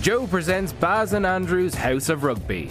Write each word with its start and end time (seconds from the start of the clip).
Joe 0.00 0.28
presents 0.28 0.72
Baz 0.72 1.12
and 1.12 1.26
Andrew's 1.26 1.74
House 1.74 2.08
of 2.08 2.22
Rugby, 2.22 2.70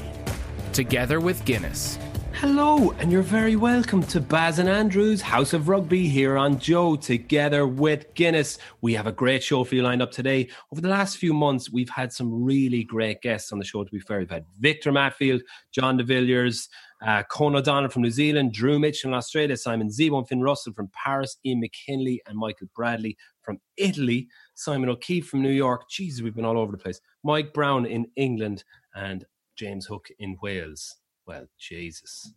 together 0.72 1.20
with 1.20 1.44
Guinness. 1.44 2.00
Hello, 2.32 2.92
and 3.00 3.12
you're 3.12 3.22
very 3.22 3.58
welcome 3.58 4.02
to 4.04 4.22
Baz 4.22 4.60
and 4.60 4.70
Andrew's 4.70 5.22
House 5.22 5.52
of 5.52 5.68
Rugby 5.68 6.08
here 6.08 6.38
on 6.38 6.58
Joe, 6.58 6.96
together 6.96 7.68
with 7.68 8.14
Guinness. 8.14 8.60
We 8.80 8.94
have 8.94 9.08
a 9.08 9.12
great 9.12 9.44
show 9.44 9.66
for 9.66 9.76
you 9.76 9.84
lined 9.84 10.02
up 10.02 10.12
today. 10.12 10.48
Over 10.72 10.80
the 10.80 10.88
last 10.88 11.18
few 11.18 11.34
months, 11.34 11.70
we've 11.70 11.90
had 11.90 12.14
some 12.14 12.46
really 12.46 12.86
great 12.86 13.22
guests 13.22 13.52
on 13.52 13.60
the 13.60 13.66
show, 13.66 13.84
to 13.84 13.92
be 13.92 14.00
fair. 14.00 14.20
We've 14.20 14.30
had 14.30 14.46
Victor 14.58 14.94
Matfield, 14.94 15.42
Jean 15.74 15.98
de 15.98 16.06
Villiers, 16.06 16.70
uh, 17.06 17.24
Con 17.30 17.58
O'Donnell 17.58 17.90
from 17.90 18.04
New 18.04 18.10
Zealand, 18.12 18.54
Drew 18.54 18.80
Mitchell 18.80 19.10
in 19.10 19.14
Australia, 19.14 19.58
Simon 19.58 19.90
Zebo 19.90 20.26
Finn 20.26 20.42
Russell 20.42 20.72
from 20.72 20.90
Paris, 20.94 21.38
Ian 21.46 21.60
McKinley 21.60 22.22
and 22.26 22.38
Michael 22.38 22.68
Bradley 22.74 23.18
from 23.42 23.60
Italy, 23.76 24.30
Simon 24.58 24.90
O'Keefe 24.90 25.28
from 25.28 25.42
New 25.42 25.50
York. 25.52 25.90
Jesus, 25.90 26.22
we've 26.22 26.36
been 26.36 26.46
all 26.46 26.58
over 26.58 26.72
the 26.72 26.78
place. 26.78 27.00
Mike 27.24 27.54
Brown 27.54 27.86
in 27.86 28.08
England 28.16 28.64
and 28.96 29.26
James 29.56 29.86
Hook 29.86 30.10
in 30.20 30.38
Wales 30.42 30.96
well, 31.28 31.46
Jesus, 31.60 32.34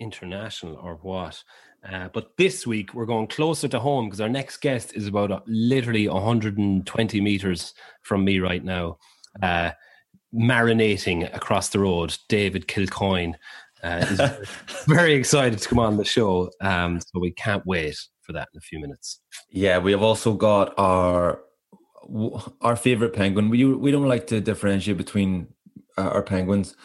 international 0.00 0.76
or 0.76 0.96
what? 0.96 1.42
Uh, 1.88 2.08
but 2.12 2.36
this 2.36 2.66
week 2.66 2.92
we're 2.92 3.06
going 3.06 3.28
closer 3.28 3.68
to 3.68 3.78
home 3.78 4.06
because 4.06 4.20
our 4.20 4.28
next 4.28 4.58
guest 4.58 4.94
is 4.94 5.06
about 5.06 5.30
uh, 5.30 5.40
literally 5.46 6.08
120 6.08 7.20
meters 7.20 7.72
from 8.02 8.24
me 8.24 8.40
right 8.40 8.64
now, 8.64 8.98
uh, 9.42 9.70
marinating 10.34 11.32
across 11.34 11.68
the 11.68 11.78
road. 11.78 12.16
David 12.28 12.66
Kilcoyne 12.66 13.34
uh, 13.84 14.04
is 14.10 14.20
very 14.88 15.14
excited 15.14 15.60
to 15.60 15.68
come 15.68 15.78
on 15.78 15.96
the 15.96 16.04
show, 16.04 16.50
um, 16.60 17.00
so 17.00 17.20
we 17.20 17.30
can't 17.30 17.64
wait 17.64 17.96
for 18.20 18.32
that 18.32 18.48
in 18.52 18.58
a 18.58 18.62
few 18.62 18.80
minutes. 18.80 19.20
Yeah, 19.48 19.78
we 19.78 19.92
have 19.92 20.02
also 20.02 20.34
got 20.34 20.74
our 20.76 21.40
our 22.60 22.76
favorite 22.76 23.12
penguin. 23.12 23.48
We 23.50 23.64
we 23.64 23.90
don't 23.90 24.08
like 24.08 24.26
to 24.28 24.40
differentiate 24.40 24.96
between 24.96 25.48
uh, 25.98 26.02
our 26.02 26.22
penguins 26.22 26.76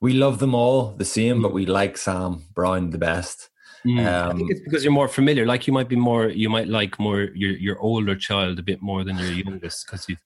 we 0.00 0.14
love 0.14 0.38
them 0.38 0.54
all 0.54 0.94
the 0.96 1.04
same, 1.04 1.38
mm. 1.38 1.42
but 1.42 1.52
we 1.52 1.66
like 1.66 1.96
Sam 1.96 2.44
Brown 2.54 2.90
the 2.90 2.98
best. 2.98 3.50
Mm. 3.86 4.06
Um, 4.06 4.30
I 4.30 4.38
think 4.38 4.50
it's 4.50 4.60
because 4.60 4.84
you're 4.84 4.92
more 4.92 5.08
familiar. 5.08 5.46
Like 5.46 5.66
you 5.66 5.72
might 5.72 5.88
be 5.88 5.96
more, 5.96 6.28
you 6.28 6.48
might 6.48 6.68
like 6.68 6.98
more 6.98 7.28
your 7.34 7.52
your 7.52 7.78
older 7.78 8.16
child 8.16 8.58
a 8.58 8.62
bit 8.62 8.82
more 8.82 9.04
than 9.04 9.18
your 9.18 9.32
youngest 9.32 9.86
because 9.86 10.08
you 10.08 10.16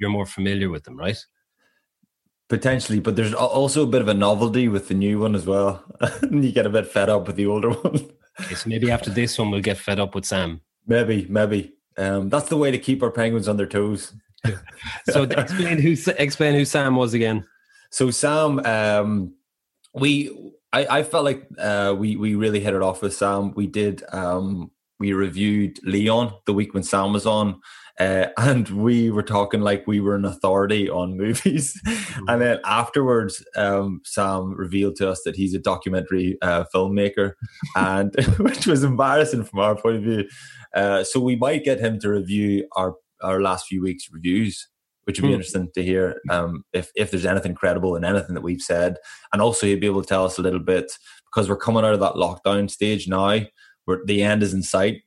you're 0.00 0.10
more 0.10 0.26
familiar 0.26 0.68
with 0.68 0.84
them, 0.84 0.96
right? 0.96 1.18
Potentially, 2.48 2.98
but 2.98 3.14
there's 3.14 3.34
also 3.34 3.82
a 3.82 3.86
bit 3.86 4.00
of 4.00 4.08
a 4.08 4.14
novelty 4.14 4.68
with 4.68 4.88
the 4.88 4.94
new 4.94 5.20
one 5.20 5.34
as 5.34 5.46
well. 5.46 5.84
you 6.30 6.50
get 6.50 6.66
a 6.66 6.70
bit 6.70 6.86
fed 6.86 7.10
up 7.10 7.26
with 7.26 7.36
the 7.36 7.46
older 7.46 7.70
one. 7.82 8.10
okay, 8.40 8.54
so 8.54 8.68
maybe 8.68 8.90
after 8.90 9.10
this 9.10 9.38
one, 9.38 9.50
we'll 9.50 9.60
get 9.60 9.76
fed 9.76 10.00
up 10.00 10.14
with 10.14 10.24
Sam. 10.24 10.60
Maybe, 10.86 11.26
maybe. 11.28 11.74
Um, 11.98 12.28
that's 12.28 12.48
the 12.48 12.56
way 12.56 12.70
to 12.70 12.78
keep 12.78 13.02
our 13.02 13.10
penguins 13.10 13.48
on 13.48 13.56
their 13.56 13.66
toes. 13.66 14.14
so 15.10 15.22
explain 15.24 15.78
who 15.78 15.96
explain 16.16 16.54
who 16.54 16.64
Sam 16.64 16.96
was 16.96 17.12
again. 17.12 17.44
So 17.90 18.10
Sam, 18.10 18.60
um, 18.60 19.34
we 19.94 20.52
I, 20.72 20.98
I 20.98 21.02
felt 21.02 21.24
like 21.24 21.46
uh, 21.58 21.94
we 21.98 22.16
we 22.16 22.34
really 22.34 22.60
hit 22.60 22.74
it 22.74 22.82
off 22.82 23.02
with 23.02 23.14
Sam. 23.14 23.52
We 23.54 23.66
did 23.66 24.02
um, 24.12 24.70
we 25.00 25.12
reviewed 25.12 25.78
Leon 25.84 26.34
the 26.46 26.52
week 26.52 26.74
when 26.74 26.82
Sam 26.82 27.12
was 27.12 27.26
on, 27.26 27.60
uh, 27.98 28.26
and 28.36 28.68
we 28.70 29.10
were 29.10 29.22
talking 29.22 29.60
like 29.60 29.86
we 29.86 30.00
were 30.00 30.14
an 30.14 30.24
authority 30.24 30.88
on 30.88 31.16
movies. 31.16 31.78
Mm-hmm. 31.86 32.28
And 32.28 32.42
then 32.42 32.58
afterwards, 32.64 33.44
um, 33.56 34.00
Sam 34.04 34.54
revealed 34.54 34.96
to 34.96 35.10
us 35.10 35.22
that 35.24 35.36
he's 35.36 35.54
a 35.54 35.58
documentary 35.58 36.38
uh, 36.42 36.64
filmmaker, 36.74 37.32
and 37.76 38.14
which 38.38 38.66
was 38.66 38.84
embarrassing 38.84 39.44
from 39.44 39.60
our 39.60 39.76
point 39.76 39.96
of 39.96 40.02
view. 40.02 40.28
Uh, 40.74 41.04
so 41.04 41.20
we 41.20 41.36
might 41.36 41.64
get 41.64 41.80
him 41.80 41.98
to 42.00 42.08
review 42.08 42.66
our 42.76 42.94
our 43.20 43.40
last 43.40 43.66
few 43.66 43.82
weeks' 43.82 44.08
reviews 44.12 44.68
which 45.04 45.22
would 45.22 45.28
be 45.28 45.32
mm. 45.32 45.36
interesting 45.36 45.70
to 45.74 45.82
hear 45.82 46.20
um, 46.28 46.62
if 46.74 46.90
if 46.94 47.10
there's 47.10 47.24
anything 47.24 47.54
credible 47.54 47.96
in 47.96 48.04
anything 48.04 48.34
that 48.34 48.42
we've 48.42 48.60
said, 48.60 48.98
and 49.32 49.40
also 49.40 49.66
he'd 49.66 49.80
be 49.80 49.86
able 49.86 50.02
to 50.02 50.06
tell 50.06 50.26
us 50.26 50.36
a 50.36 50.42
little 50.42 50.60
bit 50.60 50.92
because 51.24 51.48
we're 51.48 51.56
coming 51.56 51.82
out 51.82 51.94
of 51.94 52.00
that 52.00 52.12
lockdown 52.12 52.70
stage 52.70 53.08
now, 53.08 53.40
where 53.86 54.00
the 54.04 54.22
end 54.22 54.42
is 54.42 54.52
in 54.52 54.62
sight. 54.62 55.00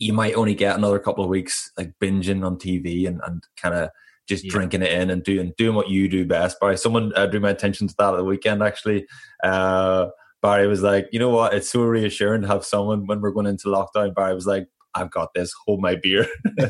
You 0.00 0.12
might 0.12 0.34
only 0.34 0.56
get 0.56 0.76
another 0.76 0.98
couple 0.98 1.22
of 1.22 1.30
weeks 1.30 1.70
like 1.78 1.92
binging 2.02 2.44
on 2.44 2.56
TV 2.56 3.06
and, 3.06 3.20
and 3.24 3.44
kind 3.56 3.76
of 3.76 3.90
just 4.26 4.44
yeah. 4.44 4.50
drinking 4.50 4.82
it 4.82 4.92
in 4.92 5.10
and 5.10 5.22
doing 5.22 5.52
doing 5.56 5.76
what 5.76 5.88
you 5.88 6.08
do 6.08 6.26
best. 6.26 6.58
Barry, 6.60 6.76
someone 6.76 7.12
uh, 7.14 7.26
drew 7.26 7.40
my 7.40 7.50
attention 7.50 7.86
to 7.86 7.94
that 7.98 8.14
at 8.14 8.16
the 8.16 8.24
weekend 8.24 8.62
actually. 8.62 9.06
Uh, 9.44 10.06
Barry 10.42 10.66
was 10.66 10.82
like, 10.82 11.08
you 11.12 11.18
know 11.18 11.28
what? 11.28 11.54
It's 11.54 11.70
so 11.70 11.82
reassuring 11.82 12.42
to 12.42 12.48
have 12.48 12.64
someone 12.64 13.06
when 13.06 13.20
we're 13.20 13.30
going 13.30 13.46
into 13.46 13.68
lockdown. 13.68 14.14
Barry 14.14 14.34
was 14.34 14.46
like, 14.46 14.66
I've 14.94 15.10
got 15.10 15.34
this. 15.34 15.52
Hold 15.66 15.80
my 15.80 15.96
beer. 15.96 16.26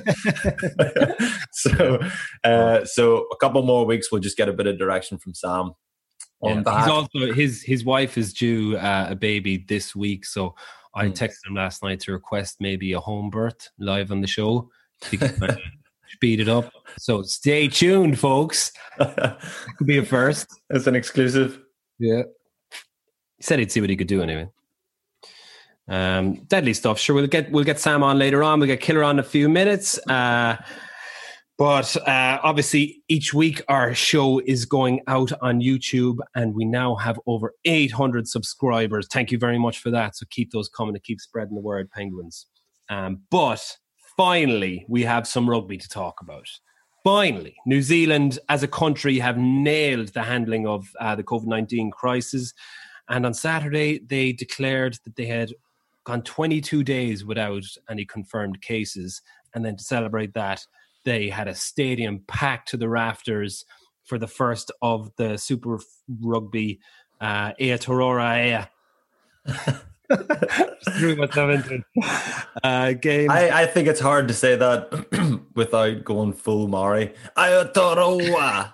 so, 1.53 2.01
uh, 2.45 2.85
so 2.85 3.27
a 3.33 3.37
couple 3.37 3.63
more 3.63 3.87
weeks, 3.87 4.11
we'll 4.11 4.21
just 4.21 4.37
get 4.37 4.49
a 4.49 4.53
bit 4.53 4.67
of 4.67 4.79
direction 4.79 5.19
from 5.19 5.35
Sam. 5.35 5.73
On 6.43 6.57
yeah, 6.57 6.63
that. 6.63 6.81
He's 6.81 6.89
also 6.89 7.33
his 7.35 7.63
his 7.63 7.85
wife 7.85 8.17
is 8.17 8.33
due 8.33 8.79
uh, 8.79 9.09
a 9.11 9.15
baby 9.15 9.63
this 9.69 9.95
week, 9.95 10.25
so 10.25 10.55
I 10.95 11.07
mm. 11.07 11.13
texted 11.13 11.47
him 11.47 11.55
last 11.55 11.83
night 11.83 12.01
to 12.01 12.13
request 12.13 12.57
maybe 12.61 12.93
a 12.93 13.01
home 13.01 13.31
birth 13.31 13.69
live 13.79 14.11
on 14.11 14.21
the 14.21 14.27
show. 14.27 14.71
to 15.03 15.59
speed 16.13 16.41
it 16.41 16.49
up. 16.49 16.73
So 16.99 17.23
stay 17.23 17.69
tuned, 17.69 18.19
folks. 18.19 18.73
could 18.99 19.87
be 19.87 19.99
a 19.99 20.05
first. 20.05 20.49
It's 20.71 20.87
an 20.87 20.97
exclusive. 20.97 21.61
Yeah. 21.99 22.23
He 23.37 23.43
said 23.45 23.59
he'd 23.59 23.73
see 23.73 23.81
what 23.81 23.91
he 23.91 23.97
could 23.97 24.09
do 24.09 24.23
anyway. 24.23 24.49
Um, 25.89 26.45
deadly 26.47 26.75
stuff. 26.75 26.99
Sure, 26.99 27.17
we'll 27.17 27.27
get 27.27 27.51
we'll 27.51 27.65
get 27.65 27.81
Sam 27.81 28.03
on 28.03 28.19
later 28.19 28.45
on. 28.45 28.61
We'll 28.61 28.69
get 28.69 28.81
Killer 28.81 29.03
on 29.03 29.17
in 29.17 29.19
a 29.19 29.25
few 29.25 29.49
minutes. 29.49 29.99
Uh, 30.07 30.57
but 31.61 31.95
uh, 32.09 32.41
obviously, 32.43 33.03
each 33.09 33.35
week 33.35 33.61
our 33.69 33.93
show 33.93 34.39
is 34.39 34.65
going 34.65 35.03
out 35.07 35.31
on 35.43 35.61
YouTube, 35.61 36.17
and 36.35 36.55
we 36.55 36.65
now 36.65 36.95
have 36.95 37.21
over 37.27 37.53
800 37.67 38.27
subscribers. 38.27 39.07
Thank 39.13 39.31
you 39.31 39.37
very 39.37 39.59
much 39.59 39.79
for 39.81 39.91
that. 39.91 40.17
So 40.17 40.25
keep 40.31 40.53
those 40.53 40.71
coming 40.71 40.95
to 40.95 41.01
keep 41.01 41.21
spreading 41.21 41.55
the 41.55 41.61
word, 41.61 41.91
Penguins. 41.91 42.47
Um, 42.89 43.21
but 43.31 43.77
finally, 44.17 44.87
we 44.89 45.03
have 45.03 45.29
some 45.29 45.51
rugby 45.51 45.77
to 45.77 45.87
talk 45.87 46.23
about. 46.23 46.49
Finally, 47.05 47.57
New 47.67 47.83
Zealand 47.83 48.39
as 48.49 48.63
a 48.63 48.69
country 48.69 49.19
have 49.19 49.37
nailed 49.37 50.09
the 50.15 50.23
handling 50.23 50.67
of 50.67 50.87
uh, 50.99 51.15
the 51.15 51.25
COVID 51.25 51.45
19 51.45 51.91
crisis. 51.91 52.55
And 53.11 53.27
on 53.27 53.35
Saturday, 53.35 53.99
they 53.99 54.33
declared 54.33 54.97
that 55.05 55.15
they 55.15 55.27
had 55.27 55.53
gone 56.05 56.23
22 56.23 56.85
days 56.85 57.23
without 57.23 57.65
any 57.91 58.07
confirmed 58.07 58.63
cases. 58.63 59.21
And 59.55 59.63
then 59.63 59.77
to 59.77 59.85
celebrate 59.85 60.33
that, 60.33 60.65
they 61.05 61.29
had 61.29 61.49
a 61.49 61.55
stadium 61.55 62.23
packed 62.27 62.69
to 62.71 62.77
the 62.77 62.89
rafters 62.89 63.65
for 64.05 64.19
the 64.19 64.27
first 64.27 64.71
of 64.83 65.11
the 65.17 65.37
Super 65.37 65.79
Rugby 66.21 66.81
uh, 67.21 67.53
Aotearoa 67.61 68.69
threw 70.99 71.17
myself 71.17 71.51
into 71.51 71.83
uh, 72.63 72.93
game. 72.93 73.31
I, 73.31 73.63
I 73.63 73.67
think 73.67 73.89
it's 73.89 74.01
hard 74.01 74.29
to 74.29 74.35
say 74.35 74.57
that 74.57 75.45
without 75.55 76.05
going 76.05 76.33
full 76.33 76.69
Maori. 76.69 77.15
Aotearoa. 77.37 78.73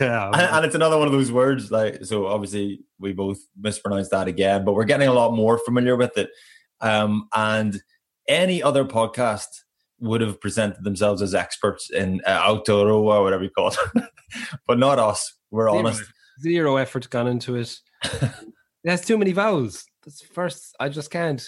yeah, 0.00 0.30
and, 0.34 0.42
and, 0.42 0.66
it's 0.66 0.74
another 0.74 0.98
one 0.98 1.06
of 1.06 1.12
those 1.12 1.30
words. 1.30 1.70
Like 1.70 2.04
so, 2.04 2.26
obviously 2.26 2.80
we 2.98 3.12
both 3.12 3.38
mispronounced 3.58 4.10
that 4.10 4.28
again, 4.28 4.64
but 4.64 4.74
we're 4.74 4.84
getting 4.84 5.08
a 5.08 5.14
lot 5.14 5.32
more 5.32 5.58
familiar 5.58 5.96
with 5.96 6.18
it. 6.18 6.30
Um, 6.80 7.28
and 7.32 7.80
any 8.28 8.62
other 8.62 8.84
podcast 8.84 9.46
would 9.98 10.20
have 10.20 10.40
presented 10.40 10.84
themselves 10.84 11.22
as 11.22 11.34
experts 11.34 11.90
in 11.90 12.20
uh, 12.26 12.42
Aotearoa 12.42 13.08
or 13.08 13.22
whatever 13.22 13.44
you 13.44 13.50
call 13.50 13.68
it, 13.68 14.04
but 14.66 14.78
not 14.78 14.98
us. 14.98 15.34
We're 15.50 15.68
Zero. 15.70 15.78
honest. 15.78 16.02
Zero 16.42 16.76
effort 16.76 17.08
gone 17.10 17.28
into 17.28 17.56
it. 17.56 17.78
It 18.86 18.90
has 18.90 19.04
too 19.04 19.18
many 19.18 19.32
vowels. 19.32 19.84
That's 20.04 20.22
first. 20.22 20.76
I 20.78 20.88
just 20.88 21.10
can't 21.10 21.42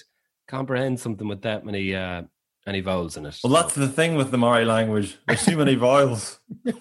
comprehend 0.48 0.98
something 0.98 1.28
with 1.28 1.42
that 1.42 1.64
many 1.64 1.94
uh, 1.94 2.22
any 2.66 2.80
vowels 2.80 3.16
in 3.16 3.26
it. 3.26 3.38
Well, 3.44 3.52
that's 3.52 3.76
the 3.76 3.86
thing 3.86 4.16
with 4.16 4.32
the 4.32 4.38
Maori 4.38 4.64
language. 4.64 5.16
There's 5.28 5.44
too 5.44 5.56
many 5.56 5.76
vowels. 5.76 6.40
so 6.66 6.72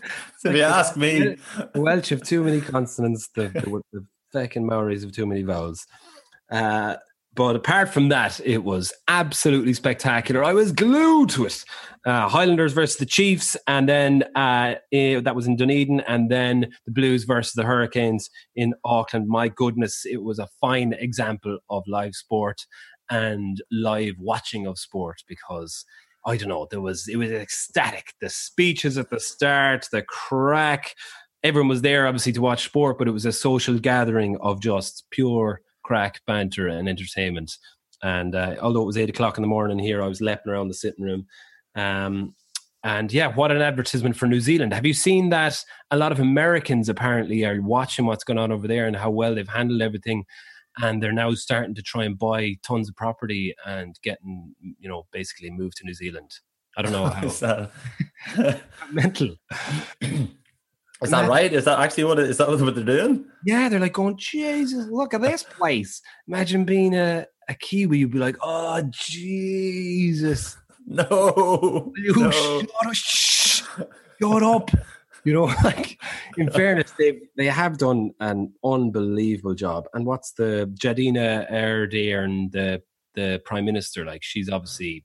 if 0.50 0.56
you 0.56 0.64
ask 0.64 0.98
me, 0.98 1.38
the 1.74 1.82
Welsh 1.82 2.10
have 2.10 2.24
too 2.24 2.44
many 2.44 2.60
consonants. 2.60 3.30
The, 3.36 3.50
the, 3.50 3.82
the 3.94 4.06
fucking 4.34 4.66
Maoris 4.66 5.04
have 5.04 5.12
too 5.12 5.28
many 5.28 5.44
vowels. 5.44 5.86
Uh, 6.50 6.96
but 7.38 7.56
apart 7.56 7.90
from 7.90 8.10
that, 8.10 8.42
it 8.44 8.64
was 8.64 8.92
absolutely 9.08 9.76
spectacular. 9.76 10.44
I 10.44 10.54
was 10.54 10.72
glued 10.72 11.30
to 11.30 11.46
it. 11.46 11.64
Uh, 12.04 12.28
Highlanders 12.28 12.74
versus 12.74 12.98
the 12.98 13.06
Chiefs, 13.06 13.56
and 13.68 13.88
then 13.88 14.24
uh, 14.36 14.76
it, 14.92 15.24
that 15.24 15.36
was 15.36 15.46
in 15.46 15.56
Dunedin, 15.56 16.00
and 16.02 16.32
then 16.32 16.72
the 16.88 16.92
Blues 16.92 17.26
versus 17.26 17.54
the 17.54 17.64
Hurricanes 17.64 18.32
in 18.56 18.74
Auckland. 18.84 19.28
My 19.28 19.50
goodness, 19.50 20.02
it 20.04 20.24
was 20.24 20.40
a 20.40 20.48
fine 20.60 20.94
example 20.94 21.60
of 21.70 21.84
live 21.88 22.16
sport 22.16 22.66
and 23.12 23.62
live 23.72 24.16
watching 24.20 24.66
of 24.66 24.80
sport 24.80 25.18
because 25.28 25.86
I 26.26 26.38
don't 26.38 26.50
know, 26.50 26.68
there 26.72 26.82
was 26.82 27.08
it 27.08 27.18
was 27.18 27.30
ecstatic. 27.30 28.14
The 28.20 28.30
speeches 28.30 28.98
at 28.98 29.12
the 29.12 29.20
start, 29.20 29.88
the 29.92 30.02
crack. 30.02 30.96
Everyone 31.44 31.70
was 31.70 31.84
there 31.84 32.08
obviously 32.08 32.32
to 32.32 32.42
watch 32.42 32.66
sport, 32.66 32.98
but 32.98 33.08
it 33.08 33.12
was 33.12 33.26
a 33.26 33.32
social 33.32 33.78
gathering 33.78 34.38
of 34.42 34.60
just 34.60 35.06
pure 35.12 35.62
crack, 35.88 36.14
banter, 36.28 36.68
and 36.68 36.88
entertainment. 36.90 37.58
And 38.04 38.36
uh, 38.36 38.56
although 38.62 38.84
it 38.84 38.92
was 38.92 38.98
eight 38.98 39.10
o'clock 39.10 39.38
in 39.38 39.42
the 39.42 39.48
morning 39.56 39.80
here, 39.80 40.02
I 40.04 40.08
was 40.08 40.22
leaping 40.22 40.52
around 40.52 40.68
the 40.68 40.74
sitting 40.84 41.06
room. 41.06 41.26
Um, 41.76 42.36
And 42.84 43.12
yeah, 43.12 43.30
what 43.36 43.52
an 43.52 43.62
advertisement 43.62 44.16
for 44.16 44.28
New 44.28 44.40
Zealand. 44.40 44.74
Have 44.74 44.86
you 44.86 44.94
seen 44.94 45.30
that 45.32 45.56
a 45.90 45.98
lot 45.98 46.12
of 46.12 46.20
Americans 46.20 46.90
apparently 46.90 47.44
are 47.46 47.60
watching 47.62 48.06
what's 48.06 48.24
going 48.24 48.38
on 48.38 48.52
over 48.52 48.68
there 48.68 48.86
and 48.88 48.96
how 48.96 49.10
well 49.10 49.34
they've 49.36 49.56
handled 49.60 49.82
everything? 49.82 50.26
And 50.78 51.02
they're 51.02 51.12
now 51.24 51.34
starting 51.34 51.76
to 51.76 51.82
try 51.82 52.04
and 52.06 52.18
buy 52.18 52.56
tons 52.62 52.88
of 52.88 52.96
property 52.96 53.56
and 53.66 53.96
getting, 54.04 54.54
you 54.80 54.88
know, 54.88 55.08
basically 55.12 55.50
move 55.50 55.74
to 55.76 55.86
New 55.86 55.96
Zealand. 55.96 56.32
I 56.78 56.82
don't 56.84 56.92
know 56.92 57.08
how. 57.18 58.54
Mental. 58.92 59.36
is 61.04 61.12
that 61.12 61.30
right? 61.30 61.52
Is 61.52 61.66
that 61.66 61.80
actually 61.80 62.06
what 62.06 62.20
it, 62.20 62.30
is 62.30 62.38
that 62.38 62.50
what 62.50 62.76
they're 62.76 62.84
doing? 62.84 63.26
Yeah, 63.46 63.70
they're 63.70 63.80
like 63.80 63.94
going, 63.94 64.18
Jesus, 64.18 64.88
look 64.88 65.14
at 65.14 65.22
this 65.22 65.44
place. 65.44 66.02
Imagine 66.28 66.66
being 66.66 66.96
a, 66.96 67.26
a 67.48 67.54
Kiwi, 67.54 68.00
you'd 68.00 68.12
be 68.12 68.20
like, 68.20 68.38
oh, 68.42 68.82
Jesus. 68.92 70.58
No. 70.90 71.92
You 71.98 72.16
no. 72.16 72.32
shut 72.32 72.70
up, 72.86 72.94
shh, 72.94 73.62
shut 74.22 74.44
up. 74.44 74.72
You 75.26 75.34
know, 75.34 75.44
like 75.66 76.02
in 76.38 76.50
fairness, 76.50 76.94
they 76.98 77.20
they 77.36 77.48
have 77.48 77.78
done 77.78 78.12
an 78.22 78.54
unbelievable 78.64 79.54
job. 79.54 79.90
And 79.94 80.06
what's 80.06 80.32
the 80.32 80.74
Jacinda 80.82 81.52
Ardern, 81.52 82.54
the 82.54 82.82
the 83.16 83.42
prime 83.44 83.66
minister? 83.66 84.06
Like 84.06 84.24
she's 84.24 84.50
obviously 84.50 85.04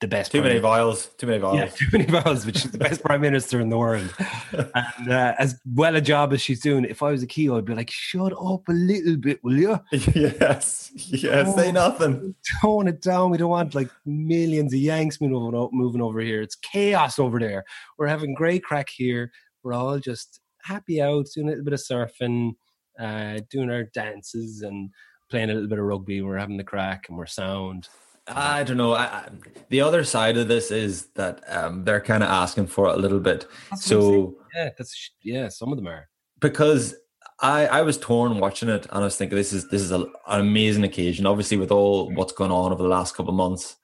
the 0.00 0.08
best. 0.08 0.32
Too 0.32 0.42
many 0.42 0.58
vials. 0.58 1.06
Too 1.18 1.26
many 1.26 1.38
vials. 1.38 1.56
Yeah, 1.56 1.66
too 1.66 1.86
many 1.92 2.04
vials. 2.04 2.44
Which 2.44 2.64
is 2.64 2.70
the 2.70 2.78
best 2.78 3.02
prime 3.02 3.20
minister 3.20 3.60
in 3.60 3.68
the 3.68 3.78
world. 3.78 4.12
And 4.52 5.12
uh, 5.12 5.34
as 5.38 5.58
well 5.74 5.96
a 5.96 6.00
job 6.00 6.32
as 6.32 6.40
she's 6.40 6.60
doing, 6.60 6.84
if 6.84 7.02
I 7.02 7.10
was 7.10 7.22
a 7.22 7.26
key, 7.26 7.48
I'd 7.48 7.64
be 7.64 7.74
like, 7.74 7.90
"Shut 7.90 8.32
up 8.32 8.68
a 8.68 8.72
little 8.72 9.16
bit, 9.16 9.42
will 9.42 9.56
you? 9.56 9.80
yes. 9.90 10.92
Yes. 10.94 11.54
Say 11.54 11.72
nothing. 11.72 12.34
Tone 12.60 12.88
it 12.88 13.00
down. 13.00 13.30
We 13.30 13.38
don't 13.38 13.50
want 13.50 13.74
like 13.74 13.90
millions 14.04 14.72
of 14.72 14.80
Yanks 14.80 15.20
moving 15.20 15.68
moving 15.72 16.02
over 16.02 16.20
here. 16.20 16.42
It's 16.42 16.56
chaos 16.56 17.18
over 17.18 17.38
there. 17.38 17.64
We're 17.98 18.06
having 18.06 18.34
great 18.34 18.62
crack 18.62 18.88
here. 18.88 19.32
We're 19.62 19.74
all 19.74 19.98
just 19.98 20.40
happy 20.62 21.00
out, 21.00 21.26
doing 21.34 21.48
a 21.48 21.50
little 21.50 21.64
bit 21.64 21.74
of 21.74 21.80
surfing, 21.80 22.52
uh, 22.98 23.40
doing 23.50 23.70
our 23.70 23.84
dances, 23.84 24.62
and 24.62 24.90
playing 25.30 25.50
a 25.50 25.54
little 25.54 25.68
bit 25.68 25.78
of 25.78 25.84
rugby. 25.84 26.22
We're 26.22 26.38
having 26.38 26.56
the 26.56 26.64
crack, 26.64 27.06
and 27.08 27.18
we're 27.18 27.26
sound. 27.26 27.88
I 28.26 28.62
don't 28.62 28.76
know. 28.76 28.94
I, 28.94 29.04
I, 29.04 29.28
the 29.68 29.80
other 29.80 30.02
side 30.04 30.36
of 30.36 30.48
this 30.48 30.70
is 30.70 31.06
that 31.14 31.42
um, 31.48 31.84
they're 31.84 32.00
kind 32.00 32.22
of 32.22 32.30
asking 32.30 32.68
for 32.68 32.88
it 32.88 32.94
a 32.94 32.98
little 32.98 33.20
bit. 33.20 33.46
That's 33.70 33.90
what 33.90 33.96
I'm 33.96 34.02
saying. 34.02 34.12
So 34.12 34.36
Yeah, 34.54 34.70
that's 34.78 35.10
yeah. 35.22 35.48
Some 35.48 35.72
of 35.72 35.76
them 35.76 35.88
are. 35.88 36.08
because 36.40 36.94
I 37.40 37.66
I 37.66 37.82
was 37.82 37.98
torn 37.98 38.38
watching 38.38 38.68
it, 38.68 38.86
and 38.86 39.00
I 39.00 39.04
was 39.04 39.16
thinking 39.16 39.36
this 39.36 39.52
is 39.52 39.68
this 39.68 39.82
is 39.82 39.90
a, 39.90 40.00
an 40.00 40.40
amazing 40.40 40.84
occasion. 40.84 41.26
Obviously, 41.26 41.56
with 41.56 41.70
all 41.70 42.10
what's 42.14 42.32
gone 42.32 42.50
on 42.50 42.72
over 42.72 42.82
the 42.82 42.88
last 42.88 43.14
couple 43.14 43.30
of 43.30 43.36
months, 43.36 43.76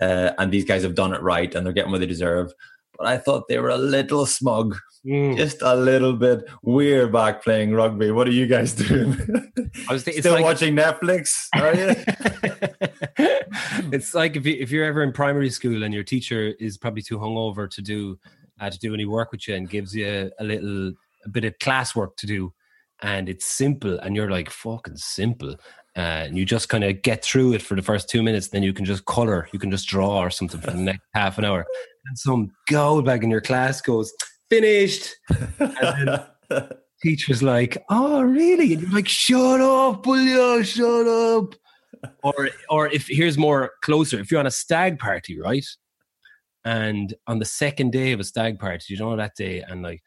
uh, 0.00 0.32
and 0.38 0.52
these 0.52 0.64
guys 0.64 0.82
have 0.82 0.94
done 0.94 1.14
it 1.14 1.22
right, 1.22 1.54
and 1.54 1.64
they're 1.64 1.72
getting 1.72 1.92
what 1.92 2.00
they 2.00 2.06
deserve. 2.06 2.52
But 2.98 3.06
I 3.06 3.16
thought 3.16 3.46
they 3.48 3.58
were 3.58 3.70
a 3.70 3.78
little 3.78 4.26
smug, 4.26 4.76
Mm. 5.06 5.36
just 5.36 5.62
a 5.62 5.76
little 5.76 6.12
bit. 6.12 6.44
We're 6.62 7.06
back 7.06 7.44
playing 7.44 7.72
rugby. 7.72 8.10
What 8.10 8.26
are 8.26 8.32
you 8.32 8.48
guys 8.48 8.74
doing? 8.74 9.16
I 9.88 9.92
was 9.92 10.02
thinking, 10.02 10.22
Still 10.22 10.34
like, 10.34 10.42
watching 10.44 10.74
Netflix? 10.74 11.46
Are 11.54 11.72
you? 11.74 11.94
it's 13.92 14.14
like 14.14 14.36
if 14.36 14.44
you 14.44 14.56
if 14.58 14.70
you're 14.70 14.84
ever 14.84 15.02
in 15.02 15.12
primary 15.12 15.50
school 15.50 15.82
and 15.84 15.94
your 15.94 16.02
teacher 16.04 16.54
is 16.58 16.76
probably 16.76 17.02
too 17.02 17.18
hungover 17.18 17.70
to 17.70 17.80
do 17.80 18.18
uh, 18.60 18.70
to 18.70 18.78
do 18.78 18.92
any 18.92 19.04
work 19.04 19.30
with 19.30 19.46
you 19.46 19.54
and 19.54 19.70
gives 19.70 19.94
you 19.94 20.06
a, 20.06 20.42
a 20.42 20.44
little 20.44 20.92
a 21.24 21.28
bit 21.28 21.44
of 21.44 21.56
classwork 21.58 22.16
to 22.16 22.26
do, 22.26 22.52
and 23.00 23.28
it's 23.28 23.46
simple, 23.46 23.98
and 24.00 24.16
you're 24.16 24.30
like 24.30 24.50
fucking 24.50 24.96
simple, 24.96 25.52
uh, 25.96 26.26
and 26.26 26.36
you 26.36 26.44
just 26.44 26.68
kind 26.68 26.82
of 26.84 27.02
get 27.02 27.24
through 27.24 27.52
it 27.52 27.62
for 27.62 27.76
the 27.76 27.82
first 27.82 28.08
two 28.08 28.22
minutes, 28.22 28.48
then 28.48 28.62
you 28.62 28.72
can 28.72 28.84
just 28.84 29.04
color, 29.04 29.48
you 29.52 29.58
can 29.58 29.70
just 29.70 29.88
draw 29.88 30.18
or 30.18 30.30
something 30.30 30.60
for 30.60 30.70
the 30.72 30.76
next 30.76 31.02
half 31.14 31.38
an 31.38 31.44
hour, 31.44 31.66
and 32.08 32.18
some 32.18 32.50
gold 32.68 33.04
bag 33.04 33.22
in 33.22 33.30
your 33.30 33.40
class 33.40 33.80
goes 33.80 34.12
finished. 34.50 35.14
And 35.58 35.76
then 35.80 36.68
teacher's 37.02 37.42
like, 37.42 37.82
"Oh, 37.90 38.22
really?" 38.22 38.74
And 38.74 38.82
you're 38.82 38.92
like, 38.92 39.08
"Shut 39.08 39.60
up, 39.60 40.06
you? 40.06 40.64
Shut 40.64 41.06
up." 41.06 41.54
or, 42.22 42.50
or 42.70 42.86
if 42.88 43.06
here's 43.08 43.38
more 43.38 43.72
closer, 43.82 44.20
if 44.20 44.30
you're 44.30 44.40
on 44.40 44.46
a 44.46 44.50
stag 44.50 44.98
party, 44.98 45.38
right, 45.40 45.66
and 46.64 47.14
on 47.26 47.38
the 47.38 47.44
second 47.44 47.92
day 47.92 48.12
of 48.12 48.20
a 48.20 48.24
stag 48.24 48.58
party, 48.58 48.84
you 48.88 48.98
know 48.98 49.16
that 49.16 49.36
day, 49.36 49.62
and 49.66 49.82
like 49.82 50.02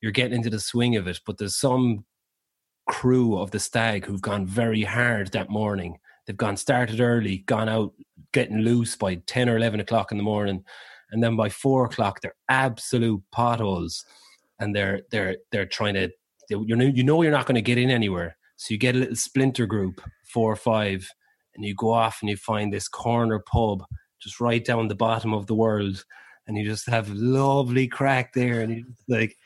you're 0.00 0.12
getting 0.12 0.36
into 0.36 0.50
the 0.50 0.60
swing 0.60 0.96
of 0.96 1.06
it, 1.06 1.20
but 1.26 1.38
there's 1.38 1.56
some 1.56 2.04
crew 2.88 3.38
of 3.38 3.50
the 3.50 3.58
stag 3.58 4.04
who've 4.06 4.22
gone 4.22 4.46
very 4.46 4.82
hard 4.82 5.32
that 5.32 5.50
morning. 5.50 5.98
They've 6.26 6.36
gone 6.36 6.56
started 6.56 7.00
early, 7.00 7.38
gone 7.38 7.68
out 7.68 7.92
getting 8.32 8.58
loose 8.58 8.96
by 8.96 9.16
ten 9.26 9.48
or 9.48 9.56
eleven 9.56 9.80
o'clock 9.80 10.12
in 10.12 10.18
the 10.18 10.24
morning, 10.24 10.64
and 11.10 11.22
then 11.22 11.36
by 11.36 11.48
four 11.48 11.86
o'clock 11.86 12.20
they're 12.20 12.34
absolute 12.48 13.22
potholes. 13.32 14.04
And 14.60 14.74
they're 14.74 15.02
they're 15.10 15.36
they're 15.52 15.66
trying 15.66 15.94
to 15.94 16.10
you 16.50 16.76
know 16.76 16.84
you 16.84 17.04
know 17.04 17.22
you're 17.22 17.32
not 17.32 17.46
going 17.46 17.54
to 17.54 17.62
get 17.62 17.78
in 17.78 17.90
anywhere. 17.90 18.36
So 18.56 18.74
you 18.74 18.78
get 18.78 18.96
a 18.96 18.98
little 18.98 19.16
splinter 19.16 19.66
group 19.66 20.00
four 20.24 20.52
or 20.52 20.56
five 20.56 21.08
and 21.54 21.64
you 21.64 21.74
go 21.74 21.92
off 21.92 22.18
and 22.20 22.30
you 22.30 22.36
find 22.36 22.72
this 22.72 22.88
corner 22.88 23.38
pub 23.38 23.84
just 24.20 24.40
right 24.40 24.64
down 24.64 24.88
the 24.88 24.94
bottom 24.94 25.32
of 25.32 25.46
the 25.46 25.54
world. 25.54 26.04
And 26.46 26.56
you 26.56 26.64
just 26.64 26.88
have 26.88 27.10
lovely 27.10 27.86
crack 27.86 28.32
there 28.32 28.62
and 28.62 28.74
you 28.74 28.84
like 29.06 29.36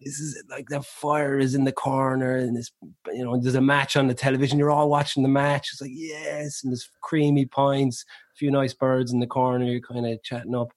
this 0.00 0.20
is 0.20 0.42
like 0.48 0.68
the 0.68 0.82
fire 0.82 1.38
is 1.38 1.54
in 1.54 1.64
the 1.64 1.72
corner 1.72 2.36
and 2.36 2.56
this 2.56 2.70
you 3.12 3.24
know 3.24 3.40
there's 3.40 3.54
a 3.54 3.60
match 3.60 3.96
on 3.96 4.06
the 4.06 4.14
television. 4.14 4.58
You're 4.58 4.70
all 4.70 4.90
watching 4.90 5.22
the 5.22 5.28
match. 5.28 5.70
It's 5.72 5.80
like 5.80 5.92
yes 5.94 6.60
and 6.62 6.72
there's 6.72 6.90
creamy 7.00 7.46
pints 7.46 8.04
a 8.34 8.36
few 8.36 8.50
nice 8.50 8.74
birds 8.74 9.12
in 9.12 9.20
the 9.20 9.26
corner 9.26 9.64
you're 9.64 9.80
kind 9.80 10.06
of 10.06 10.22
chatting 10.22 10.54
up 10.54 10.72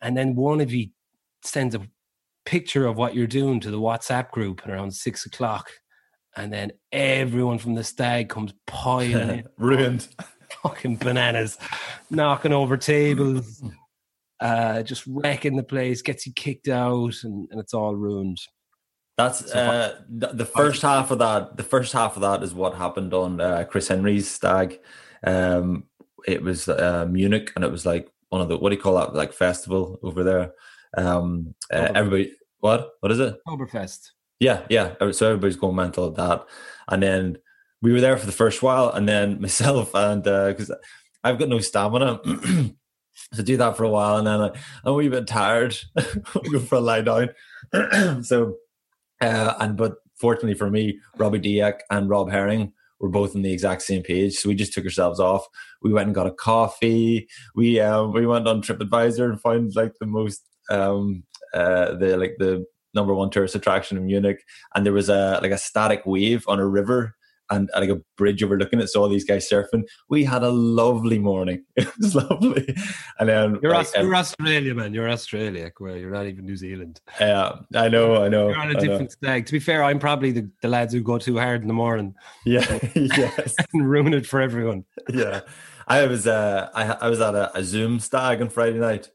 and 0.00 0.16
then 0.16 0.34
one 0.34 0.60
of 0.60 0.72
you 0.72 0.88
sends 1.44 1.74
a 1.74 1.80
picture 2.44 2.86
of 2.86 2.96
what 2.96 3.14
you're 3.14 3.26
doing 3.26 3.60
to 3.60 3.70
the 3.70 3.80
WhatsApp 3.80 4.30
group 4.30 4.66
around 4.66 4.92
six 4.92 5.26
o'clock, 5.26 5.70
and 6.36 6.52
then 6.52 6.72
everyone 6.92 7.58
from 7.58 7.74
the 7.74 7.84
stag 7.84 8.28
comes 8.28 8.52
piling 8.66 9.44
Ruined. 9.58 10.08
fucking 10.62 10.96
bananas, 10.96 11.58
knocking 12.10 12.52
over 12.52 12.76
tables, 12.76 13.62
uh, 14.40 14.82
just 14.82 15.04
wrecking 15.06 15.56
the 15.56 15.62
place, 15.62 16.00
gets 16.02 16.26
you 16.26 16.32
kicked 16.32 16.68
out, 16.68 17.14
and, 17.22 17.48
and 17.50 17.60
it's 17.60 17.74
all 17.74 17.94
ruined. 17.94 18.38
That's 19.16 19.50
So- 19.50 19.58
uh, 19.58 19.94
the, 20.08 20.28
the 20.28 20.46
first 20.46 20.82
half 20.82 21.10
of 21.10 21.18
that. 21.18 21.56
The 21.56 21.64
first 21.64 21.92
half 21.92 22.14
of 22.16 22.22
that 22.22 22.42
is 22.42 22.54
what 22.54 22.74
happened 22.74 23.12
on 23.12 23.40
uh, 23.40 23.64
Chris 23.68 23.88
Henry's 23.88 24.30
stag. 24.30 24.78
Um, 25.26 25.84
it 26.26 26.42
was 26.42 26.68
uh, 26.68 27.06
Munich, 27.10 27.52
and 27.56 27.64
it 27.64 27.70
was 27.72 27.84
like 27.84 28.08
one 28.30 28.40
of 28.40 28.48
the 28.48 28.58
what 28.58 28.70
do 28.70 28.76
you 28.76 28.82
call 28.82 28.96
that? 28.96 29.14
Like 29.14 29.32
festival 29.32 29.98
over 30.02 30.22
there. 30.22 30.52
Um, 30.96 31.54
uh, 31.72 31.92
everybody, 31.94 32.34
what? 32.60 32.90
What 33.00 33.12
is 33.12 33.20
it? 33.20 33.38
Oktoberfest. 33.46 34.10
Yeah, 34.40 34.62
yeah. 34.68 34.94
So 35.12 35.28
everybody's 35.28 35.56
going 35.56 35.76
mental 35.76 36.08
at 36.08 36.14
that, 36.16 36.46
and 36.88 37.02
then 37.02 37.38
we 37.82 37.92
were 37.92 38.00
there 38.00 38.16
for 38.16 38.26
the 38.26 38.32
first 38.32 38.62
while, 38.62 38.90
and 38.90 39.08
then 39.08 39.40
myself 39.40 39.94
and 39.94 40.22
because 40.22 40.72
I've 41.24 41.38
got 41.38 41.48
no 41.48 41.60
stamina. 41.60 42.20
so 43.32 43.42
do 43.42 43.56
that 43.56 43.76
for 43.76 43.84
a 43.84 43.90
while, 43.90 44.16
and 44.16 44.26
then 44.26 44.40
I, 44.40 44.48
I'm 44.84 44.92
a 44.92 44.94
wee 44.94 45.08
bit 45.08 45.26
tired. 45.26 45.76
I'm 45.96 46.60
for 46.60 46.76
a 46.76 46.80
lie 46.80 47.02
down. 47.02 47.30
so, 48.22 48.56
uh, 49.20 49.54
and 49.60 49.76
but 49.76 49.96
fortunately 50.16 50.54
for 50.54 50.70
me, 50.70 51.00
Robbie 51.16 51.40
Diack 51.40 51.80
and 51.90 52.08
Rob 52.08 52.30
Herring 52.30 52.72
were 53.00 53.08
both 53.08 53.34
on 53.36 53.42
the 53.42 53.52
exact 53.52 53.82
same 53.82 54.02
page. 54.02 54.34
So 54.34 54.48
we 54.48 54.54
just 54.54 54.72
took 54.72 54.84
ourselves 54.84 55.20
off. 55.20 55.46
We 55.82 55.92
went 55.92 56.06
and 56.06 56.14
got 56.14 56.26
a 56.26 56.32
coffee. 56.32 57.28
We 57.54 57.80
um, 57.80 58.12
we 58.12 58.26
went 58.26 58.48
on 58.48 58.62
TripAdvisor 58.62 59.28
and 59.28 59.40
found 59.40 59.76
like 59.76 59.92
the 60.00 60.06
most 60.06 60.42
um 60.70 61.22
uh 61.54 61.94
the 61.94 62.16
like 62.18 62.34
the 62.38 62.64
number 62.94 63.14
one 63.14 63.30
tourist 63.30 63.54
attraction 63.54 63.96
in 63.96 64.06
Munich, 64.06 64.42
and 64.74 64.84
there 64.84 64.92
was 64.92 65.08
a 65.08 65.38
like 65.42 65.52
a 65.52 65.58
static 65.58 66.02
wave 66.06 66.44
on 66.48 66.58
a 66.58 66.66
river. 66.66 67.14
And, 67.50 67.70
and 67.74 67.88
like 67.88 67.98
a 67.98 68.02
bridge 68.18 68.42
overlooking 68.42 68.78
it, 68.78 68.88
so 68.88 69.00
all 69.02 69.08
these 69.08 69.24
guys 69.24 69.48
surfing. 69.48 69.84
We 70.10 70.22
had 70.22 70.42
a 70.42 70.50
lovely 70.50 71.18
morning. 71.18 71.64
It 71.76 71.88
was 71.98 72.14
lovely, 72.14 72.74
and 73.18 73.28
then 73.28 73.58
You're, 73.62 73.72
like, 73.72 73.86
Aus- 73.86 73.94
you're 73.96 74.14
Australia, 74.14 74.74
man. 74.74 74.92
You're 74.92 75.08
Australia. 75.08 75.70
Well, 75.80 75.96
you're 75.96 76.10
not 76.10 76.26
even 76.26 76.44
New 76.44 76.56
Zealand. 76.56 77.00
Yeah, 77.18 77.52
I 77.74 77.88
know, 77.88 78.22
I 78.22 78.28
know. 78.28 78.48
You're 78.48 78.58
on 78.58 78.66
a 78.68 78.70
I 78.70 78.72
know. 78.74 78.80
different 78.80 79.12
stag. 79.12 79.46
To 79.46 79.52
be 79.52 79.60
fair, 79.60 79.82
I'm 79.82 79.98
probably 79.98 80.30
the, 80.32 80.50
the 80.60 80.68
lads 80.68 80.92
who 80.92 81.00
go 81.00 81.16
too 81.18 81.38
hard 81.38 81.62
in 81.62 81.68
the 81.68 81.74
morning 81.74 82.14
Yeah, 82.44 82.66
yes, 82.94 83.56
and 83.72 83.88
ruin 83.88 84.12
it 84.12 84.26
for 84.26 84.40
everyone. 84.40 84.84
yeah. 85.08 85.40
I 85.86 86.04
was, 86.06 86.26
uh, 86.26 86.68
I, 86.74 87.06
I 87.06 87.08
was 87.08 87.18
at 87.22 87.34
a, 87.34 87.56
a 87.56 87.64
Zoom 87.64 87.98
stag 87.98 88.42
on 88.42 88.50
Friday 88.50 88.78
night. 88.78 89.08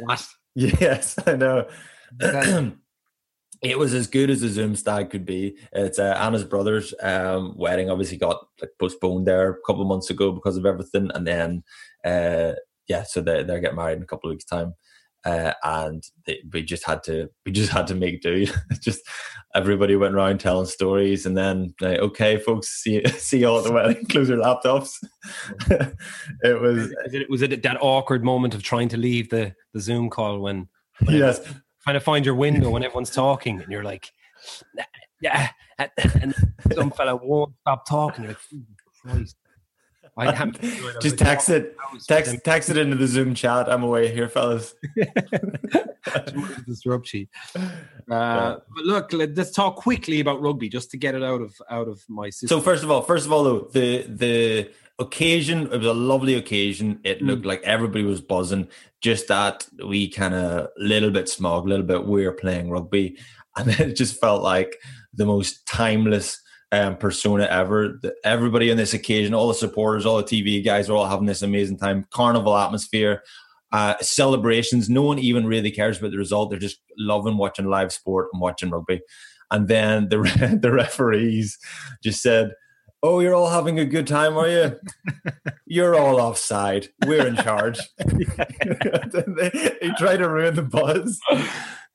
What? 0.00 0.26
Yes, 0.54 1.16
I 1.26 1.36
know. 1.36 1.68
That- 2.18 2.72
it 3.62 3.78
was 3.78 3.94
as 3.94 4.06
good 4.06 4.30
as 4.30 4.42
a 4.42 4.48
Zoom 4.48 4.76
stag 4.76 5.10
could 5.10 5.26
be. 5.26 5.56
It's 5.72 5.98
uh, 5.98 6.16
Anna's 6.18 6.44
brother's 6.44 6.94
um, 7.02 7.54
wedding. 7.56 7.90
Obviously, 7.90 8.16
got 8.16 8.46
like 8.60 8.70
postponed 8.78 9.26
there 9.26 9.50
a 9.50 9.60
couple 9.66 9.82
of 9.82 9.88
months 9.88 10.10
ago 10.10 10.32
because 10.32 10.56
of 10.56 10.66
everything, 10.66 11.10
and 11.14 11.26
then 11.26 11.64
uh, 12.04 12.52
yeah, 12.88 13.02
so 13.02 13.20
they 13.20 13.42
they're 13.42 13.60
getting 13.60 13.76
married 13.76 13.96
in 13.96 14.02
a 14.02 14.06
couple 14.06 14.30
of 14.30 14.34
weeks' 14.34 14.44
time. 14.44 14.74
uh, 15.24 15.52
and 15.64 16.04
they, 16.26 16.40
we 16.52 16.62
just 16.62 16.84
had 16.84 17.02
to 17.02 17.28
we 17.44 17.52
just 17.52 17.72
had 17.72 17.86
to 17.88 17.94
make 17.94 18.22
do. 18.22 18.46
just 18.80 19.00
everybody 19.54 19.96
went 19.96 20.14
around 20.14 20.38
telling 20.38 20.66
stories, 20.66 21.26
and 21.26 21.36
then 21.36 21.74
like, 21.80 21.98
okay, 21.98 22.38
folks, 22.38 22.68
see 22.68 23.04
see 23.18 23.40
you 23.40 23.48
all 23.48 23.58
at 23.58 23.64
the 23.64 23.72
wedding. 23.72 24.06
Close 24.10 24.28
your 24.28 24.38
laptops. 24.38 25.02
it 26.42 26.60
was 26.60 26.94
it, 27.12 27.28
was 27.28 27.42
it 27.42 27.62
that 27.62 27.78
awkward 27.80 28.24
moment 28.24 28.54
of 28.54 28.62
trying 28.62 28.88
to 28.88 28.96
leave 28.96 29.30
the 29.30 29.54
the 29.74 29.80
Zoom 29.80 30.08
call 30.10 30.38
when, 30.38 30.68
when 31.00 31.16
yes 31.16 31.40
trying 31.88 31.98
to 31.98 32.04
find 32.04 32.26
your 32.26 32.34
window 32.34 32.68
when 32.68 32.82
everyone's 32.82 33.08
talking, 33.08 33.62
and 33.62 33.72
you're 33.72 33.82
like, 33.82 34.12
yeah, 35.22 35.48
and 36.20 36.34
some 36.74 36.90
fella 36.90 37.16
won't 37.16 37.54
stop 37.62 37.88
talking. 37.88 38.24
You're 38.24 38.34
like, 38.34 38.42
Christ. 39.02 39.36
I 40.18 40.34
have 40.34 40.60
just 41.00 41.16
text 41.16 41.48
it, 41.48 41.76
text, 42.06 42.36
text 42.44 42.68
it 42.68 42.76
into 42.76 42.96
the 42.96 43.06
Zoom 43.06 43.34
chat. 43.34 43.72
I'm 43.72 43.84
away 43.84 44.12
here, 44.12 44.28
fellas. 44.28 44.74
Disrupt 46.66 47.06
sheet. 47.06 47.30
Uh, 47.56 48.56
but 48.74 48.84
look, 48.84 49.12
let's 49.14 49.52
talk 49.52 49.76
quickly 49.76 50.20
about 50.20 50.42
rugby 50.42 50.68
just 50.68 50.90
to 50.90 50.98
get 50.98 51.14
it 51.14 51.22
out 51.22 51.40
of 51.40 51.54
out 51.70 51.88
of 51.88 52.04
my 52.08 52.28
system. 52.28 52.48
So 52.48 52.60
first 52.60 52.84
of 52.84 52.90
all, 52.90 53.00
first 53.00 53.24
of 53.24 53.32
all, 53.32 53.44
though 53.44 53.60
the 53.72 54.02
the 54.08 54.70
occasion 54.98 55.72
it 55.72 55.78
was 55.78 55.86
a 55.86 55.94
lovely 55.94 56.34
occasion. 56.34 57.00
It 57.04 57.22
looked 57.22 57.42
mm. 57.42 57.46
like 57.46 57.62
everybody 57.62 58.04
was 58.04 58.20
buzzing. 58.20 58.68
Just 59.00 59.28
that 59.28 59.66
we 59.86 60.08
kind 60.08 60.34
of 60.34 60.68
little 60.76 61.10
bit 61.10 61.28
smog, 61.28 61.66
a 61.66 61.68
little 61.68 61.86
bit 61.86 62.06
we're 62.06 62.32
playing 62.32 62.70
rugby, 62.70 63.16
and 63.56 63.68
it 63.68 63.94
just 63.94 64.20
felt 64.20 64.42
like 64.42 64.76
the 65.14 65.26
most 65.26 65.66
timeless 65.66 66.40
um, 66.72 66.96
persona 66.96 67.44
ever. 67.44 68.00
Everybody 68.24 68.70
on 68.70 68.76
this 68.76 68.94
occasion, 68.94 69.34
all 69.34 69.48
the 69.48 69.54
supporters, 69.54 70.04
all 70.04 70.18
the 70.18 70.24
TV 70.24 70.64
guys 70.64 70.90
are 70.90 70.94
all 70.94 71.06
having 71.06 71.26
this 71.26 71.42
amazing 71.42 71.78
time. 71.78 72.06
Carnival 72.10 72.56
atmosphere, 72.56 73.22
uh, 73.72 73.94
celebrations. 74.00 74.90
No 74.90 75.02
one 75.02 75.18
even 75.18 75.46
really 75.46 75.70
cares 75.70 75.98
about 75.98 76.10
the 76.10 76.18
result. 76.18 76.50
They're 76.50 76.58
just 76.58 76.80
loving 76.98 77.36
watching 77.36 77.66
live 77.66 77.92
sport 77.92 78.28
and 78.32 78.42
watching 78.42 78.70
rugby. 78.70 79.00
And 79.50 79.68
then 79.68 80.08
the 80.08 80.58
the 80.60 80.72
referees 80.72 81.56
just 82.02 82.20
said, 82.20 82.52
"Oh, 83.02 83.20
you're 83.20 83.34
all 83.34 83.50
having 83.50 83.78
a 83.78 83.84
good 83.84 84.06
time, 84.06 84.36
are 84.36 84.48
you? 84.48 84.78
you're 85.66 85.98
all 85.98 86.20
offside. 86.20 86.88
We're 87.06 87.26
in 87.26 87.36
charge." 87.36 87.78
they, 87.98 89.50
they 89.80 89.90
try 89.98 90.16
to 90.16 90.28
ruin 90.28 90.54
the 90.54 90.62
buzz. 90.62 91.20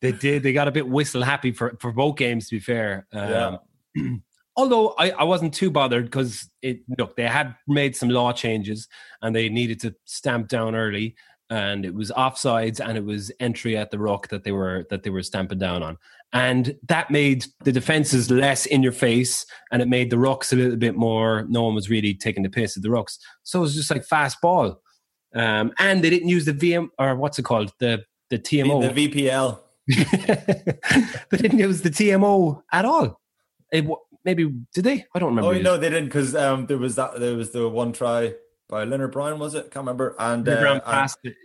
They 0.01 0.11
did. 0.11 0.43
They 0.43 0.53
got 0.53 0.67
a 0.67 0.71
bit 0.71 0.87
whistle 0.87 1.23
happy 1.23 1.51
for 1.51 1.77
for 1.79 1.91
both 1.91 2.17
games. 2.17 2.49
To 2.49 2.55
be 2.55 2.59
fair, 2.59 3.07
um, 3.13 3.59
yeah. 3.95 4.11
although 4.55 4.89
I, 4.97 5.11
I 5.11 5.23
wasn't 5.23 5.53
too 5.53 5.71
bothered 5.71 6.05
because 6.05 6.49
it 6.61 6.81
look 6.97 7.15
they 7.15 7.27
had 7.27 7.55
made 7.67 7.95
some 7.95 8.09
law 8.09 8.33
changes 8.33 8.87
and 9.21 9.35
they 9.35 9.49
needed 9.49 9.79
to 9.81 9.95
stamp 10.05 10.47
down 10.47 10.75
early 10.75 11.15
and 11.49 11.85
it 11.85 11.93
was 11.93 12.11
offsides 12.11 12.79
and 12.79 12.97
it 12.97 13.05
was 13.05 13.31
entry 13.39 13.77
at 13.77 13.91
the 13.91 13.99
rock 13.99 14.29
that 14.29 14.43
they 14.43 14.51
were 14.51 14.85
that 14.89 15.03
they 15.03 15.09
were 15.09 15.23
stamping 15.23 15.59
down 15.59 15.83
on 15.83 15.97
and 16.33 16.75
that 16.87 17.11
made 17.11 17.45
the 17.63 17.71
defenses 17.71 18.29
less 18.29 18.65
in 18.65 18.83
your 18.83 18.91
face 18.91 19.45
and 19.71 19.81
it 19.81 19.87
made 19.87 20.09
the 20.09 20.17
rocks 20.17 20.51
a 20.51 20.55
little 20.55 20.75
bit 20.75 20.95
more 20.95 21.45
no 21.47 21.63
one 21.63 21.75
was 21.75 21.89
really 21.89 22.13
taking 22.13 22.43
the 22.43 22.49
piss 22.49 22.75
at 22.75 22.83
the 22.83 22.89
rocks. 22.89 23.19
so 23.43 23.59
it 23.59 23.61
was 23.61 23.75
just 23.75 23.91
like 23.91 24.03
fast 24.05 24.41
ball 24.41 24.81
um, 25.35 25.71
and 25.79 26.03
they 26.03 26.09
didn't 26.09 26.29
use 26.29 26.45
the 26.45 26.53
VM 26.53 26.89
or 26.99 27.15
what's 27.15 27.39
it 27.39 27.43
called 27.43 27.71
the 27.79 28.03
the 28.29 28.39
TMO 28.39 28.93
the 28.93 29.07
VPL 29.07 29.59
they 31.29 31.37
didn't 31.37 31.59
use 31.59 31.81
the 31.81 31.89
TMO 31.89 32.61
at 32.71 32.85
all 32.85 33.19
it, 33.73 33.85
maybe 34.23 34.53
did 34.73 34.83
they? 34.83 35.05
I 35.13 35.19
don't 35.19 35.35
remember. 35.35 35.49
Oh 35.49 35.61
no, 35.61 35.77
they 35.77 35.89
didn't 35.89 36.05
because 36.05 36.35
um, 36.35 36.67
there 36.67 36.77
was 36.77 36.95
that 36.95 37.19
there 37.19 37.35
was 37.35 37.51
the 37.51 37.67
one 37.67 37.91
try 37.91 38.33
by 38.69 38.85
Lienert-Brown, 38.85 39.39
was 39.39 39.55
it? 39.55 39.71
Can't 39.71 39.85
remember. 39.85 40.15
And 40.17 40.47
uh, 40.47 40.59
Brown 40.59 40.81
passed 40.81 41.19
it. 41.23 41.35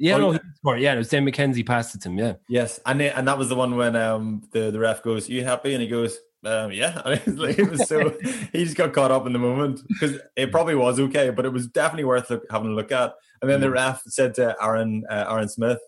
Yeah, 0.00 0.14
oh, 0.14 0.18
no, 0.18 0.32
he 0.32 0.38
scored. 0.56 0.80
Yeah, 0.80 0.94
it 0.94 0.96
was 0.96 1.10
Dan 1.10 1.26
McKenzie 1.26 1.64
passed 1.64 1.94
it 1.94 2.00
to 2.02 2.08
him. 2.08 2.18
Yeah. 2.18 2.34
Yes, 2.48 2.80
and 2.86 2.98
they, 2.98 3.10
and 3.10 3.28
that 3.28 3.36
was 3.36 3.50
the 3.50 3.54
one 3.54 3.76
when 3.76 3.94
um 3.96 4.42
the, 4.50 4.70
the 4.70 4.78
ref 4.78 5.02
goes, 5.02 5.28
"You 5.28 5.44
happy?" 5.44 5.74
and 5.74 5.82
he 5.82 5.88
goes, 5.88 6.18
um, 6.42 6.72
"Yeah." 6.72 7.02
it 7.06 7.70
was 7.70 7.86
so 7.86 8.08
he 8.52 8.64
just 8.64 8.78
got 8.78 8.94
caught 8.94 9.10
up 9.10 9.26
in 9.26 9.34
the 9.34 9.38
moment 9.38 9.82
because 9.86 10.18
it 10.36 10.50
probably 10.50 10.74
was 10.74 10.98
okay, 10.98 11.28
but 11.28 11.44
it 11.44 11.52
was 11.52 11.66
definitely 11.66 12.04
worth 12.04 12.30
look, 12.30 12.44
having 12.50 12.70
a 12.70 12.74
look 12.74 12.90
at. 12.90 13.12
And 13.42 13.50
then 13.50 13.60
the 13.60 13.66
mm. 13.66 13.74
ref 13.74 14.02
said 14.06 14.34
to 14.36 14.56
Aaron 14.62 15.04
uh, 15.10 15.26
Aaron 15.28 15.50
Smith, 15.50 15.80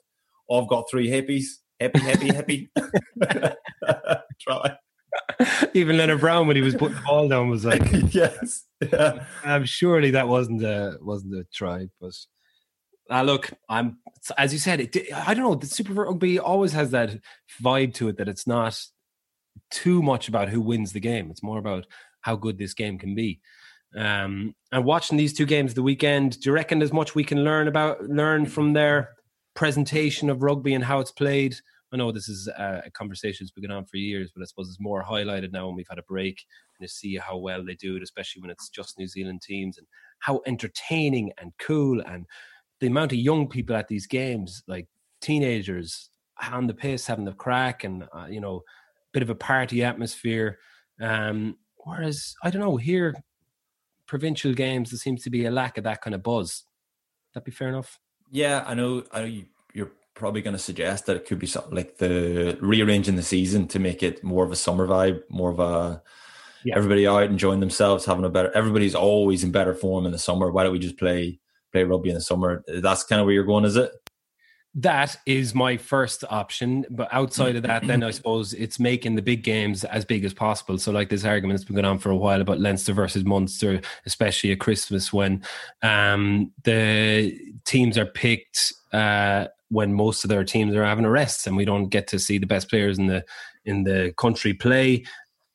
oh, 0.50 0.60
"I've 0.60 0.68
got 0.68 0.90
three 0.90 1.08
hippies, 1.08 1.46
happy, 1.80 2.00
happy, 2.00 2.34
happy." 2.34 2.70
Try. 4.42 4.76
Even 5.72 5.96
Lienert-Brown, 5.96 6.46
when 6.46 6.56
he 6.56 6.62
was 6.62 6.74
putting 6.74 6.96
the 6.96 7.02
ball 7.02 7.28
down, 7.28 7.48
was 7.48 7.64
like, 7.64 7.82
"Yes, 8.12 8.64
yeah." 8.92 9.24
Um, 9.42 9.64
surely 9.64 10.10
that 10.10 10.28
wasn't 10.28 10.62
a 10.62 10.98
wasn't 11.00 11.34
a 11.34 11.46
try, 11.54 11.86
but 11.98 12.12
uh, 13.12 13.22
look, 13.22 13.52
I'm 13.68 13.98
as 14.38 14.52
you 14.52 14.58
said. 14.58 14.80
It, 14.80 15.12
I 15.12 15.34
don't 15.34 15.44
know. 15.44 15.54
The 15.54 15.66
Super 15.66 15.92
Rugby 15.92 16.38
always 16.38 16.72
has 16.72 16.90
that 16.92 17.18
vibe 17.62 17.94
to 17.94 18.08
it 18.08 18.16
that 18.16 18.28
it's 18.28 18.46
not 18.46 18.80
too 19.70 20.02
much 20.02 20.28
about 20.28 20.48
who 20.48 20.60
wins 20.60 20.92
the 20.92 21.00
game. 21.00 21.30
It's 21.30 21.42
more 21.42 21.58
about 21.58 21.86
how 22.22 22.36
good 22.36 22.58
this 22.58 22.74
game 22.74 22.98
can 22.98 23.14
be. 23.14 23.40
Um, 23.96 24.54
and 24.70 24.84
watching 24.84 25.18
these 25.18 25.34
two 25.34 25.44
games 25.44 25.74
the 25.74 25.82
weekend, 25.82 26.40
do 26.40 26.48
you 26.48 26.54
reckon 26.54 26.78
there's 26.78 26.92
much 26.92 27.14
we 27.14 27.24
can 27.24 27.44
learn 27.44 27.68
about 27.68 28.02
learn 28.04 28.46
from 28.46 28.72
their 28.72 29.10
presentation 29.54 30.30
of 30.30 30.42
rugby 30.42 30.72
and 30.72 30.84
how 30.84 31.00
it's 31.00 31.12
played? 31.12 31.56
I 31.92 31.98
know 31.98 32.10
this 32.10 32.28
is 32.30 32.48
a 32.48 32.90
conversation 32.94 33.44
that's 33.44 33.50
been 33.50 33.68
going 33.68 33.76
on 33.76 33.84
for 33.84 33.98
years, 33.98 34.32
but 34.34 34.40
I 34.40 34.46
suppose 34.46 34.68
it's 34.68 34.80
more 34.80 35.04
highlighted 35.04 35.52
now 35.52 35.66
when 35.66 35.76
we've 35.76 35.88
had 35.90 35.98
a 35.98 36.04
break 36.04 36.42
and 36.78 36.88
to 36.88 36.92
see 36.92 37.16
how 37.16 37.36
well 37.36 37.62
they 37.62 37.74
do 37.74 37.96
it, 37.96 38.02
especially 38.02 38.40
when 38.40 38.50
it's 38.50 38.70
just 38.70 38.98
New 38.98 39.06
Zealand 39.06 39.42
teams 39.42 39.76
and 39.76 39.86
how 40.20 40.40
entertaining 40.46 41.32
and 41.38 41.52
cool 41.58 42.00
and 42.00 42.24
the 42.82 42.88
amount 42.88 43.12
of 43.12 43.18
young 43.18 43.48
people 43.48 43.76
at 43.76 43.86
these 43.86 44.06
games, 44.06 44.64
like 44.66 44.88
teenagers 45.20 46.10
on 46.50 46.66
the 46.66 46.74
piss, 46.74 47.06
having 47.06 47.24
the 47.24 47.32
crack 47.32 47.84
and, 47.84 48.04
uh, 48.14 48.26
you 48.28 48.40
know, 48.40 48.56
a 48.56 49.10
bit 49.12 49.22
of 49.22 49.30
a 49.30 49.36
party 49.36 49.84
atmosphere. 49.84 50.58
Um, 51.00 51.56
whereas, 51.76 52.34
I 52.42 52.50
don't 52.50 52.60
know, 52.60 52.76
here, 52.76 53.14
provincial 54.06 54.52
games, 54.52 54.90
there 54.90 54.98
seems 54.98 55.22
to 55.22 55.30
be 55.30 55.46
a 55.46 55.50
lack 55.50 55.78
of 55.78 55.84
that 55.84 56.02
kind 56.02 56.14
of 56.14 56.24
buzz. 56.24 56.64
That 57.34 57.44
be 57.44 57.52
fair 57.52 57.68
enough? 57.68 58.00
Yeah, 58.30 58.64
I 58.66 58.74
know. 58.74 59.04
I 59.12 59.20
know 59.20 59.26
you 59.26 59.46
probably 60.14 60.42
going 60.42 60.56
to 60.56 60.62
suggest 60.62 61.06
that 61.06 61.16
it 61.16 61.26
could 61.26 61.38
be 61.38 61.46
something 61.46 61.74
like 61.74 61.98
the 61.98 62.58
rearranging 62.60 63.16
the 63.16 63.22
season 63.22 63.66
to 63.68 63.78
make 63.78 64.02
it 64.02 64.22
more 64.22 64.44
of 64.44 64.52
a 64.52 64.56
summer 64.56 64.86
vibe, 64.86 65.22
more 65.30 65.50
of 65.50 65.60
a 65.60 66.02
yeah. 66.64 66.76
everybody 66.76 67.06
out 67.06 67.22
enjoying 67.22 67.60
themselves, 67.60 68.04
having 68.04 68.24
a 68.24 68.28
better. 68.28 68.50
Everybody's 68.54 68.94
always 68.94 69.42
in 69.42 69.52
better 69.52 69.74
form 69.74 70.04
in 70.04 70.12
the 70.12 70.18
summer. 70.18 70.50
Why 70.50 70.64
don't 70.64 70.72
we 70.72 70.78
just 70.78 70.98
play 70.98 71.40
play 71.72 71.84
rugby 71.84 72.10
in 72.10 72.14
the 72.14 72.20
summer? 72.20 72.64
That's 72.68 73.04
kind 73.04 73.20
of 73.20 73.26
where 73.26 73.34
you're 73.34 73.44
going, 73.44 73.64
is 73.64 73.76
it? 73.76 73.90
That 74.74 75.18
is 75.26 75.54
my 75.54 75.76
first 75.76 76.24
option, 76.30 76.86
but 76.88 77.06
outside 77.12 77.56
of 77.56 77.62
that, 77.64 77.86
then 77.86 78.02
I 78.02 78.10
suppose 78.10 78.54
it's 78.54 78.80
making 78.80 79.16
the 79.16 79.22
big 79.22 79.42
games 79.42 79.84
as 79.84 80.06
big 80.06 80.24
as 80.24 80.32
possible. 80.32 80.78
So, 80.78 80.92
like 80.92 81.10
this 81.10 81.26
argument 81.26 81.58
that's 81.58 81.66
been 81.66 81.76
going 81.76 81.84
on 81.84 81.98
for 81.98 82.08
a 82.08 82.16
while 82.16 82.40
about 82.40 82.58
Leinster 82.58 82.94
versus 82.94 83.22
Munster, 83.22 83.82
especially 84.06 84.50
at 84.50 84.60
Christmas 84.60 85.12
when 85.12 85.42
um, 85.82 86.52
the 86.64 87.38
teams 87.66 87.98
are 87.98 88.06
picked 88.06 88.72
uh, 88.94 89.48
when 89.72 89.92
most 89.94 90.22
of 90.22 90.28
their 90.28 90.44
teams 90.44 90.74
are 90.74 90.84
having 90.84 91.06
arrests 91.06 91.46
and 91.46 91.56
we 91.56 91.64
don't 91.64 91.88
get 91.88 92.06
to 92.06 92.18
see 92.18 92.38
the 92.38 92.46
best 92.46 92.68
players 92.68 92.98
in 92.98 93.06
the 93.06 93.24
in 93.64 93.84
the 93.84 94.12
country 94.18 94.52
play 94.52 95.04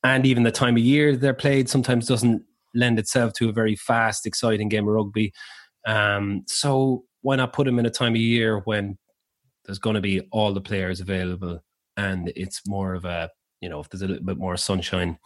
and 0.04 0.26
even 0.26 0.44
the 0.44 0.52
time 0.52 0.76
of 0.76 0.84
year 0.84 1.16
they're 1.16 1.34
played 1.34 1.70
sometimes 1.70 2.08
doesn't 2.08 2.42
lend 2.74 2.98
itself 2.98 3.32
to 3.34 3.48
a 3.48 3.54
very 3.54 3.76
fast 3.76 4.26
exciting 4.26 4.70
game 4.70 4.88
of 4.88 4.94
rugby 4.94 5.32
um, 5.86 6.44
so 6.48 7.04
why 7.22 7.36
not 7.36 7.54
put 7.54 7.66
them 7.66 7.80
in 7.80 7.86
a 7.86 7.90
time 7.90 8.14
of 8.14 8.22
year 8.22 8.60
when 8.66 8.98
there's 9.66 9.80
going 9.80 9.96
to 9.96 10.02
be 10.02 10.22
all 10.32 10.54
the 10.54 10.62
players 10.62 11.00
available 11.00 11.62
and 11.96 12.32
it's 12.36 12.62
more 12.68 12.94
of 12.94 13.06
a 13.06 13.30
you 13.62 13.70
know 13.70 13.80
if 13.80 13.90
there's 13.90 14.02
a 14.02 14.08
little 14.08 14.26
bit 14.26 14.38
more 14.38 14.58
sunshine 14.58 15.18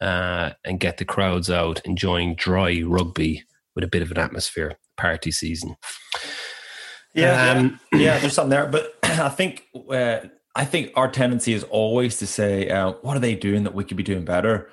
uh, 0.00 0.50
and 0.64 0.80
get 0.80 0.96
the 0.96 1.04
crowds 1.04 1.50
out 1.50 1.80
enjoying 1.84 2.34
dry 2.34 2.82
rugby 2.84 3.44
with 3.74 3.84
a 3.84 3.88
bit 3.88 4.02
of 4.02 4.10
an 4.10 4.18
atmosphere 4.18 4.76
party 4.96 5.30
season 5.30 5.76
yeah, 7.14 7.52
um, 7.52 7.80
yeah, 7.92 7.98
yeah, 8.00 8.18
there's 8.18 8.32
something 8.34 8.50
there. 8.50 8.66
But 8.66 8.98
I 9.02 9.28
think 9.28 9.66
uh, 9.90 10.20
I 10.54 10.64
think 10.64 10.92
our 10.96 11.10
tendency 11.10 11.52
is 11.52 11.64
always 11.64 12.18
to 12.18 12.26
say, 12.26 12.68
uh, 12.68 12.92
"What 13.02 13.16
are 13.16 13.20
they 13.20 13.34
doing 13.34 13.64
that 13.64 13.74
we 13.74 13.84
could 13.84 13.96
be 13.96 14.02
doing 14.02 14.24
better?" 14.24 14.70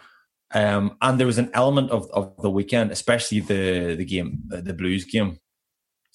Um, 0.53 0.97
and 1.01 1.19
there 1.19 1.27
was 1.27 1.37
an 1.37 1.51
element 1.53 1.91
of, 1.91 2.09
of 2.11 2.33
the 2.41 2.49
weekend, 2.49 2.91
especially 2.91 3.41
the 3.41 3.95
the 3.97 4.05
game, 4.05 4.39
the 4.47 4.73
Blues 4.73 5.05
game. 5.05 5.39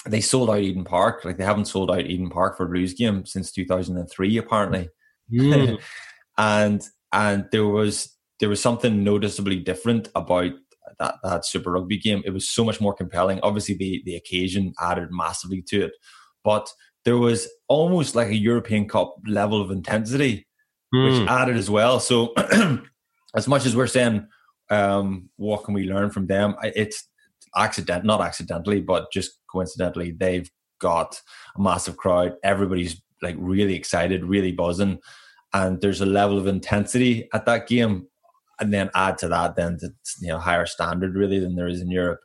They 0.07 0.21
sold 0.21 0.51
out 0.51 0.61
Eden 0.61 0.85
Park. 0.85 1.25
Like 1.25 1.37
they 1.37 1.45
haven't 1.45 1.67
sold 1.67 1.91
out 1.91 2.07
Eden 2.07 2.31
Park 2.31 2.57
for 2.57 2.65
a 2.65 2.69
Blues 2.69 2.95
game 2.95 3.27
since 3.27 3.53
2003, 3.53 4.37
apparently. 4.39 4.89
Mm. 5.33 5.81
and 6.39 6.83
and 7.12 7.45
there 7.53 7.67
was 7.67 8.17
there 8.41 8.49
was 8.49 8.61
something 8.61 9.05
noticeably 9.05 9.59
different 9.59 10.09
about 10.15 10.53
that 10.99 11.17
that 11.23 11.47
Super 11.47 11.73
Rugby 11.73 11.99
game. 11.99 12.23
It 12.25 12.31
was 12.31 12.49
so 12.49 12.65
much 12.65 12.81
more 12.81 12.95
compelling. 12.95 13.39
Obviously, 13.43 13.75
the 13.75 14.03
the 14.05 14.17
occasion 14.17 14.73
added 14.81 15.09
massively 15.11 15.62
to 15.69 15.85
it, 15.87 15.93
but 16.43 16.73
there 17.05 17.19
was 17.19 17.49
almost 17.69 18.15
like 18.15 18.29
a 18.29 18.37
European 18.37 18.89
Cup 18.89 19.15
level 19.27 19.61
of 19.61 19.71
intensity, 19.71 20.47
mm. 20.95 21.05
which 21.05 21.23
hmm. 21.23 21.29
added 21.29 21.57
as 21.57 21.69
well. 21.69 22.01
So, 22.01 22.33
as 23.35 23.49
much 23.49 23.67
as 23.67 23.75
we're 23.75 23.87
saying, 23.87 24.27
um, 24.71 25.29
what 25.37 25.65
can 25.65 25.75
we 25.75 25.85
learn 25.85 26.11
from 26.11 26.27
them? 26.27 26.55
It's 26.62 27.09
accident, 27.57 28.05
not 28.05 28.21
accidentally, 28.21 28.81
but 28.81 29.12
just 29.12 29.39
coincidentally, 29.51 30.12
they've 30.12 30.51
got 30.81 31.21
a 31.57 31.61
massive 31.61 31.97
crowd. 31.97 32.35
Everybody's 32.43 33.01
like 33.21 33.37
really 33.39 33.75
excited, 33.75 34.25
really 34.25 34.53
buzzing, 34.53 34.99
and 35.53 35.81
there's 35.81 36.01
a 36.01 36.07
level 36.07 36.39
of 36.39 36.47
intensity 36.47 37.29
at 37.33 37.47
that 37.47 37.69
game, 37.69 38.07
and 38.61 38.73
then 38.73 38.91
add 38.95 39.19
to 39.19 39.29
that 39.29 39.57
then 39.57 39.79
it's 39.81 40.17
you 40.21 40.29
know 40.29 40.39
higher 40.39 40.67
standard 40.67 41.15
really 41.15 41.39
than 41.39 41.57
there 41.57 41.69
is 41.69 41.81
in 41.81 41.91
Europe. 41.91 42.21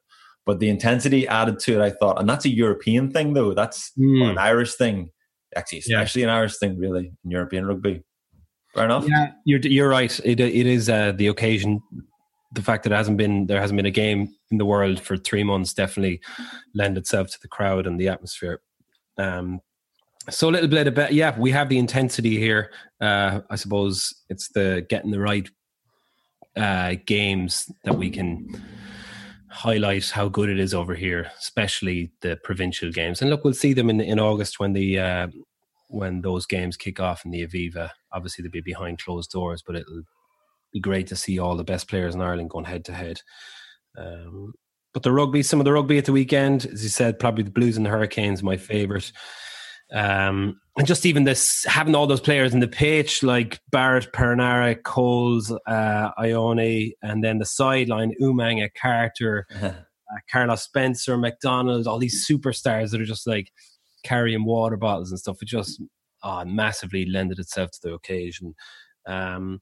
But 0.46 0.60
the 0.60 0.70
intensity 0.70 1.28
added 1.28 1.60
to 1.60 1.74
it, 1.74 1.82
I 1.82 1.90
thought, 1.90 2.20
and 2.20 2.30
that's 2.30 2.46
a 2.46 2.50
European 2.50 3.12
thing 3.12 3.34
though. 3.34 3.54
That's 3.54 3.92
mm. 4.00 4.32
an 4.32 4.38
Irish 4.38 4.76
thing, 4.76 5.10
actually, 5.56 5.80
especially 5.80 6.22
yeah. 6.22 6.30
an 6.30 6.34
Irish 6.36 6.58
thing, 6.58 6.78
really, 6.78 7.12
in 7.24 7.32
European 7.32 7.66
rugby. 7.66 8.04
Fair 8.78 8.86
enough. 8.86 9.08
Yeah, 9.10 9.32
you're 9.44 9.60
you're 9.62 9.90
right. 9.90 10.20
It 10.24 10.40
it 10.40 10.68
is 10.68 10.88
uh, 10.88 11.12
the 11.14 11.26
occasion. 11.26 11.82
The 12.52 12.62
fact 12.62 12.84
that 12.84 12.92
it 12.92 12.96
hasn't 12.96 13.18
been 13.18 13.48
there 13.48 13.60
hasn't 13.60 13.76
been 13.76 13.88
a 13.88 13.92
game 13.92 14.36
in 14.52 14.60
the 14.60 14.66
world 14.66 15.02
for 15.02 15.18
three 15.18 15.44
months 15.44 15.74
definitely 15.74 16.22
lend 16.76 16.96
itself 16.96 17.32
to 17.32 17.42
the 17.42 17.48
crowd 17.48 17.88
and 17.88 18.00
the 18.00 18.08
atmosphere. 18.08 18.62
Um, 19.18 19.62
so 20.30 20.48
a 20.48 20.52
little 20.52 20.70
bit 20.70 20.86
about 20.86 21.12
yeah, 21.12 21.36
we 21.40 21.50
have 21.50 21.70
the 21.70 21.80
intensity 21.80 22.38
here. 22.38 22.72
Uh, 23.02 23.42
I 23.50 23.56
suppose 23.56 24.14
it's 24.30 24.50
the 24.50 24.86
getting 24.88 25.10
the 25.10 25.22
right 25.22 25.50
uh, 26.56 26.98
games 27.08 27.72
that 27.84 27.96
we 27.96 28.12
can 28.12 28.48
highlight 29.50 30.08
how 30.12 30.30
good 30.30 30.50
it 30.50 30.60
is 30.60 30.76
over 30.76 30.94
here, 30.94 31.32
especially 31.40 32.12
the 32.22 32.38
provincial 32.44 32.92
games. 32.92 33.22
And 33.22 33.32
look, 33.32 33.44
we'll 33.44 33.54
see 33.54 33.74
them 33.74 33.90
in 33.90 34.02
in 34.02 34.20
August 34.20 34.60
when 34.60 34.74
the 34.74 35.00
uh, 35.00 35.28
when 35.88 36.22
those 36.22 36.46
games 36.46 36.78
kick 36.78 37.00
off 37.00 37.26
in 37.26 37.32
the 37.32 37.44
Aviva. 37.44 37.90
Obviously, 38.14 38.44
they'll 38.44 38.52
be 38.52 38.62
behind 38.62 39.00
closed 39.04 39.32
doors, 39.32 39.64
but 39.66 39.76
it'll 39.76 40.04
be 40.74 40.80
great 40.80 41.08
to 41.08 41.16
see 41.16 41.40
all 41.40 41.56
the 41.56 41.64
best 41.64 41.90
players 41.90 42.16
in 42.16 42.22
Ireland 42.22 42.50
going 42.50 42.66
head 42.66 42.86
to 42.86 42.94
head. 42.94 43.22
Um, 43.98 44.54
but 44.94 45.04
the 45.04 45.12
rugby, 45.12 45.44
some 45.44 45.60
of 45.60 45.66
the 45.66 45.74
rugby 45.74 45.98
at 45.98 46.06
the 46.06 46.12
weekend, 46.12 46.66
as 46.66 46.84
you 46.84 46.90
said, 46.90 47.20
probably 47.20 47.44
the 47.44 47.52
Blues 47.52 47.78
and 47.78 47.86
the 47.86 47.90
Hurricanes, 47.90 48.42
my 48.42 48.58
favourite. 48.58 49.12
Um, 49.94 50.60
and 50.78 50.86
just 50.86 51.06
even 51.06 51.24
this 51.24 51.66
having 51.66 51.96
all 51.96 52.08
those 52.08 52.22
players 52.22 52.54
in 52.54 52.60
the 52.60 52.68
pitch 52.68 53.24
like 53.24 53.60
Barrett, 53.72 54.12
Perenara, 54.12 54.82
Coles, 54.84 55.52
uh, 55.52 56.12
Ioane, 56.20 56.92
and 57.02 57.24
then 57.24 57.38
the 57.38 57.46
sideline, 57.46 58.14
Umaga, 58.22 58.70
Carter, 58.80 59.48
uh, 59.62 59.72
Carlos 60.32 60.64
Spencer, 60.64 61.18
McDonald, 61.18 61.88
all 61.88 62.00
these 62.00 62.28
superstars 62.30 62.92
that 62.92 63.02
are 63.02 63.06
just 63.06 63.28
like 63.28 63.52
carrying 64.04 64.46
water 64.46 64.78
bottles 64.78 65.12
and 65.12 65.20
stuff. 65.20 65.42
It 65.42 65.48
just 65.48 65.82
oh, 66.24 66.46
massively 66.46 67.06
lended 67.06 67.40
itself 67.40 67.72
to 67.72 67.80
the 67.84 67.94
occasion. 67.94 68.56
Um, 69.06 69.62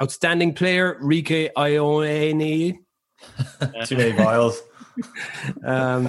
outstanding 0.00 0.54
player, 0.54 0.98
Rieko 1.02 1.50
Ioane. 1.56 2.78
Too 3.86 3.96
many 3.96 4.12
vials. 4.12 4.60
um, 5.64 6.08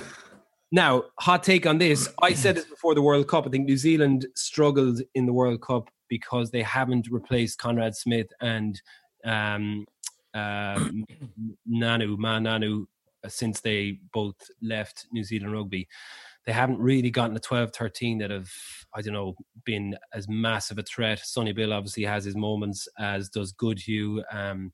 now, 0.72 1.04
hot 1.20 1.44
take 1.44 1.68
on 1.68 1.78
this. 1.78 2.10
I 2.22 2.34
said 2.34 2.56
this 2.56 2.66
before 2.66 2.96
the 2.96 3.02
World 3.02 3.28
Cup. 3.28 3.46
I 3.46 3.50
think 3.50 3.68
New 3.68 3.78
Zealand 3.78 4.26
struggled 4.36 5.02
in 5.14 5.28
the 5.28 5.34
World 5.34 5.62
Cup 5.62 5.90
because 6.10 6.50
they 6.50 6.64
haven't 6.64 7.08
replaced 7.12 7.60
Conrad 7.60 7.96
Smith 7.96 8.28
and 8.42 8.82
um, 9.24 9.86
uh, 10.34 10.76
Nonu, 11.70 12.18
Ma'a 12.18 12.42
Nonu, 12.42 12.86
uh, 13.24 13.30
since 13.30 13.62
they 13.62 14.00
both 14.12 14.36
left 14.62 15.06
New 15.12 15.24
Zealand 15.24 15.54
rugby. 15.54 15.88
They 16.46 16.52
haven't 16.52 16.80
really 16.80 17.12
gotten 17.12 17.36
a 17.36 17.40
12 17.40 17.72
13 17.72 18.18
that 18.20 18.32
have, 18.32 18.50
I 18.96 19.02
don't 19.02 19.14
know, 19.14 19.36
been 19.66 19.98
as 20.14 20.28
massive 20.28 20.78
a 20.78 20.84
threat. 20.84 21.20
Sonny 21.20 21.52
Bill 21.52 21.74
obviously 21.74 22.04
has 22.04 22.26
his 22.26 22.36
moments, 22.36 22.88
as 23.00 23.30
does 23.30 23.52
Goodhue. 23.52 24.24
Um, 24.32 24.72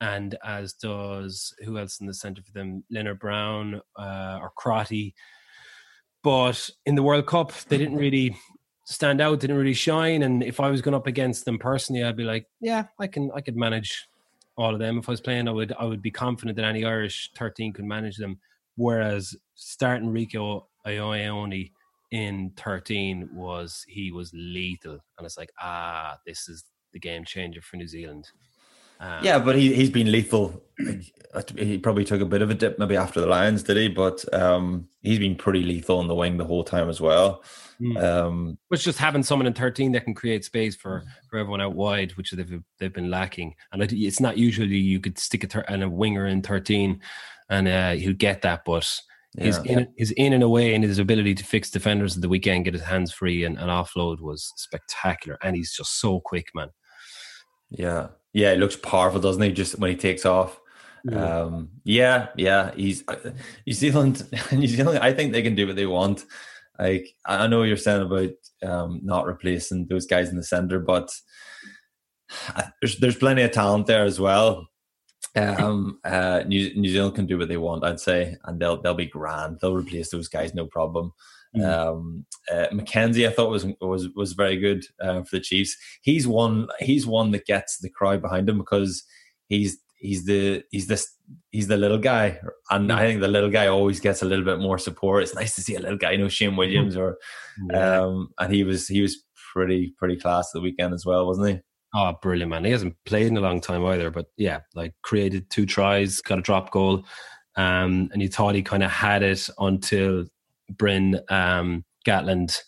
and 0.00 0.36
as 0.44 0.72
does 0.74 1.54
who 1.64 1.78
else 1.78 2.00
in 2.00 2.06
the 2.06 2.14
centre 2.14 2.42
for 2.42 2.52
them? 2.52 2.84
Lienert-Brown 2.92 3.80
uh, 3.96 4.38
or 4.42 4.52
Crotty. 4.56 5.14
But 6.22 6.68
in 6.84 6.94
the 6.94 7.02
World 7.02 7.26
Cup, 7.26 7.52
they 7.68 7.78
didn't 7.78 7.96
really 7.96 8.36
stand 8.86 9.20
out, 9.20 9.40
didn't 9.40 9.56
really 9.56 9.72
shine. 9.72 10.22
And 10.22 10.42
if 10.42 10.58
I 10.60 10.68
was 10.68 10.82
going 10.82 10.94
up 10.94 11.06
against 11.06 11.44
them 11.44 11.58
personally, 11.58 12.02
I'd 12.02 12.16
be 12.16 12.24
like, 12.24 12.46
yeah, 12.60 12.84
I 12.98 13.06
can, 13.06 13.30
I 13.34 13.40
could 13.40 13.56
manage 13.56 14.08
all 14.56 14.74
of 14.74 14.80
them. 14.80 14.98
If 14.98 15.08
I 15.08 15.12
was 15.12 15.20
playing, 15.20 15.48
I 15.48 15.52
would, 15.52 15.72
I 15.78 15.84
would 15.84 16.02
be 16.02 16.10
confident 16.10 16.56
that 16.56 16.64
any 16.64 16.84
Irish 16.84 17.30
thirteen 17.36 17.72
could 17.72 17.84
manage 17.84 18.16
them. 18.16 18.38
Whereas 18.76 19.34
starting 19.54 20.10
Rieko 20.12 20.64
Ioane 20.86 21.70
in 22.14 22.52
thirteen 22.56 23.28
was 23.34 23.84
he 23.88 24.12
was 24.12 24.30
lethal, 24.32 25.00
and 25.18 25.26
it's 25.26 25.36
like, 25.36 25.50
ah, 25.60 26.16
this 26.24 26.48
is 26.48 26.64
the 26.92 27.00
game 27.00 27.24
changer 27.24 27.60
for 27.60 27.76
New 27.76 27.88
Zealand. 27.88 28.30
Um, 29.00 29.24
yeah, 29.24 29.40
but 29.40 29.56
he 29.56 29.74
he's 29.74 29.90
been 29.90 30.12
lethal. 30.12 30.62
He 31.58 31.78
probably 31.78 32.04
took 32.04 32.20
a 32.20 32.24
bit 32.24 32.40
of 32.40 32.50
a 32.50 32.54
dip 32.54 32.78
maybe 32.78 32.96
after 32.96 33.20
the 33.20 33.26
Lions, 33.26 33.64
did 33.64 33.76
he? 33.76 33.88
But 33.88 34.24
um, 34.32 34.86
he's 35.02 35.18
been 35.18 35.34
pretty 35.34 35.64
lethal 35.64 35.98
on 35.98 36.06
the 36.06 36.14
wing 36.14 36.36
the 36.36 36.44
whole 36.44 36.62
time 36.62 36.88
as 36.88 37.00
well. 37.00 37.42
Mm. 37.80 38.00
Um, 38.00 38.58
which 38.68 38.84
just 38.84 39.00
having 39.00 39.24
someone 39.24 39.48
in 39.48 39.52
thirteen 39.52 39.90
that 39.92 40.04
can 40.04 40.14
create 40.14 40.44
space 40.44 40.76
for 40.76 41.02
for 41.28 41.40
everyone 41.40 41.60
out 41.60 41.74
wide, 41.74 42.12
which 42.12 42.30
they've 42.30 42.62
they've 42.78 42.94
been 42.94 43.10
lacking. 43.10 43.56
And 43.72 43.82
it's 43.82 44.20
not 44.20 44.38
usually 44.38 44.76
you 44.76 45.00
could 45.00 45.18
stick 45.18 45.42
a, 45.42 45.48
thir- 45.48 45.64
and 45.66 45.82
a 45.82 45.90
winger 45.90 46.26
in 46.26 46.42
thirteen, 46.42 47.00
and 47.50 47.66
uh, 47.66 47.92
he'll 47.94 48.14
get 48.14 48.42
that, 48.42 48.64
but. 48.64 49.00
Yeah. 49.36 49.44
His 49.44 49.58
in, 49.64 49.88
his 49.96 50.10
in 50.12 50.32
and 50.32 50.42
away 50.42 50.74
and 50.74 50.84
his 50.84 50.98
ability 50.98 51.34
to 51.34 51.44
fix 51.44 51.70
defenders 51.70 52.14
at 52.14 52.22
the 52.22 52.28
weekend, 52.28 52.64
get 52.64 52.74
his 52.74 52.84
hands 52.84 53.12
free 53.12 53.44
and, 53.44 53.58
and 53.58 53.68
offload 53.68 54.20
was 54.20 54.52
spectacular. 54.56 55.38
And 55.42 55.56
he's 55.56 55.72
just 55.72 56.00
so 56.00 56.20
quick, 56.20 56.46
man. 56.54 56.68
Yeah, 57.70 58.08
yeah, 58.32 58.52
it 58.52 58.58
looks 58.58 58.76
powerful, 58.76 59.20
doesn't 59.20 59.42
he? 59.42 59.50
Just 59.52 59.78
when 59.78 59.90
he 59.90 59.96
takes 59.96 60.24
off. 60.24 60.60
Yeah. 61.04 61.40
Um, 61.40 61.68
yeah, 61.84 62.28
yeah. 62.36 62.72
He's 62.74 63.02
uh, 63.08 63.32
New 63.66 63.72
Zealand. 63.72 64.26
New 64.52 64.68
Zealand. 64.68 65.00
I 65.00 65.12
think 65.12 65.32
they 65.32 65.42
can 65.42 65.54
do 65.54 65.66
what 65.66 65.76
they 65.76 65.86
want. 65.86 66.24
Like 66.78 67.08
I 67.26 67.46
know 67.46 67.62
you're 67.62 67.76
saying 67.76 68.02
about 68.02 68.30
um, 68.62 69.00
not 69.02 69.26
replacing 69.26 69.86
those 69.86 70.06
guys 70.06 70.30
in 70.30 70.36
the 70.36 70.42
center, 70.42 70.78
but 70.80 71.10
there's 72.80 72.98
there's 72.98 73.16
plenty 73.16 73.42
of 73.42 73.52
talent 73.52 73.86
there 73.86 74.04
as 74.04 74.18
well. 74.18 74.68
Um, 75.36 75.98
uh, 76.04 76.44
New, 76.46 76.74
New 76.74 76.90
Zealand 76.90 77.16
can 77.16 77.26
do 77.26 77.38
what 77.38 77.48
they 77.48 77.56
want, 77.56 77.84
I'd 77.84 78.00
say, 78.00 78.36
and 78.44 78.60
they'll 78.60 78.80
they'll 78.80 78.94
be 78.94 79.06
grand. 79.06 79.58
They'll 79.60 79.74
replace 79.74 80.10
those 80.10 80.28
guys, 80.28 80.54
no 80.54 80.66
problem. 80.66 81.12
Mm. 81.56 81.64
Um, 81.64 82.26
uh, 82.50 82.66
McKenzie, 82.72 83.28
I 83.28 83.32
thought 83.32 83.50
was 83.50 83.66
was 83.80 84.08
was 84.14 84.32
very 84.32 84.56
good 84.56 84.84
uh, 85.00 85.22
for 85.22 85.36
the 85.36 85.40
Chiefs. 85.40 85.76
He's 86.02 86.26
one. 86.26 86.68
He's 86.80 87.06
one 87.06 87.30
that 87.32 87.46
gets 87.46 87.78
the 87.78 87.90
crowd 87.90 88.22
behind 88.22 88.48
him 88.48 88.58
because 88.58 89.04
he's 89.48 89.78
he's 89.96 90.24
the 90.24 90.62
he's 90.70 90.86
this 90.86 91.12
he's 91.50 91.68
the 91.68 91.76
little 91.76 91.98
guy, 91.98 92.38
and 92.70 92.90
mm. 92.90 92.94
I 92.94 93.00
think 93.00 93.20
the 93.20 93.28
little 93.28 93.50
guy 93.50 93.66
always 93.66 94.00
gets 94.00 94.22
a 94.22 94.26
little 94.26 94.44
bit 94.44 94.58
more 94.58 94.78
support. 94.78 95.22
It's 95.22 95.34
nice 95.34 95.54
to 95.56 95.62
see 95.62 95.74
a 95.74 95.80
little 95.80 95.98
guy, 95.98 96.12
you 96.12 96.18
know, 96.18 96.28
Shane 96.28 96.56
Williams, 96.56 96.96
or 96.96 97.18
yeah. 97.70 98.02
um, 98.02 98.30
and 98.38 98.52
he 98.52 98.64
was 98.64 98.86
he 98.86 99.00
was 99.00 99.24
pretty 99.52 99.94
pretty 99.98 100.16
class 100.16 100.50
the 100.52 100.60
weekend 100.60 100.94
as 100.94 101.06
well, 101.06 101.26
wasn't 101.26 101.48
he? 101.48 101.60
Oh, 101.96 102.12
brilliant, 102.20 102.50
man. 102.50 102.64
He 102.64 102.72
hasn't 102.72 102.96
played 103.06 103.28
in 103.28 103.36
a 103.36 103.40
long 103.40 103.60
time 103.60 103.84
either, 103.84 104.10
but 104.10 104.26
yeah, 104.36 104.60
like 104.74 104.94
created 105.02 105.48
two 105.48 105.64
tries, 105.64 106.20
got 106.20 106.40
a 106.40 106.42
drop 106.42 106.72
goal. 106.72 107.04
Um, 107.56 108.10
and 108.12 108.20
you 108.20 108.28
thought 108.28 108.56
he 108.56 108.62
kind 108.62 108.82
of 108.82 108.90
had 108.90 109.22
it 109.22 109.48
until 109.58 110.24
Bryn 110.70 111.20
um, 111.28 111.84
Gatland. 112.04 112.58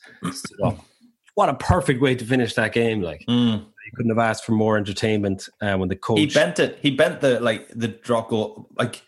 what 1.34 1.48
a 1.48 1.54
perfect 1.54 2.00
way 2.00 2.14
to 2.14 2.24
finish 2.24 2.54
that 2.54 2.72
game! 2.72 3.02
Like 3.02 3.24
mm. 3.28 3.58
you 3.58 3.92
couldn't 3.96 4.10
have 4.10 4.24
asked 4.24 4.44
for 4.44 4.52
more 4.52 4.76
entertainment 4.76 5.48
uh, 5.60 5.76
when 5.76 5.88
the 5.88 5.96
coach 5.96 6.20
he 6.20 6.26
bent 6.26 6.60
it. 6.60 6.78
He 6.80 6.92
bent 6.92 7.20
the 7.20 7.40
like 7.40 7.68
the 7.68 7.88
drop 7.88 8.30
goal 8.30 8.68
like. 8.78 9.02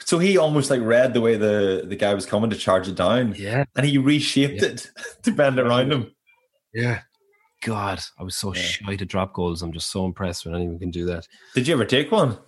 So 0.00 0.20
he 0.20 0.38
almost 0.38 0.70
like 0.70 0.80
read 0.80 1.12
the 1.12 1.20
way 1.20 1.36
the, 1.36 1.82
the 1.84 1.96
guy 1.96 2.14
was 2.14 2.24
coming 2.24 2.50
to 2.50 2.56
charge 2.56 2.86
it 2.86 2.94
down. 2.94 3.34
Yeah. 3.36 3.64
And 3.74 3.84
he 3.84 3.98
reshaped 3.98 4.62
yeah. 4.62 4.68
it 4.68 4.92
to 5.24 5.32
bend 5.32 5.58
around 5.58 5.92
him. 5.92 6.12
Yeah. 6.72 7.00
God, 7.62 8.00
I 8.18 8.22
was 8.22 8.36
so 8.36 8.54
yeah. 8.54 8.62
shy 8.62 8.96
to 8.96 9.04
drop 9.04 9.32
goals. 9.32 9.62
I'm 9.62 9.72
just 9.72 9.90
so 9.90 10.04
impressed 10.04 10.46
when 10.46 10.54
anyone 10.54 10.78
can 10.78 10.90
do 10.90 11.04
that. 11.06 11.26
Did 11.54 11.66
you 11.66 11.74
ever 11.74 11.84
take 11.84 12.12
one? 12.12 12.38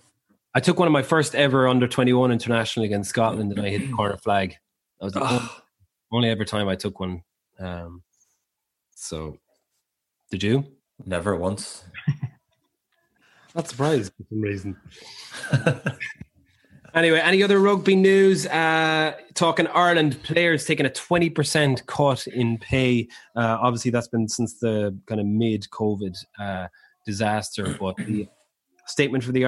I 0.53 0.59
took 0.59 0.79
one 0.79 0.87
of 0.87 0.91
my 0.91 1.03
first 1.03 1.35
ever 1.35 1.67
under 1.67 1.87
21 1.87 2.31
international 2.31 2.85
against 2.85 3.09
Scotland 3.09 3.51
and 3.51 3.65
I 3.65 3.69
hit 3.69 3.87
the 3.87 3.93
corner 3.95 4.17
flag. 4.17 4.55
That 4.99 5.05
was 5.05 5.13
the 5.13 5.21
oh. 5.23 5.57
Only 6.11 6.29
ever 6.29 6.43
time 6.43 6.67
I 6.67 6.75
took 6.75 6.99
one. 6.99 7.23
Um, 7.59 8.03
so, 8.95 9.37
did 10.29 10.43
you? 10.43 10.65
Never 11.05 11.35
once. 11.35 11.85
Not 13.55 13.69
surprised 13.69 14.11
for 14.17 14.23
some 14.29 14.41
reason. 14.41 14.77
anyway, 16.93 17.19
any 17.19 17.43
other 17.43 17.59
rugby 17.59 17.95
news? 17.95 18.45
Uh, 18.47 19.13
talking 19.33 19.67
Ireland 19.67 20.21
players 20.23 20.65
taking 20.65 20.85
a 20.85 20.89
20% 20.89 21.85
cut 21.85 22.27
in 22.27 22.57
pay. 22.57 23.07
Uh, 23.35 23.57
obviously, 23.61 23.91
that's 23.91 24.07
been 24.07 24.27
since 24.27 24.59
the 24.59 24.97
kind 25.07 25.19
of 25.21 25.27
mid 25.27 25.67
COVID 25.71 26.15
uh, 26.39 26.67
disaster. 27.05 27.75
But 27.79 27.97
the 27.97 28.27
statement 28.85 29.23
for 29.23 29.31
the 29.31 29.45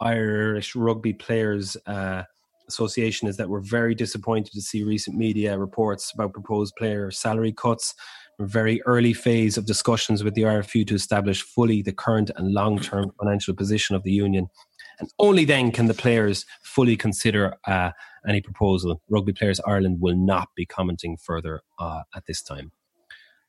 Irish 0.00 0.74
rugby 0.74 1.12
players 1.12 1.76
uh, 1.86 2.24
Association 2.68 3.28
is 3.28 3.36
that 3.36 3.48
we're 3.48 3.60
very 3.60 3.94
disappointed 3.94 4.52
to 4.52 4.62
see 4.62 4.82
recent 4.82 5.16
media 5.16 5.58
reports 5.58 6.12
about 6.12 6.32
proposed 6.32 6.74
player 6.76 7.10
salary 7.10 7.52
cuts. 7.52 7.94
We're 8.38 8.46
very 8.46 8.80
early 8.82 9.12
phase 9.12 9.58
of 9.58 9.66
discussions 9.66 10.24
with 10.24 10.34
the 10.34 10.42
RFU 10.42 10.86
to 10.86 10.94
establish 10.94 11.42
fully 11.42 11.82
the 11.82 11.92
current 11.92 12.30
and 12.36 12.52
long 12.52 12.78
term 12.78 13.12
financial 13.18 13.54
position 13.54 13.94
of 13.94 14.04
the 14.04 14.12
union. 14.12 14.48
And 15.02 15.10
only 15.18 15.44
then 15.44 15.72
can 15.72 15.88
the 15.88 15.94
players 15.94 16.46
fully 16.62 16.96
consider 16.96 17.56
uh, 17.66 17.90
any 18.28 18.40
proposal. 18.40 19.02
Rugby 19.10 19.32
Players 19.32 19.58
Ireland 19.66 20.00
will 20.00 20.14
not 20.14 20.50
be 20.54 20.64
commenting 20.64 21.16
further 21.16 21.60
uh, 21.80 22.02
at 22.14 22.24
this 22.26 22.40
time. 22.40 22.70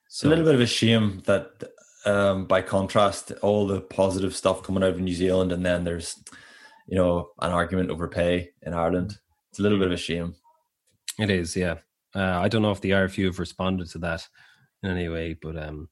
So, 0.10 0.28
a 0.28 0.30
little 0.30 0.46
bit 0.46 0.56
of 0.56 0.62
a 0.62 0.66
shame 0.66 1.22
that, 1.26 1.64
um, 2.08 2.46
by 2.46 2.64
contrast, 2.64 3.34
all 3.44 3.68
the 3.68 3.82
positive 3.82 4.36
stuff 4.36 4.64
coming 4.64 4.82
out 4.82 4.90
of 4.90 5.00
New 5.00 5.14
Zealand, 5.14 5.52
and 5.52 5.64
then 5.64 5.84
there's, 5.84 6.24
you 6.88 6.98
know, 6.98 7.30
an 7.40 7.52
argument 7.52 7.92
over 7.92 8.08
pay 8.08 8.50
in 8.64 8.74
Ireland. 8.74 9.16
It's 9.52 9.60
a 9.60 9.62
little 9.62 9.78
bit 9.78 9.88
of 9.88 9.94
a 9.94 9.98
shame. 9.98 10.34
It 11.20 11.30
is, 11.30 11.56
yeah. 11.56 11.76
Uh, 12.16 12.40
I 12.40 12.48
don't 12.48 12.64
know 12.64 12.72
if 12.72 12.82
the 12.82 12.92
RFU 12.92 13.26
have 13.26 13.38
responded 13.38 13.92
to 13.92 14.00
that 14.00 14.28
in 14.82 14.90
any 14.90 15.08
way, 15.08 15.36
but 15.40 15.56
um, 15.56 15.88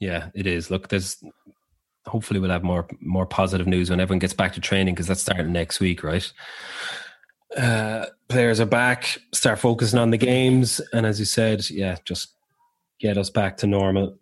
yeah, 0.00 0.30
it 0.34 0.46
is. 0.46 0.70
Look, 0.70 0.88
there's 0.88 1.22
hopefully 2.06 2.40
we'll 2.40 2.50
have 2.50 2.64
more 2.64 2.86
more 3.00 3.26
positive 3.26 3.66
news 3.66 3.90
when 3.90 4.00
everyone 4.00 4.18
gets 4.18 4.32
back 4.32 4.52
to 4.54 4.60
training 4.60 4.94
because 4.94 5.06
that's 5.06 5.22
starting 5.22 5.52
next 5.52 5.80
week, 5.80 6.02
right? 6.02 6.32
Uh, 7.56 8.06
players 8.28 8.60
are 8.60 8.66
back, 8.66 9.18
start 9.32 9.58
focusing 9.58 9.98
on 9.98 10.10
the 10.10 10.18
games, 10.18 10.80
and 10.92 11.06
as 11.06 11.18
you 11.18 11.26
said, 11.26 11.68
yeah, 11.70 11.96
just 12.04 12.34
get 12.98 13.18
us 13.18 13.30
back 13.30 13.56
to 13.58 13.66
normal. 13.66 14.18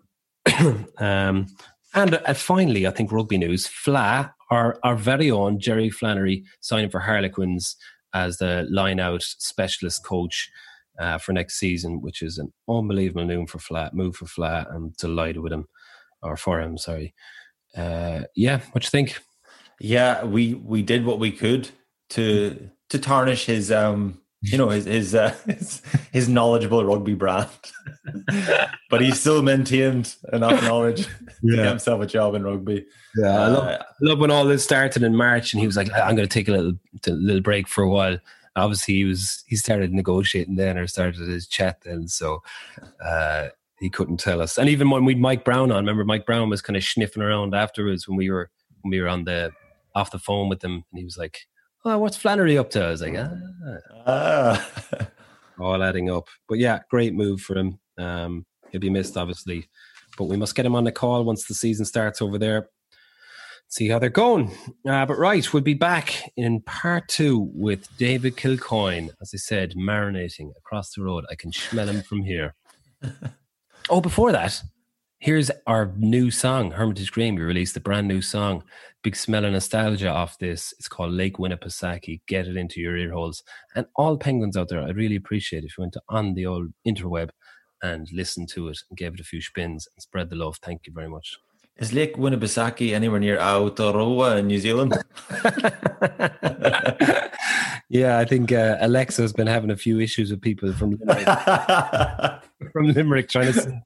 um, 0.99 1.47
and 1.95 2.15
uh, 2.15 2.35
finally, 2.35 2.87
I 2.87 2.91
think 2.91 3.13
rugby 3.13 3.39
news: 3.39 3.67
Fla, 3.67 4.35
our 4.51 4.79
our 4.83 4.97
very 4.97 5.31
own 5.31 5.61
Jerry 5.61 5.91
Flannery, 5.91 6.45
signing 6.61 6.91
for 6.91 7.01
Harlequins 7.01 7.77
as 8.13 8.39
the 8.39 8.67
line-out 8.71 9.23
specialist 9.23 10.05
coach. 10.05 10.51
Uh, 10.99 11.17
for 11.17 11.33
next 11.33 11.59
season, 11.59 12.03
which 12.03 12.21
is 12.21 12.37
an 12.37 12.53
unbelievable 12.69 13.25
move 13.25 13.49
for 13.49 13.59
Flat. 13.59 13.95
Move 13.95 14.15
for 14.17 14.27
Flat. 14.27 14.67
I'm 14.71 14.93
delighted 14.99 15.39
with 15.39 15.51
him, 15.51 15.67
or 16.21 16.37
for 16.37 16.61
him. 16.61 16.77
Sorry 16.77 17.15
uh, 17.77 18.23
yeah, 18.35 18.61
what 18.73 18.85
you 18.85 18.91
think? 18.91 19.19
Yeah, 19.81 20.25
we 20.25 20.55
we 20.55 20.83
did 20.83 21.05
what 21.05 21.19
we 21.19 21.33
could 21.33 21.71
to 22.11 22.71
to 22.91 22.99
tarnish 22.99 23.47
his 23.47 23.71
um 23.71 24.21
you 24.43 24.57
know 24.57 24.69
his 24.69 24.85
his 24.85 25.15
uh, 25.15 25.35
his, 25.47 25.83
his 26.13 26.29
knowledgeable 26.29 26.85
rugby 26.85 27.15
brand, 27.15 27.49
but 28.91 29.01
he 29.01 29.11
still 29.13 29.43
maintained 29.43 30.15
enough 30.33 30.63
knowledge 30.63 31.01
yeah. 31.43 31.51
to 31.51 31.57
get 31.57 31.67
himself 31.67 32.01
a 32.01 32.07
job 32.07 32.35
in 32.35 32.43
rugby. 32.43 32.87
Yeah, 33.17 33.27
uh, 33.27 33.39
I, 33.39 33.49
love, 33.49 33.69
I 33.69 33.85
love 34.01 34.19
when 34.19 34.31
all 34.31 34.45
this 34.45 34.65
started 34.65 35.03
in 35.03 35.15
March, 35.15 35.53
and 35.53 35.61
he 35.61 35.67
was 35.67 35.77
like, 35.77 35.93
"I'm 35.93 36.17
going 36.17 36.29
to 36.29 36.33
take 36.33 36.49
a 36.49 36.53
little 36.53 36.73
a 37.07 37.11
little 37.11 37.43
break 37.43 37.69
for 37.69 37.83
a 37.83 37.89
while." 37.89 38.19
Obviously, 38.57 38.95
he 38.95 39.05
was 39.05 39.45
he 39.47 39.57
started 39.57 39.93
negotiating 39.93 40.57
then, 40.57 40.79
or 40.79 40.87
started 40.87 41.29
his 41.29 41.47
chat 41.47 41.83
then. 41.83 42.09
So, 42.09 42.43
uh, 43.05 43.49
he 43.81 43.89
couldn't 43.89 44.19
tell 44.19 44.41
us. 44.41 44.59
And 44.59 44.69
even 44.69 44.91
when 44.91 45.05
we 45.05 45.15
would 45.15 45.23
Mike 45.23 45.45
Brown 45.45 45.73
on, 45.73 45.79
remember 45.79 46.05
Mike 46.05 46.27
Brown 46.27 46.51
was 46.51 46.63
kind 46.63 46.77
of 46.77 46.85
sniffing 46.85 47.23
around 47.23 47.55
afterwards 47.55 48.07
when 48.07 48.17
we 48.17 48.31
were 48.31 48.51
when 48.83 48.91
we 48.91 49.01
were 49.01 49.09
on 49.09 49.25
the 49.25 49.51
off 49.95 50.13
the 50.13 50.19
phone 50.19 50.49
with 50.49 50.63
him, 50.63 50.85
and 50.91 50.99
he 50.99 51.05
was 51.05 51.17
like, 51.19 51.39
"Oh, 51.85 51.99
what's 51.99 52.17
Flannery 52.17 52.59
up 52.59 52.71
to?" 52.71 52.85
I 52.85 52.91
was 52.91 53.03
like, 53.03 53.17
"Ah." 53.17 53.31
ah. 54.07 55.09
All 55.59 55.83
adding 55.83 56.11
up, 56.11 56.29
but 56.49 56.59
yeah, 56.59 56.81
great 56.91 57.13
move 57.13 57.43
for 57.43 57.57
him. 57.57 57.79
Um, 57.99 58.47
he'll 58.71 58.81
be 58.81 58.89
missed, 58.89 59.19
obviously, 59.19 59.69
but 60.17 60.25
we 60.25 60.39
must 60.39 60.55
get 60.55 60.65
him 60.65 60.75
on 60.75 60.85
the 60.85 60.93
call 60.93 61.23
once 61.25 61.47
the 61.47 61.55
season 61.55 61.85
starts 61.85 62.23
over 62.23 62.39
there. 62.39 62.71
See 63.69 63.89
how 63.89 63.99
they're 63.99 64.09
going. 64.09 64.51
Uh, 64.89 65.05
but 65.05 65.19
right, 65.19 65.53
we'll 65.53 65.63
be 65.63 65.75
back 65.75 66.33
in 66.37 66.63
part 66.63 67.09
two 67.09 67.51
with 67.55 67.95
David 67.99 68.37
Kilcoyne. 68.37 69.11
As 69.21 69.33
I 69.35 69.37
said, 69.37 69.75
marinating 69.77 70.51
across 70.57 70.95
the 70.95 71.03
road. 71.03 71.25
I 71.31 71.35
can 71.35 71.53
smell 71.53 71.89
him 71.89 72.03
from 72.03 72.23
here. 72.23 72.55
Oh, 73.93 74.01
before 74.01 74.31
that, 74.31 74.63
here's 75.19 75.51
our 75.67 75.93
new 75.97 76.31
song, 76.31 76.71
Hermitage 76.71 77.11
Green. 77.11 77.35
We 77.35 77.43
released 77.43 77.77
a 77.77 77.81
brand 77.81 78.07
new 78.07 78.23
song. 78.23 78.63
Big 79.03 79.17
smell 79.17 79.45
of 79.45 79.51
nostalgia 79.51 80.09
off 80.09 80.39
this. 80.39 80.73
It's 80.79 80.87
called 80.87 81.11
Lake 81.11 81.39
Winnipesaukee. 81.39 82.21
Get 82.29 82.47
it 82.47 82.57
into 82.57 82.81
your 82.81 82.97
ear 82.97 83.11
holes. 83.11 83.43
And 83.75 83.87
all 83.97 84.17
penguins 84.17 84.57
out 84.57 84.69
there, 84.69 84.81
I'd 84.81 84.95
really 84.95 85.17
appreciate 85.17 85.65
if 85.65 85.77
you 85.77 85.83
went 85.83 85.95
to, 85.95 86.03
on 86.09 86.35
the 86.35 86.47
old 86.47 86.69
interweb 86.87 87.31
and 87.83 88.07
listened 88.13 88.49
to 88.51 88.69
it 88.69 88.79
and 88.89 88.97
gave 88.97 89.15
it 89.15 89.21
a 89.21 89.25
few 89.25 89.43
spins 89.43 89.89
and 89.97 90.01
spread 90.01 90.31
the 90.31 90.37
love. 90.37 90.59
Thank 90.63 90.83
you 90.87 90.93
very 90.93 91.09
much. 91.09 91.37
Is 91.79 91.95
Lake 91.95 92.17
Winnipesaukee 92.17 92.93
anywhere 92.93 93.21
near 93.21 93.39
Aotearoa 93.39 94.39
in 94.39 94.49
New 94.49 94.59
Zealand? 94.59 94.93
yeah, 97.89 98.19
I 98.19 98.27
think 98.27 98.53
uh, 98.53 98.77
Alexa's 98.81 99.33
been 99.33 99.47
having 99.47 99.71
a 99.71 99.77
few 99.77 99.99
issues 99.99 100.31
with 100.31 100.43
people 100.43 100.75
from 100.75 100.91
Limerick, 100.91 101.27
from 102.73 102.93
Limerick 102.93 103.31
trying 103.31 103.53
to 103.53 103.55
say, 103.55 103.81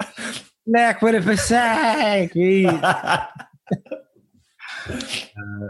Lake 0.67 0.99
Winnipesaukee. 0.99 2.67
uh, 4.91 5.69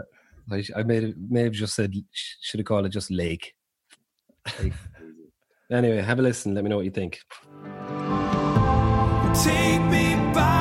I, 0.51 0.63
I 0.75 0.83
made 0.83 1.03
it, 1.03 1.15
may 1.29 1.43
have 1.43 1.53
just 1.53 1.75
said, 1.75 1.93
should 2.11 2.59
have 2.59 2.65
called 2.65 2.87
it 2.87 2.89
just 2.89 3.11
Lake. 3.11 3.53
Lake. 4.59 4.73
Anyway, 5.71 6.01
have 6.01 6.19
a 6.19 6.21
listen. 6.21 6.53
Let 6.53 6.63
me 6.63 6.69
know 6.69 6.77
what 6.77 6.85
you 6.85 6.91
think. 6.91 7.19
Take 9.43 9.81
me 9.91 10.15
back. 10.33 10.54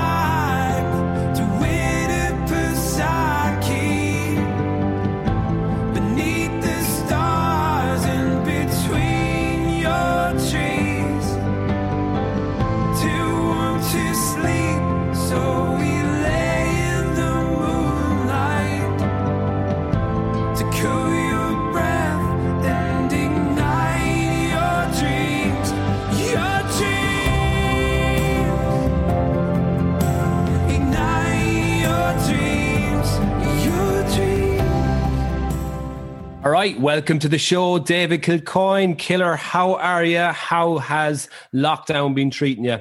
Welcome 36.85 37.18
to 37.18 37.31
the 37.31 37.38
show, 37.38 37.79
David 37.79 38.20
Kilcoyne. 38.20 38.99
Killer, 38.99 39.37
how 39.37 39.77
are 39.77 40.05
you? 40.05 40.18
How 40.18 40.77
has 40.77 41.31
lockdown 41.55 42.14
been 42.14 42.31
treating 42.31 42.66
you? 42.66 42.79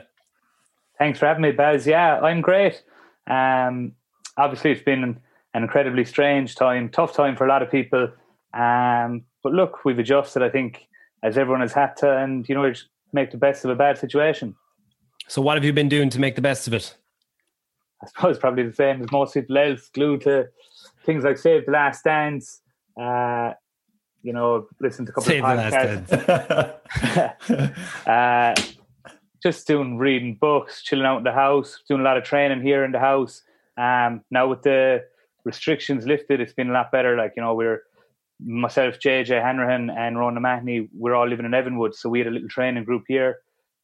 Thanks 0.97 1.19
for 1.19 1.25
having 1.25 1.41
me, 1.41 1.53
Baz. 1.53 1.87
Yeah, 1.87 2.19
I'm 2.19 2.41
great. 2.41 2.83
Um, 3.27 3.93
obviously, 4.35 4.71
it's 4.71 4.83
been 4.83 5.03
an, 5.05 5.21
incredibly 5.55 6.03
strange 6.03 6.55
time, 6.55 6.89
tough 6.89 7.13
time 7.13 7.37
for 7.37 7.45
a 7.45 7.47
lot 7.47 7.63
of 7.63 7.71
people. 7.71 8.09
Um, 8.53 9.23
but 9.41 9.53
look, 9.53 9.85
we've 9.85 9.99
adjusted, 9.99 10.43
I 10.43 10.49
think, 10.49 10.85
as 11.23 11.37
everyone 11.37 11.61
has 11.61 11.71
had 11.71 11.95
to, 11.97 12.17
and 12.17 12.47
you 12.49 12.55
know, 12.55 12.69
just 12.69 12.87
make 13.13 13.31
the 13.31 13.37
best 13.37 13.63
of 13.63 13.71
a 13.71 13.75
bad 13.75 13.97
situation. 13.97 14.53
So, 15.29 15.41
what 15.41 15.55
have 15.55 15.63
you 15.63 15.71
been 15.71 15.87
doing 15.87 16.09
to 16.09 16.19
make 16.19 16.35
the 16.35 16.41
best 16.41 16.67
of 16.67 16.73
it? 16.73 16.93
I 18.03 18.07
suppose 18.07 18.37
probably 18.37 18.63
the 18.63 18.73
same 18.73 19.01
as 19.01 19.09
most 19.13 19.33
people 19.33 19.57
else, 19.57 19.89
glued 19.93 20.21
to 20.21 20.49
things 21.05 21.23
like 21.23 21.37
Save 21.37 21.67
the 21.67 21.71
Last 21.71 22.03
Dance, 22.03 22.59
uh, 23.01 23.53
you 24.23 24.33
know, 24.33 24.67
listen 24.79 25.05
to 25.05 25.11
a 25.11 25.13
couple 25.13 25.29
Save 25.29 25.43
of 25.43 25.59
podcasts. 25.59 26.07
uh, 28.07 28.55
just 29.43 29.67
doing 29.67 29.97
reading 29.97 30.35
books, 30.39 30.81
chilling 30.81 31.05
out 31.05 31.17
in 31.17 31.23
the 31.23 31.33
house, 31.33 31.83
doing 31.87 32.01
a 32.01 32.03
lot 32.03 32.17
of 32.17 32.23
training 32.23 32.61
here 32.61 32.85
in 32.85 32.93
the 32.93 32.99
house. 32.99 33.41
Um, 33.77 34.21
now 34.31 34.47
with 34.47 34.61
the 34.61 35.03
restrictions 35.43 36.05
lifted, 36.07 36.39
it's 36.39 36.53
been 36.53 36.69
a 36.69 36.73
lot 36.73 36.91
better. 36.91 37.17
Like 37.17 37.33
you 37.35 37.43
know, 37.43 37.53
we're 37.53 37.83
myself, 38.39 38.95
JJ 38.99 39.41
Hanrahan, 39.41 39.89
and 39.89 40.17
Ronan 40.17 40.37
O'Mahony. 40.37 40.89
We're 40.93 41.15
all 41.15 41.27
living 41.27 41.45
in 41.45 41.51
Evanwood, 41.51 41.93
so 41.93 42.09
we 42.09 42.19
had 42.19 42.27
a 42.27 42.31
little 42.31 42.47
training 42.47 42.85
group 42.85 43.03
here, 43.07 43.39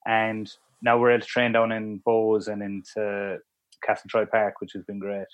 and 0.07 0.49
now 0.81 0.97
we're 0.97 1.11
able 1.11 1.21
to 1.21 1.27
train 1.27 1.51
down 1.51 1.73
in 1.73 1.99
Bohs 2.07 2.47
and 2.47 2.63
into 2.63 3.39
Castletroy 3.85 4.29
Park, 4.29 4.55
which 4.61 4.71
has 4.73 4.83
been 4.83 4.99
great. 4.99 5.27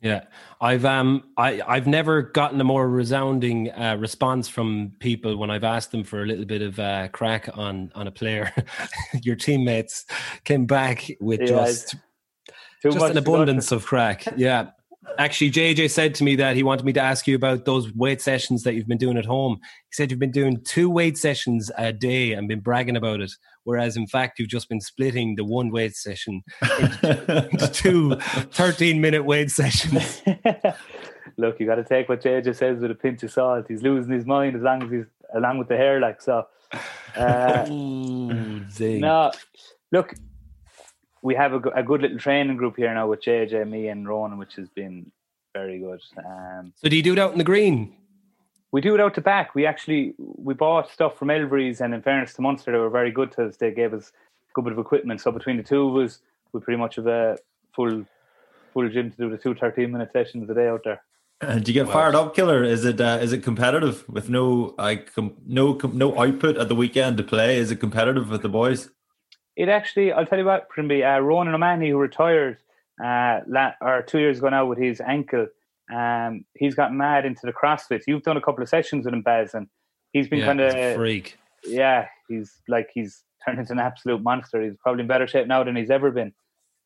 Yeah, 0.00 0.24
I've 0.60 0.84
um, 0.84 1.24
I 1.36 1.60
I've 1.66 1.88
never 1.88 2.22
gotten 2.22 2.60
a 2.60 2.64
more 2.64 2.88
resounding 2.88 3.72
uh, 3.72 3.96
response 3.98 4.46
from 4.46 4.92
people 5.00 5.36
when 5.36 5.50
I've 5.50 5.64
asked 5.64 5.90
them 5.90 6.04
for 6.04 6.22
a 6.22 6.26
little 6.26 6.44
bit 6.44 6.62
of 6.62 6.78
uh, 6.78 7.08
crack 7.08 7.48
on 7.54 7.90
on 7.96 8.06
a 8.06 8.12
player. 8.12 8.52
Your 9.22 9.34
teammates 9.34 10.06
came 10.44 10.66
back 10.66 11.10
with 11.20 11.40
yeah, 11.40 11.46
just 11.46 11.96
just 12.80 12.96
an 12.96 13.18
abundance 13.18 13.72
of 13.72 13.84
crack. 13.86 14.24
Yeah, 14.36 14.70
Actually, 15.18 15.50
JJ 15.50 15.90
said 15.90 16.14
to 16.16 16.24
me 16.24 16.36
that 16.36 16.56
he 16.56 16.62
wanted 16.62 16.84
me 16.84 16.92
to 16.92 17.00
ask 17.00 17.26
you 17.26 17.34
about 17.34 17.64
those 17.64 17.92
weight 17.94 18.20
sessions 18.20 18.62
that 18.62 18.74
you've 18.74 18.86
been 18.86 18.98
doing 18.98 19.16
at 19.16 19.24
home. 19.24 19.58
He 19.62 19.92
said 19.92 20.10
you've 20.10 20.20
been 20.20 20.30
doing 20.30 20.60
two 20.64 20.90
weight 20.90 21.18
sessions 21.18 21.70
a 21.76 21.92
day 21.92 22.32
and 22.32 22.48
been 22.48 22.60
bragging 22.60 22.96
about 22.96 23.20
it, 23.20 23.32
whereas 23.64 23.96
in 23.96 24.06
fact 24.06 24.38
you've 24.38 24.48
just 24.48 24.68
been 24.68 24.80
splitting 24.80 25.36
the 25.36 25.44
one 25.44 25.70
weight 25.70 25.96
session 25.96 26.42
into, 26.80 27.48
into 27.52 27.68
two 27.72 28.14
13 28.16 29.00
minute 29.00 29.24
weight 29.24 29.50
sessions. 29.50 30.22
Look, 31.36 31.60
you 31.60 31.66
got 31.66 31.76
to 31.76 31.84
take 31.84 32.08
what 32.08 32.22
JJ 32.22 32.56
says 32.56 32.80
with 32.80 32.90
a 32.90 32.94
pinch 32.94 33.22
of 33.22 33.30
salt. 33.30 33.66
He's 33.68 33.82
losing 33.82 34.12
his 34.12 34.26
mind 34.26 34.56
as 34.56 34.62
long 34.62 34.82
as 34.82 34.90
he's 34.90 35.04
along 35.34 35.58
with 35.58 35.68
the 35.68 35.76
hair, 35.76 36.00
like 36.00 36.20
so. 36.20 36.46
Uh, 37.16 37.66
Ooh, 37.70 38.64
no, 38.80 39.32
look, 39.92 40.14
we 41.22 41.34
have 41.34 41.52
a, 41.52 41.60
a, 41.74 41.82
good 41.82 42.02
little 42.02 42.18
training 42.18 42.56
group 42.56 42.76
here 42.76 42.92
now 42.92 43.08
with 43.08 43.22
JJ, 43.22 43.68
me, 43.68 43.88
and 43.88 44.08
Ronan, 44.08 44.38
which 44.38 44.54
has 44.56 44.68
been 44.68 45.10
very 45.54 45.78
good. 45.78 46.00
Um, 46.24 46.72
so 46.76 46.88
do 46.88 46.96
you 46.96 47.02
do 47.02 47.12
it 47.12 47.18
out 47.18 47.32
in 47.32 47.38
the 47.38 47.44
green? 47.44 47.94
We 48.70 48.80
do 48.80 48.94
it 48.94 49.00
out 49.00 49.14
the 49.14 49.20
back. 49.20 49.54
We 49.54 49.66
actually 49.66 50.14
we 50.18 50.54
bought 50.54 50.90
stuff 50.90 51.18
from 51.18 51.30
Elvery's, 51.30 51.80
and 51.80 51.94
in 51.94 52.02
fairness 52.02 52.34
to 52.34 52.42
Munster, 52.42 52.72
they 52.72 52.78
were 52.78 52.90
very 52.90 53.10
good 53.10 53.32
to 53.32 53.46
us. 53.46 53.56
They 53.56 53.70
gave 53.70 53.94
us 53.94 54.12
a 54.50 54.52
good 54.54 54.64
bit 54.64 54.72
of 54.72 54.78
equipment. 54.78 55.20
So 55.20 55.32
between 55.32 55.56
the 55.56 55.62
two 55.62 55.88
of 55.88 56.04
us, 56.04 56.20
we 56.52 56.60
pretty 56.60 56.78
much 56.78 56.96
have 56.96 57.06
a 57.06 57.38
full 57.74 58.04
full 58.74 58.88
gym 58.90 59.10
to 59.10 59.16
do 59.16 59.30
the 59.30 59.38
two 59.38 59.54
13 59.54 59.90
minute 59.90 60.12
sessions 60.12 60.48
a 60.50 60.54
day 60.54 60.68
out 60.68 60.82
there. 60.84 61.02
Uh, 61.40 61.58
do 61.58 61.72
you 61.72 61.84
get 61.84 61.90
fired 61.90 62.14
up, 62.14 62.34
Killer? 62.34 62.64
Is 62.64 62.84
it 62.84 63.00
uh, 63.00 63.18
is 63.22 63.32
it 63.32 63.42
competitive 63.42 64.06
with 64.08 64.28
no 64.28 64.74
like 64.76 65.14
com- 65.14 65.36
no 65.46 65.74
com- 65.74 65.96
no 65.96 66.18
output 66.20 66.56
at 66.56 66.68
the 66.68 66.74
weekend 66.74 67.16
to 67.16 67.22
play? 67.22 67.56
Is 67.56 67.70
it 67.70 67.76
competitive 67.76 68.28
with 68.28 68.42
the 68.42 68.48
boys? 68.48 68.90
It 69.58 69.68
actually, 69.68 70.12
I'll 70.12 70.24
tell 70.24 70.38
you 70.38 70.44
what, 70.44 70.68
Primby, 70.70 71.02
uh, 71.04 71.20
Ronan 71.20 71.52
O'Mahony, 71.54 71.90
who 71.90 71.98
retired 71.98 72.58
uh, 73.04 73.40
la- 73.48 73.74
or 73.80 74.02
two 74.02 74.20
years 74.20 74.38
ago 74.38 74.48
now 74.48 74.64
with 74.66 74.78
his 74.78 75.00
ankle, 75.00 75.48
um, 75.92 76.44
he's 76.54 76.76
got 76.76 76.94
mad 76.94 77.24
into 77.26 77.40
the 77.44 77.52
CrossFit. 77.52 78.02
You've 78.06 78.22
done 78.22 78.36
a 78.36 78.40
couple 78.40 78.62
of 78.62 78.68
sessions 78.68 79.04
with 79.04 79.14
him, 79.14 79.22
Baz, 79.22 79.54
and 79.54 79.66
he's 80.12 80.28
been 80.28 80.40
Yeah, 80.40 80.46
kind 80.46 80.60
of 80.60 80.94
freak. 80.94 81.38
yeah, 81.64 82.06
he's 82.28 82.52
like 82.68 82.88
he's 82.94 83.24
turned 83.44 83.58
into 83.58 83.72
an 83.72 83.80
absolute 83.80 84.22
monster. 84.22 84.62
He's 84.62 84.76
probably 84.80 85.02
in 85.02 85.08
better 85.08 85.26
shape 85.26 85.48
now 85.48 85.64
than 85.64 85.74
he's 85.74 85.90
ever 85.90 86.12
been. 86.12 86.32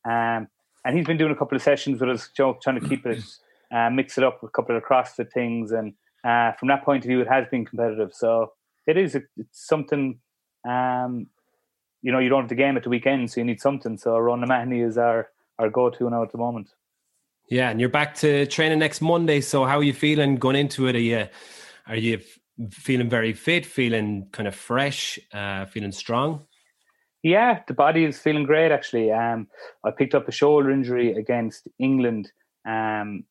Um, 0.05 0.47
and 0.85 0.97
he's 0.97 1.05
been 1.05 1.17
doing 1.17 1.31
a 1.31 1.35
couple 1.35 1.55
of 1.55 1.61
sessions 1.61 2.01
with 2.01 2.09
us, 2.09 2.29
Joe, 2.35 2.57
trying 2.61 2.79
to 2.81 2.89
keep 2.89 3.05
it, 3.05 3.23
uh, 3.71 3.89
mix 3.91 4.17
it 4.17 4.23
up 4.23 4.41
with 4.41 4.49
a 4.49 4.51
couple 4.51 4.75
of 4.75 4.83
CrossFit 4.83 5.31
things. 5.31 5.71
And 5.71 5.93
uh, 6.25 6.53
from 6.53 6.69
that 6.69 6.83
point 6.83 7.05
of 7.05 7.07
view, 7.07 7.21
it 7.21 7.27
has 7.29 7.45
been 7.51 7.65
competitive. 7.65 8.11
So 8.13 8.51
it 8.87 8.97
is, 8.97 9.15
it's 9.15 9.67
something, 9.67 10.19
um, 10.67 11.27
you 12.03 12.11
know, 12.11 12.19
you 12.19 12.29
don't 12.29 12.41
have 12.41 12.49
the 12.49 12.55
game 12.55 12.77
at 12.77 12.83
the 12.83 12.89
weekend, 12.89 13.31
so 13.31 13.39
you 13.39 13.45
need 13.45 13.61
something. 13.61 13.97
So 13.97 14.17
Ron 14.17 14.41
Mahoney 14.41 14.81
is 14.81 14.97
our, 14.97 15.29
our 15.57 15.69
go 15.69 15.89
to 15.89 16.09
now 16.09 16.21
at 16.21 16.31
the 16.31 16.37
moment. 16.37 16.69
Yeah, 17.49 17.69
and 17.69 17.79
you're 17.79 17.89
back 17.89 18.15
to 18.15 18.45
training 18.45 18.79
next 18.79 19.01
Monday. 19.01 19.41
So 19.41 19.65
how 19.65 19.79
are 19.79 19.83
you 19.83 19.93
feeling 19.93 20.35
going 20.35 20.57
into 20.57 20.87
it? 20.87 20.95
Are 20.95 20.99
you 20.99 21.27
are 21.87 21.95
you 21.95 22.19
feeling 22.71 23.09
very 23.09 23.33
fit, 23.33 23.65
feeling 23.65 24.27
kind 24.31 24.47
of 24.47 24.55
fresh, 24.55 25.17
uh, 25.33 25.65
feeling 25.65 25.91
strong? 25.91 26.45
Yeah, 27.21 27.61
the 27.67 27.73
body 27.73 28.03
is 28.03 28.19
feeling 28.19 28.43
great 28.43 28.71
actually. 28.71 29.11
Um, 29.11 29.47
I 29.83 29.91
picked 29.91 30.13
up 30.13 30.27
a 30.27 30.31
shoulder 30.31 30.71
injury 30.71 31.13
against 31.13 31.67
England, 31.79 32.31
um, 32.65 33.23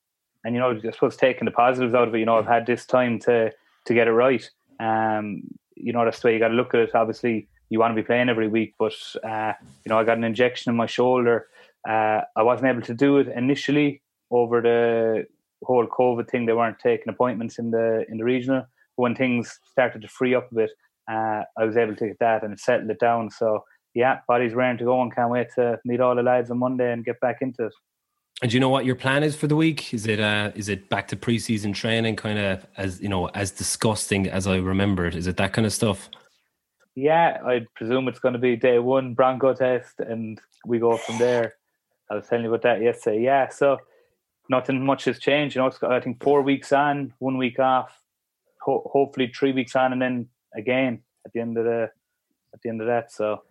and 0.45 0.55
you 0.55 0.61
know, 0.61 0.71
I 0.71 0.91
suppose 0.93 1.17
taking 1.17 1.45
the 1.45 1.51
positives 1.51 1.95
out 1.95 2.09
of 2.09 2.15
it. 2.15 2.19
You 2.19 2.27
know, 2.27 2.39
I've 2.39 2.47
had 2.47 2.67
this 2.67 2.87
time 2.87 3.19
to 3.21 3.53
to 3.85 3.95
get 3.95 4.09
it 4.09 4.13
right. 4.13 4.49
Um, 4.81 5.43
you 5.77 5.93
know, 5.93 6.05
that's 6.05 6.21
the 6.21 6.29
way 6.29 6.35
you 6.35 6.39
got 6.39 6.49
to 6.49 6.55
look 6.55 6.75
at 6.75 6.81
it. 6.81 6.95
Obviously, 6.95 7.49
you 7.73 7.79
want 7.79 7.97
to 7.97 8.03
be 8.03 8.07
playing 8.07 8.29
every 8.29 8.49
week, 8.49 8.75
but 8.79 8.93
uh, 9.25 9.55
you 9.83 9.89
know, 9.89 9.99
I 9.99 10.05
got 10.05 10.19
an 10.19 10.25
injection 10.25 10.69
in 10.71 10.77
my 10.77 10.85
shoulder. 10.85 11.47
Uh, 11.89 12.21
I 12.37 12.43
wasn't 12.43 12.69
able 12.69 12.83
to 12.83 12.95
do 12.95 13.17
it 13.17 13.29
initially 13.29 14.03
over 14.31 14.61
the 14.61 15.27
whole 15.65 15.87
COVID 15.87 16.29
thing. 16.29 16.45
They 16.45 16.53
weren't 16.53 16.79
taking 16.79 17.09
appointments 17.09 17.59
in 17.59 17.71
the 17.71 18.05
in 18.11 18.19
the 18.19 18.25
regional. 18.25 18.67
When 18.97 19.15
things 19.15 19.59
started 19.71 20.03
to 20.03 20.09
free 20.09 20.35
up 20.35 20.53
a 20.53 20.55
bit, 20.55 20.71
uh, 21.11 21.45
I 21.59 21.65
was 21.65 21.79
able 21.79 21.97
to 21.97 22.09
get 22.09 22.19
that 22.19 22.45
and 22.45 22.61
settle 22.61 22.91
it 22.91 23.01
down. 23.01 23.31
So 23.31 23.65
yeah, 23.95 24.21
body's 24.29 24.53
raring 24.53 24.77
to 24.79 24.85
go 24.85 25.01
and 25.01 25.15
can't 25.15 25.31
wait 25.31 25.49
to 25.55 25.81
meet 25.87 26.01
all 26.01 26.15
the 26.15 26.23
lads 26.23 26.51
on 26.51 26.59
Monday 26.59 26.93
and 26.93 27.07
get 27.07 27.21
back 27.21 27.39
into 27.41 27.67
it. 27.67 27.75
And 28.43 28.51
do 28.51 28.57
you 28.57 28.61
know 28.61 28.69
what 28.69 28.85
your 28.85 28.97
plan 28.97 29.23
is 29.23 29.35
for 29.35 29.47
the 29.47 29.57
week? 29.57 29.95
Is 29.95 30.07
it 30.07 30.21
uh, 30.21 30.53
is 30.55 30.69
it 30.69 30.91
back 30.91 31.09
to 31.09 31.17
preseason 31.17 31.73
training, 31.73 32.17
kind 32.17 32.39
of 32.39 32.67
as 32.77 33.01
you 33.01 33.09
know, 33.09 33.29
as 33.29 33.51
disgusting 33.51 34.29
as 34.29 34.47
I 34.47 34.57
remember 34.57 35.07
it? 35.07 35.15
Is 35.15 35.27
it 35.27 35.39
that 35.39 35.55
kind 35.55 35.65
of 35.65 35.73
stuff? 35.73 36.11
Yeah, 36.95 37.39
I 37.45 37.67
presume 37.75 38.09
it's 38.09 38.19
going 38.19 38.35
to 38.35 38.39
be 38.39 38.57
day 38.57 38.79
one 38.79 39.15
Bronco 39.15 39.55
test, 39.55 39.99
and 40.01 40.41
we 40.67 40.79
go 40.79 40.97
from 40.97 41.19
there. 41.19 41.55
I 42.11 42.17
was 42.17 42.27
telling 42.27 42.45
you 42.45 42.51
about 42.51 42.63
that 42.63 42.83
yesterday. 42.83 43.23
Yeah, 43.23 43.49
so 43.49 43.79
nothing 44.51 44.85
much 44.85 45.05
has 45.07 45.19
changed. 45.19 45.55
You 45.55 45.63
know, 45.63 45.69
it's 45.69 45.79
got, 45.79 45.93
I 45.93 46.01
think 46.01 46.23
four 46.23 46.43
weeks 46.43 46.73
on, 46.73 47.15
one 47.21 47.39
week 47.39 47.59
off, 47.59 47.99
ho- 48.61 48.91
hopefully 48.93 49.33
three 49.35 49.53
weeks 49.53 49.75
on, 49.75 49.93
and 49.93 50.03
then 50.03 50.29
again 50.55 51.03
at 51.25 51.33
the 51.33 51.41
end 51.41 51.57
of 51.57 51.65
the 51.65 51.91
at 52.53 52.61
the 52.63 52.69
end 52.69 52.81
of 52.83 52.87
that. 52.87 53.11
So 53.13 53.43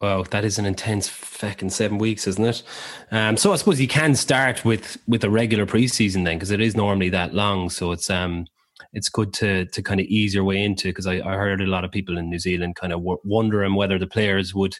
Wow, 0.00 0.24
that 0.24 0.44
is 0.44 0.58
an 0.58 0.66
intense 0.66 1.08
fucking 1.08 1.70
seven 1.70 1.96
weeks, 1.96 2.26
isn't 2.26 2.44
it? 2.44 2.62
Um, 3.10 3.38
so 3.38 3.54
I 3.54 3.56
suppose 3.56 3.80
you 3.80 3.88
can 3.88 4.14
start 4.14 4.62
with 4.62 4.98
with 5.08 5.24
a 5.24 5.30
regular 5.30 5.64
preseason 5.64 6.24
then, 6.24 6.36
because 6.36 6.50
it 6.50 6.60
is 6.60 6.76
normally 6.76 7.08
that 7.10 7.32
long. 7.32 7.70
So 7.70 7.92
it's 7.92 8.10
um 8.10 8.46
it's 8.92 9.08
good 9.08 9.32
to 9.34 9.66
to 9.66 9.82
kind 9.82 10.00
of 10.00 10.06
ease 10.06 10.34
your 10.34 10.44
way 10.44 10.62
into. 10.62 10.88
Because 10.88 11.06
I, 11.06 11.14
I 11.14 11.34
heard 11.36 11.60
a 11.60 11.66
lot 11.66 11.84
of 11.84 11.90
people 11.90 12.18
in 12.18 12.30
New 12.30 12.38
Zealand 12.38 12.76
kind 12.76 12.92
of 12.92 13.00
w- 13.00 13.20
wondering 13.24 13.74
whether 13.74 13.98
the 13.98 14.06
players 14.06 14.54
would 14.54 14.76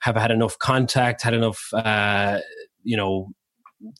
have 0.00 0.16
had 0.16 0.30
enough 0.30 0.58
contact, 0.58 1.22
had 1.22 1.34
enough, 1.34 1.68
uh, 1.72 2.40
you 2.82 2.96
know, 2.96 3.30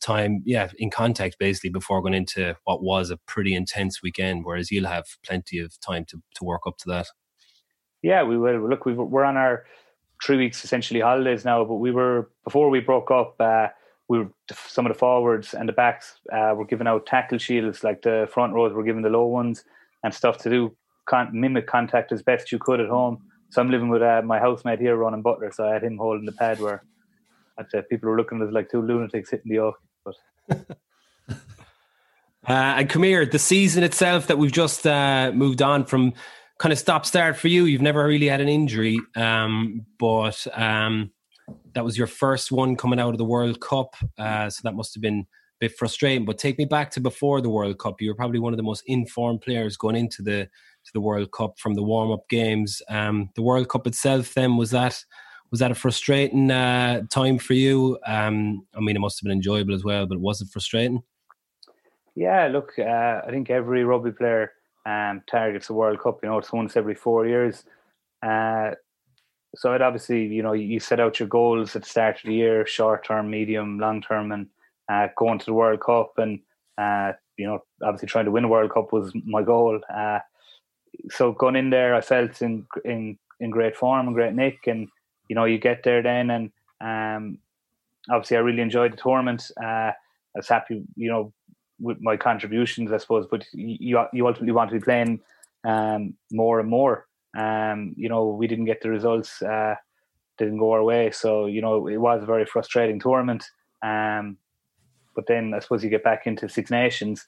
time, 0.01 0.43
yeah, 0.45 0.69
in 0.77 0.89
contact 0.89 1.37
basically 1.39 1.69
before 1.69 2.01
going 2.01 2.13
into 2.13 2.55
what 2.65 2.83
was 2.83 3.09
a 3.09 3.17
pretty 3.25 3.55
intense 3.55 4.01
weekend. 4.03 4.45
Whereas 4.45 4.71
you'll 4.71 4.87
have 4.87 5.05
plenty 5.25 5.59
of 5.59 5.79
time 5.79 6.05
to 6.05 6.21
to 6.35 6.43
work 6.43 6.61
up 6.67 6.77
to 6.79 6.89
that. 6.89 7.07
Yeah, 8.01 8.23
we 8.23 8.37
will. 8.37 8.69
Look, 8.69 8.85
we 8.85 8.93
we're 8.93 9.23
on 9.23 9.37
our 9.37 9.65
three 10.23 10.37
weeks 10.37 10.63
essentially 10.63 11.01
holidays 11.01 11.45
now, 11.45 11.63
but 11.65 11.75
we 11.75 11.91
were 11.91 12.29
before 12.43 12.69
we 12.69 12.79
broke 12.79 13.11
up. 13.11 13.35
Uh, 13.39 13.67
we 14.07 14.19
were 14.19 14.29
some 14.67 14.85
of 14.85 14.93
the 14.93 14.97
forwards 14.97 15.53
and 15.53 15.67
the 15.67 15.73
backs 15.73 16.19
uh, 16.31 16.53
were 16.55 16.65
giving 16.65 16.87
out 16.87 17.05
tackle 17.05 17.37
shields, 17.37 17.83
like 17.83 18.01
the 18.01 18.27
front 18.31 18.53
rows 18.53 18.73
were 18.73 18.83
giving 18.83 19.01
the 19.01 19.09
low 19.09 19.25
ones 19.25 19.63
and 20.03 20.13
stuff 20.13 20.37
to 20.39 20.49
do 20.49 20.75
con- 21.05 21.29
mimic 21.33 21.67
contact 21.67 22.11
as 22.11 22.21
best 22.21 22.51
you 22.51 22.59
could 22.59 22.79
at 22.79 22.89
home. 22.89 23.23
So 23.49 23.61
I'm 23.61 23.71
living 23.71 23.89
with 23.89 24.01
uh, 24.01 24.21
my 24.23 24.39
housemate 24.39 24.79
here, 24.79 24.95
Ronan 24.95 25.21
Butler. 25.21 25.51
So 25.51 25.67
I 25.67 25.73
had 25.73 25.83
him 25.83 25.97
holding 25.97 26.25
the 26.25 26.31
pad 26.33 26.59
where 26.59 26.83
I'd 27.57 27.69
say 27.71 27.81
people 27.89 28.09
were 28.09 28.17
looking 28.17 28.41
at 28.41 28.47
us 28.47 28.53
like 28.53 28.69
two 28.69 28.81
lunatics 28.81 29.31
hitting 29.31 29.51
the 29.51 29.59
oak. 29.59 29.79
But 30.03 30.77
Uh, 32.47 32.77
and 32.77 32.89
come 32.89 33.03
here, 33.03 33.25
the 33.25 33.39
season 33.39 33.83
itself 33.83 34.27
that 34.27 34.37
we've 34.37 34.51
just 34.51 34.85
uh, 34.85 35.31
moved 35.33 35.61
on 35.61 35.83
from 35.83 36.13
kind 36.59 36.71
of 36.71 36.77
stop 36.77 37.05
start 37.05 37.37
for 37.37 37.47
you. 37.47 37.65
You've 37.65 37.81
never 37.81 38.05
really 38.05 38.27
had 38.27 38.39
an 38.39 38.49
injury, 38.49 38.99
um, 39.15 39.85
but 39.97 40.45
um, 40.53 41.11
that 41.75 41.83
was 41.83 41.97
your 41.97 42.07
first 42.07 42.51
one 42.51 42.75
coming 42.75 42.99
out 42.99 43.11
of 43.11 43.17
the 43.17 43.25
World 43.25 43.61
Cup. 43.61 43.95
Uh, 44.17 44.49
so 44.49 44.61
that 44.63 44.73
must 44.73 44.95
have 44.95 45.01
been 45.01 45.19
a 45.19 45.25
bit 45.59 45.77
frustrating. 45.77 46.25
But 46.25 46.37
take 46.37 46.57
me 46.57 46.65
back 46.65 46.89
to 46.91 46.99
before 46.99 47.41
the 47.41 47.49
World 47.49 47.77
Cup. 47.77 48.01
You 48.01 48.09
were 48.09 48.15
probably 48.15 48.39
one 48.39 48.53
of 48.53 48.57
the 48.57 48.63
most 48.63 48.83
informed 48.87 49.41
players 49.41 49.77
going 49.77 49.95
into 49.95 50.23
the 50.23 50.49
to 50.85 50.93
the 50.93 51.01
World 51.01 51.31
Cup 51.31 51.59
from 51.59 51.75
the 51.75 51.83
warm 51.83 52.11
up 52.11 52.27
games. 52.29 52.81
Um, 52.89 53.29
the 53.35 53.41
World 53.41 53.69
Cup 53.69 53.87
itself, 53.87 54.33
then 54.33 54.57
was 54.57 54.71
that 54.71 55.03
was 55.51 55.59
that 55.59 55.71
a 55.71 55.75
frustrating 55.75 56.49
uh, 56.49 57.03
time 57.11 57.37
for 57.37 57.53
you? 57.53 57.99
Um, 58.07 58.65
I 58.75 58.79
mean, 58.79 58.95
it 58.95 58.99
must 58.99 59.19
have 59.19 59.25
been 59.25 59.31
enjoyable 59.37 59.75
as 59.75 59.83
well, 59.83 60.05
but 60.05 60.19
was 60.19 60.41
it 60.41 60.49
frustrating? 60.51 61.03
yeah, 62.15 62.47
look, 62.47 62.73
uh, 62.79 63.21
I 63.25 63.27
think 63.29 63.49
every 63.49 63.83
rugby 63.83 64.11
player 64.11 64.53
um, 64.85 65.21
targets 65.29 65.67
the 65.67 65.73
World 65.73 65.99
Cup. 65.99 66.19
You 66.23 66.29
know, 66.29 66.37
it's 66.37 66.51
once 66.51 66.77
every 66.77 66.95
four 66.95 67.27
years. 67.27 67.65
Uh, 68.23 68.71
so 69.55 69.73
it 69.73 69.81
obviously, 69.81 70.25
you 70.25 70.43
know, 70.43 70.53
you 70.53 70.79
set 70.79 70.99
out 70.99 71.19
your 71.19 71.27
goals 71.27 71.75
at 71.75 71.83
the 71.83 71.89
start 71.89 72.17
of 72.17 72.23
the 72.23 72.33
year, 72.33 72.65
short 72.65 73.05
term, 73.05 73.29
medium, 73.29 73.79
long 73.79 74.01
term, 74.01 74.31
and 74.31 74.47
uh, 74.89 75.07
going 75.15 75.39
to 75.39 75.45
the 75.45 75.53
World 75.53 75.81
Cup, 75.81 76.13
and 76.17 76.39
uh, 76.77 77.13
you 77.37 77.45
know, 77.45 77.63
obviously 77.83 78.07
trying 78.07 78.25
to 78.25 78.31
win 78.31 78.43
the 78.43 78.49
World 78.49 78.71
Cup 78.73 78.91
was 78.93 79.11
my 79.25 79.41
goal. 79.41 79.79
Uh, 79.93 80.19
so 81.09 81.31
going 81.31 81.55
in 81.55 81.69
there, 81.69 81.95
I 81.95 82.01
felt 82.01 82.41
in 82.41 82.65
in 82.83 83.17
in 83.39 83.49
great 83.49 83.75
form 83.75 84.07
and 84.07 84.15
great 84.15 84.33
nick, 84.33 84.67
and 84.67 84.87
you 85.29 85.35
know, 85.35 85.45
you 85.45 85.57
get 85.57 85.83
there 85.83 86.01
then, 86.01 86.29
and 86.29 86.51
um, 86.81 87.39
obviously 88.09 88.37
I 88.37 88.41
really 88.41 88.61
enjoyed 88.61 88.93
the 88.93 88.97
tournament. 88.97 89.49
Uh, 89.61 89.91
I 89.91 90.37
was 90.37 90.49
happy, 90.49 90.83
you 90.95 91.09
know, 91.09 91.33
with 91.79 91.97
my 92.01 92.17
contributions, 92.17 92.91
I 92.91 92.97
suppose. 92.97 93.27
But 93.29 93.45
you 93.53 94.05
you 94.13 94.27
ultimately 94.27 94.53
want 94.53 94.69
to 94.69 94.79
be 94.79 94.83
playing 94.83 95.21
um, 95.65 96.13
more 96.31 96.59
and 96.59 96.69
more. 96.69 97.07
Um, 97.35 97.93
you 97.97 98.09
know, 98.09 98.27
we 98.27 98.47
didn't 98.47 98.65
get 98.65 98.81
the 98.81 98.89
results, 98.89 99.41
uh, 99.41 99.75
didn't 100.37 100.59
go 100.59 100.71
our 100.71 100.83
way. 100.83 101.11
So 101.11 101.45
you 101.45 101.61
know, 101.61 101.87
it 101.87 101.97
was 101.97 102.23
a 102.23 102.25
very 102.25 102.45
frustrating 102.45 102.99
tournament. 102.99 103.45
Um, 103.83 104.37
but 105.15 105.27
then 105.27 105.53
I 105.53 105.59
suppose 105.59 105.83
you 105.83 105.89
get 105.89 106.03
back 106.03 106.27
into 106.27 106.49
Six 106.49 106.69
Nations, 106.69 107.25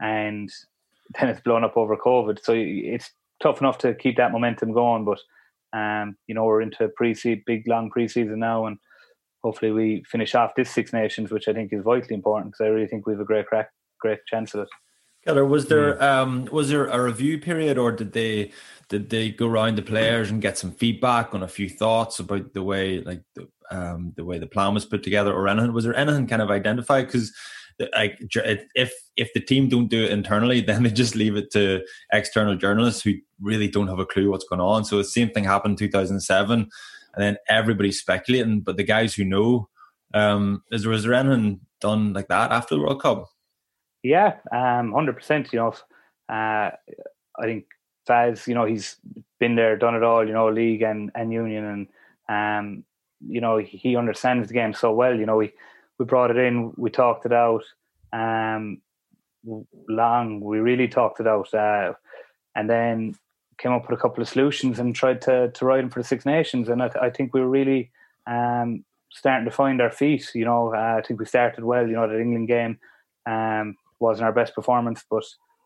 and 0.00 0.50
then 1.18 1.28
it's 1.28 1.40
blown 1.40 1.64
up 1.64 1.76
over 1.76 1.96
COVID. 1.96 2.42
So 2.42 2.54
it's 2.56 3.10
tough 3.42 3.60
enough 3.60 3.78
to 3.78 3.94
keep 3.94 4.16
that 4.16 4.32
momentum 4.32 4.72
going. 4.72 5.04
But 5.04 5.18
um, 5.72 6.16
you 6.26 6.34
know, 6.34 6.44
we're 6.44 6.62
into 6.62 6.88
pre-season, 6.96 7.42
big 7.46 7.66
long 7.66 7.90
pre-season 7.90 8.38
now, 8.38 8.66
and 8.66 8.78
hopefully 9.42 9.72
we 9.72 10.04
finish 10.10 10.34
off 10.34 10.54
this 10.56 10.70
Six 10.70 10.92
Nations, 10.92 11.30
which 11.30 11.48
I 11.48 11.52
think 11.52 11.72
is 11.72 11.82
vitally 11.82 12.14
important 12.14 12.52
because 12.52 12.64
I 12.64 12.68
really 12.68 12.86
think 12.86 13.06
we 13.06 13.12
have 13.12 13.20
a 13.20 13.24
great 13.24 13.46
crack, 13.46 13.70
great 14.00 14.18
chance 14.26 14.54
of 14.54 14.60
it. 14.60 14.68
Killer, 15.24 15.44
was 15.44 15.66
there 15.66 16.02
um, 16.02 16.46
was 16.50 16.70
there 16.70 16.86
a 16.86 17.02
review 17.02 17.38
period, 17.38 17.76
or 17.76 17.92
did 17.92 18.12
they 18.12 18.52
did 18.88 19.10
they 19.10 19.30
go 19.30 19.46
around 19.46 19.76
the 19.76 19.82
players 19.82 20.30
and 20.30 20.40
get 20.40 20.56
some 20.56 20.72
feedback 20.72 21.34
on 21.34 21.42
a 21.42 21.48
few 21.48 21.68
thoughts 21.68 22.18
about 22.20 22.54
the 22.54 22.62
way 22.62 23.02
like 23.02 23.22
the, 23.34 23.46
um, 23.70 24.14
the 24.16 24.24
way 24.24 24.38
the 24.38 24.46
plan 24.46 24.72
was 24.72 24.86
put 24.86 25.02
together, 25.02 25.32
or 25.32 25.46
anything? 25.46 25.74
Was 25.74 25.84
there 25.84 25.94
anything 25.94 26.26
kind 26.26 26.40
of 26.40 26.50
identified? 26.50 27.06
Because 27.06 27.32
like 27.94 28.18
if 28.74 28.92
if 29.16 29.32
the 29.34 29.40
team 29.40 29.68
don't 29.68 29.88
do 29.88 30.04
it 30.04 30.10
internally, 30.10 30.60
then 30.66 30.84
they 30.84 30.90
just 30.90 31.14
leave 31.14 31.36
it 31.36 31.50
to 31.52 31.82
external 32.12 32.56
journalists 32.56 33.02
who 33.02 33.14
really 33.40 33.68
don't 33.68 33.88
have 33.88 33.98
a 33.98 34.06
clue 34.06 34.30
what's 34.30 34.48
going 34.48 34.60
on. 34.60 34.84
So 34.84 34.96
the 34.96 35.04
same 35.04 35.30
thing 35.30 35.44
happened 35.44 35.72
in 35.72 35.88
2007, 35.88 36.60
and 36.60 36.68
then 37.16 37.36
everybody's 37.48 38.00
speculating, 38.00 38.60
but 38.60 38.78
the 38.78 38.84
guys 38.84 39.14
who 39.14 39.24
know, 39.24 39.68
um, 40.14 40.62
is 40.70 40.82
there 40.82 40.90
was 40.90 41.04
there 41.04 41.12
anything 41.12 41.60
done 41.80 42.14
like 42.14 42.28
that 42.28 42.52
after 42.52 42.74
the 42.74 42.80
World 42.80 43.02
Cup? 43.02 43.26
Yeah, 44.02 44.36
um, 44.50 44.92
hundred 44.92 45.16
percent. 45.16 45.52
You 45.52 45.58
know, 45.58 45.74
uh, 46.28 46.70
I 47.38 47.44
think 47.44 47.66
Faz, 48.08 48.46
you 48.46 48.54
know, 48.54 48.64
he's 48.64 48.96
been 49.38 49.56
there, 49.56 49.76
done 49.76 49.94
it 49.94 50.02
all. 50.02 50.26
You 50.26 50.32
know, 50.32 50.48
league 50.48 50.82
and 50.82 51.10
and 51.14 51.32
union, 51.32 51.64
and 51.64 51.88
um, 52.28 52.84
you 53.26 53.40
know, 53.40 53.58
he 53.58 53.96
understands 53.96 54.48
the 54.48 54.54
game 54.54 54.72
so 54.72 54.92
well. 54.92 55.14
You 55.14 55.26
know, 55.26 55.36
we 55.36 55.52
we 55.98 56.04
brought 56.06 56.30
it 56.30 56.38
in, 56.38 56.72
we 56.76 56.90
talked 56.90 57.26
it 57.26 57.32
out, 57.32 57.62
um, 58.12 58.80
long. 59.88 60.40
We 60.40 60.58
really 60.58 60.88
talked 60.88 61.20
it 61.20 61.26
out, 61.26 61.52
uh, 61.52 61.92
and 62.54 62.68
then 62.70 63.16
came 63.58 63.72
up 63.72 63.88
with 63.88 63.98
a 63.98 64.00
couple 64.00 64.22
of 64.22 64.28
solutions 64.28 64.78
and 64.78 64.94
tried 64.94 65.20
to 65.22 65.50
to 65.50 65.64
ride 65.64 65.84
him 65.84 65.90
for 65.90 66.00
the 66.00 66.08
Six 66.08 66.24
Nations. 66.24 66.68
And 66.68 66.82
I, 66.82 66.90
I 67.02 67.10
think 67.10 67.34
we 67.34 67.40
were 67.40 67.50
really 67.50 67.90
um, 68.26 68.82
starting 69.10 69.44
to 69.44 69.50
find 69.54 69.82
our 69.82 69.90
feet. 69.90 70.30
You 70.34 70.46
know, 70.46 70.74
uh, 70.74 70.96
I 70.98 71.02
think 71.06 71.20
we 71.20 71.26
started 71.26 71.64
well. 71.64 71.86
You 71.86 71.94
know, 71.96 72.08
the 72.08 72.18
England 72.18 72.48
game 72.48 72.78
um, 73.26 73.76
wasn't 74.00 74.24
our 74.26 74.32
best 74.32 74.54
performance, 74.54 75.04
but 75.10 75.24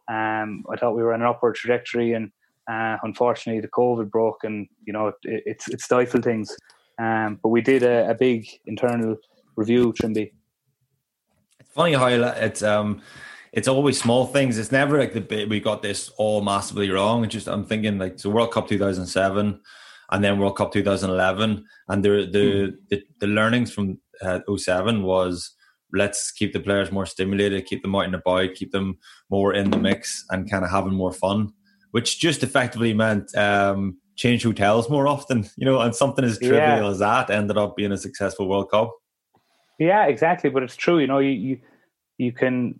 um, 0.09 0.65
I 0.71 0.77
thought 0.77 0.97
we 0.97 1.03
were 1.03 1.15
on 1.15 1.23
an 1.23 1.27
upward 1.27 1.55
trajectory. 1.55 2.13
And 2.13 2.31
uh, 2.71 2.99
unfortunately, 3.03 3.61
the 3.61 3.69
COVID 3.69 4.11
broke, 4.11 4.45
and 4.45 4.67
you 4.87 4.93
know, 4.93 5.09
it, 5.09 5.17
it, 5.25 5.63
it 5.71 5.81
stifled 5.81 6.25
things. 6.25 6.55
Um, 6.99 7.41
but 7.43 7.49
we 7.49 7.61
did 7.61 7.83
a, 7.83 8.11
a 8.11 8.15
big 8.15 8.47
internal 8.67 9.17
review, 9.57 9.93
Trimby. 9.93 10.33
It's 11.61 11.71
funny 11.71 11.95
how 11.95 12.07
it's 12.07 12.63
um 12.63 13.03
it's 13.53 13.69
always 13.69 14.01
small 14.01 14.27
things. 14.27 14.59
It's 14.59 14.73
never 14.73 14.99
like 14.99 15.13
the 15.13 15.21
bit 15.21 15.49
we 15.49 15.61
got 15.61 15.83
this 15.83 16.09
all 16.17 16.43
massively 16.43 16.91
wrong. 16.91 17.25
It's 17.25 17.33
just 17.33 17.49
I'm 17.49 17.65
thinking 17.65 17.99
like 17.99 18.19
so 18.19 18.31
World 18.31 18.53
Cup 18.53 18.69
2007 18.69 19.61
and 20.11 20.25
then 20.25 20.39
World 20.39 20.57
Cup 20.57 20.73
2011 20.73 21.65
and 21.89 22.05
the 22.05 22.09
the 22.31 22.39
mm. 22.39 22.77
the, 22.91 23.03
the, 23.21 23.27
learnings 23.27 23.73
from 23.73 23.99
uh, 24.23 24.41
07 24.57 25.03
was 25.03 25.53
let's 25.95 26.31
keep 26.33 26.53
the 26.53 26.61
players 26.61 26.93
more 26.93 27.07
stimulated, 27.07 27.67
keep 27.67 27.83
them 27.83 27.95
out 27.95 28.05
and 28.05 28.15
about, 28.15 28.55
keep 28.55 28.73
them 28.73 28.99
more 29.31 29.55
in 29.55 29.71
the 29.71 29.79
mix 29.79 30.25
and 30.31 30.51
kind 30.51 30.65
of 30.65 30.71
having 30.71 30.95
more 30.95 31.13
fun, 31.13 31.53
which 31.93 32.19
just 32.19 32.43
effectively 32.43 32.93
meant 32.93 33.35
um, 33.37 33.97
change 34.17 34.43
hotels 34.43 34.91
more 34.91 35.07
often, 35.07 35.49
you 35.57 35.65
know, 35.65 35.81
and 35.81 35.95
something 35.95 36.25
as 36.25 36.39
trivial 36.39 36.59
yeah. 36.59 36.89
as 36.89 36.99
that 36.99 37.31
ended 37.31 37.57
up 37.57 37.77
being 37.77 37.93
a 37.93 37.99
successful 37.99 38.49
World 38.49 38.71
Cup. 38.71 38.93
Yeah, 39.79 40.07
exactly. 40.07 40.51
But 40.51 40.63
it's 40.63 40.77
true, 40.77 40.99
you 40.99 41.07
know, 41.07 41.19
you, 41.19 41.31
you, 41.31 41.61
you 42.19 42.33
can, 42.33 42.77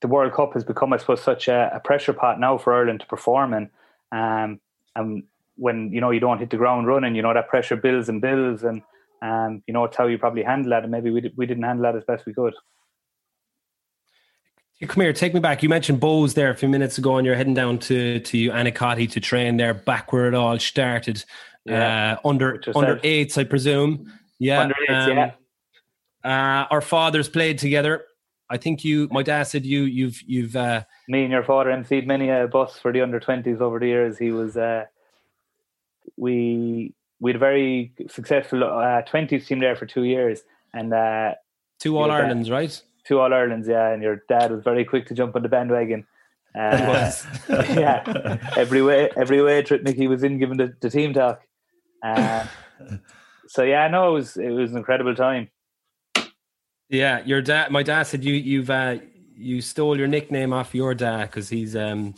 the 0.00 0.08
World 0.08 0.32
Cup 0.32 0.54
has 0.54 0.64
become, 0.64 0.92
I 0.92 0.96
suppose, 0.96 1.22
such 1.22 1.48
a, 1.48 1.70
a 1.74 1.80
pressure 1.80 2.12
pot 2.12 2.40
now 2.40 2.58
for 2.58 2.72
Ireland 2.72 3.00
to 3.00 3.06
perform 3.06 3.54
in. 3.54 3.70
Um, 4.12 4.60
and 4.96 5.24
when, 5.56 5.92
you 5.92 6.00
know, 6.00 6.10
you 6.10 6.20
don't 6.20 6.38
hit 6.38 6.50
the 6.50 6.56
ground 6.56 6.86
running, 6.86 7.14
you 7.14 7.22
know, 7.22 7.34
that 7.34 7.48
pressure 7.48 7.76
builds 7.76 8.08
and 8.08 8.20
builds. 8.20 8.64
And, 8.64 8.82
um, 9.22 9.62
you 9.66 9.74
know, 9.74 9.84
it's 9.84 9.96
how 9.96 10.06
you 10.06 10.18
probably 10.18 10.42
handle 10.42 10.70
that. 10.70 10.82
And 10.82 10.92
maybe 10.92 11.10
we, 11.10 11.32
we 11.36 11.46
didn't 11.46 11.64
handle 11.64 11.84
that 11.84 11.96
as 11.96 12.04
best 12.04 12.26
we 12.26 12.34
could. 12.34 12.54
Come 14.86 15.02
here, 15.02 15.12
take 15.12 15.34
me 15.34 15.40
back. 15.40 15.62
You 15.62 15.68
mentioned 15.68 16.00
Bohs 16.00 16.32
there 16.32 16.48
a 16.48 16.54
few 16.54 16.68
minutes 16.68 16.96
ago, 16.96 17.18
and 17.18 17.26
you're 17.26 17.36
heading 17.36 17.52
down 17.52 17.78
to 17.80 18.18
to 18.20 18.48
Annacotty 18.48 19.10
to 19.10 19.20
train 19.20 19.58
there, 19.58 19.74
back 19.74 20.10
where 20.10 20.26
it 20.26 20.34
all 20.34 20.58
started, 20.58 21.22
yeah. 21.66 22.16
uh, 22.24 22.26
under 22.26 22.62
under 22.74 22.98
eights, 23.02 23.36
I 23.36 23.44
presume. 23.44 24.10
Yeah, 24.38 24.60
under 24.62 24.74
eights, 24.88 24.90
um, 24.90 25.16
yeah. 25.18 25.32
Uh, 26.24 26.66
our 26.70 26.80
fathers 26.80 27.28
played 27.28 27.58
together. 27.58 28.06
I 28.48 28.56
think 28.56 28.82
you, 28.82 29.06
my 29.12 29.22
dad 29.22 29.44
said 29.44 29.66
you, 29.66 29.82
you've, 29.82 30.22
you've. 30.26 30.56
Uh, 30.56 30.84
Me 31.08 31.24
and 31.24 31.30
your 31.30 31.44
father 31.44 31.70
emceed 31.70 32.06
many 32.06 32.30
a 32.30 32.48
bus 32.48 32.78
for 32.78 32.90
the 32.90 33.02
under 33.02 33.20
twenties 33.20 33.60
over 33.60 33.78
the 33.78 33.86
years. 33.86 34.16
He 34.16 34.32
was. 34.32 34.56
Uh, 34.56 34.86
we 36.16 36.94
we 37.20 37.30
had 37.30 37.36
a 37.36 37.38
very 37.38 37.92
successful 38.08 38.64
uh, 38.64 39.02
twenties 39.02 39.46
team 39.46 39.60
there 39.60 39.76
for 39.76 39.86
two 39.86 40.04
years, 40.04 40.42
and 40.72 40.92
uh, 40.92 41.34
two 41.78 41.96
All 41.96 42.10
Irelands, 42.10 42.50
right? 42.50 42.82
two 43.04 43.20
All 43.20 43.32
Irelands, 43.32 43.68
yeah, 43.68 43.90
and 43.90 44.02
your 44.02 44.22
dad 44.28 44.50
was 44.50 44.62
very 44.64 44.84
quick 44.84 45.06
to 45.06 45.14
jump 45.14 45.36
on 45.36 45.42
the 45.42 45.48
bandwagon. 45.48 46.06
Uh, 46.54 47.12
yeah, 47.48 48.38
every 48.56 48.82
way, 48.82 49.10
every 49.16 49.42
way 49.42 49.62
trip 49.62 49.82
Nicky 49.82 50.08
was 50.08 50.22
in 50.22 50.38
giving 50.38 50.56
the, 50.56 50.74
the 50.80 50.90
team 50.90 51.12
talk. 51.12 51.40
Uh, 52.02 52.46
so 53.46 53.62
yeah, 53.62 53.86
no, 53.88 54.10
it 54.10 54.12
was 54.12 54.36
it 54.36 54.50
was 54.50 54.72
an 54.72 54.78
incredible 54.78 55.14
time. 55.14 55.50
Yeah, 56.88 57.22
your 57.24 57.40
dad. 57.42 57.70
My 57.70 57.82
dad 57.82 58.04
said 58.04 58.24
you 58.24 58.34
you've 58.34 58.70
uh, 58.70 58.96
you 59.36 59.60
stole 59.60 59.96
your 59.96 60.08
nickname 60.08 60.52
off 60.52 60.74
your 60.74 60.94
dad 60.94 61.26
because 61.26 61.48
he's 61.48 61.76
um 61.76 62.14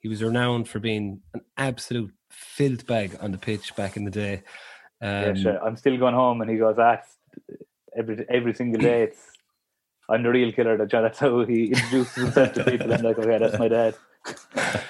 he 0.00 0.08
was 0.08 0.22
renowned 0.22 0.68
for 0.68 0.78
being 0.78 1.20
an 1.34 1.40
absolute 1.56 2.12
filth 2.60 2.86
bag 2.86 3.16
on 3.20 3.32
the 3.32 3.38
pitch 3.38 3.74
back 3.74 3.96
in 3.96 4.04
the 4.04 4.10
day. 4.10 4.42
Um, 5.00 5.10
yeah, 5.10 5.34
sure. 5.34 5.64
I'm 5.64 5.76
still 5.76 5.96
going 5.96 6.14
home, 6.14 6.42
and 6.42 6.50
he 6.50 6.56
goes, 6.58 6.76
"Ah, 6.78 6.98
every 7.96 8.24
every 8.28 8.54
single 8.54 8.80
day 8.80 9.04
it's 9.04 9.30
I'm 10.10 10.22
the 10.22 10.30
real 10.30 10.52
killer. 10.52 10.76
That 10.76 10.90
that's 11.06 11.18
how 11.18 11.44
he 11.44 11.66
introduces 11.66 12.14
himself 12.14 12.52
to 12.54 12.64
people. 12.64 12.92
I'm 12.92 13.02
like, 13.02 13.18
okay, 13.18 13.38
that's 13.38 13.58
my 13.58 13.68
dad. 13.68 13.94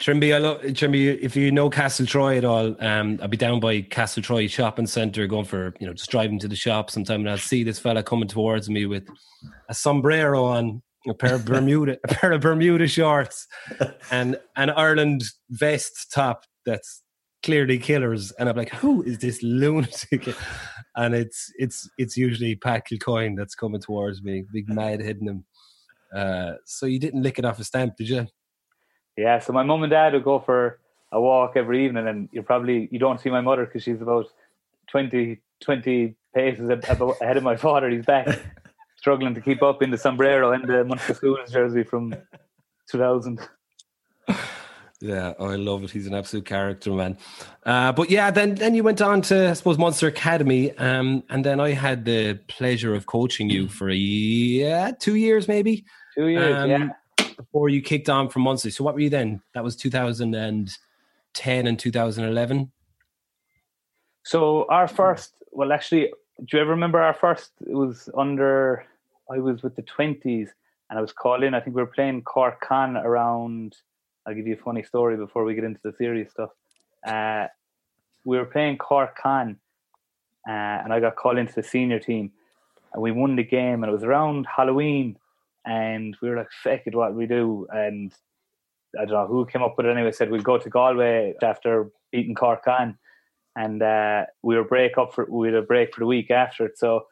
Trimby, 0.00 0.32
I 0.34 0.38
love 0.38 0.60
Trimby. 0.62 1.18
If 1.20 1.34
you 1.34 1.50
know 1.50 1.70
Castle 1.70 2.06
Troy 2.06 2.38
at 2.38 2.44
all, 2.44 2.76
um, 2.84 3.18
I'll 3.20 3.28
be 3.28 3.36
down 3.36 3.58
by 3.58 3.80
Castle 3.80 4.22
Troy 4.22 4.46
shopping 4.46 4.86
centre, 4.86 5.26
going 5.26 5.44
for 5.44 5.74
you 5.80 5.86
know 5.86 5.92
just 5.92 6.10
driving 6.10 6.38
to 6.40 6.48
the 6.48 6.56
shop 6.56 6.90
sometime, 6.90 7.20
and 7.20 7.30
I'll 7.30 7.38
see 7.38 7.64
this 7.64 7.78
fella 7.78 8.02
coming 8.02 8.28
towards 8.28 8.68
me 8.68 8.86
with 8.86 9.08
a 9.68 9.74
sombrero 9.74 10.44
on, 10.44 10.82
a 11.08 11.14
pair 11.14 11.34
of 11.34 11.44
Bermuda, 11.44 11.98
a 12.04 12.08
pair 12.08 12.32
of 12.32 12.42
Bermuda 12.42 12.86
shorts, 12.86 13.46
and 14.10 14.38
an 14.56 14.70
Ireland 14.70 15.22
vest 15.50 16.12
top 16.12 16.44
that's 16.68 17.02
clearly 17.42 17.78
killers. 17.78 18.32
And 18.32 18.48
I'm 18.48 18.56
like, 18.56 18.70
who 18.70 19.02
is 19.02 19.18
this 19.18 19.42
lunatic? 19.42 20.28
and 20.96 21.14
it's 21.14 21.52
it's 21.58 21.88
it's 21.98 22.16
usually 22.16 22.54
Pat 22.56 22.86
Kilcoyne 22.86 23.36
that's 23.36 23.54
coming 23.54 23.80
towards 23.80 24.22
me, 24.22 24.44
big 24.52 24.68
mad 24.68 25.00
hitting 25.00 25.28
him. 25.28 25.44
Uh, 26.14 26.52
so 26.64 26.86
you 26.86 26.98
didn't 26.98 27.22
lick 27.22 27.38
it 27.38 27.44
off 27.44 27.58
a 27.58 27.64
stamp, 27.64 27.96
did 27.96 28.08
you? 28.08 28.26
Yeah. 29.16 29.38
So 29.40 29.52
my 29.52 29.62
mum 29.62 29.82
and 29.82 29.90
dad 29.90 30.12
would 30.12 30.24
go 30.24 30.38
for 30.38 30.80
a 31.12 31.20
walk 31.20 31.52
every 31.56 31.84
evening, 31.84 32.06
and 32.06 32.28
you 32.32 32.42
probably 32.42 32.88
you 32.90 32.98
don't 32.98 33.20
see 33.20 33.30
my 33.30 33.40
mother 33.40 33.64
because 33.64 33.82
she's 33.82 34.00
about 34.00 34.26
20, 34.90 35.40
20 35.62 36.16
paces 36.34 36.68
ahead 36.70 37.36
of 37.36 37.42
my 37.42 37.56
father. 37.66 37.88
He's 37.88 38.04
back 38.04 38.38
struggling 38.96 39.34
to 39.34 39.40
keep 39.40 39.62
up 39.62 39.82
in 39.82 39.90
the 39.90 39.98
sombrero 39.98 40.52
and 40.52 40.68
the 40.68 40.84
Munster 40.84 41.14
Schools 41.14 41.50
jersey 41.50 41.84
from 41.84 42.14
2000. 42.90 43.40
Yeah, 45.00 45.34
oh, 45.38 45.50
I 45.50 45.54
love 45.54 45.84
it. 45.84 45.90
He's 45.90 46.08
an 46.08 46.14
absolute 46.14 46.44
character, 46.44 46.90
man. 46.90 47.18
Uh, 47.64 47.92
but 47.92 48.10
yeah, 48.10 48.32
then 48.32 48.56
then 48.56 48.74
you 48.74 48.82
went 48.82 49.00
on 49.00 49.22
to 49.22 49.50
I 49.50 49.52
suppose 49.52 49.78
Munster 49.78 50.08
Academy, 50.08 50.76
um, 50.76 51.22
and 51.28 51.44
then 51.44 51.60
I 51.60 51.70
had 51.70 52.04
the 52.04 52.40
pleasure 52.48 52.94
of 52.94 53.06
coaching 53.06 53.48
you 53.48 53.68
for 53.68 53.88
a 53.90 53.94
yeah 53.94 54.90
two 54.98 55.14
years 55.14 55.46
maybe. 55.46 55.84
Two 56.16 56.26
years, 56.26 56.56
um, 56.56 56.70
yeah. 56.70 56.88
Before 57.36 57.68
you 57.68 57.80
kicked 57.80 58.08
on 58.08 58.28
from 58.28 58.42
Munster, 58.42 58.72
so 58.72 58.82
what 58.82 58.94
were 58.94 59.00
you 59.00 59.10
then? 59.10 59.40
That 59.54 59.62
was 59.62 59.76
2010 59.76 61.66
and 61.66 61.78
2011. 61.78 62.72
So 64.24 64.66
our 64.68 64.88
first, 64.88 65.32
well, 65.52 65.72
actually, 65.72 66.12
do 66.38 66.56
you 66.56 66.60
ever 66.60 66.70
remember 66.70 67.00
our 67.00 67.14
first? 67.14 67.52
It 67.64 67.74
was 67.74 68.10
under. 68.16 68.84
I 69.30 69.38
was 69.38 69.62
with 69.62 69.76
the 69.76 69.82
twenties, 69.82 70.48
and 70.90 70.98
I 70.98 71.02
was 71.02 71.12
calling. 71.12 71.54
I 71.54 71.60
think 71.60 71.76
we 71.76 71.82
were 71.82 71.86
playing 71.86 72.22
Cork 72.22 72.60
Con 72.60 72.96
around 72.96 73.76
I'll 74.28 74.34
give 74.34 74.46
you 74.46 74.54
a 74.54 74.62
funny 74.62 74.82
story 74.82 75.16
before 75.16 75.44
we 75.44 75.54
get 75.54 75.64
into 75.64 75.80
the 75.82 75.92
serious 75.92 76.30
stuff. 76.30 76.50
Uh, 77.06 77.46
we 78.26 78.36
were 78.36 78.44
playing 78.44 78.76
Cork 78.76 79.16
Con, 79.16 79.56
uh, 80.46 80.52
and 80.52 80.92
I 80.92 81.00
got 81.00 81.16
called 81.16 81.38
into 81.38 81.54
the 81.54 81.62
senior 81.62 81.98
team, 81.98 82.32
and 82.92 83.02
we 83.02 83.10
won 83.10 83.36
the 83.36 83.42
game. 83.42 83.82
And 83.82 83.90
it 83.90 83.92
was 83.92 84.04
around 84.04 84.46
Halloween, 84.54 85.16
and 85.64 86.14
we 86.20 86.28
were 86.28 86.36
like, 86.36 86.50
"Feck 86.62 86.82
it, 86.86 86.94
what 86.94 87.14
we 87.14 87.26
do?" 87.26 87.66
And 87.72 88.12
I 89.00 89.06
don't 89.06 89.14
know 89.14 89.26
who 89.26 89.46
came 89.46 89.62
up 89.62 89.78
with 89.78 89.86
it. 89.86 89.92
Anyway, 89.92 90.12
said 90.12 90.30
we'll 90.30 90.42
go 90.42 90.58
to 90.58 90.68
Galway 90.68 91.34
after 91.42 91.90
beating 92.12 92.34
Cork 92.34 92.66
Con, 92.66 92.98
and 93.56 93.82
uh, 93.82 94.26
we 94.42 94.56
were 94.56 94.64
break 94.64 94.98
up 94.98 95.14
for 95.14 95.26
we 95.30 95.48
had 95.48 95.56
a 95.56 95.62
break 95.62 95.94
for 95.94 96.00
the 96.00 96.06
week 96.06 96.30
after 96.30 96.66
it. 96.66 96.76
So 96.76 97.06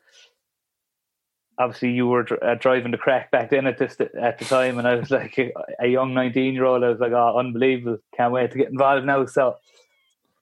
obviously 1.58 1.90
you 1.90 2.06
were 2.06 2.26
uh, 2.44 2.54
driving 2.54 2.90
the 2.90 2.98
crack 2.98 3.30
back 3.30 3.50
then 3.50 3.66
at 3.66 3.78
this 3.78 3.96
at 4.20 4.38
the 4.38 4.44
time, 4.44 4.78
and 4.78 4.86
I 4.86 4.96
was 4.96 5.10
like 5.10 5.38
a, 5.38 5.52
a 5.80 5.86
young 5.86 6.14
nineteen 6.14 6.54
year 6.54 6.64
old. 6.64 6.84
I 6.84 6.90
was 6.90 7.00
like, 7.00 7.12
oh, 7.12 7.38
unbelievable! 7.38 7.98
Can't 8.16 8.32
wait 8.32 8.50
to 8.52 8.58
get 8.58 8.70
involved 8.70 9.06
now. 9.06 9.26
So 9.26 9.56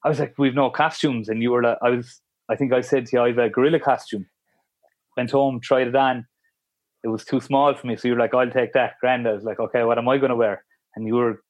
I 0.04 0.08
was 0.08 0.18
like, 0.18 0.34
we've 0.38 0.54
no 0.54 0.70
costumes, 0.70 1.28
and 1.28 1.42
you 1.42 1.50
were 1.50 1.62
like, 1.62 1.78
I 1.82 1.90
was, 1.90 2.20
I 2.48 2.56
think 2.56 2.72
I 2.72 2.80
said 2.80 3.06
to 3.06 3.16
you, 3.16 3.22
I 3.22 3.28
have 3.28 3.38
a 3.38 3.48
gorilla 3.48 3.80
costume. 3.80 4.26
Went 5.16 5.30
home, 5.30 5.60
tried 5.60 5.88
it 5.88 5.96
on. 5.96 6.26
It 7.04 7.08
was 7.08 7.24
too 7.24 7.40
small 7.40 7.74
for 7.74 7.86
me, 7.86 7.96
so 7.96 8.08
you're 8.08 8.18
like, 8.18 8.34
I'll 8.34 8.50
take 8.50 8.72
that. 8.72 8.94
Grand. 9.00 9.28
I 9.28 9.32
was 9.32 9.44
like, 9.44 9.60
okay, 9.60 9.84
what 9.84 9.98
am 9.98 10.08
I 10.08 10.18
going 10.18 10.30
to 10.30 10.36
wear? 10.36 10.64
And 10.96 11.06
you 11.06 11.14
were 11.14 11.42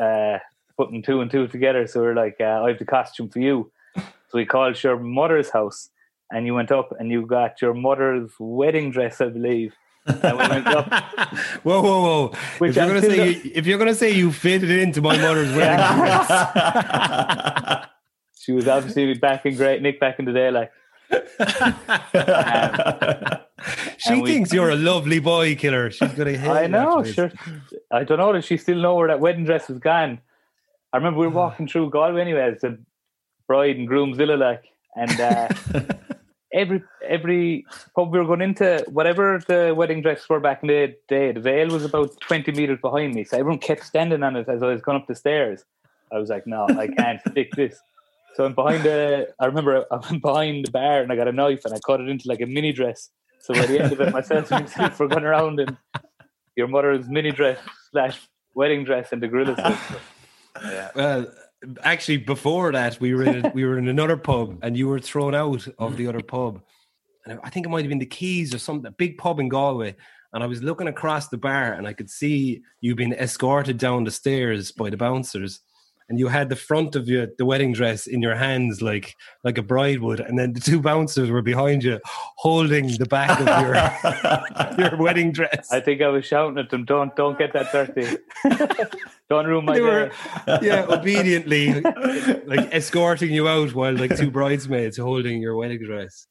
uh, 0.00 0.38
putting 0.76 1.02
two 1.02 1.20
and 1.20 1.30
two 1.30 1.46
together, 1.48 1.86
so 1.86 2.00
we 2.00 2.06
are 2.06 2.14
like, 2.14 2.36
uh, 2.40 2.62
I 2.62 2.68
have 2.68 2.78
the 2.78 2.84
costume 2.84 3.28
for 3.28 3.40
you. 3.40 3.70
So 3.96 4.38
we 4.38 4.46
called 4.46 4.82
your 4.82 4.98
mother's 4.98 5.50
house 5.50 5.90
and 6.30 6.46
you 6.46 6.54
went 6.54 6.72
up 6.72 6.92
and 6.98 7.10
you 7.10 7.26
got 7.26 7.60
your 7.62 7.74
mother's 7.74 8.30
wedding 8.38 8.90
dress, 8.90 9.20
I 9.20 9.28
believe. 9.28 9.74
And 10.06 10.38
we 10.38 10.48
went 10.48 10.66
up. 10.66 10.92
whoa, 11.62 11.82
whoa, 11.82 12.02
whoa! 12.02 12.32
If 12.66 12.76
you're, 12.76 12.86
gonna 12.86 13.00
say 13.00 13.30
you, 13.30 13.52
if 13.54 13.66
you're 13.66 13.78
gonna 13.78 13.94
say 13.94 14.10
you 14.10 14.30
fitted 14.32 14.70
it 14.70 14.80
into 14.80 15.00
my 15.00 15.16
mother's 15.16 15.48
wedding 15.56 15.96
dress, 15.96 17.86
she 18.38 18.52
was 18.52 18.68
obviously 18.68 19.14
back 19.14 19.46
in 19.46 19.56
great 19.56 19.80
Nick 19.80 19.98
back 20.00 20.18
in 20.18 20.26
the 20.26 20.32
day, 20.32 20.50
like. 20.50 20.70
um, 21.10 21.18
she 23.98 24.20
we, 24.20 24.30
thinks 24.30 24.52
you're 24.52 24.70
a 24.70 24.76
lovely 24.76 25.20
boy 25.20 25.54
killer. 25.54 25.90
She's 25.90 26.12
gonna 26.12 26.36
hate. 26.36 26.50
I 26.50 26.66
know, 26.66 27.02
sure. 27.02 27.32
I 27.90 28.04
don't 28.04 28.18
know. 28.18 28.32
Does 28.32 28.44
she 28.44 28.58
still 28.58 28.76
know 28.76 28.96
where 28.96 29.08
that 29.08 29.20
wedding 29.20 29.44
dress 29.44 29.68
was 29.68 29.78
gone? 29.78 30.20
I 30.92 30.98
remember 30.98 31.20
we 31.20 31.26
were 31.26 31.32
walking 31.32 31.66
through 31.66 31.88
Galway 31.90 32.20
anyway. 32.20 32.50
It's 32.52 32.62
a 32.62 32.76
bride 33.46 33.76
and 33.76 33.88
groomzilla, 33.88 34.38
like, 34.38 34.64
and 34.96 35.20
uh, 35.20 35.48
every 36.54 36.82
every 37.06 37.66
pub 37.94 38.12
we 38.12 38.18
were 38.18 38.24
going 38.24 38.40
into, 38.40 38.82
whatever 38.88 39.40
the 39.46 39.74
wedding 39.76 40.00
dress 40.00 40.26
were 40.28 40.40
back 40.40 40.62
in 40.62 40.68
the 40.68 40.94
day, 41.08 41.32
the 41.32 41.40
veil 41.40 41.68
was 41.68 41.84
about 41.84 42.18
twenty 42.20 42.52
meters 42.52 42.78
behind 42.80 43.14
me, 43.14 43.24
so 43.24 43.36
everyone 43.36 43.58
kept 43.58 43.84
standing 43.84 44.22
on 44.22 44.36
it 44.36 44.48
as 44.48 44.62
I 44.62 44.66
was 44.66 44.80
going 44.80 44.96
up 44.96 45.06
the 45.06 45.14
stairs. 45.14 45.64
I 46.12 46.18
was 46.18 46.30
like, 46.30 46.46
no, 46.46 46.66
I 46.68 46.86
can't 46.86 47.20
stick 47.28 47.50
this. 47.56 47.78
So 48.34 48.44
I'm 48.44 48.54
behind 48.54 48.84
the. 48.84 49.28
I 49.38 49.46
remember 49.46 49.84
I 49.90 49.96
went 49.96 50.22
behind 50.22 50.66
the 50.66 50.70
bar 50.70 51.02
and 51.02 51.12
I 51.12 51.16
got 51.16 51.28
a 51.28 51.32
knife 51.32 51.64
and 51.64 51.74
I 51.74 51.78
cut 51.84 52.00
it 52.00 52.08
into 52.08 52.28
like 52.28 52.40
a 52.40 52.46
mini 52.46 52.72
dress. 52.72 53.10
So 53.40 53.52
by 53.52 53.66
the 53.66 53.80
end 53.80 53.92
of 53.92 54.00
it, 54.00 54.12
myself 54.12 54.50
and 54.50 54.64
myself 54.64 54.98
were 54.98 55.08
going 55.08 55.24
around 55.24 55.60
in 55.60 55.76
your 56.56 56.68
mother's 56.68 57.08
mini 57.08 57.30
dress 57.30 57.58
slash 57.90 58.18
wedding 58.54 58.84
dress 58.84 59.12
and 59.12 59.22
the 59.22 59.28
gorilla. 59.28 59.78
Yeah. 60.62 60.90
Well, 60.94 61.26
actually, 61.82 62.18
before 62.18 62.72
that, 62.72 63.00
we 63.00 63.14
were 63.14 63.24
in, 63.24 63.50
we 63.54 63.64
were 63.64 63.78
in 63.78 63.88
another 63.88 64.16
pub, 64.16 64.58
and 64.62 64.76
you 64.76 64.88
were 64.88 65.00
thrown 65.00 65.34
out 65.34 65.66
of 65.78 65.96
the 65.96 66.06
other 66.06 66.22
pub. 66.22 66.62
And 67.26 67.38
I 67.42 67.50
think 67.50 67.66
it 67.66 67.70
might 67.70 67.84
have 67.84 67.88
been 67.88 67.98
the 67.98 68.06
Keys 68.06 68.54
or 68.54 68.58
something, 68.58 68.86
a 68.86 68.92
big 68.92 69.18
pub 69.18 69.40
in 69.40 69.48
Galway. 69.48 69.96
And 70.32 70.42
I 70.42 70.46
was 70.46 70.62
looking 70.62 70.88
across 70.88 71.28
the 71.28 71.38
bar, 71.38 71.72
and 71.72 71.86
I 71.86 71.92
could 71.92 72.10
see 72.10 72.62
you 72.80 72.94
being 72.94 73.12
escorted 73.12 73.78
down 73.78 74.04
the 74.04 74.10
stairs 74.10 74.72
by 74.72 74.90
the 74.90 74.96
bouncers 74.96 75.60
and 76.08 76.18
you 76.18 76.28
had 76.28 76.48
the 76.48 76.56
front 76.56 76.96
of 76.96 77.08
your 77.08 77.28
the 77.38 77.44
wedding 77.44 77.72
dress 77.72 78.06
in 78.06 78.20
your 78.20 78.34
hands 78.34 78.82
like 78.82 79.16
like 79.42 79.58
a 79.58 79.62
bride 79.62 80.00
would 80.00 80.20
and 80.20 80.38
then 80.38 80.52
the 80.52 80.60
two 80.60 80.80
bouncers 80.80 81.30
were 81.30 81.42
behind 81.42 81.82
you 81.82 81.98
holding 82.36 82.88
the 82.98 83.06
back 83.06 83.40
of 83.40 84.78
your 84.78 84.88
your 84.90 84.96
wedding 85.02 85.32
dress 85.32 85.72
i 85.72 85.80
think 85.80 86.02
i 86.02 86.08
was 86.08 86.24
shouting 86.24 86.58
at 86.58 86.70
them 86.70 86.84
don't 86.84 87.14
don't 87.16 87.38
get 87.38 87.52
that 87.52 87.70
dirty 87.72 88.16
don't 89.30 89.46
ruin 89.46 89.64
my 89.64 89.74
they 89.74 89.80
were, 89.80 90.10
yeah 90.62 90.84
obediently 90.88 91.80
like 92.46 92.72
escorting 92.72 93.32
you 93.32 93.48
out 93.48 93.74
while 93.74 93.94
like 93.94 94.16
two 94.16 94.30
bridesmaids 94.30 94.96
holding 94.96 95.40
your 95.40 95.56
wedding 95.56 95.82
dress 95.82 96.26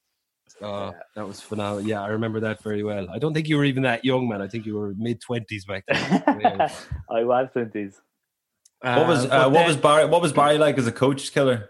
Oh, 0.62 0.92
yeah. 0.92 1.00
that 1.16 1.28
was 1.28 1.42
phenomenal. 1.42 1.88
Yeah, 1.88 2.02
I 2.02 2.08
remember 2.08 2.40
that 2.42 2.62
very 2.64 2.84
well. 2.84 3.10
I 3.10 3.20
don't 3.20 3.34
think 3.34 3.50
you 3.50 3.58
were 3.58 3.66
even 3.66 3.84
that 3.84 4.06
young, 4.06 4.30
man. 4.30 4.42
I 4.42 4.48
think 4.48 4.66
you 4.66 4.76
were 4.76 4.94
mid 4.98 5.20
twenties 5.20 5.66
back 5.66 5.84
then. 5.88 6.24
I 7.10 7.24
was 7.24 7.50
twenties. 7.52 8.00
What 8.82 9.08
was 9.08 9.26
uh, 9.26 9.30
uh 9.30 9.44
what 9.46 9.60
then, 9.60 9.68
was 9.68 9.78
Barry? 9.78 10.06
What 10.06 10.22
was 10.22 10.34
Barry 10.34 10.58
like 10.58 10.78
as 10.78 10.88
a 10.88 10.92
coach, 10.92 11.34
killer? 11.34 11.70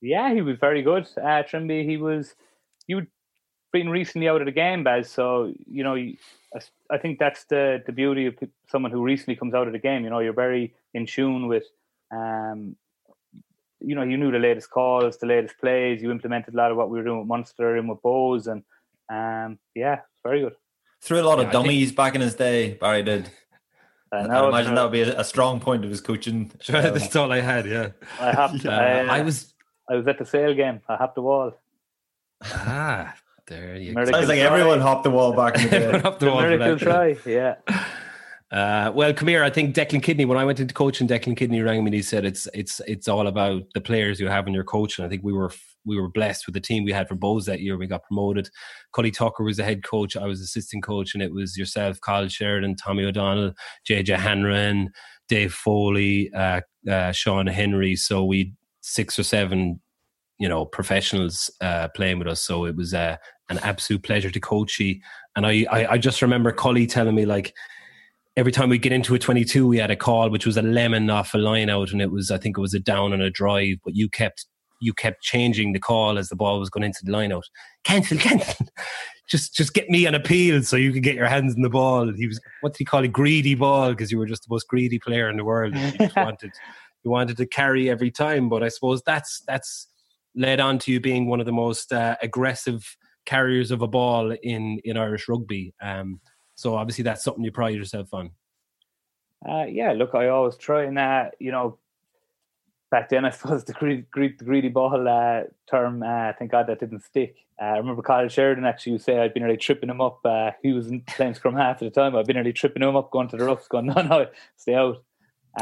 Yeah, 0.00 0.32
he 0.32 0.42
was 0.42 0.58
very 0.58 0.82
good. 0.82 1.08
Uh, 1.16 1.42
Trimby, 1.42 1.84
he 1.84 1.96
was. 1.96 2.34
You 2.86 3.06
been 3.72 3.90
recently 3.90 4.28
out 4.28 4.40
of 4.40 4.46
the 4.46 4.52
game, 4.52 4.84
Baz. 4.84 5.10
So 5.10 5.52
you 5.66 5.84
know, 5.84 5.94
I 6.90 6.98
think 6.98 7.18
that's 7.18 7.44
the 7.44 7.82
the 7.84 7.92
beauty 7.92 8.26
of 8.26 8.36
someone 8.68 8.90
who 8.90 9.02
recently 9.02 9.36
comes 9.36 9.54
out 9.54 9.66
of 9.66 9.72
the 9.72 9.78
game. 9.78 10.04
You 10.04 10.10
know, 10.10 10.20
you're 10.20 10.32
very 10.32 10.74
in 10.94 11.06
tune 11.06 11.46
with. 11.46 11.64
Um, 12.10 12.76
you 13.80 13.94
know, 13.94 14.02
you 14.02 14.16
knew 14.16 14.32
the 14.32 14.38
latest 14.38 14.70
calls, 14.70 15.18
the 15.18 15.26
latest 15.26 15.56
plays. 15.58 16.02
You 16.02 16.10
implemented 16.10 16.54
a 16.54 16.56
lot 16.56 16.72
of 16.72 16.76
what 16.76 16.90
we 16.90 16.98
were 16.98 17.04
doing 17.04 17.20
with 17.20 17.28
Munster 17.28 17.76
and 17.76 17.88
with 17.88 18.02
Bohs, 18.02 18.46
and 18.46 18.64
um, 19.08 19.58
yeah, 19.74 20.00
very 20.24 20.40
good. 20.40 20.54
Threw 21.00 21.20
a 21.20 21.22
lot 21.22 21.38
yeah, 21.38 21.46
of 21.46 21.52
dummies 21.52 21.88
think... 21.88 21.96
back 21.96 22.14
in 22.14 22.20
his 22.20 22.34
day. 22.34 22.74
Barry 22.74 23.02
did. 23.02 23.30
I, 24.10 24.16
I 24.16 24.48
imagine 24.48 24.74
that 24.74 24.82
would 24.82 24.92
be 24.92 25.02
a, 25.02 25.20
a, 25.20 25.24
strong 25.24 25.60
point 25.60 25.84
of 25.84 25.90
his 25.90 26.00
coaching. 26.00 26.50
Sure, 26.60 26.76
um, 26.86 26.94
that's 26.94 27.14
all 27.14 27.30
I 27.30 27.40
had. 27.40 27.66
Yeah, 27.66 27.90
I 28.18 28.32
have. 28.32 28.60
To, 28.62 28.68
yeah. 28.68 28.78
I, 28.78 29.00
uh, 29.00 29.12
I, 29.18 29.20
was. 29.20 29.54
I 29.88 29.94
was 29.94 30.08
at 30.08 30.18
the 30.18 30.24
sale 30.24 30.54
game. 30.54 30.80
I 30.88 30.96
hopped 30.96 31.14
the 31.14 31.22
wall. 31.22 31.52
Ah, 32.42 33.14
there 33.48 33.76
you 33.76 33.94
go. 33.94 34.04
Sounds 34.04 34.28
like 34.28 34.38
try. 34.38 34.46
everyone 34.46 34.80
hopped 34.80 35.04
the 35.04 35.10
wall 35.10 35.32
back 35.32 35.56
in 35.56 35.64
the 35.64 35.70
day. 35.70 35.90
the, 35.92 36.10
the 36.10 36.26
miracle 36.26 36.78
try. 36.78 37.16
Yeah. 37.26 37.56
Uh, 38.50 38.90
well, 38.94 39.12
come 39.12 39.28
here. 39.28 39.44
I 39.44 39.50
think 39.50 39.74
Declan 39.74 40.02
Kidney. 40.02 40.24
When 40.24 40.38
I 40.38 40.44
went 40.44 40.58
into 40.58 40.72
coaching, 40.72 41.06
Declan 41.06 41.36
Kidney 41.36 41.60
rang 41.60 41.84
me 41.84 41.88
and 41.88 41.94
he 41.94 42.02
said 42.02 42.24
it's 42.24 42.48
it's 42.54 42.80
it's 42.86 43.06
all 43.06 43.26
about 43.26 43.64
the 43.74 43.80
players 43.80 44.18
you 44.20 44.28
have 44.28 44.46
in 44.46 44.54
your 44.54 44.64
coach. 44.64 44.98
And 44.98 45.04
I 45.04 45.08
think 45.08 45.22
we 45.22 45.34
were 45.34 45.50
we 45.84 46.00
were 46.00 46.08
blessed 46.08 46.46
with 46.46 46.54
the 46.54 46.60
team 46.60 46.84
we 46.84 46.92
had 46.92 47.08
for 47.08 47.14
Bohs 47.14 47.44
that 47.44 47.60
year. 47.60 47.76
We 47.76 47.86
got 47.86 48.04
promoted. 48.04 48.48
Cully 48.94 49.10
Tucker 49.10 49.44
was 49.44 49.58
the 49.58 49.64
head 49.64 49.84
coach. 49.84 50.16
I 50.16 50.24
was 50.24 50.40
assistant 50.40 50.82
coach, 50.82 51.12
and 51.14 51.22
it 51.22 51.32
was 51.32 51.58
yourself, 51.58 52.00
Kyle 52.00 52.28
Sheridan, 52.28 52.76
Tommy 52.76 53.04
O'Donnell, 53.04 53.52
JJ 53.88 54.16
Hanrahan, 54.18 54.90
Dave 55.28 55.52
Foley, 55.52 56.32
uh, 56.32 56.62
uh, 56.88 57.12
Sean 57.12 57.46
Henry. 57.46 57.96
So 57.96 58.24
we 58.24 58.54
six 58.80 59.18
or 59.18 59.24
seven, 59.24 59.80
you 60.38 60.48
know, 60.48 60.64
professionals 60.64 61.50
uh, 61.60 61.88
playing 61.88 62.18
with 62.18 62.28
us. 62.28 62.40
So 62.40 62.64
it 62.64 62.76
was 62.76 62.94
uh, 62.94 63.16
an 63.48 63.58
absolute 63.58 64.02
pleasure 64.02 64.30
to 64.30 64.40
coach 64.40 64.78
you. 64.78 65.00
And 65.36 65.46
I, 65.46 65.66
I, 65.70 65.86
I 65.92 65.98
just 65.98 66.22
remember 66.22 66.52
Cully 66.52 66.86
telling 66.86 67.14
me 67.14 67.24
like 67.24 67.54
every 68.36 68.52
time 68.52 68.68
we 68.68 68.78
get 68.78 68.92
into 68.92 69.14
a 69.14 69.18
22 69.18 69.66
we 69.66 69.78
had 69.78 69.90
a 69.90 69.96
call 69.96 70.30
which 70.30 70.46
was 70.46 70.56
a 70.56 70.62
lemon 70.62 71.10
off 71.10 71.34
a 71.34 71.38
line 71.38 71.68
out 71.68 71.90
and 71.90 72.00
it 72.00 72.12
was 72.12 72.30
i 72.30 72.38
think 72.38 72.56
it 72.56 72.60
was 72.60 72.72
a 72.72 72.78
down 72.78 73.12
and 73.12 73.20
a 73.20 73.30
drive 73.30 73.78
but 73.84 73.96
you 73.96 74.08
kept 74.08 74.46
you 74.80 74.92
kept 74.92 75.22
changing 75.22 75.72
the 75.72 75.78
call 75.78 76.18
as 76.18 76.28
the 76.28 76.36
ball 76.36 76.58
was 76.58 76.70
going 76.70 76.84
into 76.84 77.04
the 77.04 77.12
line 77.12 77.32
out. 77.32 77.44
Cancel 77.84 78.18
cancel. 78.18 78.66
Just 79.28 79.54
just 79.54 79.74
get 79.74 79.90
me 79.90 80.06
an 80.06 80.14
appeal 80.14 80.62
so 80.62 80.74
you 80.74 80.90
could 80.90 81.02
get 81.02 81.14
your 81.14 81.26
hands 81.26 81.54
in 81.54 81.60
the 81.60 81.68
ball. 81.68 82.10
He 82.16 82.26
was 82.26 82.40
what 82.62 82.72
did 82.72 82.78
he 82.78 82.86
call 82.86 83.04
it? 83.04 83.12
Greedy 83.12 83.54
ball 83.54 83.90
because 83.90 84.10
you 84.10 84.16
were 84.16 84.24
just 84.24 84.44
the 84.44 84.48
most 84.50 84.66
greedy 84.68 84.98
player 84.98 85.28
in 85.28 85.36
the 85.36 85.44
world. 85.44 85.76
You 85.76 85.90
just 85.98 86.16
wanted 86.16 86.50
you 87.04 87.10
wanted 87.10 87.36
to 87.36 87.46
carry 87.46 87.90
every 87.90 88.10
time. 88.10 88.48
But 88.48 88.62
i 88.62 88.68
suppose 88.68 89.02
that's 89.04 89.42
that's 89.46 89.86
led 90.34 90.60
on 90.60 90.78
to 90.78 90.92
you 90.92 90.98
being 90.98 91.26
one 91.26 91.40
of 91.40 91.46
the 91.46 91.52
most 91.52 91.92
uh, 91.92 92.16
aggressive 92.22 92.96
carriers 93.32 93.70
of 93.70 93.82
a 93.82 93.86
ball 93.86 94.24
in 94.42 94.80
in 94.84 94.96
irish 94.96 95.28
rugby 95.28 95.74
um, 95.82 96.20
so 96.58 96.74
obviously 96.74 97.04
that's 97.04 97.22
something 97.22 97.44
you 97.44 97.52
pride 97.52 97.76
yourself 97.76 98.12
on. 98.12 98.32
Uh, 99.48 99.66
yeah, 99.70 99.92
look, 99.92 100.16
I 100.16 100.26
always 100.26 100.56
try 100.56 100.82
and 100.82 100.98
uh, 100.98 101.26
you 101.38 101.52
know, 101.52 101.78
back 102.90 103.10
then 103.10 103.24
I 103.24 103.30
suppose 103.36 103.62
the 103.62 103.74
greedy, 103.74 104.34
the 104.36 104.44
greedy 104.44 104.68
ball 104.68 105.06
uh, 105.06 105.42
term. 105.70 106.02
Uh, 106.02 106.32
thank 106.36 106.50
God 106.50 106.66
that 106.66 106.80
didn't 106.80 107.04
stick. 107.04 107.36
Uh, 107.62 107.66
I 107.66 107.76
remember 107.76 108.02
Kyle 108.02 108.26
Sheridan 108.26 108.64
actually 108.64 108.92
would 108.92 109.02
say 109.02 109.20
I'd 109.20 109.34
been 109.34 109.44
really 109.44 109.56
tripping 109.56 109.88
him 109.88 110.00
up. 110.00 110.18
Uh, 110.24 110.50
he 110.60 110.72
was 110.72 110.90
playing 111.06 111.34
scrum 111.34 111.54
half 111.54 111.80
at 111.80 111.80
the 111.80 111.90
time. 111.90 112.16
I'd 112.16 112.26
been 112.26 112.36
really 112.36 112.52
tripping 112.52 112.82
him 112.82 112.96
up, 112.96 113.12
going 113.12 113.28
to 113.28 113.36
the 113.36 113.44
roughs, 113.44 113.68
going 113.68 113.86
no, 113.94 114.02
no, 114.02 114.26
stay 114.56 114.74
out. 114.74 115.04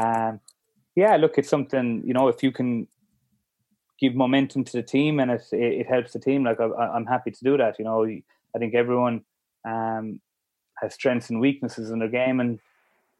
Um, 0.01 0.39
yeah, 0.95 1.15
look, 1.17 1.37
it's 1.37 1.49
something 1.49 2.01
you 2.03 2.15
know 2.15 2.27
if 2.27 2.41
you 2.41 2.51
can 2.51 2.87
give 3.99 4.15
momentum 4.15 4.63
to 4.63 4.71
the 4.73 4.83
team 4.83 5.19
and 5.19 5.31
it 5.31 5.43
it, 5.51 5.87
helps 5.87 6.13
the 6.13 6.19
team. 6.19 6.43
Like 6.43 6.59
I, 6.59 6.95
am 6.95 7.05
happy 7.05 7.31
to 7.31 7.43
do 7.43 7.57
that. 7.57 7.79
You 7.79 7.85
know, 7.85 8.05
I 8.05 8.59
think 8.59 8.75
everyone 8.75 9.23
um, 9.67 10.21
has 10.81 10.93
strengths 10.93 11.29
and 11.29 11.39
weaknesses 11.39 11.91
in 11.91 11.99
their 11.99 12.09
game, 12.09 12.39
and 12.39 12.59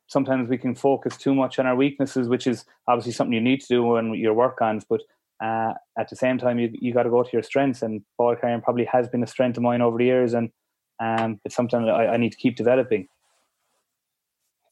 sometimes 0.07 0.49
we 0.49 0.57
can 0.57 0.75
focus 0.75 1.17
too 1.17 1.35
much 1.35 1.59
on 1.59 1.65
our 1.65 1.75
weaknesses, 1.75 2.27
which 2.27 2.47
is 2.47 2.65
obviously 2.87 3.11
something 3.11 3.33
you 3.33 3.41
need 3.41 3.61
to 3.61 3.67
do 3.67 3.83
when 3.83 4.13
your 4.13 4.33
work 4.33 4.61
on. 4.61 4.81
But 4.89 5.01
uh, 5.43 5.73
at 5.97 6.09
the 6.09 6.15
same 6.15 6.37
time, 6.37 6.59
you 6.59 6.69
you 6.73 6.93
got 6.93 7.03
to 7.03 7.09
go 7.09 7.23
to 7.23 7.29
your 7.31 7.43
strengths, 7.43 7.81
and 7.81 8.01
ball 8.17 8.35
carrying 8.35 8.61
probably 8.61 8.85
has 8.85 9.07
been 9.07 9.23
a 9.23 9.27
strength 9.27 9.57
of 9.57 9.63
mine 9.63 9.81
over 9.81 9.97
the 9.97 10.05
years, 10.05 10.33
and 10.33 10.51
um, 10.99 11.39
it's 11.45 11.55
something 11.55 11.87
I, 11.89 12.07
I 12.07 12.17
need 12.17 12.31
to 12.31 12.37
keep 12.37 12.55
developing. 12.55 13.07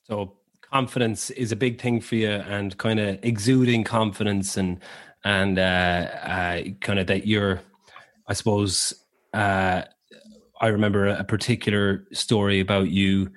So 0.03 0.33
confidence 0.61 1.29
is 1.31 1.51
a 1.51 1.55
big 1.55 1.79
thing 1.79 2.01
for 2.01 2.15
you, 2.15 2.29
and 2.29 2.77
kind 2.77 2.99
of 2.99 3.19
exuding 3.23 3.83
confidence, 3.83 4.57
and 4.57 4.79
and 5.25 5.59
uh, 5.59 5.61
uh, 5.61 6.61
kind 6.79 6.99
of 6.99 7.07
that 7.07 7.27
you're, 7.27 7.59
I 8.27 8.33
suppose. 8.33 8.93
Uh, 9.33 9.81
I 10.61 10.67
remember 10.67 11.07
a 11.07 11.25
particular 11.25 12.07
story 12.13 12.61
about 12.61 12.89
you 12.89 13.29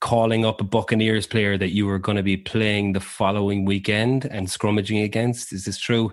calling 0.00 0.44
up 0.44 0.60
a 0.60 0.64
Buccaneers 0.64 1.26
player 1.26 1.58
that 1.58 1.74
you 1.74 1.86
were 1.86 1.98
going 1.98 2.16
to 2.16 2.22
be 2.22 2.36
playing 2.36 2.92
the 2.92 3.00
following 3.00 3.64
weekend 3.64 4.26
and 4.26 4.46
scrummaging 4.46 5.02
against. 5.02 5.52
Is 5.52 5.64
this 5.64 5.78
true? 5.78 6.12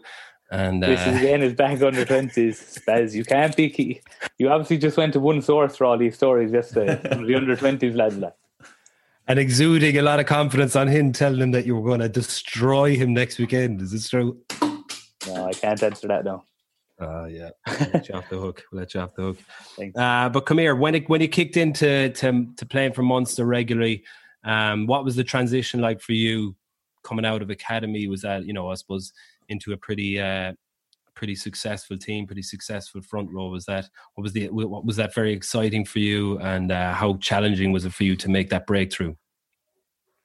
And 0.51 0.83
uh, 0.83 0.87
this 0.87 1.07
is 1.07 1.19
again 1.19 1.43
is 1.43 1.53
back 1.53 1.81
under 1.81 2.05
twenties. 2.05 2.59
Spaz, 2.59 3.13
you 3.13 3.25
can't 3.25 3.55
be. 3.55 4.01
You 4.37 4.49
obviously 4.49 4.77
just 4.77 4.97
went 4.97 5.13
to 5.13 5.19
one 5.19 5.41
source 5.41 5.75
for 5.75 5.85
all 5.85 5.97
these 5.97 6.15
stories 6.15 6.51
yesterday. 6.51 6.99
the 7.03 7.35
under 7.35 7.55
twenties 7.55 7.95
lads, 7.95 8.17
lad. 8.17 8.33
And 9.27 9.39
exuding 9.39 9.97
a 9.97 10.01
lot 10.01 10.19
of 10.19 10.25
confidence 10.25 10.75
on 10.75 10.89
him, 10.89 11.13
telling 11.13 11.39
him 11.39 11.51
that 11.51 11.65
you 11.65 11.75
were 11.75 11.87
going 11.87 12.01
to 12.01 12.09
destroy 12.09 12.95
him 12.95 13.13
next 13.13 13.39
weekend. 13.39 13.81
Is 13.81 13.91
this 13.91 14.09
true? 14.09 14.37
No, 15.27 15.47
I 15.47 15.53
can't 15.53 15.81
answer 15.81 16.07
that 16.07 16.25
now. 16.25 16.45
Uh, 16.99 17.25
yeah, 17.25 17.49
we'll 17.67 17.89
let 17.93 18.09
you 18.09 18.15
off 18.15 18.29
the 18.29 18.37
hook. 18.37 18.63
We'll 18.71 18.81
let 18.81 18.93
you 18.93 18.99
off 18.99 19.15
the 19.15 19.23
hook. 19.23 19.37
Thanks. 19.75 19.97
Uh, 19.97 20.29
but 20.29 20.41
come 20.41 20.59
here, 20.59 20.75
when 20.75 20.95
it 20.95 21.09
when 21.09 21.21
you 21.21 21.27
kicked 21.27 21.57
into 21.57 22.09
to, 22.09 22.47
to 22.55 22.65
playing 22.65 22.93
for 22.93 23.01
Munster 23.01 23.45
regularly, 23.45 24.03
um, 24.43 24.85
what 24.85 25.03
was 25.03 25.15
the 25.15 25.23
transition 25.23 25.81
like 25.81 26.01
for 26.01 26.13
you 26.13 26.55
coming 27.03 27.25
out 27.25 27.41
of 27.41 27.49
academy? 27.49 28.07
Was 28.07 28.21
that 28.21 28.45
you 28.45 28.53
know 28.53 28.69
I 28.69 28.75
suppose 28.75 29.11
into 29.49 29.73
a 29.73 29.77
pretty 29.77 30.19
uh, 30.19 30.53
pretty 31.15 31.35
successful 31.35 31.97
team, 31.97 32.27
pretty 32.27 32.41
successful 32.41 33.01
front 33.01 33.31
row? 33.31 33.49
Was 33.49 33.65
that 33.65 33.89
what 34.13 34.23
was 34.23 34.33
the 34.33 34.49
what 34.49 34.85
was 34.85 34.95
that 34.97 35.13
very 35.13 35.33
exciting 35.33 35.85
for 35.85 35.99
you, 35.99 36.37
and 36.39 36.71
uh, 36.71 36.93
how 36.93 37.15
challenging 37.17 37.71
was 37.71 37.85
it 37.85 37.93
for 37.93 38.03
you 38.03 38.15
to 38.17 38.29
make 38.29 38.49
that 38.49 38.67
breakthrough? 38.67 39.15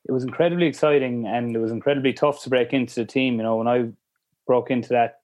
It 0.06 0.12
was 0.12 0.24
incredibly 0.24 0.66
exciting, 0.66 1.26
and 1.26 1.56
it 1.56 1.58
was 1.58 1.72
incredibly 1.72 2.12
tough 2.12 2.42
to 2.42 2.50
break 2.50 2.72
into 2.72 2.94
the 2.96 3.04
team. 3.04 3.36
You 3.36 3.42
know, 3.42 3.56
when 3.56 3.68
I 3.68 3.88
broke 4.48 4.72
into 4.72 4.88
that 4.88 5.20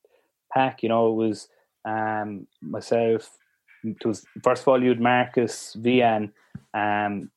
pack. 0.52 0.84
You 0.84 0.90
know, 0.90 1.10
it 1.10 1.16
was 1.16 1.48
um, 1.84 2.46
myself. 2.62 3.36
It 3.82 4.06
was 4.06 4.24
first 4.44 4.62
of 4.62 4.68
all 4.68 4.82
you 4.82 4.90
had 4.90 5.00
Marcus 5.00 5.76
Wian, 5.80 6.30
um, 6.72 7.30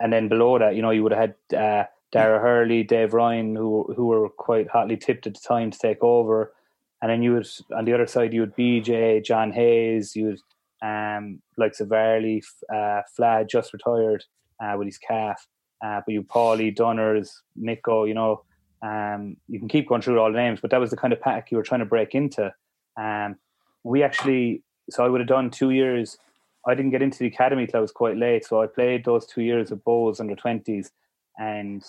and 0.00 0.12
then 0.12 0.28
below 0.28 0.58
that, 0.58 0.74
you 0.74 0.82
know, 0.82 0.90
you 0.90 1.02
would 1.02 1.12
have 1.12 1.34
had 1.50 1.56
uh, 1.56 1.84
Darragh 2.12 2.40
Hurley, 2.40 2.82
Dave 2.82 3.12
Ryan, 3.12 3.54
who 3.54 3.92
who 3.94 4.06
were 4.06 4.28
quite 4.30 4.68
hotly 4.70 4.96
tipped 4.96 5.26
at 5.26 5.34
the 5.34 5.40
time 5.46 5.70
to 5.70 5.78
take 5.78 6.02
over. 6.02 6.54
and 7.02 7.10
then 7.10 7.22
you 7.22 7.34
would 7.34 7.48
on 7.76 7.84
the 7.84 7.92
other 7.92 8.06
side 8.06 8.32
you 8.32 8.40
would 8.40 8.56
BJ, 8.56 9.22
John 9.24 9.52
Hayes, 9.52 10.16
you 10.16 10.26
would 10.26 10.40
um, 10.82 11.40
like 11.56 11.74
Severely, 11.74 12.42
uh, 12.74 13.02
Flad 13.14 13.48
just 13.48 13.72
retired 13.72 14.24
uh, 14.62 14.74
with 14.78 14.86
his 14.86 14.98
calf, 14.98 15.46
uh, 15.84 16.00
but 16.04 16.12
you 16.12 16.22
Paulie, 16.22 16.74
Dunners, 16.74 17.42
Nico, 17.56 18.04
you 18.04 18.14
know, 18.14 18.42
um, 18.82 19.36
you 19.48 19.58
can 19.58 19.68
keep 19.68 19.88
going 19.88 20.02
through 20.02 20.18
all 20.20 20.32
the 20.32 20.38
names, 20.38 20.60
but 20.60 20.70
that 20.70 20.80
was 20.80 20.90
the 20.90 20.96
kind 20.96 21.12
of 21.12 21.20
pack 21.20 21.50
you 21.50 21.56
were 21.56 21.62
trying 21.62 21.80
to 21.80 21.86
break 21.86 22.14
into. 22.14 22.52
Um, 22.96 23.36
we 23.84 24.02
actually, 24.02 24.62
so 24.90 25.04
I 25.04 25.08
would 25.08 25.20
have 25.20 25.28
done 25.28 25.50
two 25.50 25.70
years. 25.70 26.18
I 26.66 26.74
didn't 26.74 26.90
get 26.90 27.02
into 27.02 27.18
the 27.18 27.26
academy 27.26 27.66
till 27.66 27.78
I 27.78 27.80
was 27.80 27.92
quite 27.92 28.16
late, 28.16 28.44
so 28.44 28.62
I 28.62 28.66
played 28.66 29.04
those 29.04 29.26
two 29.26 29.42
years 29.42 29.70
of 29.70 29.84
Bohs 29.84 30.20
under 30.20 30.34
twenties, 30.34 30.90
and 31.38 31.84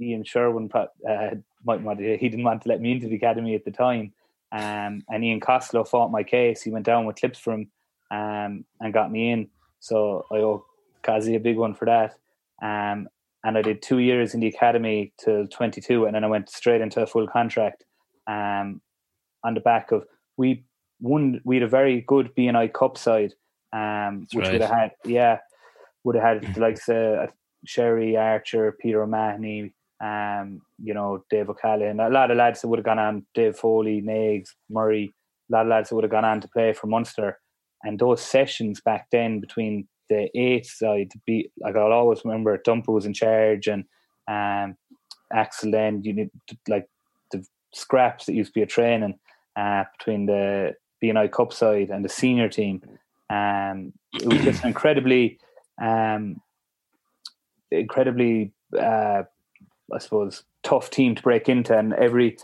Ian 0.00 0.24
Sherwin 0.24 0.70
uh, 0.74 0.86
he 1.66 2.28
didn't 2.28 2.44
want 2.44 2.62
to 2.62 2.68
let 2.68 2.80
me 2.80 2.92
into 2.92 3.08
the 3.08 3.16
academy 3.16 3.54
at 3.54 3.64
the 3.64 3.70
time. 3.70 4.12
Um, 4.52 5.02
and 5.08 5.24
Ian 5.24 5.40
Costello 5.40 5.84
fought 5.84 6.10
my 6.10 6.22
case. 6.22 6.62
He 6.62 6.70
went 6.70 6.84
down 6.84 7.06
with 7.06 7.16
clips 7.16 7.38
from 7.38 7.68
um, 8.10 8.64
and 8.80 8.92
got 8.92 9.10
me 9.10 9.30
in. 9.30 9.48
So 9.80 10.26
I 10.30 10.36
owe 10.36 10.66
Kazi 11.02 11.34
a 11.34 11.40
big 11.40 11.56
one 11.56 11.74
for 11.74 11.86
that. 11.86 12.16
Um, 12.60 13.08
and 13.44 13.58
I 13.58 13.62
did 13.62 13.82
two 13.82 13.98
years 13.98 14.34
in 14.34 14.40
the 14.40 14.46
academy 14.46 15.12
till 15.22 15.46
22, 15.48 16.06
and 16.06 16.14
then 16.14 16.24
I 16.24 16.28
went 16.28 16.50
straight 16.50 16.80
into 16.80 17.02
a 17.02 17.06
full 17.06 17.26
contract. 17.26 17.84
Um, 18.26 18.80
on 19.44 19.54
the 19.54 19.60
back 19.60 19.90
of 19.90 20.04
we 20.36 20.64
won, 21.00 21.40
we 21.44 21.56
had 21.56 21.64
a 21.64 21.68
very 21.68 22.02
good 22.02 22.30
BNI 22.36 22.72
Cup 22.72 22.96
side, 22.96 23.34
um, 23.72 24.26
which 24.32 24.44
right. 24.46 24.52
would 24.52 24.60
have 24.60 24.70
had 24.70 24.92
yeah, 25.04 25.38
would 26.04 26.14
have 26.14 26.42
had 26.42 26.54
the 26.54 26.60
likes 26.60 26.88
of 26.88 27.30
Sherry 27.66 28.16
Archer, 28.16 28.76
Peter 28.80 29.02
O'Mahony, 29.02 29.74
um, 30.02 30.62
you 30.82 30.94
know, 30.94 31.24
Dave 31.30 31.48
O'Callaghan, 31.48 32.00
a 32.00 32.10
lot 32.10 32.30
of 32.30 32.36
lads 32.36 32.60
that 32.60 32.68
would 32.68 32.78
have 32.78 32.84
gone 32.84 32.98
on, 32.98 33.26
Dave 33.34 33.56
Foley, 33.56 34.00
Nags, 34.00 34.54
Murray, 34.68 35.14
a 35.50 35.52
lot 35.52 35.62
of 35.62 35.68
lads 35.68 35.88
that 35.88 35.94
would 35.94 36.04
have 36.04 36.10
gone 36.10 36.24
on 36.24 36.40
to 36.40 36.48
play 36.48 36.72
for 36.72 36.88
Munster. 36.88 37.38
And 37.84 37.98
those 37.98 38.22
sessions 38.22 38.80
back 38.80 39.08
then 39.10 39.40
between 39.40 39.88
the 40.08 40.28
eighth 40.38 40.70
side 40.70 41.10
to 41.10 41.18
be 41.26 41.50
like 41.58 41.76
I'll 41.76 41.92
always 41.92 42.24
remember 42.24 42.56
Dumper 42.58 42.92
was 42.92 43.06
in 43.06 43.14
charge 43.14 43.66
and 43.66 43.84
um 44.28 44.76
Axel 45.32 45.70
then 45.70 46.02
you 46.04 46.12
need 46.12 46.30
like 46.68 46.88
the 47.30 47.44
scraps 47.72 48.26
that 48.26 48.34
used 48.34 48.50
to 48.50 48.60
be 48.60 48.62
a 48.62 48.66
training 48.66 49.18
uh, 49.56 49.84
between 49.98 50.26
the 50.26 50.74
BNI 51.02 51.30
Cup 51.32 51.52
side 51.52 51.90
and 51.90 52.04
the 52.04 52.08
senior 52.08 52.48
team. 52.48 52.82
Um, 53.30 53.92
it 54.14 54.26
was 54.26 54.42
just 54.42 54.64
incredibly, 54.64 55.38
um, 55.80 56.40
incredibly, 57.70 58.52
uh, 58.78 59.22
I 59.92 59.98
suppose, 59.98 60.44
tough 60.62 60.90
team 60.90 61.14
to 61.14 61.22
break 61.22 61.48
into, 61.48 61.76
and 61.76 61.94
every 61.94 62.36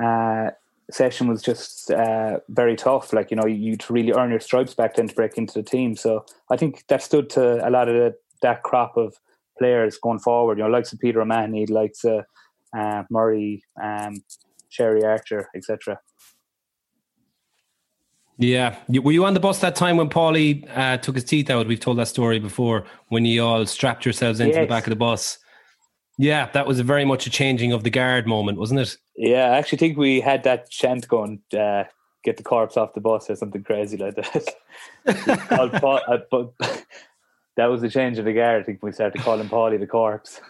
uh, 0.00 0.50
session 0.90 1.28
was 1.28 1.42
just 1.42 1.90
uh, 1.90 2.40
very 2.48 2.76
tough. 2.76 3.12
Like 3.12 3.30
you 3.30 3.36
know, 3.36 3.46
you'd 3.46 3.88
really 3.90 4.12
earn 4.12 4.30
your 4.30 4.40
stripes 4.40 4.74
back 4.74 4.96
then 4.96 5.08
to 5.08 5.14
break 5.14 5.36
into 5.38 5.54
the 5.54 5.62
team. 5.62 5.96
So 5.96 6.24
I 6.50 6.56
think 6.56 6.84
that 6.88 7.02
stood 7.02 7.30
to 7.30 7.66
a 7.66 7.70
lot 7.70 7.88
of 7.88 7.94
the, 7.94 8.14
that 8.42 8.62
crop 8.62 8.96
of 8.96 9.14
players 9.58 9.98
going 9.98 10.18
forward. 10.18 10.58
You 10.58 10.64
know, 10.64 10.70
likes 10.70 10.92
of 10.92 11.00
Peter 11.00 11.20
O'Mahony, 11.20 11.66
likes 11.66 12.04
of 12.04 12.24
uh, 12.76 13.04
Murray, 13.10 13.64
um, 13.82 14.22
Sherry 14.68 15.04
Archer, 15.04 15.48
etc. 15.54 16.00
Yeah, 18.36 18.76
were 18.88 19.12
you 19.12 19.24
on 19.24 19.34
the 19.34 19.40
bus 19.40 19.60
that 19.60 19.76
time 19.76 19.96
when 19.96 20.08
Paulie 20.08 20.68
uh, 20.76 20.96
took 20.96 21.14
his 21.14 21.24
teeth 21.24 21.50
out? 21.50 21.68
We've 21.68 21.78
told 21.78 21.98
that 21.98 22.08
story 22.08 22.40
before. 22.40 22.84
When 23.08 23.24
you 23.24 23.44
all 23.44 23.64
strapped 23.64 24.04
yourselves 24.04 24.40
into 24.40 24.54
yes. 24.54 24.64
the 24.64 24.68
back 24.68 24.86
of 24.86 24.90
the 24.90 24.96
bus. 24.96 25.38
Yeah, 26.16 26.48
that 26.52 26.66
was 26.66 26.80
very 26.80 27.04
much 27.04 27.26
a 27.26 27.30
changing 27.30 27.72
of 27.72 27.82
the 27.82 27.90
guard 27.90 28.26
moment, 28.26 28.58
wasn't 28.58 28.80
it? 28.80 28.96
Yeah, 29.16 29.50
I 29.50 29.58
actually 29.58 29.78
think 29.78 29.98
we 29.98 30.20
had 30.20 30.44
that 30.44 30.70
chant 30.70 31.08
going, 31.08 31.40
uh, 31.58 31.84
get 32.24 32.36
the 32.36 32.42
corpse 32.42 32.76
off 32.76 32.94
the 32.94 33.00
bus 33.00 33.28
or 33.28 33.36
something 33.36 33.64
crazy 33.64 33.96
like 33.96 34.14
that. 34.16 34.54
uh, 35.50 36.16
but 36.30 36.54
that 37.56 37.66
was 37.66 37.80
the 37.80 37.90
change 37.90 38.18
of 38.18 38.24
the 38.24 38.32
guard. 38.32 38.62
I 38.62 38.64
think 38.64 38.82
we 38.82 38.92
started 38.92 39.22
calling 39.22 39.48
Paulie 39.48 39.80
the 39.80 39.86
corpse. 39.86 40.40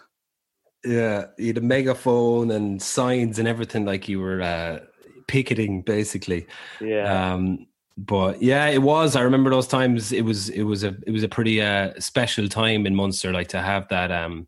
Yeah, 0.83 1.25
you 1.37 1.47
had 1.47 1.57
a 1.57 1.61
megaphone 1.61 2.51
and 2.51 2.79
signs 2.79 3.39
and 3.39 3.47
everything 3.47 3.85
like 3.85 4.07
you 4.07 4.19
were 4.19 4.41
uh, 4.41 4.79
picketing, 5.27 5.81
basically. 5.81 6.45
Yeah. 6.79 7.33
Um, 7.33 7.65
but 7.97 8.41
yeah, 8.41 8.67
it 8.67 8.81
was. 8.81 9.15
I 9.15 9.21
remember 9.21 9.49
those 9.49 9.67
times. 9.67 10.11
It 10.11 10.23
was 10.23 10.49
it 10.49 10.63
was 10.63 10.83
a 10.83 10.95
it 11.07 11.11
was 11.11 11.23
a 11.23 11.29
pretty 11.29 11.61
uh, 11.61 11.93
special 11.97 12.47
time 12.49 12.85
in 12.85 12.93
Munster, 12.93 13.31
like 13.31 13.47
to 13.49 13.61
have 13.61 13.87
that 13.87 14.11
um 14.11 14.47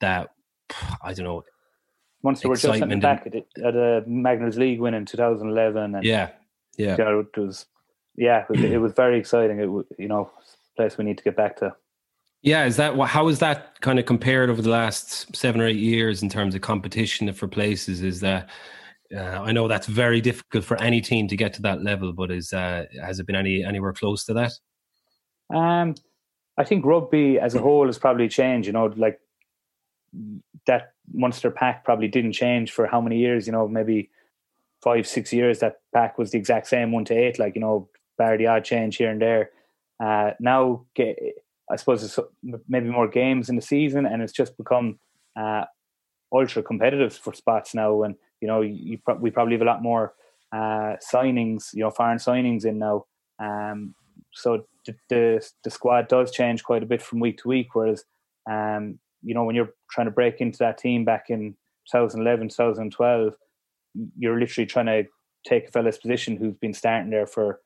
that 0.00 0.30
I 1.02 1.12
don't 1.14 1.24
know 1.24 1.44
Once 2.22 2.44
Munster 2.44 2.48
were 2.48 2.56
just 2.56 2.78
sitting 2.78 3.00
back 3.00 3.26
at, 3.26 3.34
it, 3.34 3.46
at 3.58 3.74
a 3.74 4.04
Magners 4.08 4.56
League 4.56 4.80
win 4.80 4.94
in 4.94 5.06
2011. 5.06 5.94
And 5.94 6.04
yeah, 6.04 6.30
yeah, 6.76 6.96
you 6.98 7.04
know, 7.04 7.20
it 7.20 7.38
was 7.38 7.66
yeah, 8.16 8.42
it 8.42 8.48
was, 8.48 8.60
it 8.60 8.80
was 8.80 8.92
very 8.92 9.18
exciting. 9.18 9.58
It 9.58 9.66
was, 9.66 9.86
you 9.98 10.08
know, 10.08 10.30
place 10.76 10.98
we 10.98 11.04
need 11.04 11.18
to 11.18 11.24
get 11.24 11.36
back 11.36 11.56
to. 11.58 11.74
Yeah, 12.42 12.64
is 12.64 12.76
that 12.76 12.98
how 12.98 13.28
is 13.28 13.38
that 13.38 13.80
kind 13.80 13.98
of 13.98 14.06
compared 14.06 14.50
over 14.50 14.60
the 14.60 14.70
last 14.70 15.34
seven 15.34 15.60
or 15.60 15.66
eight 15.66 15.76
years 15.76 16.22
in 16.22 16.28
terms 16.28 16.54
of 16.54 16.60
competition 16.60 17.32
for 17.32 17.46
places? 17.46 18.02
Is 18.02 18.20
that 18.20 18.48
uh, 19.16 19.20
I 19.20 19.52
know 19.52 19.68
that's 19.68 19.86
very 19.86 20.20
difficult 20.20 20.64
for 20.64 20.80
any 20.80 21.00
team 21.00 21.28
to 21.28 21.36
get 21.36 21.52
to 21.54 21.62
that 21.62 21.82
level, 21.82 22.12
but 22.12 22.30
is 22.30 22.52
uh, 22.52 22.86
has 23.00 23.20
it 23.20 23.26
been 23.26 23.36
any 23.36 23.62
anywhere 23.62 23.92
close 23.92 24.24
to 24.24 24.34
that? 24.34 24.52
Um, 25.54 25.94
I 26.58 26.64
think 26.64 26.84
rugby 26.84 27.38
as 27.38 27.54
a 27.54 27.60
whole 27.60 27.86
has 27.86 27.98
probably 27.98 28.28
changed. 28.28 28.66
You 28.66 28.72
know, 28.72 28.86
like 28.96 29.20
that 30.66 30.92
Munster 31.12 31.50
pack 31.50 31.84
probably 31.84 32.08
didn't 32.08 32.32
change 32.32 32.70
for 32.72 32.86
how 32.86 33.00
many 33.00 33.18
years? 33.18 33.46
You 33.46 33.52
know, 33.52 33.66
maybe 33.68 34.10
five, 34.82 35.06
six 35.06 35.32
years. 35.32 35.60
That 35.60 35.80
pack 35.94 36.18
was 36.18 36.30
the 36.30 36.38
exact 36.38 36.66
same 36.66 36.92
one 36.92 37.04
to 37.06 37.14
eight. 37.14 37.38
Like 37.38 37.54
you 37.54 37.60
know, 37.60 37.88
bar 38.18 38.36
the 38.36 38.46
odd 38.46 38.64
change 38.64 38.96
here 38.96 39.10
and 39.10 39.20
there. 39.20 39.50
Uh, 40.00 40.32
now, 40.40 40.84
I 40.98 41.76
suppose 41.76 42.02
it's 42.02 42.18
maybe 42.68 42.90
more 42.90 43.08
games 43.08 43.48
in 43.48 43.56
the 43.56 43.62
season, 43.62 44.06
and 44.06 44.22
it's 44.22 44.32
just 44.32 44.56
become 44.56 44.98
uh, 45.36 45.64
ultra 46.32 46.62
competitive 46.62 47.14
for 47.14 47.32
spots 47.34 47.74
now. 47.74 48.02
And 48.02 48.16
you 48.40 48.48
know, 48.48 48.60
you, 48.60 48.98
pro- 48.98 49.16
we 49.16 49.30
probably 49.30 49.54
have 49.54 49.62
a 49.62 49.66
lot 49.66 49.82
more 49.82 50.14
uh, 50.52 50.96
signings, 51.12 51.72
you 51.72 51.80
know, 51.80 51.90
foreign 51.90 52.18
signings 52.18 52.64
in 52.64 52.78
now. 52.78 53.06
Um, 53.38 53.94
so 54.32 54.66
the, 54.86 54.94
the, 55.08 55.48
the 55.64 55.70
squad 55.70 56.08
does 56.08 56.30
change 56.30 56.62
quite 56.64 56.82
a 56.82 56.86
bit 56.86 57.02
from 57.02 57.20
week 57.20 57.38
to 57.38 57.48
week. 57.48 57.74
Whereas 57.74 58.04
um, 58.50 58.98
you 59.22 59.34
know, 59.34 59.44
when 59.44 59.54
you're 59.54 59.74
trying 59.90 60.06
to 60.06 60.12
break 60.12 60.40
into 60.40 60.58
that 60.58 60.78
team 60.78 61.04
back 61.04 61.26
in 61.28 61.56
2011, 61.90 62.48
2012, 62.48 63.34
you're 64.18 64.38
literally 64.38 64.66
trying 64.66 64.86
to 64.86 65.04
take 65.46 65.68
a 65.68 65.70
fella's 65.70 65.98
position 65.98 66.36
who's 66.36 66.54
been 66.54 66.74
starting 66.74 67.10
there 67.10 67.26
for 67.26 67.60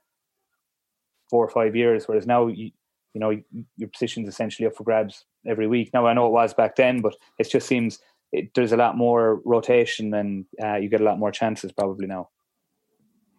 four 1.31 1.45
or 1.45 1.51
five 1.51 1.77
years. 1.77 2.07
Whereas 2.07 2.27
now, 2.27 2.47
you, 2.47 2.71
you 3.15 3.21
know, 3.21 3.39
your 3.77 3.89
position's 3.89 4.29
essentially 4.29 4.67
up 4.67 4.77
for 4.77 4.85
grabs 4.85 5.25
every 5.47 5.67
week. 5.67 5.91
Now, 5.93 6.07
I 6.07 6.15
know 6.15 6.27
it 6.27 6.33
was 6.33 6.55
back 6.55 6.77
then, 6.77 7.01
but 7.01 7.15
it 7.39 7.51
just 7.51 7.67
seems 7.67 7.99
it, 8.33 8.53
there's 8.55 8.73
a 8.73 8.77
lot 8.77 8.97
more 8.97 9.41
rotation 9.45 10.13
and 10.15 10.45
uh, 10.63 10.77
you 10.77 10.89
get 10.89 11.01
a 11.01 11.05
lot 11.05 11.19
more 11.19 11.31
chances 11.31 11.73
probably 11.73 12.07
now. 12.07 12.29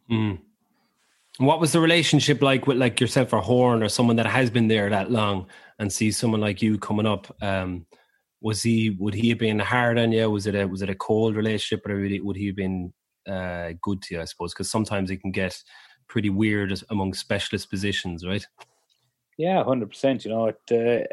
Mm. 0.10 0.40
What 1.38 1.60
was 1.60 1.72
the 1.72 1.80
relationship 1.80 2.42
like 2.42 2.66
with 2.66 2.78
like 2.78 3.00
yourself 3.00 3.34
or 3.34 3.42
Horan 3.42 3.84
or 3.84 3.90
someone 3.90 4.16
that 4.16 4.26
has 4.26 4.50
been 4.50 4.68
there 4.68 4.90
that 4.90 5.12
long 5.12 5.48
and 5.78 5.94
sees 5.94 6.18
someone 6.18 6.42
like 6.42 6.62
you 6.62 6.80
coming 6.80 7.06
up? 7.06 7.36
Um, 7.42 7.86
was 8.42 8.62
he 8.62 8.92
would 8.92 9.14
he 9.14 9.30
have 9.30 9.40
been 9.40 9.60
hard 9.60 9.98
on 9.98 10.12
you? 10.12 10.30
Was 10.30 10.48
it 10.48 10.56
a 10.56 10.66
was 10.66 10.82
it 10.82 10.90
a 10.90 10.96
cold 10.96 11.36
relationship, 11.36 11.86
or 11.88 11.96
really, 11.96 12.20
would 12.20 12.36
he 12.36 12.48
have 12.48 12.56
been 12.56 12.94
uh, 13.28 13.72
good 13.82 14.02
to 14.04 14.16
you? 14.16 14.22
I 14.22 14.26
suppose 14.26 14.54
because 14.54 14.70
sometimes 14.70 15.10
it 15.10 15.22
can 15.22 15.32
get 15.32 15.62
pretty 16.08 16.30
weird 16.30 16.80
among 16.90 17.14
specialist 17.14 17.70
positions, 17.70 18.26
right? 18.26 18.46
Yeah, 19.38 19.64
hundred 19.64 19.90
percent. 19.90 20.26
You 20.26 20.32
know, 20.32 20.48
at 20.48 20.60
the 20.68 21.08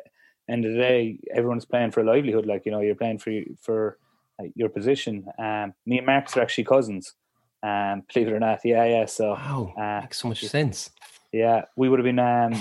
end 0.48 0.64
of 0.64 0.72
the 0.72 0.78
day, 0.78 1.18
everyone's 1.34 1.64
playing 1.64 1.90
for 1.90 2.00
a 2.00 2.04
livelihood. 2.04 2.46
Like 2.46 2.66
you 2.66 2.72
know, 2.72 2.80
you're 2.80 2.94
playing 2.94 3.18
for 3.18 3.32
for 3.60 3.98
uh, 4.40 4.46
your 4.54 4.68
position. 4.68 5.26
Um, 5.38 5.74
me 5.86 5.98
and 5.98 6.06
Marcus 6.06 6.36
are 6.36 6.42
actually 6.42 6.64
cousins. 6.64 7.14
Um, 7.62 8.02
believe 8.12 8.28
it 8.28 8.34
or 8.34 8.40
not, 8.40 8.60
yeah, 8.64 8.84
yeah. 8.84 9.06
So 9.06 9.30
wow, 9.30 9.72
uh, 9.78 10.02
makes 10.02 10.18
so 10.18 10.28
much 10.28 10.44
sense. 10.44 10.90
Yeah, 11.32 11.62
we 11.76 11.88
would 11.88 11.98
have 11.98 12.04
been 12.04 12.18
um, 12.18 12.54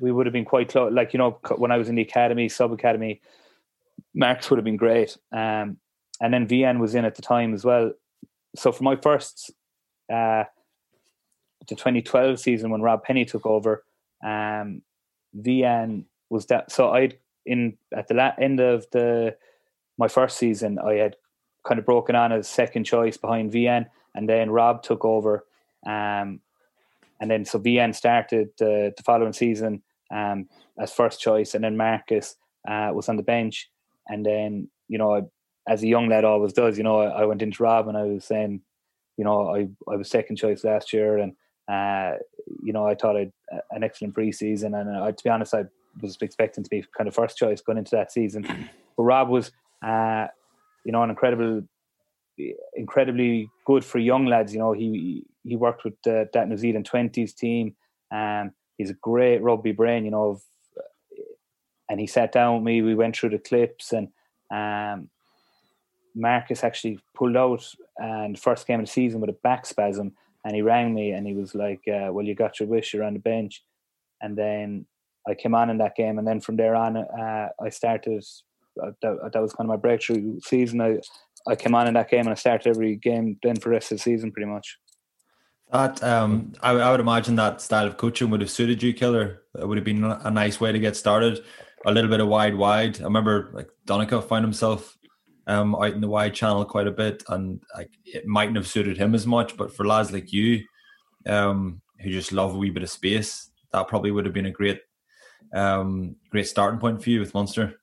we 0.00 0.12
would 0.12 0.26
have 0.26 0.32
been 0.32 0.44
quite 0.44 0.68
close. 0.68 0.92
Like 0.92 1.12
you 1.12 1.18
know, 1.18 1.38
when 1.56 1.70
I 1.70 1.78
was 1.78 1.88
in 1.88 1.94
the 1.94 2.02
academy, 2.02 2.48
sub 2.48 2.72
academy, 2.72 3.20
Marks 4.14 4.50
would 4.50 4.58
have 4.58 4.64
been 4.64 4.76
great. 4.76 5.16
Um, 5.32 5.78
and 6.20 6.32
then 6.32 6.46
Wian 6.46 6.78
was 6.78 6.94
in 6.94 7.04
at 7.04 7.14
the 7.14 7.22
time 7.22 7.54
as 7.54 7.64
well. 7.64 7.92
So 8.54 8.70
for 8.70 8.84
my 8.84 8.96
first, 8.96 9.50
uh, 10.12 10.44
the 11.68 11.74
2012 11.74 12.38
season 12.38 12.70
when 12.70 12.82
Rob 12.82 13.02
Penney 13.02 13.24
took 13.24 13.46
over, 13.46 13.84
um, 14.24 14.82
Wian 15.36 16.04
was 16.30 16.46
that. 16.46 16.70
So 16.70 16.94
I 16.94 17.10
in 17.44 17.76
at 17.94 18.08
the 18.08 18.14
la- 18.14 18.34
end 18.38 18.60
of 18.60 18.86
the 18.92 19.36
my 19.98 20.08
first 20.08 20.38
season, 20.38 20.78
I 20.78 20.94
had 20.94 21.16
kind 21.66 21.78
of 21.78 21.86
broken 21.86 22.14
on 22.16 22.32
as 22.32 22.48
second 22.48 22.84
choice 22.84 23.16
behind 23.16 23.52
Wian, 23.52 23.86
and 24.14 24.28
then 24.28 24.50
Rob 24.50 24.82
took 24.82 25.04
over. 25.04 25.44
Um, 25.86 26.40
and 27.22 27.30
then 27.30 27.44
so 27.44 27.58
Wian 27.58 27.94
started 27.94 28.48
the, 28.58 28.92
the 28.96 29.02
following 29.04 29.32
season 29.32 29.82
um, 30.12 30.48
as 30.78 30.92
first 30.92 31.20
choice, 31.20 31.54
and 31.54 31.64
then 31.64 31.76
Marcus 31.76 32.34
uh, 32.68 32.90
was 32.92 33.08
on 33.08 33.16
the 33.16 33.22
bench, 33.22 33.70
and 34.08 34.26
then 34.26 34.68
you 34.88 34.98
know 34.98 35.30
as 35.68 35.82
a 35.84 35.86
young 35.86 36.08
lad 36.08 36.24
always 36.24 36.52
does, 36.52 36.76
you 36.76 36.84
know 36.84 36.98
I, 36.98 37.22
I 37.22 37.24
went 37.24 37.40
into 37.40 37.62
Rob 37.62 37.86
and 37.86 37.96
I 37.96 38.02
was 38.02 38.24
saying, 38.24 38.60
you 39.16 39.24
know, 39.24 39.54
I 39.54 39.68
I 39.90 39.96
was 39.96 40.10
second 40.10 40.36
choice 40.36 40.64
last 40.64 40.92
year, 40.92 41.18
and 41.18 41.32
uh, 41.68 42.16
you 42.62 42.72
know, 42.72 42.86
I 42.86 42.94
thought 42.94 43.16
I'd 43.16 43.32
an 43.70 43.84
excellent 43.84 44.14
preseason, 44.14 44.78
and 44.78 44.96
uh, 44.96 45.12
to 45.12 45.24
be 45.24 45.30
honest, 45.30 45.54
I 45.54 45.64
was 46.00 46.16
expecting 46.20 46.64
to 46.64 46.70
be 46.70 46.84
kind 46.96 47.06
of 47.08 47.14
first 47.14 47.36
choice 47.36 47.60
going 47.60 47.78
into 47.78 47.94
that 47.96 48.12
season. 48.12 48.46
But 48.94 49.04
Rob 49.04 49.30
was, 49.30 49.50
uh, 49.82 50.26
you 50.84 50.92
know, 50.92 51.02
an 51.02 51.08
incredible, 51.08 51.62
incredibly 52.74 53.48
good 53.64 53.82
for 53.82 53.98
young 53.98 54.26
lads. 54.26 54.52
You 54.52 54.58
know, 54.58 54.72
he 54.72 55.24
he 55.44 55.56
worked 55.56 55.84
with 55.84 55.94
uh, 56.06 56.24
that 56.32 56.48
New 56.48 56.56
Zealand 56.56 56.86
twenties 56.86 57.34
team. 57.34 57.74
Um, 58.10 58.52
he's 58.78 58.90
a 58.90 58.94
great 58.94 59.42
rugby 59.42 59.72
brain. 59.72 60.04
You 60.04 60.10
know, 60.10 60.40
and 61.88 62.00
he 62.00 62.06
sat 62.06 62.32
down 62.32 62.56
with 62.56 62.64
me. 62.64 62.82
We 62.82 62.94
went 62.94 63.16
through 63.16 63.30
the 63.30 63.38
clips, 63.38 63.92
and 63.92 64.08
um, 64.50 65.08
Marcus 66.14 66.64
actually 66.64 66.98
pulled 67.14 67.36
out 67.36 67.64
and 67.98 68.38
first 68.38 68.66
game 68.66 68.80
of 68.80 68.86
the 68.86 68.92
season 68.92 69.20
with 69.20 69.30
a 69.30 69.36
back 69.44 69.66
spasm, 69.66 70.12
and 70.44 70.54
he 70.54 70.62
rang 70.62 70.94
me 70.94 71.12
and 71.12 71.26
he 71.26 71.34
was 71.34 71.54
like, 71.54 71.82
uh, 71.88 72.12
"Well, 72.12 72.24
you 72.24 72.34
got 72.34 72.60
your 72.60 72.68
wish. 72.68 72.94
You're 72.94 73.04
on 73.04 73.14
the 73.14 73.20
bench." 73.20 73.62
And 74.20 74.36
then 74.36 74.86
I 75.28 75.34
came 75.34 75.54
on 75.54 75.70
in 75.70 75.78
that 75.78 75.96
game, 75.96 76.18
and 76.18 76.26
then 76.26 76.40
from 76.40 76.56
there 76.56 76.74
on, 76.74 76.96
uh, 76.96 77.48
I 77.60 77.68
started. 77.68 78.24
Uh, 78.82 78.92
that, 79.02 79.32
that, 79.34 79.42
was 79.42 79.52
kind 79.52 79.68
of 79.68 79.74
my 79.74 79.76
breakthrough 79.76 80.40
season. 80.40 80.80
I 80.80 80.98
I 81.46 81.56
came 81.56 81.74
on 81.74 81.88
in 81.88 81.94
that 81.94 82.10
game, 82.10 82.20
and 82.20 82.30
I 82.30 82.34
started 82.34 82.70
every 82.70 82.96
game 82.96 83.38
then 83.42 83.56
for 83.56 83.68
the 83.68 83.74
rest 83.74 83.92
of 83.92 83.98
the 83.98 84.02
season, 84.02 84.32
pretty 84.32 84.50
much. 84.50 84.78
That 85.72 86.02
um, 86.04 86.52
I, 86.62 86.72
I 86.72 86.90
would 86.90 87.00
imagine 87.00 87.34
that 87.36 87.62
style 87.62 87.86
of 87.86 87.96
coaching 87.96 88.28
would 88.28 88.42
have 88.42 88.50
suited 88.50 88.82
you, 88.82 88.92
Killer. 88.92 89.42
It 89.58 89.66
would 89.66 89.78
have 89.78 89.84
been 89.84 90.04
a 90.04 90.30
nice 90.30 90.60
way 90.60 90.70
to 90.70 90.78
get 90.78 90.96
started. 90.96 91.42
A 91.86 91.92
little 91.92 92.10
bit 92.10 92.20
of 92.20 92.28
wide, 92.28 92.54
wide. 92.54 93.00
I 93.00 93.04
remember 93.04 93.50
like 93.54 93.70
Donncha 93.86 94.22
found 94.28 94.44
himself 94.44 94.98
um, 95.46 95.74
out 95.74 95.94
in 95.94 96.02
the 96.02 96.08
wide 96.08 96.34
channel 96.34 96.64
quite 96.66 96.86
a 96.86 96.92
bit, 96.92 97.22
and 97.28 97.60
like 97.74 97.90
it 98.04 98.26
mightn't 98.26 98.56
have 98.56 98.68
suited 98.68 98.98
him 98.98 99.14
as 99.14 99.26
much. 99.26 99.56
But 99.56 99.74
for 99.74 99.86
lads 99.86 100.12
like 100.12 100.30
you, 100.30 100.62
um, 101.26 101.80
who 102.00 102.10
just 102.10 102.32
love 102.32 102.54
a 102.54 102.58
wee 102.58 102.70
bit 102.70 102.82
of 102.82 102.90
space, 102.90 103.50
that 103.72 103.88
probably 103.88 104.10
would 104.10 104.26
have 104.26 104.34
been 104.34 104.46
a 104.46 104.50
great, 104.50 104.82
um, 105.54 106.16
great 106.30 106.46
starting 106.46 106.80
point 106.80 107.02
for 107.02 107.08
you 107.08 107.18
with 107.18 107.34
Munster. 107.34 107.80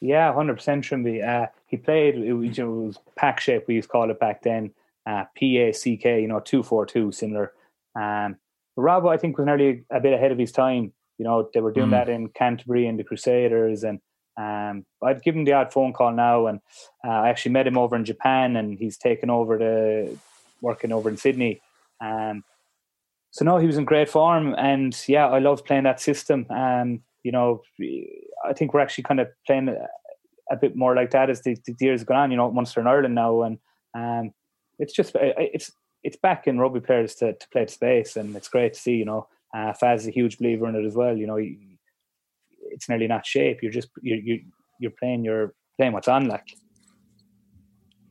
Yeah, 0.00 0.32
hundred 0.32 0.54
percent, 0.54 0.84
Trimby. 0.84 1.26
Uh, 1.26 1.48
he 1.66 1.76
played. 1.76 2.14
It 2.14 2.32
was, 2.32 2.58
it 2.58 2.62
was 2.62 2.98
pack 3.16 3.40
shape. 3.40 3.64
We 3.66 3.74
used 3.74 3.88
to 3.88 3.92
call 3.92 4.08
it 4.08 4.20
back 4.20 4.42
then. 4.42 4.72
Uh, 5.08 5.24
P 5.34 5.56
A 5.58 5.72
C 5.72 5.96
K. 5.96 6.20
You 6.20 6.28
know, 6.28 6.40
two 6.40 6.62
four 6.62 6.84
two, 6.84 7.10
similar. 7.12 7.52
Um, 7.98 8.36
Rob, 8.76 9.06
I 9.06 9.16
think, 9.16 9.38
was 9.38 9.46
nearly 9.46 9.84
a 9.90 10.00
bit 10.00 10.12
ahead 10.12 10.32
of 10.32 10.38
his 10.38 10.52
time. 10.52 10.92
You 11.18 11.24
know, 11.24 11.48
they 11.52 11.60
were 11.60 11.72
doing 11.72 11.88
mm. 11.88 11.96
that 11.98 12.08
in 12.08 12.28
Canterbury 12.28 12.86
and 12.86 12.98
the 12.98 13.04
Crusaders, 13.04 13.82
and 13.82 13.98
um, 14.36 14.84
I've 15.02 15.22
given 15.22 15.44
the 15.44 15.54
odd 15.54 15.72
phone 15.72 15.92
call 15.92 16.12
now, 16.12 16.46
and 16.46 16.60
uh, 17.04 17.18
I 17.24 17.28
actually 17.30 17.52
met 17.52 17.66
him 17.66 17.78
over 17.78 17.96
in 17.96 18.04
Japan, 18.04 18.56
and 18.56 18.78
he's 18.78 18.96
taken 18.98 19.30
over 19.30 19.58
the 19.58 20.16
working 20.60 20.92
over 20.92 21.08
in 21.08 21.16
Sydney. 21.16 21.60
Um, 22.00 22.44
so 23.30 23.44
no, 23.44 23.58
he 23.58 23.66
was 23.66 23.78
in 23.78 23.84
great 23.84 24.08
form, 24.08 24.54
and 24.56 24.96
yeah, 25.08 25.26
I 25.26 25.40
love 25.40 25.64
playing 25.64 25.84
that 25.84 26.00
system. 26.00 26.46
Um, 26.50 27.02
you 27.24 27.32
know, 27.32 27.62
I 28.48 28.52
think 28.52 28.72
we're 28.72 28.80
actually 28.80 29.04
kind 29.04 29.20
of 29.20 29.28
playing 29.46 29.68
a, 29.68 29.88
a 30.52 30.56
bit 30.56 30.76
more 30.76 30.94
like 30.94 31.10
that 31.10 31.30
as 31.30 31.42
the, 31.42 31.56
the 31.66 31.74
years 31.80 32.04
go 32.04 32.14
on. 32.14 32.30
You 32.30 32.36
know, 32.36 32.52
Munster 32.52 32.80
in 32.80 32.86
Ireland 32.86 33.16
now, 33.16 33.42
and 33.42 33.58
um, 33.94 34.32
it's 34.78 34.92
just 34.92 35.12
it's 35.16 35.72
it's 36.04 36.16
back 36.16 36.46
in 36.46 36.58
rugby 36.58 36.80
players 36.80 37.14
to, 37.16 37.32
to 37.34 37.48
play 37.48 37.64
the 37.64 37.70
space, 37.70 38.16
and 38.16 38.34
it's 38.36 38.48
great 38.48 38.74
to 38.74 38.80
see. 38.80 38.94
You 38.94 39.04
know, 39.04 39.28
uh, 39.54 39.72
Faz 39.72 39.96
is 39.96 40.06
a 40.06 40.10
huge 40.10 40.38
believer 40.38 40.68
in 40.68 40.76
it 40.76 40.84
as 40.84 40.94
well. 40.94 41.16
You 41.16 41.26
know, 41.26 41.38
it's 41.38 42.88
nearly 42.88 43.06
not 43.06 43.26
shape. 43.26 43.62
You're 43.62 43.72
just 43.72 43.88
you're 44.02 44.18
you, 44.18 44.40
you're 44.78 44.92
playing 44.92 45.24
you're 45.24 45.54
playing 45.76 45.92
what's 45.92 46.08
on 46.08 46.28
like. 46.28 46.46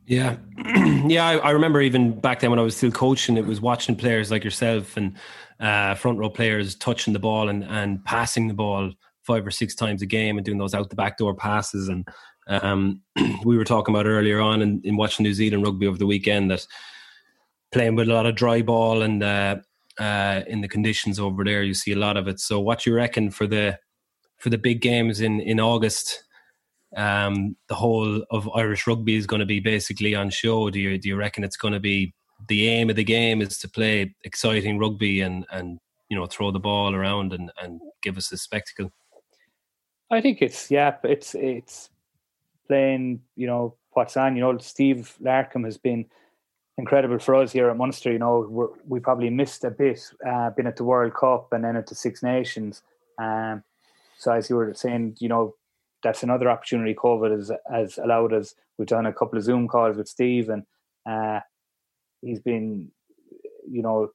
Yeah, 0.05 0.37
yeah. 1.05 1.27
I, 1.27 1.37
I, 1.37 1.51
remember 1.51 1.81
even 1.81 2.17
back 2.17 2.39
then 2.39 2.49
when 2.49 2.59
I 2.59 2.61
was 2.61 2.77
still 2.77 2.91
coaching, 2.91 3.35
it 3.35 3.45
was 3.45 3.59
watching 3.59 3.93
players 3.93 4.31
like 4.31 4.41
yourself 4.41 4.95
and 4.95 5.17
uh, 5.59 5.95
front 5.95 6.17
row 6.17 6.29
players 6.29 6.75
touching 6.75 7.11
the 7.11 7.19
ball 7.19 7.49
and 7.49 7.63
and 7.65 8.03
passing 8.05 8.47
the 8.47 8.53
ball 8.53 8.91
five 9.23 9.45
or 9.45 9.51
six 9.51 9.75
times 9.75 10.01
a 10.01 10.05
game 10.05 10.37
and 10.37 10.45
doing 10.45 10.57
those 10.57 10.73
out 10.73 10.89
the 10.89 10.95
back 10.95 11.17
door 11.17 11.35
passes. 11.35 11.89
And 11.89 12.07
um, 12.47 13.01
we 13.45 13.57
were 13.57 13.63
talking 13.63 13.93
about 13.93 14.05
earlier 14.05 14.39
on 14.39 14.61
in, 14.61 14.81
in, 14.83 14.97
watching 14.97 15.23
New 15.23 15.33
Zealand 15.33 15.63
rugby 15.63 15.87
over 15.87 15.97
the 15.97 16.05
weekend 16.05 16.51
that 16.51 16.65
playing 17.71 17.95
with 17.95 18.09
a 18.09 18.13
lot 18.13 18.25
of 18.25 18.35
dry 18.35 18.61
ball 18.61 19.01
and 19.01 19.23
uh, 19.23 19.57
uh, 19.99 20.41
in 20.47 20.61
the 20.61 20.67
conditions 20.67 21.19
over 21.19 21.43
there, 21.43 21.63
you 21.63 21.73
see 21.73 21.91
a 21.91 21.97
lot 21.97 22.17
of 22.17 22.27
it. 22.27 22.39
So, 22.39 22.59
what 22.59 22.85
you 22.85 22.93
reckon 22.93 23.31
for 23.31 23.47
the 23.47 23.79
for 24.37 24.49
the 24.49 24.57
big 24.57 24.81
games 24.81 25.21
in 25.21 25.39
in 25.41 25.59
August. 25.59 26.23
Um, 26.95 27.57
the 27.67 27.75
whole 27.75 28.23
of 28.31 28.49
Irish 28.55 28.87
rugby 28.87 29.15
is 29.15 29.27
going 29.27 29.41
to 29.41 29.45
be 29.45 29.59
basically 29.59 30.15
on 30.15 30.29
show. 30.29 30.69
Do 30.69 30.79
you 30.79 30.97
do 30.97 31.09
you 31.09 31.17
reckon 31.17 31.43
it's 31.43 31.57
going 31.57 31.73
to 31.73 31.81
be 31.81 32.13
the 32.47 32.69
aim 32.69 32.89
of 32.89 32.95
the 32.95 33.03
game 33.03 33.41
is 33.41 33.57
to 33.59 33.69
play 33.69 34.15
exciting 34.23 34.79
rugby 34.79 35.21
and 35.21 35.45
and 35.51 35.79
you 36.09 36.17
know 36.17 36.25
throw 36.25 36.51
the 36.51 36.59
ball 36.59 36.95
around 36.95 37.33
and 37.33 37.51
and 37.61 37.81
give 38.01 38.17
us 38.17 38.31
a 38.31 38.37
spectacle? 38.37 38.91
I 40.09 40.21
think 40.21 40.41
it's 40.41 40.71
yeah, 40.71 40.95
it's 41.03 41.35
it's 41.35 41.89
playing 42.67 43.21
you 43.35 43.47
know 43.47 43.75
what's 43.91 44.17
on. 44.17 44.35
You 44.35 44.41
know, 44.41 44.57
Steve 44.59 45.15
Larkham 45.21 45.65
has 45.65 45.77
been 45.77 46.05
incredible 46.77 47.19
for 47.19 47.35
us 47.35 47.51
here 47.51 47.69
at 47.69 47.77
Munster. 47.77 48.11
You 48.11 48.19
know, 48.19 48.71
we 48.85 48.99
probably 48.99 49.29
missed 49.29 49.63
a 49.63 49.71
bit, 49.71 49.99
uh, 50.27 50.51
been 50.51 50.67
at 50.67 50.75
the 50.75 50.83
World 50.83 51.13
Cup 51.15 51.51
and 51.51 51.63
then 51.63 51.75
at 51.75 51.87
the 51.87 51.95
Six 51.95 52.21
Nations. 52.21 52.83
Um, 53.17 53.63
so 54.17 54.31
as 54.31 54.49
you 54.49 54.55
were 54.55 54.73
saying, 54.73 55.17
you 55.19 55.29
know, 55.29 55.55
that's 56.03 56.23
another 56.23 56.49
opportunity 56.49 56.93
COVID 56.93 57.31
has, 57.31 57.51
has 57.71 57.97
allowed 57.97 58.33
us. 58.33 58.53
We've 58.77 58.87
done 58.87 59.07
a 59.07 59.13
couple 59.13 59.37
of 59.37 59.43
Zoom 59.43 59.67
calls 59.67 59.97
with 59.97 60.07
Steve, 60.07 60.49
and 60.49 60.63
uh, 61.09 61.39
he's 62.21 62.39
been, 62.39 62.91
you 63.67 63.81
know, 63.81 64.11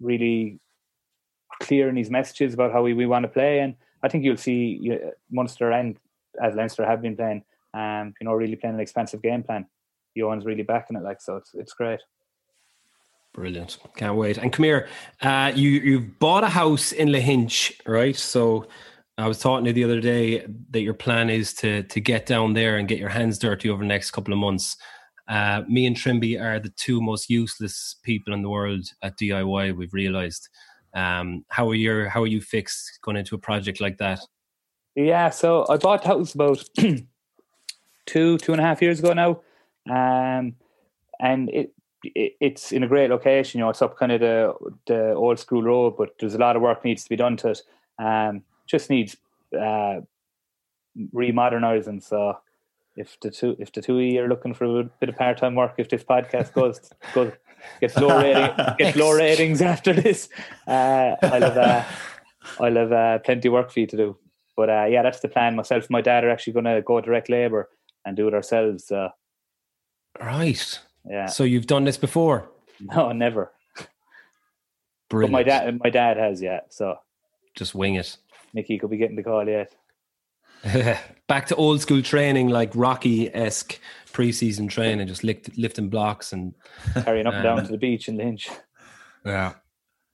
really 0.00 0.58
clear 1.62 1.88
in 1.88 1.96
his 1.96 2.10
messages 2.10 2.54
about 2.54 2.72
how 2.72 2.82
we, 2.82 2.92
we 2.92 3.06
want 3.06 3.22
to 3.22 3.28
play. 3.28 3.60
And 3.60 3.76
I 4.02 4.08
think 4.08 4.24
you'll 4.24 4.36
see 4.36 4.78
you 4.80 4.90
know, 4.90 5.12
Munster 5.30 5.70
and 5.70 5.96
as 6.42 6.54
Leinster 6.54 6.84
have 6.84 7.00
been 7.00 7.16
playing, 7.16 7.44
um, 7.76 8.14
you 8.20 8.24
know, 8.24 8.32
really 8.32 8.56
playing 8.56 8.74
an 8.74 8.80
expensive 8.80 9.22
game 9.22 9.42
plan. 9.42 9.66
Johann's 10.16 10.46
really 10.46 10.62
backing 10.62 10.96
it, 10.96 11.02
like 11.02 11.20
so. 11.20 11.36
It's 11.36 11.50
it's 11.54 11.74
great. 11.74 12.00
Brilliant! 13.34 13.78
Can't 13.96 14.16
wait. 14.16 14.38
And 14.38 14.50
come 14.52 14.64
here, 14.64 14.88
uh, 15.20 15.52
you 15.54 15.70
you've 15.70 16.18
bought 16.18 16.42
a 16.42 16.48
house 16.48 16.92
in 16.92 17.08
Lahinch, 17.08 17.72
right? 17.86 18.16
So 18.16 18.66
I 19.18 19.28
was 19.28 19.38
talking 19.38 19.64
to 19.64 19.70
you 19.70 19.74
the 19.74 19.84
other 19.84 20.00
day 20.00 20.46
that 20.70 20.80
your 20.80 20.94
plan 20.94 21.28
is 21.28 21.52
to 21.54 21.82
to 21.82 22.00
get 22.00 22.24
down 22.24 22.54
there 22.54 22.78
and 22.78 22.88
get 22.88 22.98
your 22.98 23.10
hands 23.10 23.38
dirty 23.38 23.68
over 23.68 23.82
the 23.82 23.88
next 23.88 24.12
couple 24.12 24.32
of 24.32 24.38
months. 24.38 24.78
Uh, 25.28 25.62
me 25.68 25.86
and 25.86 25.96
Trimby 25.96 26.40
are 26.40 26.60
the 26.60 26.72
two 26.76 27.02
most 27.02 27.28
useless 27.28 27.96
people 28.02 28.32
in 28.32 28.42
the 28.42 28.48
world 28.48 28.86
at 29.02 29.18
DIY. 29.18 29.76
We've 29.76 29.92
realised. 29.92 30.48
Um, 30.94 31.44
how 31.48 31.68
are 31.68 31.74
you? 31.74 32.08
How 32.08 32.22
are 32.22 32.26
you 32.26 32.40
fixed 32.40 33.00
going 33.02 33.18
into 33.18 33.34
a 33.34 33.38
project 33.38 33.82
like 33.82 33.98
that? 33.98 34.20
Yeah, 34.94 35.28
so 35.28 35.66
I 35.68 35.76
bought 35.76 36.00
the 36.00 36.08
house 36.08 36.34
about 36.34 36.64
two 38.06 38.38
two 38.38 38.52
and 38.52 38.60
a 38.60 38.64
half 38.64 38.80
years 38.80 39.00
ago 39.00 39.12
now, 39.12 39.40
um, 39.90 40.54
and 41.20 41.50
it, 41.50 41.72
it, 42.02 42.34
it's 42.40 42.72
in 42.72 42.82
a 42.82 42.88
great 42.88 43.10
location. 43.10 43.58
You 43.58 43.64
know, 43.64 43.70
it's 43.70 43.82
up 43.82 43.98
kind 43.98 44.12
of 44.12 44.20
the 44.20 44.54
the 44.86 45.12
old 45.14 45.38
school 45.38 45.62
road, 45.62 45.96
but 45.98 46.10
there's 46.18 46.34
a 46.34 46.38
lot 46.38 46.56
of 46.56 46.62
work 46.62 46.84
needs 46.84 47.04
to 47.04 47.10
be 47.10 47.16
done 47.16 47.36
to 47.38 47.50
it. 47.50 47.62
Um, 47.98 48.42
just 48.66 48.90
needs 48.90 49.16
uh, 49.58 50.00
remodernizing. 51.14 52.02
So 52.02 52.38
if 52.96 53.18
the 53.20 53.30
two 53.30 53.56
if 53.58 53.72
the 53.72 53.82
two 53.82 53.98
of 53.98 54.04
you 54.04 54.22
are 54.22 54.28
looking 54.28 54.54
for 54.54 54.80
a 54.80 54.84
bit 54.84 55.08
of 55.08 55.16
part 55.16 55.38
time 55.38 55.54
work, 55.54 55.74
if 55.78 55.88
this 55.88 56.04
podcast 56.04 56.52
goes 56.52 56.80
goes 57.14 57.32
gets 57.80 57.96
low 57.96 58.20
rating 58.22 58.54
gets 58.78 58.96
low 58.96 59.12
ratings 59.12 59.62
after 59.62 59.92
this, 59.92 60.28
uh, 60.66 61.16
I'll 61.22 61.40
have 61.40 61.58
uh, 61.58 61.84
I'll 62.60 62.76
have 62.76 62.92
uh, 62.92 63.18
plenty 63.20 63.48
of 63.48 63.52
work 63.52 63.70
for 63.70 63.80
you 63.80 63.86
to 63.86 63.96
do. 63.96 64.16
But 64.56 64.70
uh, 64.70 64.86
yeah, 64.88 65.02
that's 65.02 65.20
the 65.20 65.28
plan. 65.28 65.54
Myself 65.54 65.84
and 65.84 65.90
my 65.90 66.00
dad 66.00 66.24
are 66.24 66.30
actually 66.30 66.54
going 66.54 66.64
to 66.64 66.82
go 66.82 67.00
direct 67.00 67.28
labour 67.28 67.68
and 68.06 68.16
do 68.16 68.28
it 68.28 68.32
ourselves. 68.32 68.90
Uh, 68.90 69.10
right. 70.18 70.80
Yeah. 71.04 71.26
So 71.26 71.44
you've 71.44 71.66
done 71.66 71.84
this 71.84 71.98
before? 71.98 72.50
No, 72.78 73.10
never. 73.10 73.52
Brilliant. 75.08 75.32
But 75.32 75.38
my 75.38 75.42
dad, 75.42 75.80
my 75.82 75.88
dad 75.88 76.18
has, 76.18 76.42
yeah. 76.42 76.60
So 76.68 76.96
just 77.54 77.74
wing 77.74 77.94
it. 77.94 78.18
Mickey 78.52 78.76
could 78.76 78.90
be 78.90 78.98
getting 78.98 79.16
the 79.16 79.22
call 79.22 79.48
yet. 79.48 79.74
Back 81.26 81.46
to 81.46 81.56
old 81.56 81.80
school 81.80 82.02
training, 82.02 82.48
like 82.48 82.70
Rocky 82.74 83.34
esque 83.34 83.80
preseason 84.12 84.68
training, 84.68 85.06
just 85.06 85.24
lift, 85.24 85.56
lifting 85.56 85.88
blocks 85.88 86.34
and 86.34 86.54
carrying 87.02 87.26
up 87.26 87.32
and 87.32 87.42
down 87.42 87.64
to 87.64 87.72
the 87.72 87.78
beach 87.78 88.08
in 88.08 88.18
Lahinch. 88.18 88.50
Yeah, 89.24 89.54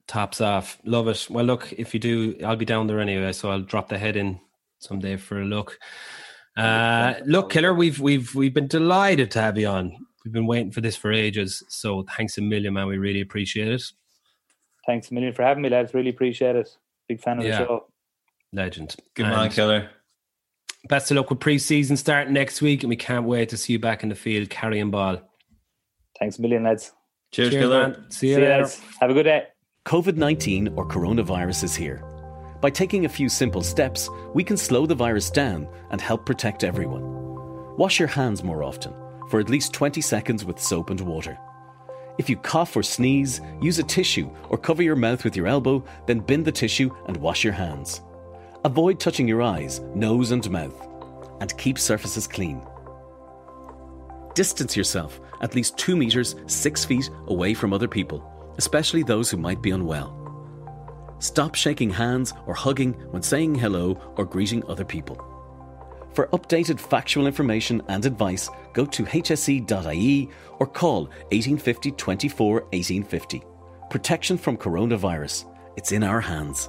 tops 0.06 0.40
off. 0.40 0.78
Love 0.84 1.08
it. 1.08 1.26
Well, 1.28 1.44
look, 1.44 1.72
if 1.72 1.94
you 1.94 1.98
do, 1.98 2.36
I'll 2.44 2.54
be 2.54 2.64
down 2.64 2.86
there 2.86 3.00
anyway, 3.00 3.32
so 3.32 3.50
I'll 3.50 3.60
drop 3.60 3.88
the 3.88 3.98
head 3.98 4.16
in 4.16 4.38
someday 4.78 5.16
for 5.16 5.40
a 5.40 5.44
look. 5.44 5.80
Uh, 6.56 7.14
look, 7.24 7.50
Killer, 7.50 7.74
we've 7.74 7.98
we've 8.00 8.34
we've 8.34 8.54
been 8.54 8.66
delighted 8.66 9.30
to 9.32 9.40
have 9.40 9.58
you 9.58 9.68
on. 9.68 9.96
We've 10.24 10.32
been 10.32 10.46
waiting 10.46 10.70
for 10.70 10.80
this 10.80 10.96
for 10.96 11.12
ages, 11.12 11.62
so 11.68 12.04
thanks 12.16 12.38
a 12.38 12.42
million, 12.42 12.74
man. 12.74 12.86
We 12.86 12.98
really 12.98 13.20
appreciate 13.20 13.68
it. 13.68 13.82
Thanks 14.86 15.10
a 15.10 15.14
million 15.14 15.32
for 15.32 15.42
having 15.42 15.62
me, 15.62 15.68
lads. 15.68 15.94
Really 15.94 16.10
appreciate 16.10 16.56
it. 16.56 16.68
Big 17.08 17.20
fan 17.20 17.38
of 17.38 17.44
yeah. 17.44 17.58
the 17.58 17.66
show. 17.66 17.86
Legend. 18.52 18.94
Good 19.14 19.26
man, 19.26 19.50
killer. 19.50 19.90
Best 20.88 21.10
of 21.10 21.16
luck 21.16 21.30
with 21.30 21.40
pre-season 21.40 21.96
starting 21.96 22.34
next 22.34 22.60
week, 22.60 22.82
and 22.82 22.90
we 22.90 22.96
can't 22.96 23.24
wait 23.24 23.48
to 23.50 23.56
see 23.56 23.72
you 23.72 23.78
back 23.78 24.02
in 24.02 24.08
the 24.08 24.14
field 24.14 24.50
carrying 24.50 24.90
ball. 24.90 25.18
Thanks 26.18 26.38
a 26.38 26.42
million, 26.42 26.64
lads. 26.64 26.92
Cheers, 27.30 27.50
Cheers 27.50 27.62
Killer. 27.62 27.88
Man. 27.88 28.10
See 28.10 28.28
you 28.28 28.34
See 28.34 28.40
later. 28.42 28.68
Have 29.00 29.10
a 29.10 29.14
good 29.14 29.22
day. 29.22 29.46
COVID 29.86 30.16
19 30.16 30.68
or 30.76 30.86
coronavirus 30.86 31.64
is 31.64 31.74
here. 31.74 32.11
By 32.62 32.70
taking 32.70 33.04
a 33.04 33.08
few 33.08 33.28
simple 33.28 33.62
steps, 33.64 34.08
we 34.34 34.44
can 34.44 34.56
slow 34.56 34.86
the 34.86 34.94
virus 34.94 35.30
down 35.30 35.66
and 35.90 36.00
help 36.00 36.24
protect 36.24 36.62
everyone. 36.62 37.02
Wash 37.76 37.98
your 37.98 38.06
hands 38.06 38.44
more 38.44 38.62
often, 38.62 38.94
for 39.28 39.40
at 39.40 39.50
least 39.50 39.74
20 39.74 40.00
seconds 40.00 40.44
with 40.44 40.60
soap 40.60 40.90
and 40.90 41.00
water. 41.00 41.36
If 42.18 42.30
you 42.30 42.36
cough 42.36 42.76
or 42.76 42.84
sneeze, 42.84 43.40
use 43.60 43.80
a 43.80 43.82
tissue 43.82 44.30
or 44.48 44.58
cover 44.58 44.84
your 44.84 44.94
mouth 44.94 45.24
with 45.24 45.36
your 45.36 45.48
elbow, 45.48 45.84
then 46.06 46.20
bin 46.20 46.44
the 46.44 46.52
tissue 46.52 46.94
and 47.08 47.16
wash 47.16 47.42
your 47.42 47.52
hands. 47.52 48.00
Avoid 48.64 49.00
touching 49.00 49.26
your 49.26 49.42
eyes, 49.42 49.80
nose, 49.96 50.30
and 50.30 50.48
mouth, 50.48 50.86
and 51.40 51.58
keep 51.58 51.80
surfaces 51.80 52.28
clean. 52.28 52.64
Distance 54.36 54.76
yourself 54.76 55.20
at 55.40 55.56
least 55.56 55.76
two 55.76 55.96
metres, 55.96 56.36
six 56.46 56.84
feet 56.84 57.10
away 57.26 57.54
from 57.54 57.72
other 57.72 57.88
people, 57.88 58.54
especially 58.58 59.02
those 59.02 59.32
who 59.32 59.36
might 59.36 59.60
be 59.60 59.72
unwell. 59.72 60.21
Stop 61.22 61.54
shaking 61.54 61.88
hands 61.88 62.34
or 62.46 62.54
hugging 62.54 62.94
when 63.12 63.22
saying 63.22 63.54
hello 63.54 63.96
or 64.16 64.24
greeting 64.24 64.64
other 64.66 64.84
people. 64.84 65.16
For 66.14 66.26
updated 66.32 66.80
factual 66.80 67.28
information 67.28 67.80
and 67.86 68.04
advice, 68.04 68.50
go 68.72 68.84
to 68.86 69.04
hse.ie 69.04 70.28
or 70.58 70.66
call 70.66 71.04
1850 71.30 71.92
24 71.92 72.54
1850. 72.54 73.42
Protection 73.88 74.36
from 74.36 74.56
coronavirus. 74.56 75.44
It's 75.76 75.92
in 75.92 76.02
our 76.02 76.20
hands. 76.20 76.68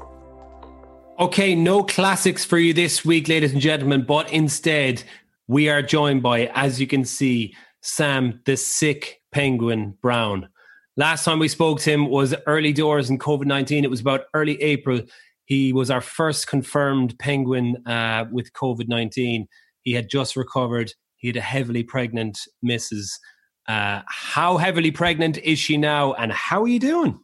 Okay, 1.20 1.56
no 1.56 1.84
classics 1.84 2.46
for 2.46 2.60
you 2.60 2.76
this 2.76 3.04
week, 3.04 3.28
ladies 3.28 3.54
and 3.54 3.62
gentlemen, 3.62 4.06
but 4.06 4.32
instead, 4.32 5.04
we 5.48 5.68
are 5.68 5.82
joined 5.82 6.22
by, 6.22 6.52
as 6.54 6.80
you 6.80 6.86
can 6.86 7.06
see, 7.06 7.56
Sam 7.82 8.40
the 8.46 8.56
Sick 8.56 9.24
Penguin 9.32 9.98
Brown. 10.00 10.50
Last 10.96 11.26
time 11.26 11.40
we 11.40 11.48
spoke 11.48 11.80
to 11.82 11.92
him 11.92 12.08
was 12.08 12.36
early 12.46 12.72
doors 12.72 13.10
in 13.10 13.18
COVID 13.18 13.46
19. 13.46 13.84
It 13.84 13.90
was 13.90 14.02
about 14.02 14.26
early 14.34 14.62
April. 14.62 15.02
He 15.46 15.74
was 15.74 15.90
our 15.90 16.02
first 16.02 16.48
confirmed 16.48 17.18
penguin 17.18 17.86
uh, 17.88 18.26
with 18.32 18.54
COVID 18.54 18.88
19. 18.88 19.48
He 19.82 19.94
had 19.94 20.08
just 20.08 20.36
recovered. 20.36 20.94
He 21.18 21.28
had 21.28 21.36
a 21.36 21.42
heavily 21.42 21.84
pregnant 21.84 22.40
missus. 22.62 23.20
Uh, 23.68 24.02
how 24.08 24.58
heavily 24.58 24.92
pregnant 24.92 25.38
is 25.40 25.58
she 25.58 25.78
now, 25.78 26.14
and 26.14 26.32
how 26.32 26.62
are 26.62 26.68
you 26.68 26.80
doing? 26.80 27.20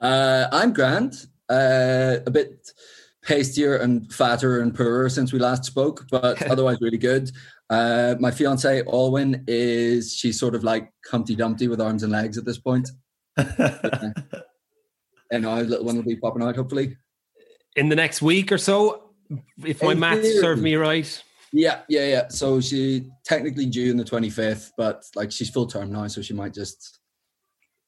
Uh, 0.00 0.46
I'm 0.52 0.72
grand. 0.72 1.14
Uh, 1.48 2.18
a 2.26 2.30
bit 2.30 2.70
pastier 3.26 3.76
and 3.76 4.12
fatter 4.12 4.60
and 4.60 4.74
poorer 4.74 5.08
since 5.08 5.32
we 5.32 5.38
last 5.38 5.64
spoke, 5.64 6.06
but 6.10 6.40
otherwise 6.50 6.78
really 6.80 6.98
good. 6.98 7.30
Uh, 7.68 8.14
my 8.20 8.30
fiance 8.30 8.82
Alwyn 8.86 9.44
is 9.48 10.14
she's 10.14 10.38
sort 10.38 10.54
of 10.54 10.62
like 10.62 10.90
Humpty 11.10 11.34
Dumpty 11.34 11.68
with 11.68 11.80
arms 11.80 12.02
and 12.02 12.12
legs 12.12 12.38
at 12.38 12.44
this 12.44 12.58
point. 12.58 12.88
yeah. 13.36 14.12
And 15.32 15.44
our 15.44 15.64
little 15.64 15.84
one 15.84 15.96
will 15.96 16.04
be 16.04 16.14
popping 16.14 16.44
out 16.44 16.54
hopefully 16.54 16.96
in 17.76 17.88
the 17.90 17.96
next 17.96 18.22
week 18.22 18.50
or 18.50 18.58
so, 18.58 19.10
if 19.64 19.82
my 19.82 19.94
maths 19.94 20.40
serve 20.40 20.60
me 20.60 20.74
right. 20.74 21.22
Yeah, 21.52 21.82
yeah, 21.88 22.06
yeah. 22.08 22.28
So 22.28 22.60
she 22.60 23.08
technically 23.24 23.66
due 23.66 23.90
in 23.90 23.96
the 23.96 24.04
twenty 24.04 24.30
fifth, 24.30 24.72
but 24.76 25.04
like 25.14 25.30
she's 25.30 25.50
full 25.50 25.66
term 25.66 25.92
now, 25.92 26.06
so 26.08 26.22
she 26.22 26.34
might 26.34 26.52
just 26.52 27.00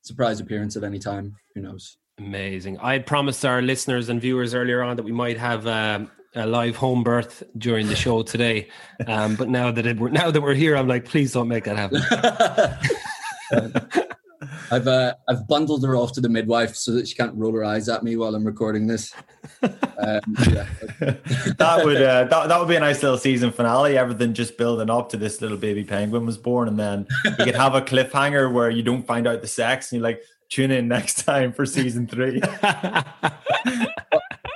surprise 0.03 0.41
appearance 0.41 0.77
at 0.77 0.85
any 0.85 0.99
time. 0.99 1.35
Who 1.55 1.63
knows? 1.63 1.98
Amazing. 2.19 2.79
I 2.79 2.93
had 2.93 3.07
promised 3.07 3.45
our 3.45 3.63
listeners 3.63 4.09
and 4.09 4.21
viewers 4.21 4.55
earlier 4.55 4.83
on 4.83 4.97
that 4.97 5.05
we 5.05 5.13
might 5.13 5.39
have 5.39 5.67
um, 5.67 6.11
a 6.35 6.47
live 6.47 6.77
home 6.77 7.05
birth 7.05 7.43
during 7.57 7.87
the 7.87 7.97
show 7.97 8.23
today. 8.23 8.69
Um, 9.07 9.37
but 9.37 9.49
now 9.49 9.71
that 9.71 9.87
it, 9.87 10.01
now 10.01 10.31
that 10.31 10.41
we're 10.41 10.55
here, 10.55 10.77
I'm 10.77 10.89
like, 10.89 11.05
please 11.05 11.33
don't 11.33 11.49
make 11.49 11.65
that 11.65 11.77
happen. 11.77 12.03
I've 14.71 14.87
uh, 14.87 15.15
I've 15.29 15.49
bundled 15.49 15.85
her 15.85 15.97
off 15.97 16.13
to 16.13 16.21
the 16.21 16.29
midwife 16.29 16.77
so 16.77 16.93
that 16.93 17.09
she 17.09 17.15
can't 17.15 17.35
roll 17.35 17.53
her 17.55 17.65
eyes 17.65 17.89
at 17.89 18.03
me 18.03 18.17
while 18.17 18.35
I'm 18.35 18.45
recording 18.45 18.87
this. 18.87 19.15
Um, 19.63 20.21
yeah. 20.51 20.67
that 21.57 21.81
would 21.85 22.03
uh, 22.03 22.25
that, 22.25 22.49
that 22.49 22.59
would 22.59 22.69
be 22.69 22.77
a 22.77 22.81
nice 22.81 23.03
little 23.03 23.19
season 23.19 23.51
finale. 23.51 23.97
Everything 23.97 24.35
just 24.35 24.59
building 24.59 24.91
up 24.91 25.09
to 25.11 25.17
this 25.17 25.41
little 25.41 25.57
baby 25.57 25.85
penguin 25.85 26.27
was 26.27 26.37
born, 26.37 26.69
and 26.69 26.79
then 26.79 27.07
you 27.25 27.45
could 27.45 27.55
have 27.55 27.75
a 27.75 27.81
cliffhanger 27.81 28.53
where 28.53 28.71
you 28.71 28.83
don't 28.83 29.07
find 29.07 29.27
out 29.27 29.41
the 29.41 29.49
sex, 29.49 29.91
and 29.91 30.01
you're 30.01 30.09
like, 30.09 30.23
tune 30.49 30.71
in 30.71 30.89
next 30.89 31.25
time 31.25 31.53
for 31.53 31.67
season 31.67 32.07
three. 32.07 32.41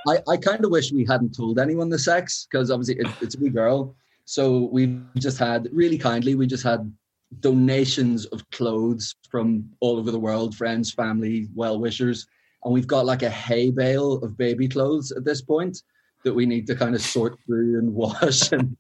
I, 0.06 0.18
I 0.28 0.36
kind 0.36 0.64
of 0.64 0.70
wish 0.70 0.92
we 0.92 1.04
hadn't 1.04 1.36
told 1.36 1.58
anyone 1.58 1.88
the 1.88 1.98
sex 1.98 2.46
because 2.50 2.70
obviously 2.70 2.96
it, 2.98 3.06
it's 3.20 3.34
a 3.34 3.38
wee 3.38 3.50
girl. 3.50 3.94
So 4.24 4.68
we 4.72 5.00
just 5.16 5.38
had 5.38 5.68
really 5.72 5.98
kindly, 5.98 6.34
we 6.34 6.46
just 6.46 6.64
had 6.64 6.92
donations 7.40 8.26
of 8.26 8.48
clothes 8.50 9.14
from 9.30 9.68
all 9.80 9.98
over 9.98 10.10
the 10.10 10.18
world, 10.18 10.54
friends, 10.54 10.92
family, 10.92 11.48
well 11.54 11.78
wishers. 11.78 12.26
And 12.64 12.72
we've 12.72 12.86
got 12.86 13.06
like 13.06 13.22
a 13.22 13.30
hay 13.30 13.70
bale 13.70 14.14
of 14.14 14.36
baby 14.36 14.68
clothes 14.68 15.12
at 15.12 15.24
this 15.24 15.42
point 15.42 15.82
that 16.24 16.34
we 16.34 16.46
need 16.46 16.66
to 16.68 16.76
kind 16.76 16.94
of 16.94 17.00
sort 17.00 17.38
through 17.46 17.78
and 17.78 17.94
wash. 17.94 18.52
And 18.52 18.76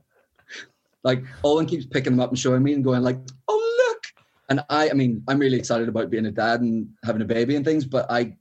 like 1.04 1.24
Owen 1.44 1.66
keeps 1.66 1.86
picking 1.86 2.12
them 2.12 2.20
up 2.20 2.30
and 2.30 2.38
showing 2.38 2.62
me 2.62 2.74
and 2.74 2.84
going 2.84 3.02
like, 3.02 3.18
oh 3.48 3.54
look. 3.54 3.61
And 4.52 4.62
I 4.68 4.90
I 4.90 4.92
mean, 4.92 5.24
I'm 5.28 5.38
really 5.38 5.56
excited 5.56 5.88
about 5.88 6.10
being 6.10 6.26
a 6.26 6.30
dad 6.30 6.60
and 6.60 6.86
having 7.06 7.22
a 7.22 7.24
baby 7.24 7.56
and 7.56 7.64
things, 7.64 7.86
but 7.86 8.04
I 8.10 8.36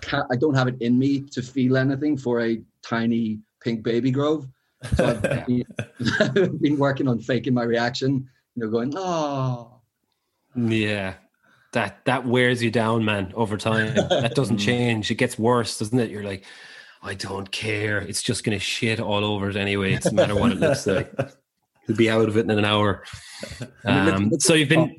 can't, 0.00 0.24
I 0.30 0.36
don't 0.36 0.54
have 0.54 0.68
it 0.68 0.80
in 0.80 0.96
me 0.96 1.22
to 1.32 1.42
feel 1.42 1.76
anything 1.76 2.16
for 2.16 2.40
a 2.40 2.62
tiny 2.82 3.40
pink 3.60 3.82
baby 3.82 4.12
grove. 4.12 4.46
So 4.94 5.08
I've 5.08 5.22
been, 5.46 5.64
I've 6.20 6.34
been 6.60 6.78
working 6.78 7.08
on 7.08 7.18
faking 7.18 7.52
my 7.52 7.64
reaction, 7.64 8.28
you 8.54 8.64
know, 8.64 8.70
going, 8.70 8.92
oh. 8.96 9.80
Yeah. 10.54 11.14
That 11.72 12.04
that 12.04 12.24
wears 12.24 12.62
you 12.62 12.70
down, 12.70 13.04
man, 13.04 13.32
over 13.34 13.56
time. 13.56 13.96
That 13.96 14.36
doesn't 14.36 14.58
change. 14.68 15.10
It 15.10 15.16
gets 15.16 15.36
worse, 15.36 15.80
doesn't 15.80 15.98
it? 15.98 16.12
You're 16.12 16.22
like, 16.22 16.44
I 17.02 17.14
don't 17.14 17.50
care. 17.50 17.98
It's 17.98 18.22
just 18.22 18.44
gonna 18.44 18.60
shit 18.60 19.00
all 19.00 19.24
over 19.24 19.50
it 19.50 19.56
anyway. 19.56 19.94
It 19.94 20.02
doesn't 20.02 20.14
matter 20.14 20.36
what 20.36 20.52
it 20.52 20.60
looks 20.60 20.86
like. 20.86 21.12
You'll 21.88 21.96
be 21.96 22.08
out 22.08 22.28
of 22.28 22.36
it 22.36 22.44
in 22.44 22.50
an 22.50 22.64
hour. 22.64 23.02
Um, 23.84 24.38
so 24.38 24.54
you've 24.54 24.68
been 24.68 24.96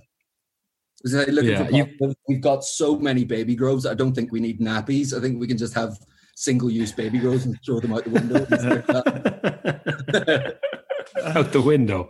yeah, 1.05 1.69
you, 1.69 2.15
we've 2.27 2.41
got 2.41 2.63
so 2.63 2.97
many 2.97 3.23
baby 3.23 3.55
groves. 3.55 3.85
I 3.85 3.93
don't 3.93 4.13
think 4.13 4.31
we 4.31 4.39
need 4.39 4.59
nappies. 4.59 5.17
I 5.17 5.21
think 5.21 5.39
we 5.39 5.47
can 5.47 5.57
just 5.57 5.73
have 5.73 5.97
single-use 6.35 6.91
baby 6.93 7.19
groves 7.19 7.45
and 7.45 7.57
throw 7.65 7.79
them 7.79 7.93
out 7.93 8.03
the 8.03 8.09
window. 8.09 8.37
out 11.35 11.51
the 11.51 11.61
window. 11.61 12.07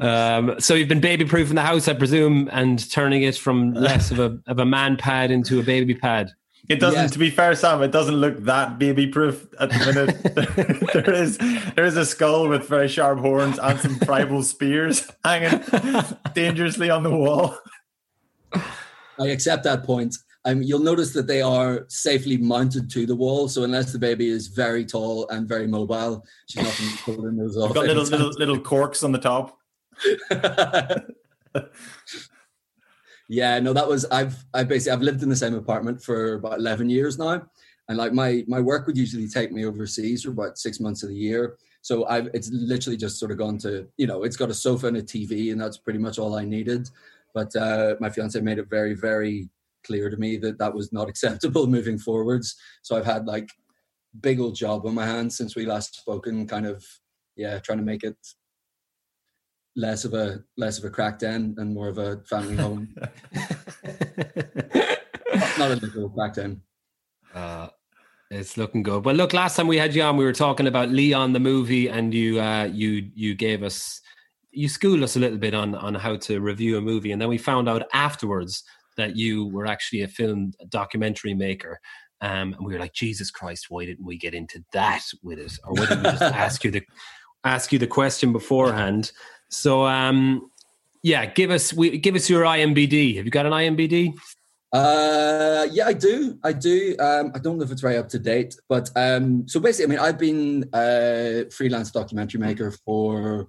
Um, 0.00 0.58
so 0.58 0.74
you've 0.74 0.88
been 0.88 1.00
baby-proofing 1.00 1.56
the 1.56 1.62
house, 1.62 1.88
I 1.88 1.94
presume, 1.94 2.48
and 2.52 2.90
turning 2.90 3.22
it 3.22 3.36
from 3.36 3.74
less 3.74 4.10
of 4.10 4.18
a 4.18 4.38
of 4.46 4.58
a 4.58 4.64
man 4.64 4.96
pad 4.96 5.30
into 5.30 5.60
a 5.60 5.62
baby 5.62 5.94
pad. 5.94 6.32
It 6.70 6.78
doesn't. 6.78 7.12
To 7.12 7.18
be 7.18 7.30
fair, 7.30 7.56
Sam, 7.56 7.82
it 7.82 7.90
doesn't 7.90 8.14
look 8.14 8.44
that 8.44 8.78
baby 8.78 9.08
proof 9.08 9.44
at 9.58 9.70
the 9.70 9.92
minute. 9.92 10.22
there 10.92 11.12
is 11.12 11.36
there 11.74 11.84
is 11.84 11.96
a 11.96 12.06
skull 12.06 12.48
with 12.48 12.68
very 12.68 12.86
sharp 12.86 13.18
horns 13.18 13.58
and 13.58 13.80
some 13.80 13.98
tribal 13.98 14.44
spears 14.44 15.10
hanging 15.24 15.64
dangerously 16.32 16.88
on 16.88 17.02
the 17.02 17.10
wall. 17.10 17.58
I 19.18 19.26
accept 19.26 19.64
that 19.64 19.82
point. 19.82 20.16
Um, 20.44 20.62
you'll 20.62 20.78
notice 20.78 21.12
that 21.14 21.26
they 21.26 21.42
are 21.42 21.86
safely 21.88 22.36
mounted 22.36 22.88
to 22.92 23.04
the 23.04 23.16
wall. 23.16 23.48
So 23.48 23.64
unless 23.64 23.92
the 23.92 23.98
baby 23.98 24.28
is 24.28 24.46
very 24.46 24.86
tall 24.86 25.28
and 25.28 25.48
very 25.48 25.66
mobile, 25.66 26.24
she's 26.48 26.62
not 26.62 26.78
going 26.78 26.90
to 26.90 26.98
pull 27.02 27.16
those 27.36 27.56
off. 27.56 27.74
Got 27.74 27.86
little 27.86 28.04
little 28.04 28.30
little 28.30 28.60
corks 28.60 29.02
on 29.02 29.10
the 29.10 29.18
top. 29.18 29.58
Yeah, 33.30 33.60
no, 33.60 33.72
that 33.74 33.86
was 33.86 34.04
I've 34.06 34.44
I 34.52 34.64
basically 34.64 34.90
I've 34.90 35.02
lived 35.02 35.22
in 35.22 35.28
the 35.28 35.36
same 35.36 35.54
apartment 35.54 36.02
for 36.02 36.34
about 36.34 36.58
eleven 36.58 36.90
years 36.90 37.16
now, 37.16 37.46
and 37.88 37.96
like 37.96 38.12
my 38.12 38.44
my 38.48 38.58
work 38.58 38.88
would 38.88 38.98
usually 38.98 39.28
take 39.28 39.52
me 39.52 39.64
overseas 39.64 40.24
for 40.24 40.30
about 40.32 40.58
six 40.58 40.80
months 40.80 41.04
of 41.04 41.10
the 41.10 41.14
year. 41.14 41.56
So 41.80 42.06
I've 42.08 42.26
it's 42.34 42.50
literally 42.50 42.96
just 42.96 43.20
sort 43.20 43.30
of 43.30 43.38
gone 43.38 43.56
to 43.58 43.86
you 43.98 44.08
know 44.08 44.24
it's 44.24 44.36
got 44.36 44.50
a 44.50 44.54
sofa 44.54 44.88
and 44.88 44.96
a 44.96 45.02
TV, 45.02 45.52
and 45.52 45.60
that's 45.60 45.78
pretty 45.78 46.00
much 46.00 46.18
all 46.18 46.34
I 46.34 46.44
needed. 46.44 46.90
But 47.32 47.54
uh, 47.54 47.94
my 48.00 48.10
fiance 48.10 48.40
made 48.40 48.58
it 48.58 48.68
very 48.68 48.94
very 48.94 49.48
clear 49.84 50.10
to 50.10 50.16
me 50.16 50.36
that 50.38 50.58
that 50.58 50.74
was 50.74 50.92
not 50.92 51.08
acceptable 51.12 51.68
moving 51.68 51.98
forwards. 51.98 52.56
So 52.82 52.96
I've 52.96 53.06
had 53.06 53.26
like 53.26 53.48
big 54.20 54.40
old 54.40 54.56
job 54.56 54.86
on 54.86 54.94
my 54.94 55.06
hands 55.06 55.36
since 55.36 55.54
we 55.54 55.66
last 55.66 55.94
spoken, 56.00 56.48
kind 56.48 56.66
of 56.66 56.84
yeah, 57.36 57.60
trying 57.60 57.78
to 57.78 57.84
make 57.84 58.02
it 58.02 58.16
less 59.76 60.04
of 60.04 60.14
a 60.14 60.42
less 60.56 60.78
of 60.78 60.84
a 60.84 60.90
crack 60.90 61.18
den 61.18 61.54
and 61.58 61.74
more 61.74 61.88
of 61.88 61.98
a 61.98 62.18
family 62.28 62.56
home. 62.56 62.88
not, 65.58 65.70
a 65.70 65.76
little 65.80 66.10
crack 66.10 66.34
den. 66.34 66.60
Uh, 67.34 67.68
it's 68.30 68.56
looking 68.56 68.82
good. 68.82 69.04
Well, 69.04 69.14
look, 69.14 69.32
last 69.32 69.56
time 69.56 69.66
we 69.66 69.76
had 69.76 69.94
you 69.94 70.02
on, 70.02 70.16
we 70.16 70.24
were 70.24 70.32
talking 70.32 70.66
about 70.66 70.90
Leon 70.90 71.32
the 71.32 71.40
movie, 71.40 71.88
and 71.88 72.14
you 72.14 72.40
uh, 72.40 72.64
you 72.64 73.10
you 73.14 73.34
gave 73.34 73.62
us 73.62 74.00
you 74.52 74.68
schooled 74.68 75.02
us 75.02 75.16
a 75.16 75.20
little 75.20 75.38
bit 75.38 75.54
on 75.54 75.74
on 75.74 75.94
how 75.94 76.16
to 76.16 76.40
review 76.40 76.76
a 76.76 76.80
movie, 76.80 77.12
and 77.12 77.20
then 77.20 77.28
we 77.28 77.38
found 77.38 77.68
out 77.68 77.82
afterwards 77.92 78.64
that 78.96 79.16
you 79.16 79.46
were 79.46 79.66
actually 79.66 80.02
a 80.02 80.08
film 80.08 80.52
documentary 80.68 81.34
maker. 81.34 81.80
Um, 82.22 82.52
and 82.52 82.66
we 82.66 82.74
were 82.74 82.78
like, 82.78 82.92
Jesus 82.92 83.30
Christ, 83.30 83.66
why 83.70 83.86
didn't 83.86 84.04
we 84.04 84.18
get 84.18 84.34
into 84.34 84.62
that 84.72 85.02
with 85.22 85.38
it? 85.38 85.52
Or 85.64 85.72
why 85.72 85.86
didn't 85.86 86.04
we 86.04 86.10
just 86.10 86.22
ask 86.34 86.64
you 86.64 86.70
the 86.70 86.82
ask 87.44 87.72
you 87.72 87.78
the 87.78 87.86
question 87.86 88.32
beforehand? 88.32 89.12
So, 89.50 89.84
um, 89.84 90.50
Yeah, 91.02 91.26
give 91.26 91.50
us 91.50 91.72
we, 91.72 91.98
give 91.98 92.14
us 92.14 92.28
your 92.28 92.44
IMBD. 92.44 93.16
Have 93.16 93.24
you 93.24 93.30
got 93.30 93.46
an 93.46 93.52
IMBD? 93.52 94.14
Uh, 94.72 95.66
yeah, 95.72 95.86
I 95.86 95.92
do. 95.92 96.38
I 96.44 96.52
do. 96.52 96.94
Um, 97.00 97.32
I 97.34 97.38
don't 97.38 97.58
know 97.58 97.64
if 97.64 97.72
it's 97.72 97.80
very 97.80 97.96
up 97.96 98.08
to 98.10 98.18
date, 98.18 98.54
but 98.68 98.90
um, 98.94 99.48
so 99.48 99.58
basically, 99.58 99.86
I 99.86 99.96
mean, 99.96 100.06
I've 100.06 100.18
been 100.18 100.68
a 100.74 101.46
freelance 101.50 101.90
documentary 101.90 102.40
maker 102.40 102.70
for 102.70 103.48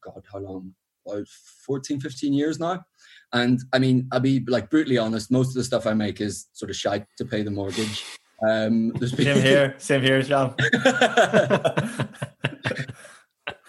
God, 0.00 0.22
how 0.30 0.38
long? 0.38 0.74
About 1.06 1.26
14, 1.66 2.00
15 2.00 2.32
years 2.32 2.60
now. 2.60 2.84
And 3.32 3.60
I 3.72 3.78
mean, 3.78 4.08
I'll 4.12 4.20
be 4.20 4.44
like 4.46 4.70
brutally 4.70 4.98
honest, 4.98 5.30
most 5.30 5.48
of 5.48 5.54
the 5.54 5.64
stuff 5.64 5.86
I 5.86 5.94
make 5.94 6.20
is 6.20 6.46
sort 6.52 6.70
of 6.70 6.76
shite 6.76 7.06
to 7.18 7.24
pay 7.24 7.42
the 7.42 7.50
mortgage. 7.50 8.04
Um, 8.46 8.90
there's 8.90 9.12
been, 9.12 9.26
same 9.26 9.42
here, 9.42 9.74
same 9.78 10.02
here, 10.02 10.22
Sean. 10.22 10.54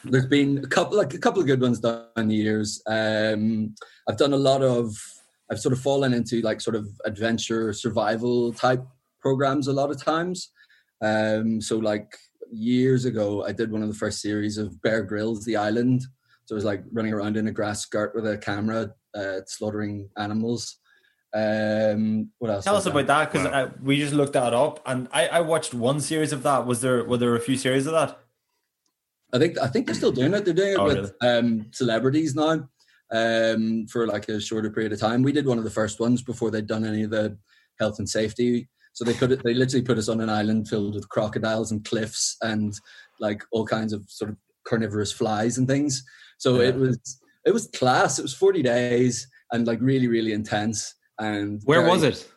there's 0.04 0.26
been 0.26 0.60
a 0.60 0.68
couple, 0.68 0.98
like 0.98 1.14
a 1.14 1.20
couple 1.20 1.42
of 1.42 1.48
good 1.48 1.62
ones 1.62 1.80
done 1.80 2.06
in 2.18 2.28
the 2.28 2.36
years. 2.36 2.82
Um, 2.88 3.76
I've 4.08 4.18
done 4.18 4.34
a 4.34 4.38
lot 4.38 4.62
of, 4.62 4.96
I've 5.52 5.60
sort 5.60 5.74
of 5.74 5.82
fallen 5.82 6.14
into 6.14 6.42
like 6.42 6.62
sort 6.62 6.76
of 6.76 6.88
adventure 7.06 7.74
survival 7.74 8.54
type 8.54 8.84
programs 9.20 9.68
a 9.68 9.74
lot 9.74 9.92
of 9.92 10.02
times. 10.02 10.50
Um, 11.02 11.62
so 11.62 11.78
like 11.78 12.18
years 12.52 13.06
ago, 13.06 13.46
I 13.46 13.52
did 13.52 13.72
one 13.72 13.82
of 13.82 13.88
the 13.88 13.96
first 13.96 14.22
series 14.22 14.58
of 14.58 14.82
Bear 14.82 15.04
Grylls, 15.04 15.46
The 15.46 15.58
Island. 15.58 16.04
So 16.46 16.54
it 16.54 16.56
was 16.56 16.66
like 16.66 16.84
running 16.92 17.14
around 17.14 17.38
in 17.38 17.48
a 17.48 17.52
grass 17.52 17.82
skirt 17.82 18.14
with 18.16 18.28
a 18.28 18.38
camera, 18.38 18.94
uh, 19.16 19.42
slaughtering 19.46 20.10
animals. 20.18 20.78
Um, 21.34 22.30
what 22.40 22.52
else? 22.52 22.66
Tell 22.66 22.76
us 22.76 22.86
about 22.86 23.08
that 23.08 23.32
because 23.32 23.48
wow. 23.48 23.72
we 23.82 23.98
just 23.98 24.14
looked 24.14 24.34
that 24.34 24.54
up, 24.54 24.82
and 24.86 25.08
I, 25.14 25.28
I 25.28 25.40
watched 25.40 25.74
one 25.74 26.02
series 26.02 26.34
of 26.34 26.44
that. 26.44 26.66
Was 26.66 26.82
there 26.82 27.06
were 27.06 27.16
there 27.16 27.36
a 27.36 27.40
few 27.40 27.56
series 27.56 27.88
of 27.88 27.94
that? 27.94 28.20
I 29.34 29.40
think 29.40 29.58
I 29.60 29.68
think 29.68 29.86
they're 29.86 29.96
still 29.96 30.12
doing 30.12 30.34
it. 30.34 30.46
They're 30.46 30.54
doing 30.54 30.74
it 30.74 30.80
oh, 30.80 30.86
with 30.86 31.14
really? 31.22 31.38
um, 31.38 31.66
celebrities 31.72 32.36
now 32.36 32.68
um, 33.12 33.86
for 33.88 34.08
like 34.08 34.28
a 34.30 34.40
shorter 34.40 34.70
period 34.70 34.94
of 34.94 35.00
time. 35.00 35.24
We 35.24 35.32
did 35.32 35.46
one 35.46 35.58
of 35.58 35.64
the 35.64 35.70
first 35.70 36.00
ones 36.00 36.22
before 36.22 36.52
they'd 36.52 36.68
done 36.68 36.86
any 36.86 37.04
of 37.04 37.12
the 37.12 37.38
health 37.80 38.00
and 38.00 38.10
safety. 38.10 38.70
So 38.94 39.06
they 39.06 39.14
could 39.14 39.42
they 39.44 39.54
literally 39.54 39.86
put 39.86 39.98
us 39.98 40.10
on 40.10 40.20
an 40.20 40.30
island 40.30 40.68
filled 40.68 40.96
with 40.96 41.10
crocodiles 41.10 41.72
and 41.72 41.84
cliffs 41.86 42.36
and 42.42 42.74
like 43.20 43.44
all 43.52 43.66
kinds 43.66 43.94
of 43.94 44.04
sort 44.10 44.32
of 44.32 44.38
carnivorous 44.68 45.12
flies 45.12 45.58
and 45.58 45.68
things. 45.68 46.04
So 46.38 46.60
yeah. 46.60 46.70
it 46.70 46.76
was 46.76 47.22
it 47.46 47.54
was 47.54 47.68
class. 47.68 48.20
It 48.20 48.24
was 48.24 48.34
forty 48.34 48.62
days 48.62 49.28
and 49.52 49.66
like 49.66 49.80
really 49.82 50.08
really 50.08 50.34
intense. 50.34 50.94
And 51.20 51.62
where 51.66 51.82
very, 51.82 51.92
was 51.92 52.04
it? 52.04 52.32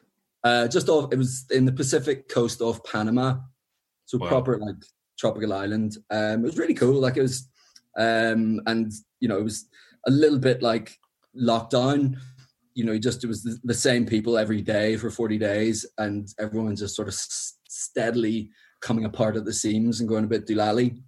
Uh, 0.44 0.68
just 0.68 0.88
off. 0.88 1.12
It 1.12 1.16
was 1.16 1.46
in 1.50 1.64
the 1.64 1.72
Pacific 1.72 2.28
coast 2.28 2.60
off 2.60 2.84
Panama. 2.84 3.36
So 4.06 4.18
wow. 4.18 4.28
proper 4.28 4.58
like 4.58 4.76
tropical 5.18 5.52
island. 5.52 5.96
Um, 6.10 6.40
it 6.40 6.46
was 6.46 6.58
really 6.58 6.74
cool. 6.74 7.00
Like 7.00 7.16
it 7.16 7.22
was, 7.22 7.48
um, 7.98 8.60
and 8.66 8.92
you 9.20 9.28
know 9.28 9.38
it 9.38 9.44
was 9.44 9.66
a 10.06 10.10
little 10.10 10.38
bit 10.38 10.62
like 10.62 10.98
lockdown. 11.36 12.16
You 12.74 12.84
know, 12.84 12.98
just 12.98 13.22
it 13.22 13.28
was 13.28 13.42
the, 13.42 13.58
the 13.64 13.74
same 13.74 14.04
people 14.06 14.36
every 14.36 14.60
day 14.60 14.96
for 14.96 15.10
forty 15.10 15.38
days, 15.38 15.86
and 15.98 16.28
everyone 16.38 16.76
just 16.76 16.96
sort 16.96 17.08
of 17.08 17.14
s- 17.14 17.54
steadily 17.68 18.50
coming 18.80 19.04
apart 19.04 19.36
at 19.36 19.44
the 19.44 19.52
seams 19.52 20.00
and 20.00 20.08
going 20.08 20.24
a 20.24 20.28
bit 20.28 20.46
doolally. 20.46 21.00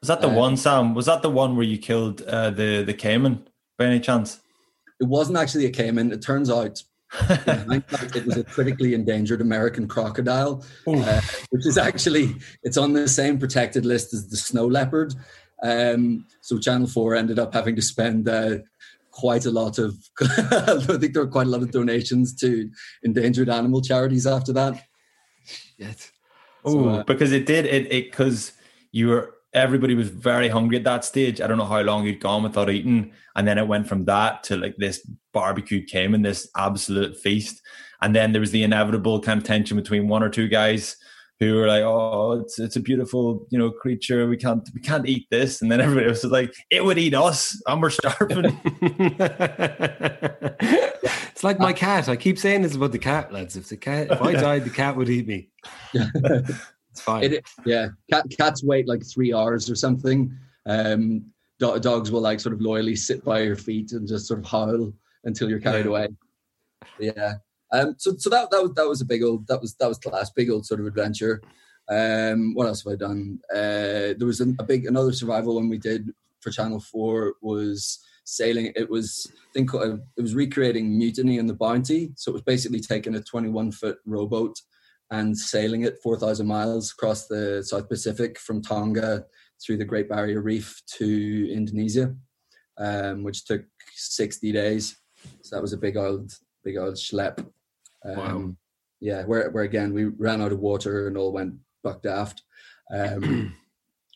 Was 0.00 0.08
that 0.08 0.20
the 0.20 0.28
um, 0.28 0.34
one, 0.36 0.56
Sam? 0.56 0.94
Was 0.94 1.06
that 1.06 1.22
the 1.22 1.30
one 1.30 1.56
where 1.56 1.66
you 1.66 1.78
killed 1.78 2.22
uh, 2.22 2.50
the 2.50 2.82
the 2.82 2.94
caiman 2.94 3.48
by 3.76 3.86
any 3.86 4.00
chance? 4.00 4.40
It 5.00 5.06
wasn't 5.06 5.38
actually 5.38 5.66
a 5.66 5.70
caiman. 5.70 6.12
It 6.12 6.22
turns 6.22 6.50
out 6.50 6.82
it 7.12 8.26
was 8.26 8.36
a 8.36 8.44
critically 8.44 8.94
endangered 8.94 9.40
American 9.40 9.88
crocodile, 9.88 10.64
uh, 10.86 11.20
which 11.50 11.66
is 11.66 11.78
actually 11.78 12.34
it's 12.62 12.76
on 12.76 12.92
the 12.92 13.08
same 13.08 13.38
protected 13.38 13.86
list 13.86 14.12
as 14.12 14.28
the 14.28 14.36
snow 14.36 14.66
leopard. 14.66 15.14
Um, 15.62 16.26
so 16.40 16.58
Channel 16.58 16.86
Four 16.86 17.14
ended 17.14 17.38
up 17.38 17.54
having 17.54 17.76
to 17.76 17.82
spend 17.82 18.28
uh, 18.28 18.58
quite 19.10 19.46
a 19.46 19.50
lot 19.50 19.78
of. 19.78 19.96
I 20.20 20.98
think 20.98 21.14
there 21.14 21.24
were 21.24 21.30
quite 21.30 21.46
a 21.46 21.50
lot 21.50 21.62
of 21.62 21.70
donations 21.70 22.34
to 22.36 22.70
endangered 23.02 23.48
animal 23.48 23.82
charities 23.82 24.26
after 24.26 24.52
that. 24.52 24.82
Yes. 25.76 26.12
Oh, 26.64 26.72
so, 26.72 26.88
uh, 26.88 27.02
because 27.04 27.32
it 27.32 27.46
did 27.46 27.66
it 27.66 27.90
it 27.92 28.10
because 28.10 28.52
you 28.92 29.08
were 29.08 29.34
everybody 29.52 29.94
was 29.94 30.08
very 30.08 30.48
hungry 30.48 30.76
at 30.76 30.84
that 30.84 31.04
stage. 31.04 31.40
I 31.40 31.46
don't 31.46 31.58
know 31.58 31.64
how 31.64 31.80
long 31.80 32.04
you'd 32.04 32.20
gone 32.20 32.42
without 32.42 32.70
eating. 32.70 33.12
And 33.36 33.46
then 33.46 33.58
it 33.58 33.66
went 33.66 33.88
from 33.88 34.04
that 34.06 34.42
to 34.44 34.56
like 34.56 34.76
this 34.78 35.08
barbecue 35.32 35.84
came 35.84 36.14
and 36.14 36.24
this 36.24 36.48
absolute 36.56 37.16
feast. 37.16 37.62
And 38.00 38.14
then 38.14 38.32
there 38.32 38.40
was 38.40 38.50
the 38.50 38.62
inevitable 38.62 39.20
kind 39.20 39.40
of 39.40 39.46
tension 39.46 39.76
between 39.76 40.08
one 40.08 40.22
or 40.22 40.28
two 40.28 40.48
guys 40.48 40.96
who 41.40 41.54
were 41.54 41.66
like, 41.68 41.82
"Oh, 41.82 42.40
it's 42.40 42.58
it's 42.58 42.76
a 42.76 42.80
beautiful 42.80 43.46
you 43.50 43.58
know 43.58 43.70
creature. 43.70 44.26
We 44.26 44.36
can't 44.36 44.68
we 44.74 44.80
can't 44.80 45.06
eat 45.08 45.26
this." 45.30 45.62
And 45.62 45.70
then 45.70 45.80
everybody 45.80 46.08
was 46.08 46.24
like, 46.24 46.52
"It 46.70 46.84
would 46.84 46.98
eat 46.98 47.14
us, 47.14 47.60
and 47.66 47.80
we're 47.80 47.90
starving." 47.90 48.58
it's 51.38 51.44
like 51.44 51.58
my 51.58 51.70
uh, 51.70 51.74
cat. 51.74 52.08
I 52.08 52.16
keep 52.16 52.38
saying 52.38 52.62
this 52.62 52.74
about 52.74 52.92
the 52.92 52.98
cat, 52.98 53.32
lads. 53.32 53.56
If 53.56 53.68
the 53.68 53.76
cat, 53.76 54.08
if 54.10 54.20
I 54.20 54.32
died, 54.46 54.64
the 54.64 54.70
cat 54.70 54.96
would 54.96 55.08
eat 55.08 55.26
me. 55.26 55.48
It's 56.98 57.04
fine. 57.04 57.22
It, 57.22 57.46
yeah, 57.64 57.88
cat, 58.10 58.26
cats 58.36 58.64
wait 58.64 58.88
like 58.88 59.06
three 59.06 59.32
hours 59.32 59.70
or 59.70 59.76
something. 59.76 60.36
Um, 60.66 61.26
do- 61.60 61.78
dogs 61.78 62.10
will 62.10 62.20
like 62.20 62.40
sort 62.40 62.54
of 62.54 62.60
loyally 62.60 62.96
sit 62.96 63.24
by 63.24 63.40
your 63.40 63.54
feet 63.54 63.92
and 63.92 64.08
just 64.08 64.26
sort 64.26 64.40
of 64.40 64.46
howl 64.46 64.92
until 65.22 65.48
you're 65.48 65.60
carried 65.60 65.84
yeah. 65.84 65.90
away. 65.90 66.08
Yeah. 66.98 67.34
Um, 67.72 67.94
so 67.98 68.16
so 68.16 68.30
that 68.30 68.50
that 68.50 68.62
was 68.62 68.72
that 68.74 68.88
was 68.88 69.00
a 69.00 69.04
big 69.04 69.22
old 69.22 69.46
that 69.46 69.60
was 69.60 69.74
that 69.74 69.88
was 69.88 69.98
class, 69.98 70.30
big 70.30 70.50
old 70.50 70.66
sort 70.66 70.80
of 70.80 70.86
adventure. 70.86 71.40
Um, 71.88 72.54
what 72.54 72.66
else 72.66 72.82
have 72.84 72.94
I 72.94 72.96
done? 72.96 73.38
Uh, 73.50 74.18
there 74.18 74.26
was 74.26 74.40
a, 74.40 74.48
a 74.58 74.64
big 74.64 74.86
another 74.86 75.12
survival 75.12 75.54
one 75.54 75.68
we 75.68 75.78
did 75.78 76.10
for 76.40 76.50
Channel 76.50 76.80
Four 76.80 77.34
was 77.42 78.00
sailing. 78.24 78.72
It 78.74 78.90
was 78.90 79.30
I 79.34 79.52
think 79.52 79.72
uh, 79.72 79.98
it 80.16 80.22
was 80.22 80.34
recreating 80.34 80.98
Mutiny 80.98 81.38
and 81.38 81.48
the 81.48 81.54
Bounty. 81.54 82.10
So 82.16 82.30
it 82.30 82.34
was 82.34 82.42
basically 82.42 82.80
taking 82.80 83.14
a 83.14 83.22
21 83.22 83.70
foot 83.72 83.98
rowboat 84.04 84.60
and 85.10 85.36
sailing 85.36 85.82
it 85.82 85.98
4,000 86.02 86.46
miles 86.46 86.92
across 86.92 87.26
the 87.26 87.62
South 87.62 87.88
Pacific 87.88 88.38
from 88.38 88.62
Tonga 88.62 89.24
through 89.64 89.78
the 89.78 89.84
Great 89.84 90.08
Barrier 90.08 90.40
Reef 90.40 90.80
to 90.96 91.50
Indonesia, 91.52 92.14
um, 92.78 93.24
which 93.24 93.44
took 93.44 93.64
60 93.94 94.52
days. 94.52 94.96
So 95.42 95.56
that 95.56 95.62
was 95.62 95.72
a 95.72 95.78
big 95.78 95.96
old, 95.96 96.32
big 96.64 96.76
old 96.76 96.94
schlep. 96.94 97.38
Um, 98.04 98.16
wow. 98.16 98.54
Yeah, 99.00 99.24
where, 99.24 99.50
where 99.50 99.64
again, 99.64 99.94
we 99.94 100.06
ran 100.06 100.42
out 100.42 100.52
of 100.52 100.58
water 100.58 101.08
and 101.08 101.16
all 101.16 101.32
went 101.32 101.54
buck 101.82 102.02
daft. 102.02 102.42
Um, 102.92 103.54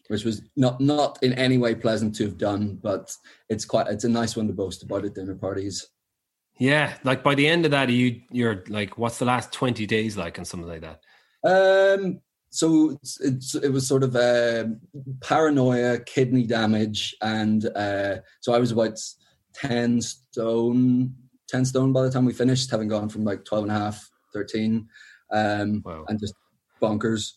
which 0.09 0.25
was 0.25 0.43
not 0.57 0.79
not 0.79 1.19
in 1.23 1.33
any 1.35 1.57
way 1.57 1.75
pleasant 1.75 2.15
to 2.15 2.25
have 2.25 2.37
done, 2.37 2.79
but 2.83 3.11
it's 3.49 3.65
quite 3.65 3.87
it's 3.87 4.05
a 4.05 4.09
nice 4.09 4.37
one 4.37 4.47
to 4.47 4.53
boast 4.53 4.83
about 4.83 5.07
at 5.07 5.15
dinner 5.15 5.35
parties. 5.35 5.89
Yeah, 6.63 6.95
like 7.03 7.25
by 7.25 7.35
the 7.35 7.49
end 7.49 7.65
of 7.65 7.73
that, 7.73 7.89
you 7.89 8.21
you're 8.31 8.63
like, 8.69 8.97
what's 8.97 9.19
the 9.19 9.25
last 9.25 9.51
twenty 9.53 9.85
days 9.85 10.17
like, 10.17 10.39
and 10.39 10.47
something 10.47 10.69
like 10.69 10.83
that. 10.83 11.01
Um. 11.45 12.21
So 12.51 12.91
it's, 12.91 13.19
it's, 13.21 13.55
it 13.57 13.71
was 13.71 13.85
sort 13.85 14.05
of 14.05 14.15
uh, 14.15 14.67
paranoia, 15.23 15.99
kidney 15.99 16.47
damage, 16.47 17.17
and 17.21 17.65
uh, 17.75 18.19
so 18.41 18.53
I 18.53 18.61
was 18.61 18.71
about 18.71 18.97
ten 19.55 20.01
stone, 20.01 21.15
ten 21.49 21.65
stone 21.65 21.93
by 21.93 22.03
the 22.03 22.13
time 22.13 22.27
we 22.27 22.33
finished, 22.33 22.71
having 22.71 22.87
gone 22.87 23.09
from 23.09 23.25
like 23.25 23.45
12 23.45 23.65
and 23.65 23.73
a 23.73 23.75
half, 23.75 24.09
13, 24.33 24.87
um, 25.33 25.83
wow. 25.85 26.05
and 26.07 26.21
just 26.21 26.35
bonkers. 26.81 27.33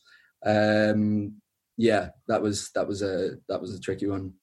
Um, 0.46 1.42
yeah, 1.78 2.10
that 2.28 2.44
was 2.44 2.70
that 2.76 2.88
was 2.88 3.02
a 3.02 3.38
that 3.50 3.60
was 3.60 3.74
a 3.74 3.80
tricky 3.80 4.06
one. 4.06 4.34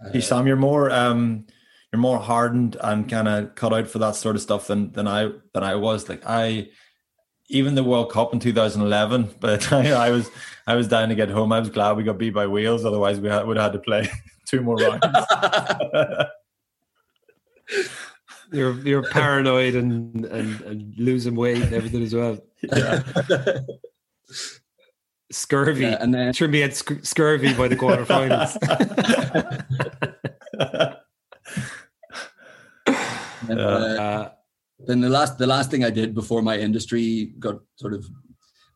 Uh, 0.00 0.12
hey 0.12 0.20
Sam, 0.20 0.46
you're 0.46 0.56
more 0.56 0.88
um, 0.90 1.46
you're 1.92 2.00
more 2.00 2.18
hardened 2.18 2.76
and 2.80 3.08
kind 3.08 3.28
of 3.28 3.54
cut 3.54 3.72
out 3.72 3.88
for 3.88 3.98
that 3.98 4.14
sort 4.16 4.36
of 4.36 4.42
stuff 4.42 4.66
than 4.66 4.92
than 4.92 5.08
I 5.08 5.30
than 5.54 5.64
I 5.64 5.74
was. 5.76 6.08
Like 6.08 6.22
I, 6.26 6.68
even 7.48 7.74
the 7.74 7.84
World 7.84 8.12
Cup 8.12 8.34
in 8.34 8.40
2011, 8.40 9.36
but 9.40 9.72
I, 9.72 9.90
I 9.92 10.10
was 10.10 10.30
I 10.66 10.74
was 10.74 10.88
dying 10.88 11.08
to 11.08 11.14
get 11.14 11.30
home. 11.30 11.52
I 11.52 11.60
was 11.60 11.70
glad 11.70 11.96
we 11.96 12.04
got 12.04 12.18
beat 12.18 12.34
by 12.34 12.46
Wales. 12.46 12.84
Otherwise, 12.84 13.20
we 13.20 13.28
would 13.30 13.56
have 13.56 13.72
had 13.72 13.72
to 13.72 13.78
play 13.78 14.08
two 14.48 14.60
more 14.60 14.76
rounds. 14.76 15.02
you're 18.52 18.74
you're 18.80 19.02
paranoid 19.10 19.74
and, 19.74 20.24
and, 20.26 20.60
and 20.62 20.94
losing 20.98 21.34
weight 21.36 21.62
and 21.62 21.72
everything 21.72 22.02
as 22.02 22.14
well. 22.14 22.38
Yeah. 22.62 23.02
scurvy, 25.32 25.84
yeah, 25.84 25.96
and 26.00 26.12
then 26.12 26.32
sure 26.34 26.48
me 26.48 26.60
had 26.60 26.74
sc- 26.74 27.02
scurvy 27.04 27.54
by 27.54 27.68
the 27.68 27.76
quarterfinals. 27.76 28.58
And, 33.48 33.60
uh, 33.60 34.30
then 34.86 35.00
the 35.00 35.08
last 35.08 35.38
the 35.38 35.46
last 35.46 35.70
thing 35.70 35.84
I 35.84 35.90
did 35.90 36.14
before 36.14 36.40
my 36.42 36.56
industry 36.56 37.32
got 37.38 37.56
sort 37.76 37.94
of 37.94 38.06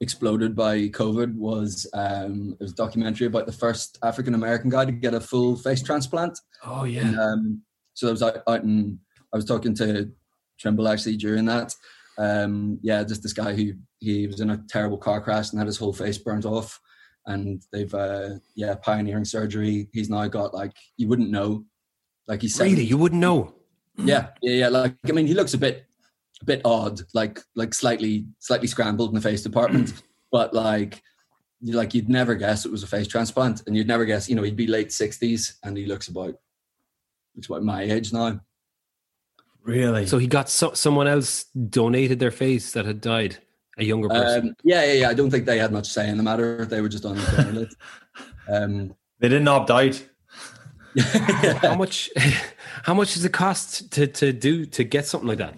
exploded 0.00 0.56
by 0.56 0.88
COVID 0.88 1.32
was 1.36 1.86
um, 1.94 2.56
it 2.58 2.64
was 2.64 2.72
a 2.72 2.76
documentary 2.76 3.28
about 3.28 3.46
the 3.46 3.52
first 3.52 3.98
African 4.02 4.34
American 4.34 4.68
guy 4.68 4.84
to 4.84 4.90
get 4.92 5.14
a 5.14 5.20
full 5.20 5.54
face 5.54 5.80
transplant. 5.82 6.36
Oh 6.64 6.84
yeah. 6.84 7.06
And, 7.06 7.20
um, 7.20 7.62
so 7.94 8.08
I 8.08 8.10
was 8.10 8.22
out, 8.22 8.38
out 8.48 8.64
and 8.64 8.98
I 9.32 9.36
was 9.36 9.44
talking 9.44 9.74
to 9.76 10.10
Trimble 10.58 10.88
actually 10.88 11.16
during 11.16 11.44
that. 11.44 11.72
Um, 12.18 12.78
yeah, 12.82 13.04
just 13.04 13.22
this 13.22 13.32
guy 13.32 13.54
who 13.54 13.74
he 14.00 14.26
was 14.26 14.40
in 14.40 14.50
a 14.50 14.62
terrible 14.68 14.98
car 14.98 15.20
crash 15.20 15.50
and 15.50 15.58
had 15.58 15.66
his 15.68 15.78
whole 15.78 15.92
face 15.92 16.18
burnt 16.18 16.44
off. 16.44 16.80
And 17.26 17.62
they've 17.72 17.94
uh, 17.94 18.30
yeah 18.56 18.74
pioneering 18.74 19.24
surgery. 19.24 19.88
He's 19.92 20.10
now 20.10 20.26
got 20.26 20.52
like 20.52 20.72
you 20.96 21.06
wouldn't 21.06 21.30
know 21.30 21.64
Like 22.26 22.42
he's 22.42 22.58
Really, 22.58 22.84
you 22.84 22.98
wouldn't 22.98 23.20
know. 23.20 23.54
Yeah, 23.96 24.28
yeah, 24.42 24.52
yeah. 24.52 24.68
Like 24.68 24.96
I 25.08 25.12
mean, 25.12 25.26
he 25.26 25.34
looks 25.34 25.54
a 25.54 25.58
bit, 25.58 25.86
a 26.40 26.44
bit 26.44 26.60
odd, 26.64 27.00
like 27.14 27.40
like 27.54 27.74
slightly, 27.74 28.26
slightly 28.38 28.66
scrambled 28.66 29.10
in 29.10 29.14
the 29.14 29.20
face 29.20 29.42
department. 29.42 30.02
but 30.32 30.54
like, 30.54 31.02
you 31.60 31.74
like 31.74 31.94
you'd 31.94 32.08
never 32.08 32.34
guess 32.34 32.64
it 32.64 32.72
was 32.72 32.82
a 32.82 32.86
face 32.86 33.06
transplant, 33.06 33.62
and 33.66 33.76
you'd 33.76 33.88
never 33.88 34.04
guess. 34.04 34.28
You 34.28 34.36
know, 34.36 34.42
he'd 34.42 34.56
be 34.56 34.66
late 34.66 34.92
sixties, 34.92 35.58
and 35.62 35.76
he 35.76 35.86
looks 35.86 36.08
about, 36.08 36.34
looks 37.34 37.48
about 37.48 37.62
my 37.62 37.82
age 37.82 38.12
now. 38.12 38.40
Really? 39.62 40.06
So 40.06 40.18
he 40.18 40.26
got 40.26 40.48
so, 40.48 40.72
someone 40.72 41.06
else 41.06 41.44
donated 41.44 42.18
their 42.18 42.30
face 42.30 42.72
that 42.72 42.84
had 42.84 43.00
died, 43.00 43.38
a 43.78 43.84
younger 43.84 44.08
person. 44.08 44.48
Um, 44.48 44.54
yeah, 44.64 44.84
yeah, 44.84 44.92
yeah. 44.92 45.08
I 45.08 45.14
don't 45.14 45.30
think 45.30 45.46
they 45.46 45.58
had 45.58 45.72
much 45.72 45.88
say 45.88 46.08
in 46.08 46.16
the 46.16 46.22
matter. 46.22 46.64
They 46.64 46.80
were 46.80 46.88
just 46.88 47.04
on 47.04 47.16
the 47.16 47.22
donor 47.36 47.60
list. 47.60 47.76
Um, 48.48 48.94
they 49.20 49.28
didn't 49.28 49.48
opt 49.48 49.70
out. 49.70 50.02
How 50.98 51.74
much? 51.74 52.10
How 52.84 52.94
much 52.94 53.14
does 53.14 53.24
it 53.24 53.32
cost 53.32 53.92
to 53.92 54.06
to 54.06 54.32
do 54.32 54.66
to 54.66 54.84
get 54.84 55.06
something 55.06 55.28
like 55.28 55.38
that? 55.38 55.54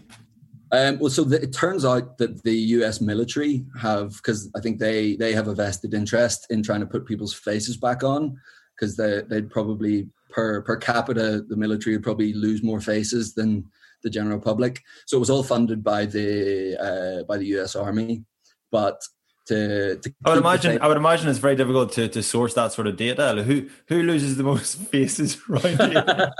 Um, 0.72 0.98
well, 0.98 1.10
so 1.10 1.24
the, 1.24 1.40
it 1.40 1.52
turns 1.52 1.84
out 1.84 2.18
that 2.18 2.42
the 2.42 2.54
U.S. 2.78 3.00
military 3.00 3.64
have, 3.80 4.14
because 4.16 4.50
I 4.56 4.60
think 4.60 4.78
they 4.78 5.16
they 5.16 5.32
have 5.32 5.48
a 5.48 5.54
vested 5.54 5.94
interest 5.94 6.46
in 6.50 6.62
trying 6.62 6.80
to 6.80 6.86
put 6.86 7.06
people's 7.06 7.32
faces 7.32 7.76
back 7.76 8.02
on, 8.02 8.36
because 8.74 8.96
they 8.96 9.22
they'd 9.28 9.50
probably 9.50 10.08
per 10.30 10.62
per 10.62 10.76
capita 10.76 11.44
the 11.48 11.56
military 11.56 11.96
would 11.96 12.02
probably 12.02 12.32
lose 12.32 12.62
more 12.62 12.80
faces 12.80 13.34
than 13.34 13.64
the 14.02 14.10
general 14.10 14.40
public. 14.40 14.82
So 15.06 15.16
it 15.16 15.20
was 15.20 15.30
all 15.30 15.44
funded 15.44 15.82
by 15.82 16.06
the 16.06 16.76
uh, 16.78 17.24
by 17.24 17.38
the 17.38 17.46
U.S. 17.46 17.76
Army, 17.76 18.24
but 18.70 19.00
to, 19.46 19.96
to 19.96 20.14
I 20.24 20.30
would 20.30 20.38
imagine. 20.38 20.80
I 20.80 20.88
would 20.88 20.96
imagine 20.96 21.28
it's 21.28 21.38
very 21.38 21.56
difficult 21.56 21.92
to, 21.92 22.08
to 22.08 22.22
source 22.22 22.54
that 22.54 22.72
sort 22.72 22.86
of 22.86 22.96
data. 22.96 23.32
Like, 23.34 23.46
Who 23.46 23.68
who 23.88 24.02
loses 24.02 24.36
the 24.36 24.42
most 24.44 24.76
faces 24.90 25.48
right 25.48 25.62
here? 25.80 26.30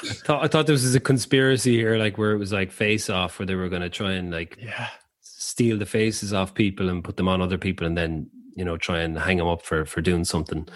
I 0.00 0.12
thought, 0.24 0.44
I 0.44 0.48
thought 0.48 0.66
this 0.68 0.84
was 0.84 0.94
a 0.94 1.00
conspiracy 1.00 1.76
here, 1.76 1.96
like 1.96 2.18
where 2.18 2.32
it 2.32 2.38
was 2.38 2.52
like 2.52 2.70
face 2.70 3.10
off, 3.10 3.38
where 3.38 3.46
they 3.46 3.56
were 3.56 3.68
going 3.68 3.82
to 3.82 3.88
try 3.90 4.12
and 4.12 4.30
like 4.30 4.56
yeah. 4.60 4.88
steal 5.22 5.76
the 5.76 5.86
faces 5.86 6.32
off 6.32 6.54
people 6.54 6.88
and 6.88 7.02
put 7.02 7.16
them 7.16 7.28
on 7.28 7.42
other 7.42 7.58
people, 7.58 7.86
and 7.86 7.96
then 7.98 8.30
you 8.54 8.64
know 8.64 8.76
try 8.76 9.00
and 9.00 9.18
hang 9.18 9.38
them 9.38 9.48
up 9.48 9.62
for 9.62 9.84
for 9.84 10.00
doing 10.00 10.24
something. 10.24 10.68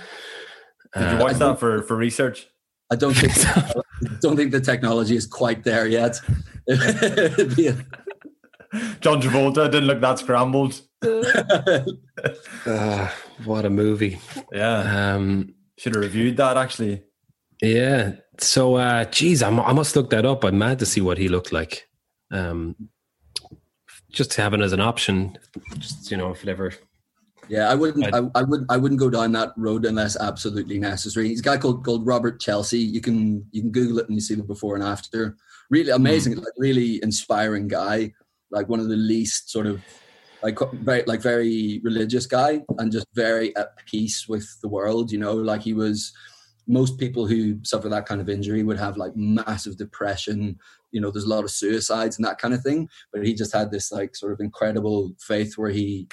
Did 0.94 1.00
you 1.12 1.16
Uh, 1.18 1.20
watch 1.20 1.36
that 1.36 1.58
for, 1.60 1.82
for 1.82 1.96
research? 1.96 2.48
I 2.90 2.96
don't 2.96 3.14
think 3.14 3.32
so. 3.44 3.82
don't 4.20 4.36
think 4.36 4.50
the 4.50 4.60
technology 4.60 5.14
is 5.16 5.26
quite 5.26 5.62
there 5.64 5.86
yet. 5.86 6.20
It'd 6.68 7.56
be 7.56 7.68
a- 7.68 7.86
John 9.00 9.20
Travolta 9.20 9.70
didn't 9.70 9.86
look 9.86 10.00
that 10.00 10.18
scrambled. 10.18 10.80
uh, 12.66 13.08
what 13.44 13.64
a 13.64 13.70
movie! 13.70 14.18
Yeah. 14.52 15.14
Um, 15.14 15.54
Should 15.78 15.94
have 15.94 16.02
reviewed 16.04 16.36
that 16.38 16.56
actually. 16.56 17.02
yeah. 17.60 18.12
So, 18.40 18.76
uh, 18.76 19.04
geez, 19.04 19.42
I'm, 19.42 19.60
I 19.60 19.72
must 19.72 19.94
look 19.94 20.08
that 20.10 20.24
up. 20.24 20.42
I'm 20.44 20.58
mad 20.58 20.78
to 20.78 20.86
see 20.86 21.00
what 21.02 21.18
he 21.18 21.28
looked 21.28 21.52
like. 21.52 21.86
Um, 22.30 22.74
just 24.10 24.30
to 24.32 24.42
have 24.42 24.54
it 24.54 24.60
as 24.60 24.72
an 24.72 24.80
option, 24.80 25.38
just 25.78 26.10
you 26.10 26.16
know, 26.16 26.30
if 26.30 26.42
it 26.42 26.48
ever. 26.48 26.72
Yeah, 27.48 27.68
I 27.70 27.74
wouldn't. 27.74 28.06
I'd- 28.06 28.28
I, 28.34 28.40
I 28.40 28.42
would. 28.42 28.64
I 28.70 28.76
wouldn't 28.78 29.00
go 29.00 29.10
down 29.10 29.32
that 29.32 29.52
road 29.56 29.84
unless 29.84 30.16
absolutely 30.16 30.78
necessary. 30.78 31.28
He's 31.28 31.40
a 31.40 31.42
guy 31.42 31.58
called 31.58 31.84
called 31.84 32.06
Robert 32.06 32.40
Chelsea. 32.40 32.78
You 32.78 33.00
can 33.00 33.44
you 33.52 33.60
can 33.62 33.70
Google 33.70 33.98
it 33.98 34.06
and 34.06 34.14
you 34.14 34.20
see 34.20 34.34
the 34.34 34.42
before 34.44 34.74
and 34.76 34.84
after. 34.84 35.36
Really 35.70 35.90
amazing, 35.90 36.36
like 36.36 36.52
really 36.56 37.02
inspiring 37.02 37.68
guy. 37.68 38.12
Like 38.52 38.68
one 38.68 38.80
of 38.80 38.88
the 38.88 38.96
least 38.96 39.50
sort 39.50 39.66
of 39.66 39.82
like 40.42 40.58
very 40.72 41.02
like 41.06 41.20
very 41.20 41.80
religious 41.82 42.26
guy 42.26 42.62
and 42.78 42.92
just 42.92 43.06
very 43.14 43.54
at 43.56 43.76
peace 43.86 44.28
with 44.28 44.46
the 44.62 44.68
world. 44.68 45.10
You 45.10 45.18
know, 45.18 45.34
like 45.34 45.62
he 45.62 45.72
was. 45.74 46.12
Most 46.68 46.96
people 46.96 47.26
who 47.26 47.58
suffer 47.64 47.88
that 47.88 48.06
kind 48.06 48.20
of 48.20 48.28
injury 48.28 48.62
would 48.62 48.78
have 48.78 48.96
like 48.96 49.16
massive 49.16 49.76
depression. 49.76 50.56
You 50.92 51.00
know, 51.00 51.10
there's 51.10 51.24
a 51.24 51.28
lot 51.28 51.42
of 51.42 51.50
suicides 51.50 52.16
and 52.16 52.24
that 52.24 52.38
kind 52.38 52.54
of 52.54 52.62
thing. 52.62 52.88
But 53.12 53.26
he 53.26 53.34
just 53.34 53.52
had 53.52 53.72
this 53.72 53.90
like 53.90 54.14
sort 54.14 54.32
of 54.32 54.38
incredible 54.38 55.12
faith 55.18 55.58
where 55.58 55.70
he, 55.70 56.06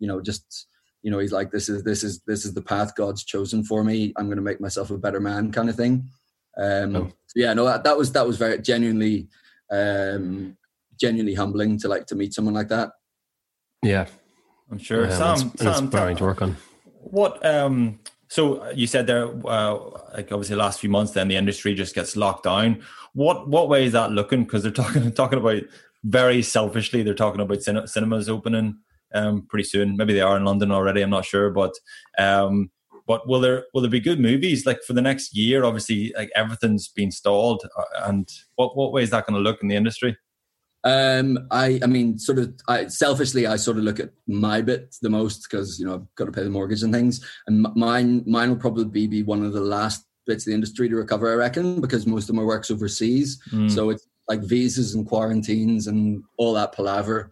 you 0.00 0.08
know, 0.08 0.20
just 0.20 0.66
you 1.02 1.10
know 1.10 1.18
he's 1.18 1.32
like 1.32 1.50
this 1.50 1.68
is 1.68 1.82
this 1.82 2.02
is 2.02 2.20
this 2.26 2.44
is 2.44 2.54
the 2.54 2.62
path 2.62 2.94
god's 2.94 3.24
chosen 3.24 3.62
for 3.64 3.84
me 3.84 4.12
i'm 4.16 4.26
going 4.26 4.36
to 4.36 4.42
make 4.42 4.60
myself 4.60 4.90
a 4.90 4.96
better 4.96 5.20
man 5.20 5.52
kind 5.52 5.68
of 5.68 5.76
thing 5.76 6.08
um 6.58 6.96
Oh. 6.96 7.08
so 7.26 7.34
yeah 7.34 7.52
no 7.54 7.64
that, 7.64 7.84
that 7.84 7.96
was 7.96 8.12
that 8.12 8.26
was 8.26 8.36
very 8.36 8.60
genuinely 8.60 9.28
um 9.70 10.56
genuinely 11.02 11.34
humbling 11.42 11.78
to 11.82 11.86
like 11.94 12.06
to 12.06 12.14
meet 12.20 12.32
someone 12.36 12.54
like 12.60 12.68
that 12.76 12.88
Yeah, 13.82 14.06
I'm 14.70 14.78
sure. 14.78 15.04
yeah, 15.06 15.18
Sam, 15.18 15.32
it's- 15.34 15.54
it's 15.54 15.62
Sam, 15.62 15.84
inspiring 15.84 16.16
to 16.18 16.24
work 16.30 16.40
on. 16.42 16.56
What 17.18 17.34
um 17.44 17.98
so 18.28 18.42
you 18.80 18.86
said 18.86 19.06
there 19.06 19.24
uh, 19.46 19.74
like 20.16 20.28
obviously 20.32 20.54
the 20.56 20.62
last 20.66 20.80
few 20.80 20.88
months 20.96 21.12
then 21.12 21.28
the 21.28 21.36
industry 21.36 21.74
just 21.74 21.94
gets 21.94 22.16
locked 22.16 22.44
down. 22.44 22.68
What 23.22 23.48
what 23.54 23.68
way 23.68 23.84
is 23.84 23.92
that 23.92 24.12
looking 24.12 24.44
because 24.44 24.62
they're 24.62 24.80
talking 24.82 25.12
talking 25.22 25.38
about 25.44 25.62
very 26.04 26.42
selfishly 26.42 27.02
they're 27.02 27.22
talking 27.24 27.40
about 27.42 27.62
cin- 27.62 27.86
cinemas 27.94 28.28
opening 28.28 28.68
um 29.14 29.46
pretty 29.50 29.64
soon. 29.72 29.96
Maybe 29.96 30.14
they 30.14 30.22
are 30.28 30.36
in 30.38 30.44
London 30.44 30.70
already, 30.72 31.02
I'm 31.02 31.10
not 31.10 31.26
sure, 31.26 31.50
but 31.50 31.72
um 32.18 32.70
but 33.10 33.26
will 33.28 33.40
there 33.40 33.64
will 33.74 33.82
there 33.82 33.90
be 33.98 34.08
good 34.08 34.20
movies 34.20 34.64
like 34.64 34.80
for 34.86 34.94
the 34.94 35.02
next 35.10 35.36
year 35.36 35.64
obviously 35.64 36.00
like 36.16 36.30
everything's 36.42 36.86
been 36.88 37.10
stalled 37.10 37.60
uh, 37.76 38.08
and 38.08 38.26
what 38.54 38.76
what 38.76 38.92
way 38.92 39.02
is 39.02 39.10
that 39.10 39.26
going 39.26 39.34
to 39.36 39.46
look 39.50 39.60
in 39.62 39.68
the 39.68 39.76
industry? 39.82 40.16
Um 40.84 41.38
i 41.50 41.78
i 41.82 41.86
mean 41.86 42.18
sort 42.18 42.38
of 42.38 42.52
i 42.66 42.86
selfishly 42.88 43.46
i 43.46 43.54
sort 43.54 43.76
of 43.76 43.84
look 43.84 44.00
at 44.00 44.10
my 44.26 44.60
bit 44.60 44.94
the 45.02 45.10
most 45.10 45.46
because 45.48 45.78
you 45.78 45.86
know 45.86 45.94
i've 45.94 46.14
got 46.16 46.24
to 46.24 46.32
pay 46.32 46.42
the 46.42 46.50
mortgage 46.50 46.82
and 46.82 46.92
things 46.92 47.24
and 47.46 47.64
m- 47.64 47.72
mine 47.76 48.24
mine 48.26 48.48
will 48.48 48.56
probably 48.56 49.06
be 49.06 49.22
one 49.22 49.44
of 49.44 49.52
the 49.52 49.60
last 49.60 50.04
bits 50.26 50.44
of 50.44 50.50
the 50.50 50.54
industry 50.54 50.88
to 50.88 50.96
recover 50.96 51.30
i 51.30 51.34
reckon 51.34 51.80
because 51.80 52.06
most 52.06 52.28
of 52.28 52.34
my 52.34 52.42
work's 52.42 52.70
overseas 52.70 53.40
Mm. 53.52 53.70
So 53.70 53.90
it's 53.90 54.06
like 54.28 54.40
visas 54.40 54.94
and 54.94 55.06
quarantines 55.06 55.86
and 55.86 56.22
all 56.38 56.54
that 56.54 56.72
palaver 56.72 57.30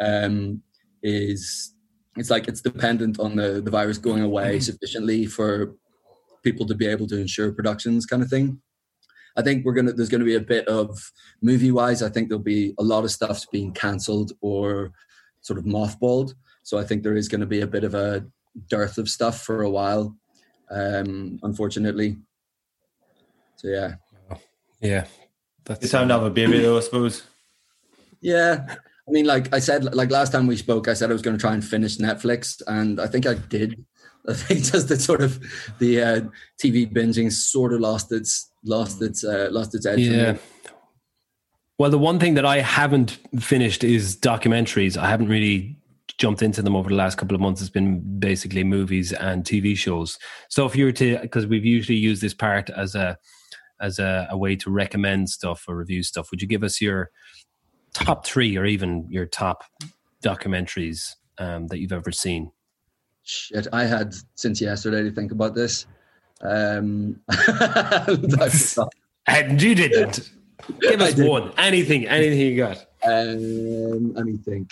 um, 0.00 0.62
is 1.02 1.74
it's 2.16 2.30
like 2.30 2.48
it's 2.48 2.60
dependent 2.60 3.18
on 3.18 3.36
the, 3.36 3.60
the 3.60 3.70
virus 3.70 3.98
going 3.98 4.22
away 4.22 4.60
sufficiently 4.60 5.26
for 5.26 5.74
people 6.42 6.66
to 6.66 6.74
be 6.74 6.86
able 6.86 7.06
to 7.08 7.18
ensure 7.18 7.52
productions 7.52 8.06
kind 8.06 8.22
of 8.22 8.28
thing. 8.28 8.60
I 9.36 9.42
think 9.42 9.64
we're 9.64 9.74
gonna 9.74 9.92
there's 9.92 10.08
gonna 10.08 10.24
be 10.24 10.36
a 10.36 10.40
bit 10.40 10.66
of 10.68 11.12
movie 11.42 11.72
wise, 11.72 12.02
I 12.02 12.08
think 12.08 12.28
there'll 12.28 12.42
be 12.42 12.74
a 12.78 12.82
lot 12.82 13.04
of 13.04 13.10
stuff's 13.10 13.46
being 13.46 13.72
cancelled 13.72 14.32
or 14.40 14.92
sort 15.40 15.58
of 15.58 15.64
mothballed. 15.64 16.34
So 16.62 16.78
I 16.78 16.84
think 16.84 17.02
there 17.02 17.16
is 17.16 17.28
gonna 17.28 17.46
be 17.46 17.60
a 17.60 17.66
bit 17.66 17.84
of 17.84 17.94
a 17.94 18.26
dearth 18.68 18.98
of 18.98 19.08
stuff 19.08 19.42
for 19.42 19.62
a 19.62 19.70
while, 19.70 20.16
um, 20.70 21.38
unfortunately. 21.42 22.18
So 23.56 23.68
yeah. 23.68 23.94
Yeah, 24.80 25.06
It's 25.68 25.90
time 25.90 26.08
to 26.08 26.14
have 26.14 26.22
a 26.22 26.30
baby 26.30 26.60
though, 26.60 26.76
I 26.76 26.80
suppose. 26.80 27.22
Yeah. 28.20 28.66
I 29.08 29.10
mean, 29.10 29.24
like 29.24 29.54
I 29.54 29.58
said, 29.58 29.94
like 29.94 30.10
last 30.10 30.32
time 30.32 30.46
we 30.46 30.56
spoke, 30.56 30.88
I 30.88 30.94
said 30.94 31.10
I 31.10 31.12
was 31.12 31.22
going 31.22 31.36
to 31.36 31.40
try 31.40 31.54
and 31.54 31.64
finish 31.64 31.96
Netflix, 31.96 32.60
and 32.66 33.00
I 33.00 33.06
think 33.06 33.26
I 33.26 33.34
did. 33.34 33.84
I 34.28 34.34
think 34.34 34.64
just 34.72 34.88
the 34.88 34.98
sort 34.98 35.22
of 35.22 35.40
the 35.78 36.02
uh, 36.02 36.20
TV 36.62 36.90
binging 36.92 37.32
sort 37.32 37.72
of 37.72 37.80
lost 37.80 38.12
its 38.12 38.50
lost 38.64 39.02
its 39.02 39.24
uh, 39.24 39.48
lost 39.50 39.74
its 39.74 39.86
edge. 39.86 40.00
Yeah. 40.00 40.36
Well, 41.78 41.90
the 41.90 41.98
one 41.98 42.18
thing 42.18 42.34
that 42.34 42.46
I 42.46 42.60
haven't 42.60 43.18
finished 43.38 43.84
is 43.84 44.16
documentaries. 44.16 44.96
I 44.96 45.08
haven't 45.08 45.28
really 45.28 45.76
jumped 46.18 46.42
into 46.42 46.62
them 46.62 46.74
over 46.74 46.88
the 46.88 46.94
last 46.94 47.18
couple 47.18 47.34
of 47.34 47.40
months. 47.40 47.60
It's 47.60 47.68
been 47.68 48.18
basically 48.18 48.64
movies 48.64 49.12
and 49.12 49.44
TV 49.44 49.76
shows. 49.76 50.18
So 50.48 50.64
if 50.64 50.74
you 50.74 50.86
were 50.86 50.92
to, 50.92 51.18
because 51.18 51.46
we've 51.46 51.66
usually 51.66 51.98
used 51.98 52.22
this 52.22 52.34
part 52.34 52.70
as 52.70 52.94
a 52.94 53.18
as 53.78 53.98
a, 53.98 54.26
a 54.30 54.38
way 54.38 54.56
to 54.56 54.70
recommend 54.70 55.28
stuff 55.28 55.64
or 55.68 55.76
review 55.76 56.02
stuff, 56.02 56.30
would 56.30 56.40
you 56.40 56.48
give 56.48 56.62
us 56.64 56.80
your 56.80 57.10
top 57.92 58.26
three 58.26 58.56
or 58.56 58.64
even 58.64 59.06
your 59.10 59.26
top 59.26 59.64
documentaries 60.24 61.10
um, 61.36 61.66
that 61.66 61.78
you've 61.78 61.92
ever 61.92 62.10
seen? 62.10 62.50
Shit, 63.28 63.66
I 63.72 63.84
had 63.84 64.14
since 64.36 64.60
yesterday 64.60 65.02
to 65.02 65.10
think 65.10 65.32
about 65.32 65.54
this. 65.54 65.86
Um, 66.42 67.20
And 69.28 69.60
you 69.60 69.74
didn't. 69.74 70.30
Give 70.80 71.00
us 71.00 71.16
one. 71.16 71.52
Anything. 71.58 72.06
Anything 72.06 72.38
you 72.40 72.56
got. 72.56 72.86
Um, 73.04 74.14
let 74.14 74.24
me 74.26 74.36
think. 74.36 74.70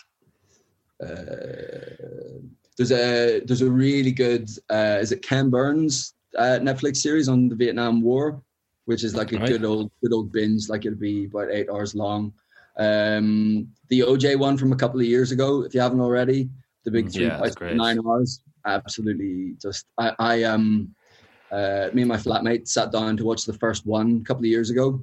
Uh, 1.02 2.38
there's 2.76 2.92
a 2.92 3.40
there's 3.40 3.62
a 3.62 3.70
really 3.70 4.12
good 4.12 4.48
uh, 4.70 4.98
is 5.00 5.10
it 5.10 5.22
Ken 5.22 5.50
Burns 5.50 6.14
uh, 6.38 6.58
Netflix 6.62 6.98
series 6.98 7.28
on 7.28 7.48
the 7.48 7.56
Vietnam 7.56 8.00
War, 8.00 8.40
which 8.84 9.02
is 9.02 9.14
like 9.16 9.32
a 9.32 9.38
Right. 9.38 9.48
good 9.48 9.64
old 9.64 9.90
good 10.00 10.12
old 10.12 10.30
binge. 10.32 10.68
Like 10.68 10.86
it'll 10.86 10.98
be 10.98 11.24
about 11.26 11.50
eight 11.50 11.68
hours 11.68 11.94
long. 11.96 12.32
Um, 12.78 13.68
the 13.88 14.00
OJ 14.00 14.38
one 14.38 14.56
from 14.56 14.72
a 14.72 14.76
couple 14.76 15.00
of 15.00 15.06
years 15.06 15.32
ago, 15.32 15.62
if 15.62 15.74
you 15.74 15.80
haven't 15.80 16.00
already, 16.00 16.48
the 16.84 16.90
big 16.90 17.10
three 17.10 17.24
yeah, 17.24 17.40
that's 17.42 17.56
nine 17.60 17.98
hours. 18.06 18.40
Absolutely, 18.66 19.54
just 19.60 19.86
I 19.98 20.12
I 20.18 20.42
um 20.44 20.94
uh, 21.50 21.88
me 21.92 22.02
and 22.02 22.08
my 22.08 22.16
flatmate 22.16 22.66
sat 22.66 22.90
down 22.90 23.16
to 23.16 23.24
watch 23.24 23.44
the 23.44 23.52
first 23.52 23.86
one 23.86 24.20
a 24.22 24.24
couple 24.24 24.42
of 24.42 24.46
years 24.46 24.70
ago, 24.70 25.00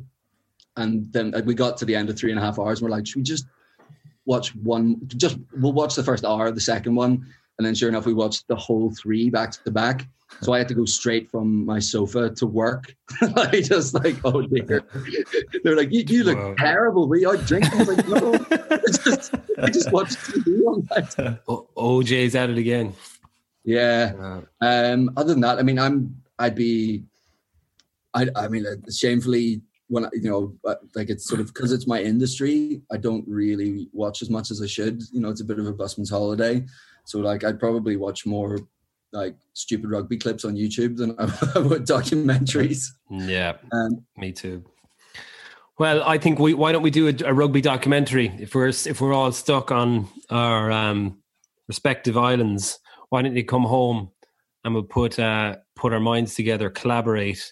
and 0.77 1.11
then 1.13 1.33
we 1.45 1.53
got 1.53 1.77
to 1.77 1.85
the 1.85 1.95
end 1.95 2.09
of 2.09 2.17
three 2.17 2.31
and 2.31 2.39
a 2.39 2.43
half 2.43 2.59
hours. 2.59 2.81
And 2.81 2.89
we're 2.89 2.95
like, 2.97 3.07
should 3.07 3.17
we 3.17 3.23
just 3.23 3.45
watch 4.25 4.53
one? 4.55 4.99
Just 5.07 5.37
we'll 5.53 5.73
watch 5.73 5.95
the 5.95 6.03
first 6.03 6.25
hour, 6.25 6.51
the 6.51 6.59
second 6.59 6.95
one, 6.95 7.25
And 7.57 7.65
then, 7.65 7.75
sure 7.75 7.89
enough, 7.89 8.05
we 8.05 8.13
watched 8.13 8.47
the 8.47 8.55
whole 8.55 8.91
three 8.95 9.29
back 9.29 9.51
to 9.63 9.71
back. 9.71 10.07
So 10.41 10.53
I 10.53 10.59
had 10.59 10.67
to 10.69 10.73
go 10.73 10.85
straight 10.85 11.29
from 11.29 11.65
my 11.65 11.79
sofa 11.79 12.29
to 12.31 12.45
work. 12.47 12.95
I 13.21 13.61
just 13.61 13.93
like, 13.93 14.15
oh 14.23 14.41
dear. 14.41 14.81
They're 15.63 15.75
like, 15.75 15.91
you, 15.91 16.03
you 16.07 16.23
look 16.23 16.37
Wow. 16.37 16.55
terrible. 16.57 17.07
Were 17.07 17.17
you 17.17 17.29
out 17.29 17.45
drinking? 17.45 17.73
I 17.73 17.83
was 17.83 17.87
like, 17.89 18.07
no, 18.07 18.33
I 18.71 18.79
just, 19.03 19.33
I 19.59 19.69
just 19.69 19.91
watched 19.91 20.17
TV 20.19 20.61
all 20.65 20.83
night. 20.89 21.39
O- 21.47 21.67
OJ's 21.81 22.35
at 22.35 22.49
it 22.49 22.57
again. 22.57 22.93
Yeah. 23.63 24.41
Um, 24.61 25.11
other 25.17 25.33
than 25.33 25.41
that, 25.41 25.59
I 25.59 25.63
mean, 25.63 25.79
I'm, 25.79 26.15
I'd 26.39 26.55
be, 26.55 27.03
I, 28.13 28.27
I 28.35 28.47
mean, 28.47 28.65
uh, 28.65 28.75
shamefully, 28.91 29.61
when 29.87 30.05
I, 30.05 30.09
you 30.13 30.29
know, 30.29 30.55
like 30.95 31.09
it's 31.09 31.27
sort 31.27 31.41
of 31.41 31.47
because 31.47 31.71
it's 31.73 31.85
my 31.85 32.01
industry, 32.01 32.81
I 32.91 32.97
don't 32.97 33.25
really 33.27 33.89
watch 33.91 34.21
as 34.21 34.29
much 34.29 34.49
as 34.49 34.61
I 34.61 34.65
should. 34.65 35.01
You 35.11 35.19
know, 35.19 35.29
it's 35.29 35.41
a 35.41 35.45
bit 35.45 35.59
of 35.59 35.67
a 35.67 35.73
busman's 35.73 36.09
holiday, 36.09 36.65
so 37.03 37.19
like 37.19 37.43
I'd 37.43 37.59
probably 37.59 37.97
watch 37.97 38.25
more 38.25 38.57
like 39.11 39.35
stupid 39.53 39.91
rugby 39.91 40.17
clips 40.17 40.45
on 40.45 40.55
YouTube 40.55 40.95
than 40.95 41.11
I 41.19 41.59
would 41.59 41.85
documentaries. 41.85 42.87
yeah, 43.09 43.57
Um, 43.73 44.05
me 44.15 44.31
too. 44.31 44.63
Well, 45.77 46.03
I 46.03 46.17
think 46.17 46.39
we 46.39 46.53
why 46.53 46.71
don't 46.71 46.83
we 46.83 46.91
do 46.91 47.09
a, 47.09 47.13
a 47.25 47.33
rugby 47.33 47.59
documentary 47.59 48.31
if 48.39 48.55
we're 48.55 48.69
if 48.69 49.01
we're 49.01 49.13
all 49.13 49.31
stuck 49.31 49.71
on 49.71 50.07
our 50.29 50.71
um, 50.71 51.20
respective 51.75 52.17
islands? 52.17 52.79
Why 53.09 53.21
don't 53.21 53.35
you 53.35 53.45
come 53.45 53.63
home 53.63 54.11
and 54.63 54.73
we'll 54.73 54.83
put 54.99 55.17
uh, 55.19 55.55
put 55.75 55.93
our 55.93 55.99
minds 56.01 56.35
together, 56.35 56.69
collaborate, 56.69 57.43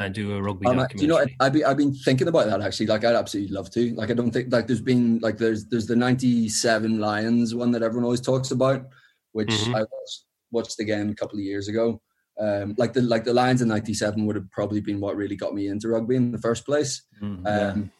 and 0.00 0.12
do 0.12 0.34
a 0.36 0.42
rugby 0.42 0.66
Um, 0.66 0.76
documentary? 0.76 0.98
do 0.98 1.02
you 1.04 1.08
know, 1.12 1.18
I, 1.18 1.26
I've 1.46 1.52
been, 1.52 1.64
I've 1.64 1.76
been 1.76 1.94
thinking 1.94 2.28
about 2.28 2.46
that 2.46 2.60
actually. 2.60 2.86
Like, 2.86 3.04
I'd 3.04 3.14
absolutely 3.14 3.54
love 3.54 3.70
to. 3.70 3.94
Like, 3.94 4.10
I 4.10 4.14
don't 4.14 4.32
think 4.32 4.52
like 4.52 4.66
there's 4.66 4.82
been 4.92 5.18
like 5.26 5.38
there's 5.38 5.66
there's 5.70 5.86
the 5.86 5.96
'97 5.96 6.98
Lions 6.98 7.54
one 7.54 7.70
that 7.72 7.82
everyone 7.82 8.04
always 8.04 8.20
talks 8.20 8.50
about, 8.50 8.80
which 9.32 9.48
Mhm. 9.50 9.74
I 9.76 9.80
watched, 9.80 10.24
watched 10.50 10.80
again 10.80 11.10
a 11.10 11.14
couple 11.14 11.38
of 11.38 11.44
years 11.44 11.68
ago. 11.68 12.00
Um, 12.38 12.74
like 12.76 12.92
the 12.92 13.02
like 13.02 13.24
the 13.24 13.32
Lions 13.32 13.62
in 13.62 13.68
'97 13.68 14.26
would 14.26 14.36
have 14.36 14.50
probably 14.50 14.80
been 14.80 15.00
what 15.00 15.16
really 15.16 15.36
got 15.36 15.54
me 15.54 15.68
into 15.68 15.88
rugby 15.88 16.16
in 16.16 16.32
the 16.32 16.38
first 16.48 16.66
place. 16.66 17.02
Mm, 17.22 17.46
Um. 17.46 17.90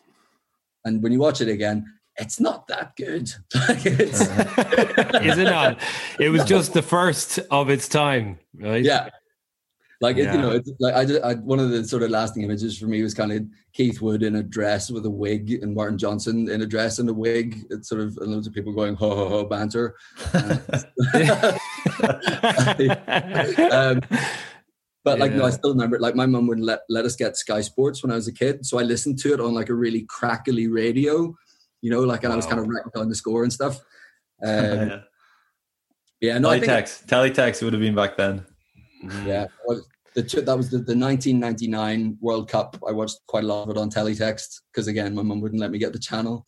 And 0.84 1.02
when 1.02 1.10
you 1.12 1.18
watch 1.18 1.40
it 1.40 1.48
again, 1.48 1.84
it's 2.18 2.40
not 2.40 2.66
that 2.68 2.96
good. 2.96 3.30
Is 3.54 5.38
it 5.38 5.44
not? 5.44 5.80
It 6.20 6.30
was 6.30 6.44
just 6.54 6.72
the 6.74 6.82
first 6.82 7.38
of 7.50 7.70
its 7.70 7.88
time, 7.88 8.38
right? 8.54 8.82
yeah. 8.82 9.10
Like 10.02 10.18
it, 10.18 10.24
Yeah. 10.24 10.34
you 10.34 10.40
know, 10.42 10.50
it's 10.50 10.70
like 10.78 10.94
I, 10.94 11.04
just, 11.06 11.22
I 11.24 11.34
one 11.36 11.58
of 11.58 11.70
the 11.70 11.82
sort 11.82 12.02
of 12.02 12.10
lasting 12.10 12.42
images 12.42 12.76
for 12.78 12.86
me 12.86 13.02
was 13.02 13.14
kind 13.14 13.32
of 13.32 13.44
Keith 13.72 14.02
Wood 14.02 14.22
in 14.22 14.36
a 14.36 14.42
dress 14.42 14.90
with 14.90 15.06
a 15.06 15.10
wig 15.10 15.50
and 15.62 15.74
Martin 15.74 15.96
Johnson 15.96 16.50
in 16.50 16.60
a 16.60 16.66
dress 16.66 16.98
and 16.98 17.08
a 17.08 17.14
wig. 17.14 17.64
It's 17.70 17.88
sort 17.88 18.02
of 18.02 18.14
and 18.18 18.30
loads 18.30 18.46
of 18.46 18.52
people 18.52 18.74
going 18.74 18.94
ho 18.94 19.16
ho 19.16 19.28
ho 19.30 19.44
banter. 19.46 19.96
um, 23.72 24.00
but 25.04 25.18
like 25.18 25.32
no, 25.32 25.44
I 25.44 25.50
still 25.50 25.70
remember. 25.70 25.98
Like 25.98 26.14
my 26.14 26.26
mum 26.26 26.46
wouldn't 26.46 26.66
let 26.66 26.80
let 26.88 27.04
us 27.04 27.16
get 27.16 27.36
Sky 27.36 27.60
Sports 27.60 28.02
when 28.02 28.10
I 28.10 28.16
was 28.16 28.28
a 28.28 28.32
kid, 28.32 28.66
so 28.66 28.78
I 28.78 28.82
listened 28.82 29.18
to 29.20 29.32
it 29.32 29.40
on 29.40 29.54
like 29.54 29.68
a 29.68 29.74
really 29.74 30.02
crackly 30.08 30.66
radio. 30.68 31.34
You 31.82 31.90
know, 31.90 32.00
like 32.00 32.24
and 32.24 32.32
I 32.32 32.36
was 32.36 32.46
kind 32.46 32.58
of 32.60 32.66
writing 32.66 32.90
down 32.94 33.08
the 33.08 33.14
score 33.14 33.42
and 33.42 33.52
stuff. 33.52 33.78
Um, 34.44 34.50
yeah. 34.50 34.98
yeah, 36.20 36.38
no, 36.38 36.50
I 36.50 36.60
think 36.60 36.70
Teletext. 36.70 37.06
Teletext 37.06 37.62
would 37.62 37.72
have 37.72 37.80
been 37.80 37.94
back 37.94 38.18
then. 38.18 38.44
Yeah, 39.24 39.46
well, 39.66 39.80
the 40.14 40.20
that 40.22 40.56
was 40.56 40.68
the, 40.68 40.76
the 40.76 40.94
1999 40.94 42.18
World 42.20 42.46
Cup. 42.50 42.76
I 42.86 42.92
watched 42.92 43.18
quite 43.28 43.44
a 43.44 43.46
lot 43.46 43.62
of 43.62 43.70
it 43.70 43.78
on 43.78 43.88
teletext 43.88 44.60
because 44.70 44.88
again, 44.88 45.14
my 45.14 45.22
mum 45.22 45.40
wouldn't 45.40 45.58
let 45.60 45.70
me 45.70 45.78
get 45.78 45.94
the 45.94 45.98
channel. 45.98 46.46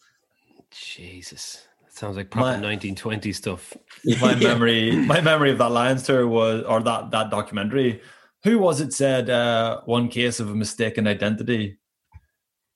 Jesus, 0.70 1.66
that 1.82 1.94
sounds 1.96 2.16
like 2.18 2.30
proper 2.30 2.44
My- 2.58 2.66
1920 2.68 3.32
stuff. 3.32 3.74
my 4.20 4.34
Yeah. 4.34 4.48
memory 4.48 4.92
my 4.92 5.22
memory 5.22 5.50
of 5.50 5.56
that 5.58 5.70
Lions 5.70 6.02
tour 6.02 6.28
was 6.28 6.64
or 6.64 6.82
that 6.82 7.10
that 7.10 7.30
documentary. 7.30 8.02
Who 8.44 8.58
was 8.58 8.82
it 8.82 8.92
said 8.92 9.30
uh, 9.30 9.80
one 9.86 10.08
case 10.08 10.40
of 10.40 10.50
a 10.50 10.54
mistaken 10.54 11.06
identity? 11.06 11.78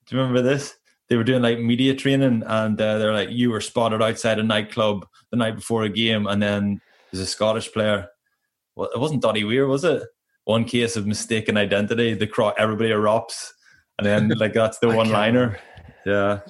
Do 0.07 0.16
you 0.16 0.22
remember 0.22 0.42
this? 0.42 0.74
They 1.09 1.16
were 1.16 1.24
doing 1.24 1.42
like 1.42 1.59
media 1.59 1.94
training 1.94 2.42
and 2.46 2.80
uh, 2.80 2.98
they're 2.98 3.12
like, 3.12 3.30
you 3.30 3.50
were 3.50 3.61
spotted 3.61 4.00
outside 4.00 4.38
a 4.38 4.42
nightclub 4.42 5.07
the 5.30 5.36
night 5.36 5.57
before 5.57 5.82
a 5.82 5.88
game, 5.88 6.26
and 6.26 6.42
then 6.42 6.80
there's 7.11 7.22
a 7.22 7.26
Scottish 7.26 7.72
player. 7.72 8.09
Well, 8.76 8.88
it 8.94 8.98
wasn't 8.98 9.22
Doddie 9.22 9.44
Weir, 9.44 9.66
was 9.66 9.84
it? 9.84 10.03
One 10.44 10.64
case 10.64 10.96
of 10.96 11.07
mistaken 11.07 11.57
identity. 11.57 12.14
The 12.14 12.26
crowd, 12.26 12.55
everybody 12.57 12.90
erupts, 12.90 13.50
and 13.98 14.07
then 14.07 14.28
like 14.38 14.55
that's 14.55 14.78
the 14.78 14.88
one 14.88 15.11
liner. 15.11 15.59
Yeah. 16.07 16.40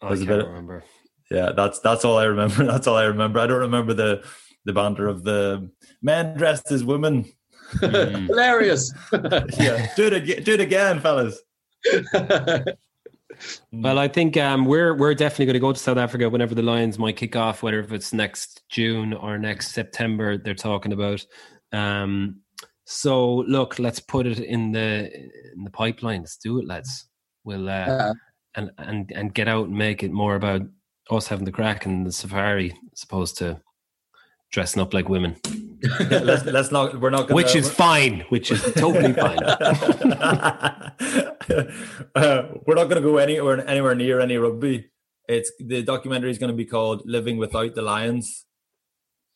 I 0.00 0.08
can't 0.08 0.26
bit- 0.26 0.46
remember. 0.46 0.84
Yeah, 1.30 1.52
that's 1.52 1.78
that's 1.78 2.04
all 2.04 2.18
I 2.18 2.24
remember. 2.24 2.64
That's 2.70 2.88
all 2.88 2.96
I 2.96 3.04
remember. 3.04 3.38
I 3.38 3.46
don't 3.46 3.60
remember 3.60 3.94
the 3.94 4.24
the 4.64 4.72
banter 4.72 5.06
of 5.06 5.22
the 5.22 5.70
men 6.02 6.36
dressed 6.36 6.72
as 6.72 6.82
women. 6.82 7.24
Hilarious. 7.80 8.92
Yeah, 9.12 9.86
do 9.94 10.06
it 10.06 10.12
again, 10.12 10.42
do 10.42 10.54
it 10.54 10.60
again, 10.60 10.98
fellas. 10.98 11.40
Well, 13.72 13.98
I 13.98 14.08
think 14.08 14.36
um, 14.36 14.64
we're 14.64 14.94
we're 14.94 15.14
definitely 15.14 15.46
going 15.46 15.54
to 15.54 15.60
go 15.60 15.72
to 15.72 15.78
South 15.78 15.96
Africa 15.96 16.28
whenever 16.28 16.54
the 16.54 16.62
Lions 16.62 16.98
might 16.98 17.16
kick 17.16 17.36
off, 17.36 17.62
whether 17.62 17.80
if 17.80 17.92
it's 17.92 18.12
next 18.12 18.62
June 18.68 19.12
or 19.14 19.38
next 19.38 19.72
September. 19.72 20.36
They're 20.38 20.54
talking 20.54 20.92
about. 20.92 21.24
Um, 21.72 22.40
so 22.84 23.36
look, 23.48 23.78
let's 23.78 24.00
put 24.00 24.26
it 24.26 24.40
in 24.40 24.72
the 24.72 25.10
in 25.54 25.64
the 25.64 25.70
pipeline. 25.70 26.20
Let's 26.20 26.36
do 26.36 26.58
it, 26.58 26.66
lads. 26.66 27.08
We'll 27.44 27.68
uh, 27.68 27.86
Yeah. 27.86 28.12
and 28.56 28.70
and 28.78 29.12
and 29.14 29.34
get 29.34 29.48
out 29.48 29.68
and 29.68 29.76
make 29.76 30.02
it 30.02 30.10
more 30.12 30.34
about 30.34 30.62
us 31.10 31.28
having 31.28 31.44
the 31.44 31.52
crack 31.52 31.86
and 31.86 32.06
the 32.06 32.12
safari, 32.12 32.74
as 32.92 33.02
opposed 33.02 33.38
to 33.38 33.60
dressing 34.52 34.82
up 34.82 34.92
like 34.92 35.08
women, 35.08 35.36
Yeah, 35.44 35.69
let's, 35.82 36.44
let's 36.44 36.70
not. 36.70 37.00
We're 37.00 37.10
not. 37.10 37.28
Gonna, 37.28 37.34
which 37.34 37.54
is 37.56 37.70
fine. 37.70 38.24
Which 38.28 38.50
is 38.50 38.62
totally 38.74 39.12
fine. 39.12 39.38
uh, 42.14 42.48
we're 42.66 42.74
not 42.74 42.84
going 42.84 42.96
to 42.96 43.00
go 43.00 43.16
anywhere 43.18 43.66
anywhere 43.66 43.94
near 43.94 44.20
any 44.20 44.36
rugby. 44.36 44.90
It's 45.28 45.52
the 45.58 45.82
documentary 45.82 46.30
is 46.30 46.38
going 46.38 46.50
to 46.50 46.56
be 46.56 46.64
called 46.66 47.02
"Living 47.06 47.38
Without 47.38 47.74
the 47.74 47.82
Lions." 47.82 48.46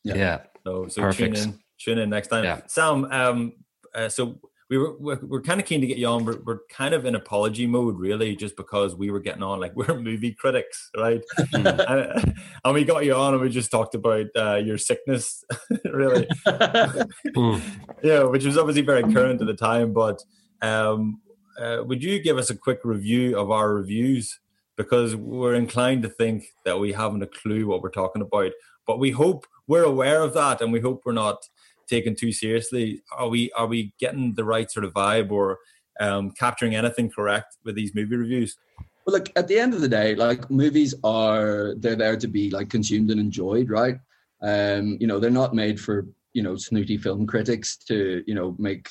Yeah. 0.03 0.15
Yeah. 0.15 0.41
So, 0.65 0.87
so 0.87 1.01
Perfect. 1.01 1.35
tune 1.35 1.43
in, 1.43 1.59
tune 1.79 1.97
in 1.99 2.09
next 2.09 2.27
time. 2.27 2.43
Yeah. 2.43 2.61
Sam, 2.67 3.05
um, 3.05 3.53
uh, 3.93 4.09
so 4.09 4.39
we 4.69 4.77
were 4.77 4.97
we're, 4.97 5.19
we're 5.21 5.41
kind 5.41 5.59
of 5.59 5.67
keen 5.67 5.81
to 5.81 5.87
get 5.87 5.97
you 5.97 6.07
on. 6.07 6.25
We're, 6.25 6.39
we're 6.43 6.59
kind 6.69 6.93
of 6.93 7.05
in 7.05 7.15
apology 7.15 7.67
mode, 7.67 7.97
really, 7.97 8.35
just 8.35 8.55
because 8.55 8.95
we 8.95 9.11
were 9.11 9.19
getting 9.19 9.43
on 9.43 9.59
like 9.59 9.73
we're 9.75 9.99
movie 9.99 10.33
critics, 10.33 10.89
right? 10.97 11.21
Hmm. 11.37 11.67
and, 11.67 12.35
and 12.63 12.73
we 12.73 12.83
got 12.83 13.05
you 13.05 13.13
on, 13.13 13.33
and 13.33 13.41
we 13.41 13.49
just 13.49 13.71
talked 13.71 13.95
about 13.95 14.25
uh, 14.35 14.55
your 14.55 14.77
sickness, 14.77 15.43
really. 15.85 16.27
Mm. 16.47 17.61
yeah, 18.03 18.23
which 18.23 18.45
was 18.45 18.57
obviously 18.57 18.81
very 18.81 19.03
current 19.03 19.41
at 19.41 19.47
the 19.47 19.53
time. 19.53 19.93
But 19.93 20.23
um, 20.61 21.21
uh, 21.59 21.83
would 21.85 22.03
you 22.03 22.21
give 22.21 22.37
us 22.37 22.49
a 22.49 22.57
quick 22.57 22.79
review 22.83 23.37
of 23.37 23.51
our 23.51 23.73
reviews? 23.73 24.39
Because 24.77 25.15
we're 25.15 25.55
inclined 25.55 26.03
to 26.03 26.09
think 26.09 26.43
that 26.65 26.77
we 26.77 26.91
haven't 26.91 27.23
a 27.23 27.27
clue 27.27 27.65
what 27.65 27.81
we're 27.81 27.89
talking 27.89 28.21
about, 28.21 28.51
but 28.85 28.99
we 28.99 29.11
hope 29.11 29.45
we're 29.67 29.85
aware 29.85 30.21
of 30.21 30.33
that, 30.33 30.59
and 30.59 30.73
we 30.73 30.81
hope 30.81 31.03
we're 31.05 31.13
not 31.13 31.47
taken 31.87 32.15
too 32.15 32.31
seriously. 32.31 33.01
Are 33.17 33.29
we? 33.29 33.51
Are 33.53 33.67
we 33.67 33.93
getting 33.99 34.33
the 34.33 34.43
right 34.43 34.69
sort 34.69 34.85
of 34.85 34.93
vibe, 34.93 35.31
or 35.31 35.59
um, 35.99 36.31
capturing 36.31 36.75
anything 36.75 37.09
correct 37.09 37.57
with 37.63 37.75
these 37.75 37.95
movie 37.95 38.15
reviews? 38.15 38.57
Well, 39.05 39.15
look, 39.17 39.29
at 39.35 39.47
the 39.47 39.59
end 39.59 39.73
of 39.73 39.81
the 39.81 39.87
day, 39.87 40.15
like 40.15 40.49
movies 40.49 40.95
are 41.03 41.75
they're 41.77 41.95
there 41.95 42.17
to 42.17 42.27
be 42.27 42.49
like 42.49 42.69
consumed 42.69 43.11
and 43.11 43.19
enjoyed, 43.19 43.69
right? 43.69 43.97
Um, 44.41 44.97
you 44.99 45.07
know, 45.07 45.19
they're 45.19 45.29
not 45.29 45.53
made 45.53 45.79
for, 45.79 46.07
you 46.33 46.41
know, 46.43 46.55
snooty 46.55 46.97
film 46.97 47.27
critics 47.27 47.77
to, 47.87 48.23
you 48.25 48.33
know, 48.35 48.55
make 48.57 48.89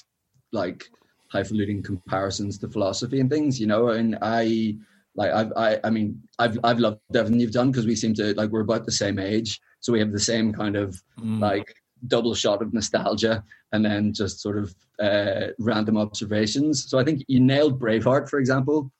like 0.52 0.84
highfalutin 1.32 1.82
comparisons 1.82 2.58
to 2.58 2.68
philosophy 2.68 3.20
and 3.20 3.28
things, 3.28 3.60
you 3.60 3.66
know, 3.66 3.88
and 3.88 4.16
I 4.22 4.76
like 5.16 5.32
I've 5.32 5.52
I 5.56 5.80
I 5.84 5.90
mean 5.90 6.22
I've 6.38 6.58
I've 6.62 6.78
loved 6.78 7.00
everything 7.14 7.40
you've 7.40 7.52
done 7.52 7.70
because 7.70 7.86
we 7.86 7.96
seem 7.96 8.14
to 8.14 8.34
like 8.34 8.50
we're 8.50 8.60
about 8.60 8.86
the 8.86 8.92
same 8.92 9.18
age. 9.18 9.60
So 9.80 9.92
we 9.92 9.98
have 9.98 10.12
the 10.12 10.20
same 10.20 10.52
kind 10.52 10.76
of 10.76 11.00
Mm. 11.18 11.40
like 11.40 11.74
double 12.06 12.34
shot 12.34 12.62
of 12.62 12.72
nostalgia 12.72 13.42
and 13.72 13.84
then 13.84 14.12
just 14.12 14.40
sort 14.40 14.58
of 14.58 14.74
uh, 15.00 15.48
random 15.58 15.96
observations. 15.96 16.88
So 16.88 16.98
I 16.98 17.04
think 17.04 17.24
you 17.28 17.40
nailed 17.40 17.80
Braveheart, 17.80 18.28
for 18.28 18.38
example. 18.38 18.90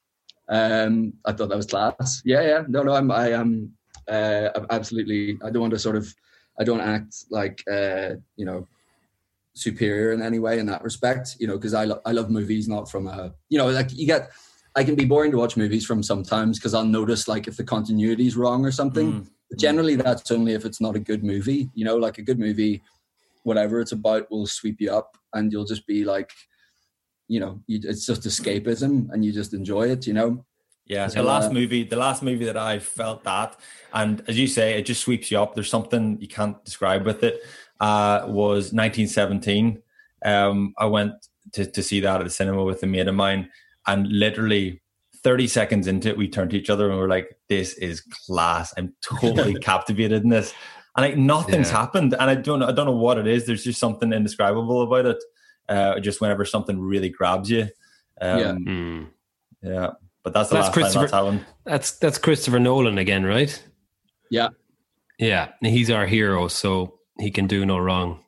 Um, 0.49 1.15
I 1.25 1.33
thought 1.33 1.49
that 1.49 1.57
was 1.57 1.67
class. 1.67 2.23
Yeah, 2.25 2.43
yeah. 2.43 2.63
No, 2.69 2.83
no, 2.83 2.93
I'm, 2.93 3.11
I 3.11 3.33
am 3.33 3.73
uh, 4.09 4.51
absolutely. 4.71 5.39
I 5.45 5.51
don't 5.51 5.63
want 5.63 5.73
to 5.73 5.79
sort 5.79 5.97
of, 5.97 6.13
I 6.59 6.65
don't 6.65 6.81
act 6.81 7.25
like 7.31 7.63
uh, 7.71 8.11
you 8.37 8.45
know 8.45 8.69
superior 9.55 10.13
in 10.13 10.21
any 10.23 10.39
way 10.39 10.59
in 10.59 10.67
that 10.67 10.83
respect. 10.83 11.37
You 11.39 11.47
know, 11.47 11.57
because 11.57 11.75
I 11.75 11.85
lo- 11.85 12.01
I 12.05 12.13
love 12.13 12.31
movies 12.31 12.69
not 12.69 12.91
from 12.91 13.07
a 13.07 13.33
you 13.49 13.59
know 13.59 13.69
like 13.69 13.93
you 13.93 14.07
get. 14.07 14.31
I 14.77 14.83
can 14.83 14.97
be 14.97 15.05
boring 15.05 15.31
to 15.31 15.39
watch 15.39 15.57
movies 15.57 15.87
from 15.87 16.03
sometimes 16.03 16.59
because 16.59 16.75
I'll 16.75 16.85
notice 16.85 17.29
like 17.29 17.47
if 17.47 17.57
the 17.57 17.63
continuity 17.63 18.27
is 18.27 18.37
wrong 18.37 18.67
or 18.67 18.73
something. 18.73 19.13
Mm. 19.13 19.29
But 19.49 19.59
generally, 19.61 19.95
that's 19.95 20.33
only 20.33 20.55
if 20.55 20.65
it's 20.65 20.81
not 20.81 20.97
a 20.97 20.99
good 20.99 21.23
movie. 21.23 21.71
You 21.75 21.85
know, 21.85 21.97
like 21.97 22.19
a 22.19 22.23
good 22.23 22.41
movie, 22.41 22.83
whatever 23.45 23.81
it's 23.81 23.93
about, 23.93 24.31
will 24.31 24.47
sweep 24.47 24.81
you 24.81 24.91
up, 24.93 25.16
and 25.33 25.53
you'll 25.53 25.65
just 25.65 25.87
be 25.87 26.05
like, 26.05 26.31
you 27.29 27.41
know, 27.41 27.61
you, 27.66 27.81
it's 27.85 28.07
just 28.07 28.23
escapism, 28.23 29.09
and 29.11 29.25
you 29.25 29.33
just 29.33 29.55
enjoy 29.55 29.91
it. 29.91 30.07
You 30.07 30.15
know. 30.15 30.45
Yeah, 30.87 31.07
So, 31.07 31.23
the 31.23 31.29
last 31.29 31.51
uh, 31.51 31.53
movie, 31.53 31.85
the 31.85 31.97
last 31.97 32.23
movie 32.23 32.45
that 32.45 32.59
I 32.59 32.79
felt 32.79 33.25
that, 33.25 33.59
and 33.95 34.23
as 34.29 34.39
you 34.39 34.47
say, 34.47 34.79
it 34.79 34.85
just 34.85 35.01
sweeps 35.01 35.31
you 35.31 35.39
up. 35.39 35.55
There's 35.55 35.71
something 35.71 36.21
you 36.21 36.29
can't 36.29 36.62
describe 36.65 37.07
with 37.07 37.23
it, 37.23 37.41
uh, 37.81 38.25
was 38.27 38.73
1917. 38.73 39.81
Um, 40.25 40.75
I 40.79 40.85
went 40.87 41.15
to, 41.53 41.65
to 41.65 41.83
see 41.83 42.01
that 42.01 42.21
at 42.21 42.25
the 42.25 42.31
cinema 42.31 42.65
with 42.65 42.83
a 42.83 42.87
mate 42.87 43.09
of 43.09 43.15
mine, 43.15 43.49
and 43.87 44.07
literally 44.09 44.83
30 45.23 45.47
seconds 45.47 45.87
into 45.87 46.11
it, 46.11 46.19
we 46.19 46.29
turned 46.29 46.51
to 46.51 46.59
each 46.59 46.69
other 46.69 46.87
and 46.87 46.95
we 46.95 47.01
were 47.01 47.09
like, 47.09 47.35
"This 47.49 47.75
is 47.75 48.03
class! 48.03 48.75
I'm 48.77 48.95
totally 49.03 49.55
captivated 49.61 50.23
in 50.23 50.29
this." 50.29 50.53
And 50.97 51.05
like 51.07 51.16
nothing's 51.16 51.71
Yeah. 51.71 51.79
happened, 51.79 52.12
and 52.19 52.31
I 52.31 52.35
don't 52.37 52.62
I 52.62 52.71
don't 52.73 52.87
know 52.87 52.95
what 52.97 53.19
it 53.19 53.27
is. 53.27 53.47
There's 53.47 53.65
just 53.65 53.81
something 53.81 54.12
indescribable 54.12 54.83
about 54.83 55.07
it. 55.07 55.25
Uh, 55.69 55.99
just 55.99 56.21
whenever 56.21 56.45
something 56.45 56.79
really 56.79 57.09
grabs 57.09 57.51
you, 57.51 57.69
um, 58.21 58.39
Yeah. 58.39 58.53
Hmm. 58.53 59.05
yeah. 59.62 59.91
But 60.23 60.33
that's 60.35 60.49
the 60.51 60.55
That's 60.57 60.66
last 60.66 60.66
time 60.66 60.73
Christopher- 60.75 61.01
that's 61.01 61.12
happened. 61.12 61.45
That's 61.65 61.91
that's 61.99 62.19
Christopher 62.19 62.59
Nolan 62.61 62.99
again, 62.99 63.25
right? 63.25 63.62
Yeah. 64.31 64.49
Yeah, 65.19 65.53
he's 65.62 65.91
our 65.91 66.07
hero, 66.07 66.49
so 66.49 66.99
he 67.21 67.31
can 67.31 67.47
do 67.47 67.65
no 67.65 67.79
wrong. 67.79 68.21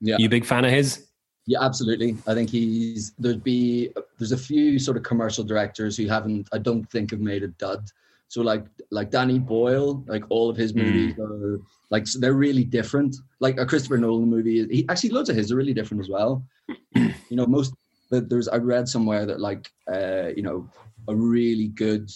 Yeah. 0.00 0.16
You 0.18 0.26
a 0.26 0.30
big 0.30 0.44
fan 0.44 0.64
of 0.64 0.70
his? 0.70 1.06
Yeah, 1.46 1.62
absolutely. 1.62 2.16
I 2.26 2.34
think 2.34 2.50
he's 2.50 3.12
there'd 3.18 3.42
be 3.44 3.92
there's 4.18 4.32
a 4.32 4.36
few 4.38 4.78
sort 4.78 4.96
of 4.96 5.02
commercial 5.02 5.42
directors 5.44 5.96
who 5.96 6.06
haven't 6.06 6.48
I 6.52 6.58
don't 6.58 6.84
think 6.90 7.10
have 7.12 7.20
made 7.20 7.42
a 7.42 7.48
dud. 7.48 7.90
So 8.30 8.42
like 8.42 8.64
like 8.92 9.10
Danny 9.10 9.40
Boyle, 9.40 10.04
like 10.06 10.22
all 10.30 10.48
of 10.48 10.56
his 10.56 10.72
movies 10.72 11.18
are 11.18 11.60
like 11.90 12.06
so 12.06 12.20
they're 12.20 12.34
really 12.34 12.62
different. 12.62 13.16
Like 13.40 13.58
a 13.58 13.66
Christopher 13.66 13.98
Nolan 13.98 14.30
movie, 14.30 14.64
he 14.70 14.86
actually 14.88 15.10
loads 15.10 15.28
of 15.28 15.34
his 15.34 15.50
are 15.50 15.56
really 15.56 15.74
different 15.74 16.00
as 16.00 16.08
well. 16.08 16.44
you 16.94 17.12
know, 17.32 17.44
most 17.44 17.74
but 18.08 18.28
there's 18.30 18.46
I 18.46 18.58
read 18.58 18.88
somewhere 18.88 19.26
that 19.26 19.40
like 19.40 19.68
uh, 19.92 20.28
you 20.36 20.44
know 20.44 20.68
a 21.08 21.14
really 21.16 21.68
good 21.68 22.08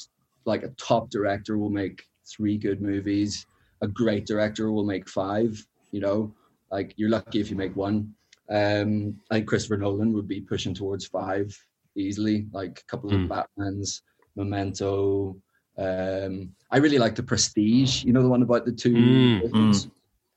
like 0.44 0.62
a 0.62 0.68
top 0.88 1.10
director 1.10 1.58
will 1.58 1.70
make 1.82 2.04
three 2.24 2.58
good 2.58 2.80
movies. 2.80 3.44
A 3.82 3.88
great 3.88 4.24
director 4.24 4.70
will 4.70 4.84
make 4.84 5.08
five. 5.08 5.66
You 5.90 5.98
know, 6.00 6.32
like 6.70 6.94
you're 6.96 7.10
lucky 7.10 7.40
if 7.40 7.50
you 7.50 7.56
make 7.56 7.74
one. 7.74 8.14
Um, 8.50 9.16
I 9.32 9.34
think 9.34 9.48
Christopher 9.48 9.78
Nolan 9.78 10.12
would 10.12 10.28
be 10.28 10.42
pushing 10.42 10.74
towards 10.74 11.06
five 11.06 11.48
easily, 11.96 12.46
like 12.52 12.78
a 12.78 12.84
couple 12.84 13.10
Hmm. 13.10 13.24
of 13.24 13.46
Batmans, 13.58 14.02
Memento. 14.36 15.36
Um, 15.76 16.54
I 16.70 16.78
really 16.78 16.98
like 16.98 17.14
the 17.14 17.22
Prestige. 17.22 18.04
You 18.04 18.12
know 18.12 18.22
the 18.22 18.28
one 18.28 18.42
about 18.42 18.64
the 18.64 18.72
two, 18.72 18.94
Mm, 18.94 19.40
persons, 19.42 19.88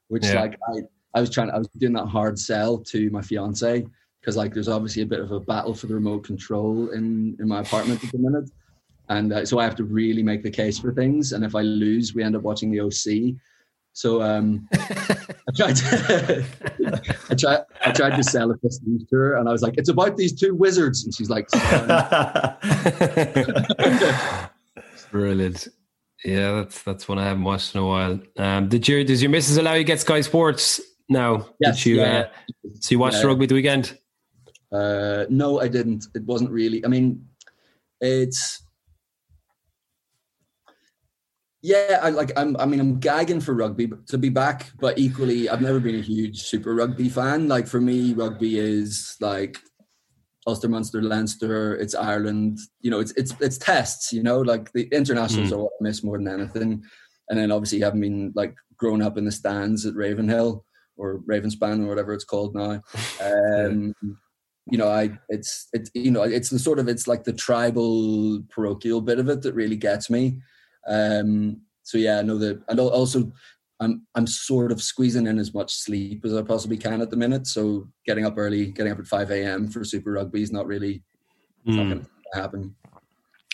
which 0.08 0.26
Yeah. 0.26 0.42
like 0.42 0.58
I, 0.74 0.82
I 1.14 1.22
was 1.22 1.30
trying, 1.30 1.50
I 1.52 1.58
was 1.58 1.68
doing 1.78 1.94
that 1.94 2.08
hard 2.08 2.38
sell 2.40 2.78
to 2.80 3.10
my 3.12 3.22
fiance 3.22 3.86
because 4.20 4.36
like 4.36 4.54
there's 4.54 4.68
obviously 4.68 5.04
a 5.04 5.06
bit 5.06 5.20
of 5.20 5.32
a 5.32 5.40
battle 5.40 5.74
for 5.74 5.88
the 5.88 5.94
remote 5.96 6.24
control 6.24 6.90
in 6.90 7.36
in 7.40 7.48
my 7.48 7.60
apartment 7.62 8.04
at 8.04 8.12
the 8.12 8.18
minute, 8.18 8.50
and 9.10 9.32
uh, 9.34 9.46
so 9.46 9.60
I 9.60 9.64
have 9.64 9.76
to 9.78 9.84
really 9.84 10.24
make 10.24 10.44
the 10.44 10.52
case 10.52 10.80
for 10.80 10.92
things. 10.94 11.32
And 11.32 11.44
if 11.46 11.56
I 11.56 11.62
lose, 11.62 12.14
we 12.16 12.24
end 12.24 12.36
up 12.36 12.42
watching 12.44 12.72
the 12.72 12.82
OC. 12.82 13.36
So 13.94 14.22
um, 14.22 14.68
I 14.74 15.52
tried 15.56 15.76
to, 15.78 16.46
I 17.32 17.36
tried 17.36 17.60
I 17.86 17.92
tried 17.92 18.16
to 18.16 18.24
sell 18.24 18.52
a 18.52 18.58
prestige 18.58 19.04
to 19.10 19.16
her, 19.16 19.36
and 19.38 19.50
I 19.50 19.52
was 19.52 19.62
like, 19.64 19.76
"It's 19.78 19.90
about 19.90 20.18
these 20.18 20.34
two 20.34 20.54
wizards," 20.56 21.06
and 21.06 21.14
she's 21.16 21.30
like. 21.30 21.48
Brilliant. 25.12 25.68
Yeah, 26.26 26.52
that's 26.54 26.82
that's 26.84 27.08
one 27.08 27.20
I 27.20 27.26
haven't 27.26 27.44
watched 27.44 27.76
in 27.76 27.82
a 27.82 27.86
while. 27.86 28.20
Um, 28.38 28.68
did 28.70 28.88
your 28.88 29.04
does 29.04 29.22
your 29.22 29.30
missus 29.30 29.58
allow 29.58 29.74
you 29.74 29.84
get 29.84 30.00
Sky 30.00 30.22
Sports 30.22 30.82
now? 31.10 31.48
Yes, 31.60 31.78
did 31.78 31.86
you 31.86 31.96
yeah, 31.98 32.20
uh, 32.20 32.30
so 32.80 32.92
you 32.92 33.00
watched 33.00 33.18
Yeah. 33.22 33.28
rugby 33.28 33.46
the 33.46 33.54
weekend? 33.54 33.98
Uh, 34.72 35.26
no, 35.30 35.62
I 35.62 35.68
didn't. 35.68 36.08
It 36.16 36.24
wasn't 36.24 36.52
really. 36.52 36.84
I 36.84 36.88
mean, 36.88 37.26
it's 38.02 38.64
yeah. 41.62 42.00
I 42.02 42.10
like. 42.10 42.32
I'm. 42.38 42.58
I 42.58 42.66
mean, 42.66 42.80
I'm 42.80 43.00
gagging 43.00 43.42
for 43.42 43.54
rugby 43.54 43.90
to 44.08 44.18
be 44.18 44.30
back, 44.30 44.72
but 44.80 44.98
equally, 44.98 45.50
I've 45.50 45.62
never 45.62 45.80
been 45.80 45.96
a 45.96 46.02
huge 46.02 46.42
Super 46.42 46.76
Rugby 46.76 47.10
fan. 47.10 47.48
Like 47.48 47.68
for 47.68 47.80
me, 47.82 48.14
rugby 48.14 48.60
is 48.60 49.16
like 49.20 49.58
Ulster, 50.48 50.70
Munster, 50.70 51.02
Leinster. 51.02 51.76
It's 51.76 51.94
Ireland. 51.94 52.58
You 52.82 52.90
know, 52.92 53.00
it's 53.00 53.12
it's 53.18 53.36
it's 53.42 53.58
tests. 53.58 54.14
You 54.14 54.24
know, 54.24 54.40
like 54.40 54.72
the 54.74 54.88
internationals 54.94 55.52
Mm. 55.52 55.54
are 55.56 55.64
what 55.64 55.74
I 55.80 55.84
miss 55.84 56.04
more 56.04 56.18
than 56.18 56.28
anything. 56.30 56.84
And 57.30 57.38
then 57.38 57.52
obviously, 57.52 57.82
having 57.82 58.02
been 58.02 58.32
like 58.36 58.56
grown 58.78 59.02
up 59.02 59.18
in 59.18 59.26
the 59.26 59.32
stands 59.32 59.86
at 59.86 59.96
Ravenhill 59.96 60.64
or 60.96 61.20
Ravenspan 61.30 61.84
or 61.84 61.88
whatever 61.88 62.14
it's 62.14 62.24
called 62.24 62.56
now. 62.56 62.82
Um, 63.22 63.94
you 64.70 64.78
know, 64.78 64.90
I 64.90 65.18
it's 65.30 65.68
it's 65.74 65.90
you 65.94 66.12
know 66.12 66.24
it's 66.24 66.50
the 66.50 66.60
sort 66.60 66.80
of 66.80 66.88
it's 66.88 67.08
like 67.08 67.24
the 67.24 67.34
tribal 67.34 68.42
parochial 68.50 69.02
bit 69.02 69.20
of 69.20 69.30
it 69.30 69.42
that 69.44 69.54
really 69.54 69.78
gets 69.78 70.10
me. 70.10 70.42
Um, 70.88 71.62
so 71.84 71.98
yeah, 71.98 72.20
I 72.20 72.22
know 72.22 72.38
that, 72.38 72.62
and 72.68 72.80
also 72.80 73.32
I'm 73.80 74.06
I'm 74.16 74.26
sort 74.28 74.72
of 74.72 74.82
squeezing 74.82 75.28
in 75.28 75.38
as 75.40 75.54
much 75.54 75.74
sleep 75.74 76.26
as 76.26 76.34
I 76.34 76.42
possibly 76.42 76.78
can 76.78 77.02
at 77.02 77.10
the 77.12 77.18
minute. 77.18 77.46
So 77.48 77.88
getting 78.06 78.26
up 78.26 78.36
early, 78.38 78.72
getting 78.72 78.92
up 78.92 79.00
at 79.00 79.08
five 79.08 79.30
a.m. 79.32 79.68
for 79.68 79.84
Super 79.84 80.14
Rugby 80.14 80.42
is 80.42 80.52
not 80.52 80.66
really 80.68 81.04
it's 81.66 81.76
not 81.76 81.86
Mm. 81.86 81.90
going 81.90 82.06
to 82.34 82.42
happen. 82.42 82.76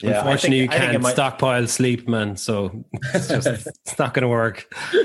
Yeah, 0.02 0.18
Unfortunately, 0.20 0.68
think- 0.68 0.74
you 0.74 0.80
can't 0.80 1.02
might- 1.02 1.12
stockpile 1.14 1.68
sleep, 1.68 2.08
man. 2.10 2.36
So 2.36 2.84
it's 3.14 3.28
just 3.28 3.48
it's 3.86 4.00
not 4.00 4.14
going 4.14 4.24
to 4.24 4.28
work. 4.30 4.74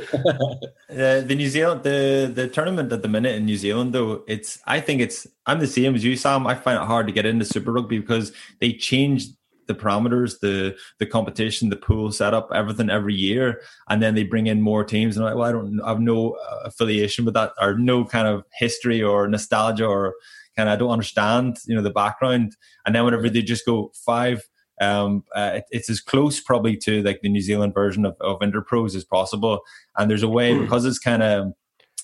Uh, 0.90 1.20
the 1.20 1.35
New 1.35 1.49
Zealand 1.49 1.82
the 1.82 2.31
the 2.35 2.49
tournament 2.49 2.90
at 2.93 3.03
the 3.03 3.09
minute 3.09 3.35
in 3.36 3.45
New 3.45 3.59
Zealand 3.59 3.93
though 3.93 4.24
it's 4.27 4.59
I 4.66 4.81
think 4.81 5.03
it's 5.03 5.27
I'm 5.47 5.61
the 5.61 5.66
same 5.66 5.95
as 5.95 6.03
you 6.03 6.16
Sam 6.16 6.47
I 6.47 6.55
find 6.55 6.81
it 6.82 6.86
hard 6.86 7.07
to 7.09 7.12
get 7.12 7.27
into 7.27 7.45
Super 7.45 7.73
Rugby 7.73 7.99
because 7.99 8.32
they 8.61 8.73
changed 8.73 9.36
the 9.69 9.74
parameters 9.74 10.40
the 10.40 10.77
the 10.99 11.07
competition 11.07 11.69
the 11.69 11.77
pool 11.77 12.11
setup 12.11 12.51
everything 12.53 12.90
every 12.90 13.15
year. 13.15 13.61
And 13.89 14.03
then 14.03 14.15
they 14.15 14.24
bring 14.24 14.49
in 14.49 14.61
more 14.61 14.82
teams. 14.82 15.16
And 15.16 15.24
I'm 15.24 15.32
like 15.32 15.39
well 15.39 15.49
I 15.49 15.53
don't 15.53 15.81
I 15.82 15.89
have 15.90 16.01
no 16.01 16.32
uh, 16.32 16.61
affiliation 16.65 17.24
with 17.24 17.35
that 17.35 17.53
or 17.61 17.78
no 17.78 18.05
kind 18.05 18.27
of 18.27 18.45
history 18.53 19.03
or 19.03 19.28
nostalgia 19.28 19.86
or 19.86 20.15
kind 20.57 20.69
of 20.69 20.73
I 20.73 20.77
don't 20.77 20.90
understand 20.90 21.59
you 21.66 21.77
know 21.77 21.82
the 21.82 21.90
background. 21.90 22.57
And 22.85 22.95
then 22.95 23.05
whenever 23.05 23.31
they 23.31 23.43
just 23.43 23.65
go 23.65 23.93
five 24.05 24.43
um, 24.81 25.24
uh, 25.35 25.53
it, 25.55 25.65
it's 25.70 25.90
as 25.90 26.01
close 26.01 26.40
probably 26.40 26.77
to 26.77 27.03
like 27.03 27.20
the 27.20 27.28
New 27.28 27.40
Zealand 27.40 27.74
version 27.74 28.07
of, 28.07 28.16
of 28.20 28.39
Interpros 28.39 28.95
as 28.95 29.05
possible. 29.05 29.61
And 29.97 30.09
there's 30.09 30.23
a 30.23 30.28
way 30.28 30.57
because 30.57 30.85
it's 30.85 31.01
kind 31.01 31.23
of 31.23 31.53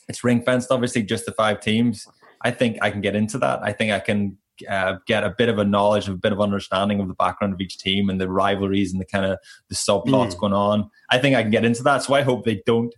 it's 0.08 0.22
ring 0.22 0.42
fenced 0.42 0.70
obviously 0.70 1.02
just 1.02 1.26
the 1.26 1.32
five 1.32 1.60
teams 1.60 2.06
i 2.42 2.50
think 2.50 2.76
i 2.82 2.90
can 2.90 3.00
get 3.00 3.16
into 3.16 3.38
that. 3.38 3.60
I 3.62 3.72
think 3.72 3.92
i 3.92 4.00
can 4.00 4.36
uh, 4.68 4.96
get 5.06 5.24
a 5.24 5.34
bit 5.36 5.48
of 5.48 5.58
a 5.58 5.64
knowledge 5.64 6.08
of 6.08 6.14
a 6.14 6.18
bit 6.18 6.32
of 6.32 6.40
understanding 6.40 7.00
of 7.00 7.08
the 7.08 7.14
background 7.14 7.52
of 7.52 7.60
each 7.60 7.78
team 7.78 8.08
and 8.10 8.20
the 8.20 8.28
rivalries 8.28 8.92
and 8.92 9.00
the 9.00 9.04
kind 9.06 9.24
of 9.24 9.38
the 9.68 9.74
subplots 9.74 10.36
going 10.38 10.52
on 10.52 10.88
i 11.10 11.18
think 11.18 11.34
i 11.36 11.42
can 11.42 11.50
get 11.50 11.64
into 11.64 11.82
that 11.82 12.02
so 12.02 12.14
i 12.14 12.22
hope 12.22 12.44
they 12.44 12.62
don't 12.66 12.94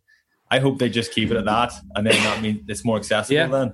i 0.51 0.59
hope 0.59 0.79
they 0.79 0.89
just 0.89 1.13
keep 1.13 1.31
it 1.31 1.37
at 1.37 1.45
that 1.45 1.73
and 1.95 2.07
then 2.07 2.15
that 2.25 2.43
means 2.43 2.61
it's 2.69 2.85
more 2.85 2.97
accessible 2.99 3.35
Yeah. 3.37 3.47
then 3.49 3.73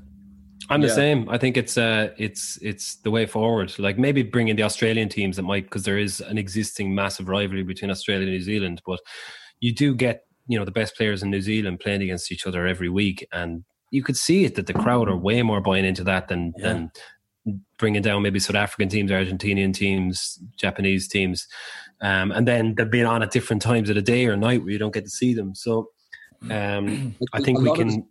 I'm 0.71 0.81
the 0.81 0.87
Yeah. 0.87 0.95
same. 0.95 1.29
I 1.29 1.39
think 1.39 1.57
it's 1.57 1.77
uh 1.77 2.11
it's 2.19 2.57
it's 2.63 2.95
the 3.03 3.11
way 3.11 3.27
forward. 3.27 3.77
Like 3.81 3.99
maybe 3.99 4.23
bring 4.23 4.47
in 4.47 4.55
the 4.55 4.63
Australian 4.63 5.09
teams 5.09 5.35
that 5.37 5.43
might 5.43 5.65
because 5.65 5.83
there 5.83 5.99
is 5.99 6.21
an 6.21 6.39
existing 6.39 6.95
massive 6.95 7.29
rivalry 7.29 7.65
between 7.65 7.91
Australia 7.91 8.27
and 8.27 8.33
New 8.33 8.41
Zealand, 8.41 8.81
but 8.87 9.01
you 9.59 9.75
do 9.75 9.93
get 9.93 10.23
you 10.47 10.57
know 10.57 10.65
the 10.65 10.71
best 10.71 10.97
players 10.97 11.21
in 11.21 11.31
New 11.31 11.41
Zealand 11.41 11.81
playing 11.81 12.03
against 12.03 12.31
each 12.31 12.47
other 12.47 12.65
every 12.65 12.89
week, 12.89 13.27
and 13.33 13.65
you 13.91 14.05
could 14.05 14.17
see 14.17 14.45
it 14.45 14.55
that 14.55 14.69
the 14.69 14.73
crowd 14.73 15.09
are 15.09 15.17
way 15.17 15.43
more 15.43 15.61
buying 15.61 15.85
into 15.85 16.05
that 16.05 16.29
than 16.29 16.53
Yeah. 16.57 16.63
than 16.69 16.91
bringing 17.79 18.03
down 18.03 18.23
maybe 18.23 18.39
South 18.39 18.57
African 18.57 18.89
teams, 18.89 19.11
Argentinian 19.11 19.75
teams, 19.75 20.39
Japanese 20.57 21.09
teams, 21.09 21.49
um, 22.01 22.33
and 22.33 22.47
then 22.47 22.75
they're 22.75 22.87
being 22.87 23.07
on 23.07 23.23
at 23.23 23.31
different 23.31 23.63
times 23.63 23.89
of 23.89 23.97
the 23.97 24.03
day 24.03 24.27
or 24.27 24.37
night 24.37 24.63
where 24.63 24.71
you 24.73 24.79
don't 24.79 24.95
get 24.95 25.05
to 25.05 25.11
see 25.11 25.35
them. 25.35 25.55
So 25.55 25.91
um, 26.51 27.15
I 27.33 27.41
think 27.41 27.59
we 27.61 27.67
lot 27.69 27.81
of 27.81 27.89
can. 27.89 28.07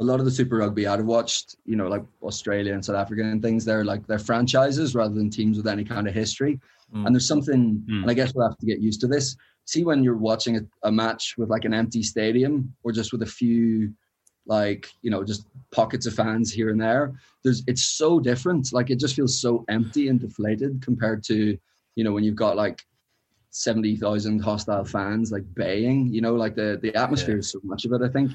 a 0.00 0.04
lot 0.04 0.18
of 0.20 0.24
the 0.26 0.30
Super 0.30 0.56
Rugby 0.56 0.86
I'd 0.86 1.00
watched, 1.00 1.56
you 1.64 1.76
know, 1.76 1.88
like 1.88 2.02
Australia 2.22 2.74
and 2.74 2.84
South 2.84 2.96
Africa 2.96 3.22
and 3.22 3.42
things, 3.42 3.64
they're 3.64 3.84
like 3.84 4.06
they're 4.06 4.18
franchises 4.18 4.94
rather 4.94 5.14
than 5.14 5.30
teams 5.30 5.56
with 5.56 5.66
any 5.66 5.84
kind 5.84 6.06
of 6.08 6.14
history. 6.14 6.60
Mm. 6.94 7.06
And 7.06 7.14
there's 7.14 7.28
something, 7.28 7.82
Mm. 7.88 8.02
and 8.02 8.10
I 8.10 8.14
guess 8.14 8.34
we'll 8.34 8.46
have 8.48 8.58
to 8.58 8.66
get 8.66 8.80
used 8.80 9.00
to 9.02 9.06
this. 9.06 9.36
See 9.64 9.84
when 9.84 10.02
you're 10.02 10.16
watching 10.16 10.56
a, 10.56 10.60
a 10.88 10.92
match 10.92 11.36
with 11.38 11.48
like 11.48 11.64
an 11.64 11.72
empty 11.72 12.02
stadium 12.02 12.74
or 12.82 12.92
just 12.92 13.12
with 13.12 13.22
a 13.22 13.26
few, 13.26 13.94
like 14.46 14.88
you 15.02 15.10
know, 15.10 15.24
just 15.24 15.46
pockets 15.70 16.06
of 16.06 16.14
fans 16.14 16.52
here 16.52 16.70
and 16.70 16.80
there. 16.80 17.12
There's 17.44 17.62
it's 17.66 17.82
so 17.82 18.20
different. 18.20 18.72
Like 18.72 18.90
it 18.90 18.98
just 18.98 19.14
feels 19.14 19.40
so 19.40 19.64
empty 19.68 20.08
and 20.08 20.20
deflated 20.20 20.82
compared 20.82 21.22
to, 21.24 21.56
you 21.96 22.04
know, 22.04 22.12
when 22.12 22.24
you've 22.24 22.36
got 22.36 22.56
like 22.56 22.82
seventy 23.50 23.96
thousand 23.96 24.40
hostile 24.40 24.84
fans 24.84 25.30
like 25.32 25.44
baying. 25.54 26.12
You 26.12 26.20
know, 26.20 26.34
like 26.34 26.54
the 26.54 26.78
the 26.82 26.94
atmosphere 26.94 27.38
is 27.38 27.50
so 27.50 27.60
much 27.62 27.84
of 27.84 27.92
it. 27.92 28.02
I 28.02 28.08
think. 28.08 28.32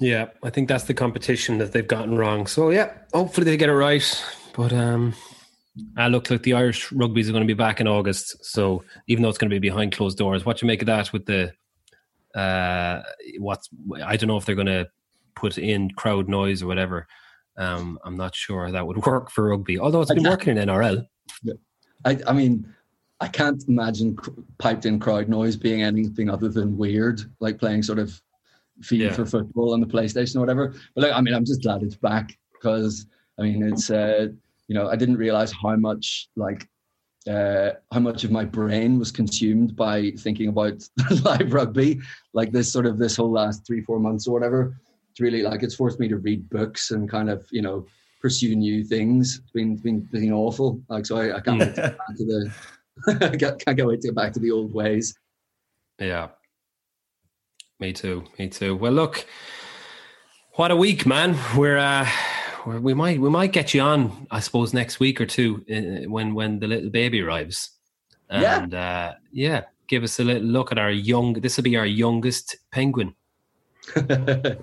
Yeah, 0.00 0.26
I 0.44 0.50
think 0.50 0.68
that's 0.68 0.84
the 0.84 0.94
competition 0.94 1.58
that 1.58 1.72
they've 1.72 1.86
gotten 1.86 2.16
wrong. 2.16 2.46
So 2.46 2.70
yeah, 2.70 2.92
hopefully 3.12 3.44
they 3.44 3.56
get 3.56 3.68
it 3.68 3.74
right. 3.74 4.24
But 4.54 4.72
um, 4.72 5.14
I 5.96 6.08
look 6.08 6.30
like 6.30 6.42
the 6.42 6.54
Irish 6.54 6.92
rugby's 6.92 7.28
are 7.28 7.32
going 7.32 7.42
to 7.42 7.52
be 7.52 7.54
back 7.54 7.80
in 7.80 7.88
August. 7.88 8.44
So 8.44 8.84
even 9.08 9.22
though 9.22 9.28
it's 9.28 9.38
going 9.38 9.50
to 9.50 9.54
be 9.54 9.68
behind 9.68 9.92
closed 9.92 10.18
doors, 10.18 10.46
what 10.46 10.62
you 10.62 10.68
make 10.68 10.82
of 10.82 10.86
that 10.86 11.12
with 11.12 11.26
the 11.26 11.52
uh, 12.38 13.02
what's 13.38 13.68
I 14.04 14.16
don't 14.16 14.28
know 14.28 14.36
if 14.36 14.44
they're 14.44 14.54
going 14.54 14.66
to 14.78 14.88
put 15.34 15.58
in 15.58 15.90
crowd 15.90 16.28
noise 16.28 16.62
or 16.62 16.66
whatever. 16.66 17.06
Um, 17.56 17.98
I'm 18.04 18.16
not 18.16 18.34
sure 18.34 18.70
that 18.70 18.86
would 18.86 19.04
work 19.06 19.30
for 19.30 19.48
rugby, 19.48 19.78
although 19.78 20.00
it's 20.02 20.12
been 20.14 20.22
working 20.22 20.56
in 20.56 20.68
NRL. 20.68 21.06
I, 22.04 22.20
I 22.26 22.32
mean, 22.32 22.72
I 23.20 23.26
can't 23.26 23.62
imagine 23.66 24.14
cr- 24.14 24.30
piped 24.58 24.86
in 24.86 25.00
crowd 25.00 25.28
noise 25.28 25.56
being 25.56 25.82
anything 25.82 26.30
other 26.30 26.48
than 26.48 26.76
weird, 26.78 27.20
like 27.40 27.58
playing 27.58 27.82
sort 27.82 27.98
of 27.98 28.20
feed 28.82 29.00
Yeah. 29.00 29.12
for 29.12 29.26
football 29.26 29.72
on 29.74 29.80
the 29.80 29.86
PlayStation 29.86 30.36
or 30.36 30.40
whatever. 30.40 30.74
But 30.94 31.02
like, 31.04 31.12
I 31.12 31.20
mean, 31.20 31.34
I'm 31.34 31.44
just 31.44 31.62
glad 31.62 31.82
it's 31.82 31.96
back 31.96 32.38
because 32.52 33.06
I 33.38 33.42
mean, 33.42 33.62
it's 33.64 33.90
uh, 33.90 34.28
you 34.68 34.74
know, 34.76 34.88
I 34.88 34.94
didn't 34.96 35.16
realize 35.16 35.52
how 35.52 35.74
much 35.74 36.28
like 36.36 36.68
uh, 37.28 37.74
how 37.92 38.00
much 38.00 38.24
of 38.24 38.30
my 38.30 38.44
brain 38.44 38.98
was 38.98 39.10
consumed 39.10 39.76
by 39.76 40.12
thinking 40.18 40.48
about 40.48 40.88
live 41.24 41.52
rugby, 41.52 42.00
like 42.32 42.52
this 42.52 42.72
sort 42.72 42.86
of 42.86 42.98
this 42.98 43.16
whole 43.16 43.30
last 43.30 43.66
three 43.66 43.82
four 43.82 44.00
months 44.00 44.26
or 44.26 44.32
whatever. 44.32 44.76
It's 45.10 45.20
really 45.20 45.42
like 45.42 45.62
it's 45.62 45.74
forced 45.74 46.00
me 46.00 46.08
to 46.08 46.16
read 46.16 46.48
books 46.50 46.90
and 46.90 47.08
kind 47.08 47.30
of 47.30 47.46
you 47.50 47.62
know 47.62 47.86
pursue 48.20 48.56
new 48.56 48.84
things. 48.84 49.38
It's 49.38 49.50
been 49.52 49.76
been, 49.76 50.00
been 50.00 50.32
awful. 50.32 50.80
Like 50.88 51.06
so, 51.06 51.16
I, 51.16 51.36
I 51.36 51.40
can't 51.40 51.60
wait 51.60 51.74
to 51.74 51.80
get 51.82 51.98
back 51.98 52.16
to 52.16 52.24
the. 52.24 52.52
I 53.32 53.36
can't 53.36 53.64
can't 53.64 53.86
wait 53.86 54.00
to 54.00 54.08
get 54.08 54.14
back 54.14 54.32
to 54.32 54.40
the 54.40 54.50
old 54.50 54.72
ways. 54.72 55.14
Yeah. 55.98 56.28
Me 57.80 57.92
too. 57.92 58.24
Me 58.38 58.48
too. 58.48 58.74
Well, 58.74 58.92
look, 58.92 59.24
what 60.54 60.72
a 60.72 60.76
week, 60.76 61.06
man. 61.06 61.38
We're 61.56 61.78
uh, 61.78 62.08
we 62.78 62.94
might 62.94 63.20
we 63.20 63.30
might 63.30 63.52
get 63.52 63.72
you 63.74 63.80
on, 63.82 64.26
I 64.30 64.40
suppose, 64.40 64.72
next 64.74 65.00
week 65.00 65.20
or 65.20 65.26
two 65.26 65.64
uh, 65.70 66.08
when 66.10 66.34
when 66.34 66.58
the 66.60 66.66
little 66.66 66.90
baby 66.90 67.20
arrives. 67.22 67.70
Yeah. 68.30 68.62
And 68.62 68.74
uh, 68.74 69.14
yeah, 69.32 69.62
give 69.86 70.02
us 70.02 70.18
a 70.20 70.24
little 70.24 70.42
look 70.48 70.70
at 70.72 70.78
our 70.78 70.90
young. 70.90 71.34
This 71.34 71.56
will 71.56 71.64
be 71.64 71.76
our 71.76 71.86
youngest 71.86 72.56
penguin 72.70 73.14
to 73.94 74.58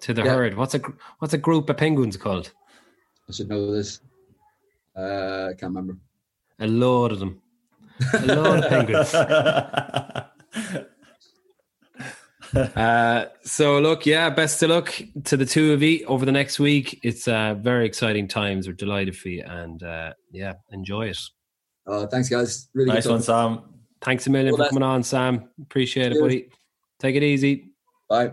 the 0.00 0.22
Yeah. 0.22 0.24
herd. 0.24 0.56
What's 0.56 0.74
a 0.74 0.78
gr- 0.78 0.92
what's 1.18 1.34
a 1.34 1.38
group 1.38 1.68
of 1.70 1.76
penguins 1.76 2.16
called? 2.16 2.52
I 3.28 3.32
should 3.32 3.48
know 3.48 3.70
this. 3.72 4.00
Uh, 4.96 5.48
I 5.50 5.54
can't 5.54 5.74
remember. 5.74 5.96
A 6.58 6.66
load 6.66 7.12
of 7.12 7.18
them. 7.20 7.40
A 8.14 8.26
load 8.26 8.64
of 8.64 8.68
penguins. 8.70 9.14
Uh, 12.76 13.26
so 13.42 13.78
look, 13.78 14.06
yeah, 14.06 14.30
best 14.30 14.62
of 14.62 14.70
luck 14.70 15.00
to 15.24 15.36
the 15.36 15.46
two 15.46 15.72
of 15.72 15.82
you 15.82 16.04
over 16.06 16.24
the 16.24 16.32
next 16.32 16.58
week. 16.58 16.98
It's 17.02 17.28
uh, 17.28 17.54
very 17.54 17.86
exciting 17.86 18.26
times. 18.26 18.66
We're 18.66 18.72
delighted 18.72 19.16
for 19.16 19.28
you, 19.28 19.44
and 19.46 19.82
uh, 19.82 20.14
yeah, 20.32 20.54
enjoy 20.70 21.08
it. 21.08 21.18
Uh, 21.86 22.06
thanks, 22.06 22.28
guys. 22.28 22.68
Really 22.74 22.92
nice 22.92 23.04
good 23.04 23.12
one. 23.12 23.22
Sam. 23.22 23.62
Thanks 24.00 24.26
a 24.26 24.30
million 24.30 24.56
Well, 24.56 24.64
for 24.64 24.70
coming 24.70 24.82
on, 24.82 25.02
Sam. 25.02 25.48
Appreciate 25.60 26.12
it, 26.12 26.20
buddy. 26.20 26.48
Take 26.98 27.16
it 27.16 27.22
easy. 27.22 27.70
Bye. 28.08 28.32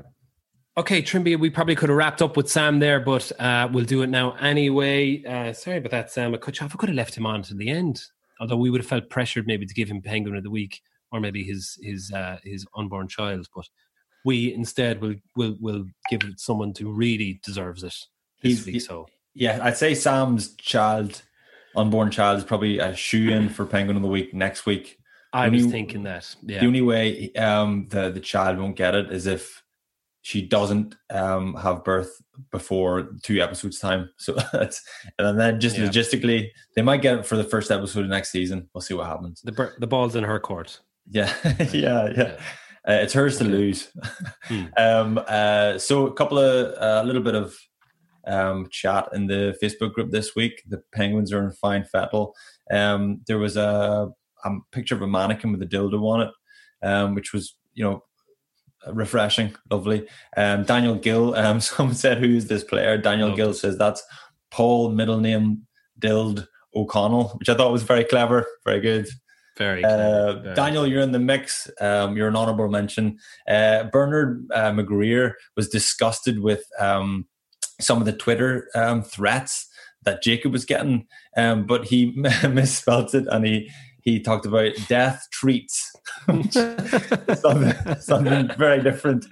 Okay, 0.78 1.02
Trimby, 1.02 1.40
we 1.40 1.50
probably 1.50 1.76
could 1.76 1.90
have 1.90 1.98
wrapped 1.98 2.22
up 2.22 2.38
with 2.38 2.50
Sam 2.50 2.80
there, 2.80 3.00
but 3.00 3.32
uh, 3.40 3.68
we'll 3.72 3.86
do 3.86 4.04
it 4.04 4.08
now 4.08 4.34
anyway. 4.34 5.24
Uh, 5.24 5.52
sorry 5.52 5.78
about 5.78 5.92
that, 5.92 6.12
Sam. 6.12 6.34
I 6.34 6.38
could, 6.38 6.58
I 6.62 6.68
could 6.68 6.90
have 6.90 6.96
left 6.96 7.18
him 7.18 7.26
on 7.26 7.42
to 7.44 7.56
the 7.56 7.70
end, 7.70 8.02
although 8.40 8.58
we 8.58 8.70
would 8.70 8.82
have 8.82 8.88
felt 8.88 9.10
pressured 9.10 9.48
maybe 9.48 9.66
to 9.66 9.74
give 9.74 9.90
him 9.90 10.02
Penguin 10.02 10.36
of 10.36 10.44
the 10.44 10.52
Week 10.52 10.82
or 11.12 11.20
maybe 11.20 11.44
his 11.44 11.78
his 11.82 12.12
uh, 12.12 12.38
his 12.44 12.66
unborn 12.76 13.08
child. 13.08 13.48
But 13.56 13.66
we 14.26 14.54
instead 14.54 15.02
will 15.02 15.16
will 15.36 15.56
will 15.60 15.86
give 16.10 16.24
it 16.24 16.40
someone 16.40 16.74
who 16.78 16.92
really 16.92 17.40
deserves 17.44 17.84
it 17.84 17.96
this 18.42 18.54
He's- 18.60 18.66
week. 18.66 18.82
So 18.82 19.08
Yeah, 19.34 19.60
I'd 19.62 19.78
say 19.78 19.94
Sam's 19.96 20.56
child, 20.56 21.22
unborn 21.76 22.10
child, 22.12 22.38
is 22.40 22.44
probably 22.44 22.80
a 22.80 22.96
shoe 22.96 23.30
in 23.30 23.50
for 23.50 23.66
Penguin 23.66 23.96
of 23.98 24.02
the 24.04 24.10
Week 24.10 24.34
next 24.34 24.66
week. 24.66 24.98
I 25.34 25.46
Only- 25.48 25.64
was 25.64 25.72
thinking 25.72 26.04
that. 26.04 26.36
Yeah, 26.44 26.60
The 26.62 26.66
only 26.68 26.82
way 26.82 27.32
um, 27.34 27.88
the 27.90 28.10
the 28.10 28.20
child 28.20 28.58
won't 28.58 28.76
get 28.76 28.96
it 28.96 29.12
is 29.12 29.28
if 29.28 29.64
she 30.24 30.42
doesn't 30.42 30.96
um, 31.10 31.54
have 31.56 31.86
birth 31.86 32.22
before 32.52 33.10
two 33.24 33.40
episodes 33.42 33.80
time. 33.80 34.10
So 34.18 34.34
that's 34.52 34.82
and 35.20 35.40
then 35.40 35.60
just 35.60 35.78
Yeah. 35.78 35.86
logistically, 35.88 36.50
they 36.76 36.82
might 36.82 37.02
get 37.02 37.20
it 37.20 37.26
for 37.26 37.38
the 37.38 37.44
first 37.44 37.72
episode 37.72 38.04
of 38.04 38.10
next 38.10 38.32
season. 38.32 38.70
We'll 38.74 38.82
see 38.82 38.94
what 38.96 39.08
happens. 39.08 39.42
the 39.44 39.72
the 39.80 39.88
ball's 39.88 40.16
in 40.16 40.24
her 40.24 40.40
court. 40.40 40.80
Yeah, 41.10 41.32
yeah, 41.72 42.10
yeah. 42.18 42.40
Uh, 42.88 42.94
it's 42.94 43.14
hers 43.14 43.38
to 43.38 43.44
lose. 43.44 43.90
Hmm. 44.48 44.66
um, 44.78 45.20
uh, 45.28 45.78
so 45.78 46.08
a 46.08 46.14
couple 46.14 46.40
of 46.40 46.74
a 46.80 47.06
little 47.06 47.22
bit 47.22 47.36
of 47.36 47.54
um, 48.26 48.70
chat 48.72 49.10
in 49.12 49.28
the 49.28 49.58
Facebook 49.62 49.92
group 49.92 50.10
this 50.10 50.36
week. 50.38 50.64
The 50.70 50.82
Penguins 50.94 51.34
are 51.34 51.44
in 51.44 51.52
fine 51.52 51.84
fettle. 51.84 52.34
Um, 52.72 53.20
there 53.28 53.40
was 53.40 53.58
a, 53.58 54.10
a 54.46 54.52
picture 54.72 54.96
of 54.96 55.02
a 55.02 55.08
mannequin 55.08 55.52
with 55.52 55.62
a 55.62 55.66
dildo 55.66 56.02
on 56.02 56.22
it, 56.22 56.32
um, 56.82 57.14
which 57.14 57.34
was 57.34 57.58
you 57.74 57.84
know 57.84 58.04
refreshing, 58.94 59.54
lovely. 59.70 60.08
Um, 60.38 60.64
Daniel 60.64 60.96
Gill. 60.96 61.36
Um, 61.36 61.60
someone 61.60 61.96
said, 61.96 62.20
"Who 62.20 62.36
is 62.36 62.48
this 62.48 62.64
player?" 62.64 62.98
Daniel 62.98 63.36
Gill 63.36 63.54
says 63.54 63.78
that's 63.78 64.04
Paul 64.50 64.92
middle 64.92 65.20
name 65.20 65.68
Dild 66.00 66.48
O'Connell, 66.74 67.36
which 67.40 67.50
I 67.50 67.56
thought 67.56 67.72
was 67.72 67.84
very 67.84 68.04
clever, 68.06 68.46
very 68.64 68.80
good. 68.80 69.08
Very. 69.58 69.84
Uh, 69.84 70.34
very 70.34 70.56
Daniel, 70.56 70.88
you're 70.88 71.02
in 71.02 71.12
the 71.12 71.20
mix. 71.20 71.70
Um, 71.82 72.16
you're 72.16 72.28
an 72.28 72.36
honourable 72.36 72.70
mention. 72.70 73.18
Uh, 73.48 73.86
Bernard 73.86 74.48
uh, 74.54 74.72
McGreer 74.72 75.34
was 75.56 75.68
disgusted 75.70 76.40
with 76.40 76.64
um, 76.80 77.28
some 77.80 78.00
of 78.00 78.06
the 78.06 78.14
Twitter 78.14 78.70
um, 78.76 79.04
threats 79.04 79.68
that 80.04 80.24
Jacob 80.24 80.52
was 80.52 80.66
getting, 80.66 81.08
um, 81.36 81.66
but 81.66 81.86
he 81.86 82.12
misspelled 82.50 83.14
it 83.14 83.26
and 83.30 83.46
he 83.46 83.70
he 84.08 84.22
talked 84.22 84.46
about 84.46 84.72
death 84.88 85.28
treats, 85.34 85.92
something, 86.26 88.00
something 88.00 88.50
very 88.58 88.82
different. 88.82 89.26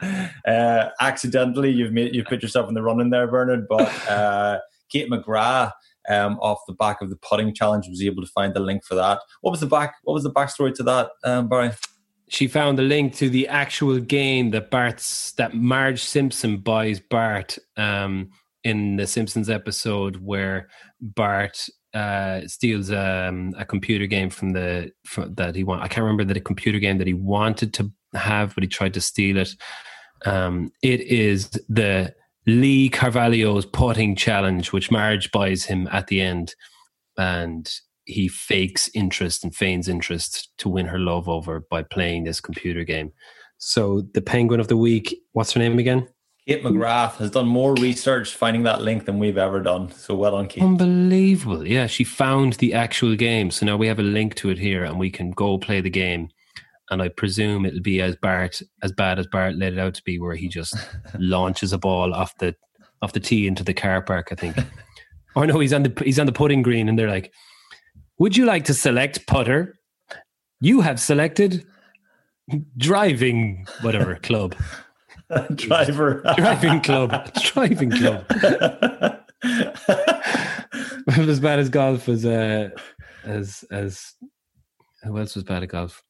Uh, 0.46 0.90
accidentally, 1.00 1.72
you've 1.72 1.94
made 1.94 2.14
you've 2.14 2.26
put 2.26 2.42
yourself 2.42 2.68
in 2.68 2.74
the 2.74 2.82
running 2.82 3.10
there, 3.10 3.26
Bernard. 3.26 3.68
But 3.70 3.88
uh, 4.10 4.60
Kate 4.90 5.10
McGrath 5.10 5.72
um, 6.10 6.38
off 6.40 6.60
the 6.68 6.74
back 6.74 7.02
of 7.02 7.10
the 7.10 7.18
putting 7.18 7.54
challenge 7.54 7.88
was 7.88 8.02
able 8.02 8.24
to 8.24 8.30
find 8.30 8.54
the 8.54 8.60
link 8.60 8.84
for 8.86 8.96
that. 8.96 9.20
What 9.42 9.52
was 9.52 9.60
the 9.60 9.68
back? 9.68 9.96
What 10.04 10.14
was 10.14 10.24
the 10.24 10.32
backstory 10.32 10.74
to 10.76 10.84
that, 10.84 11.10
um, 11.24 11.48
Barry? 11.48 11.72
she 12.28 12.48
found 12.48 12.78
the 12.78 12.84
link 12.84 13.14
to 13.16 13.30
the 13.30 13.48
actual 13.48 14.00
game 14.00 14.52
that 14.52 14.72
Bart's 14.72 15.34
that 15.34 15.54
Marge 15.54 16.04
Simpson 16.04 16.58
buys 16.58 17.00
Bart 17.00 17.58
um, 17.78 18.30
in 18.64 18.96
the 18.96 19.06
Simpsons 19.06 19.50
episode 19.50 20.18
where 20.18 20.70
Bart 21.00 21.68
uh, 21.94 22.42
steals 22.48 22.92
um, 22.92 23.54
a 23.58 23.66
computer 23.66 24.08
game 24.08 24.30
from 24.30 24.52
the 24.52 24.92
from, 25.06 25.34
that 25.36 25.56
he 25.56 25.64
want. 25.64 25.84
I 25.84 25.88
can't 25.88 26.04
remember 26.04 26.24
that 26.26 26.34
the 26.34 26.40
computer 26.40 26.80
game 26.80 26.98
that 26.98 27.08
he 27.08 27.14
wanted 27.14 27.74
to 27.76 27.92
have, 28.16 28.56
but 28.56 28.64
he 28.64 28.68
tried 28.68 28.94
to 28.96 29.02
steal 29.02 29.38
it. 29.38 29.50
Um, 30.26 30.72
it 30.82 31.02
is 31.02 31.50
the 31.70 32.14
Lee 32.48 32.90
Carvallo's 32.90 33.66
putting 33.66 34.16
challenge, 34.16 34.72
which 34.72 34.92
Marge 34.92 35.32
buys 35.32 35.66
him 35.66 35.88
at 35.92 36.08
the 36.08 36.22
end, 36.22 36.56
and 37.18 37.70
he 38.06 38.28
fakes 38.28 38.90
interest 38.94 39.44
and 39.44 39.56
feigns 39.56 39.88
interest 39.88 40.50
to 40.60 40.70
win 40.70 40.86
her 40.86 41.00
love 41.00 41.28
over 41.28 41.66
by 41.72 41.82
playing 41.82 42.24
this 42.24 42.40
computer 42.40 42.84
game. 42.84 43.12
So 43.58 44.04
the 44.14 44.22
penguin 44.22 44.60
of 44.60 44.68
the 44.68 44.78
week, 44.78 45.16
what's 45.32 45.54
her 45.54 45.60
name 45.60 45.80
again? 45.80 46.08
Kate 46.48 46.64
McGrath 46.64 47.16
has 47.16 47.32
done 47.32 47.48
more 47.48 47.74
research 47.74 48.36
finding 48.36 48.62
that 48.64 48.82
link 48.82 49.06
than 49.06 49.18
we've 49.18 49.38
ever 49.38 49.60
done. 49.60 49.92
So 49.92 50.14
well 50.14 50.34
done, 50.34 50.48
Kate. 50.48 50.64
Unbelievable. 50.64 51.68
Yeah, 51.68 51.88
she 51.88 52.04
found 52.04 52.54
the 52.54 52.74
actual 52.76 53.16
game. 53.16 53.50
So 53.50 53.66
now 53.66 53.78
we 53.78 53.88
have 53.88 53.98
a 53.98 54.04
link 54.04 54.36
to 54.36 54.52
it 54.52 54.60
here 54.60 54.84
and 54.84 55.00
we 55.00 55.10
can 55.10 55.32
go 55.32 55.58
play 55.58 55.82
the 55.82 55.90
game. 55.90 56.30
And 56.90 57.02
I 57.02 57.10
presume 57.10 57.66
it'll 57.66 57.82
be 57.82 58.02
as 58.02 58.16
Bart 58.16 58.62
as 58.84 58.92
bad 58.92 59.18
as 59.18 59.28
Bart 59.28 59.56
let 59.56 59.74
it 59.74 59.80
out 59.80 59.96
to 59.96 60.04
be, 60.04 60.20
where 60.20 60.36
he 60.36 60.48
just 60.48 60.76
launches 61.20 61.74
a 61.74 61.78
ball 61.78 62.14
off 62.14 62.38
the 62.38 62.56
off 63.02 63.14
the 63.14 63.20
tee 63.20 63.48
into 63.48 63.64
the 63.64 63.74
car 63.74 64.02
park, 64.02 64.30
I 64.32 64.36
think. 64.36 64.58
or 65.36 65.46
no, 65.46 65.60
he's 65.60 65.74
on 65.74 65.84
the 65.84 66.04
he's 66.04 66.20
on 66.20 66.26
the 66.26 66.32
putting 66.32 66.62
green 66.62 66.88
and 66.88 66.98
they're 66.98 67.10
like, 67.10 67.32
Would 68.20 68.38
you 68.38 68.46
like 68.46 68.66
to 68.66 68.74
select 68.74 69.26
putter? 69.28 69.76
You 70.62 70.82
have 70.82 71.00
selected 71.00 71.66
driving 72.78 73.66
whatever 73.82 74.16
club. 74.22 74.56
Driver. 75.56 76.22
Driving 76.38 76.82
club. 76.82 77.34
Driving 77.42 77.90
club. 77.90 78.26
as 81.08 81.40
bad 81.40 81.60
as 81.60 81.70
golf 81.70 82.08
as 82.08 82.26
uh, 82.26 82.70
as 83.24 83.66
as 83.72 84.14
who 85.04 85.18
else 85.18 85.36
was 85.36 85.44
bad 85.44 85.64
at 85.64 85.70
golf? 85.70 86.04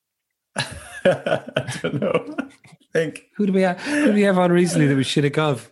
I 0.57 1.79
don't 1.81 2.01
know. 2.01 2.35
I 2.39 2.47
think 2.93 3.25
Who 3.35 3.45
do 3.45 3.53
we 3.53 3.61
have? 3.61 3.79
Who 3.81 4.05
do 4.07 4.13
we 4.13 4.21
have 4.21 4.37
on 4.37 4.51
recently 4.51 4.87
that 4.87 4.95
was 4.95 5.07
shit 5.07 5.25
at 5.25 5.33
golf? 5.33 5.71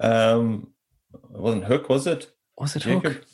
um, 0.00 0.68
it 1.14 1.40
wasn't 1.40 1.64
Hook, 1.64 1.88
was 1.88 2.06
it? 2.06 2.30
Was 2.56 2.76
it 2.76 2.80
Jacob? 2.80 3.12
Hook? 3.12 3.24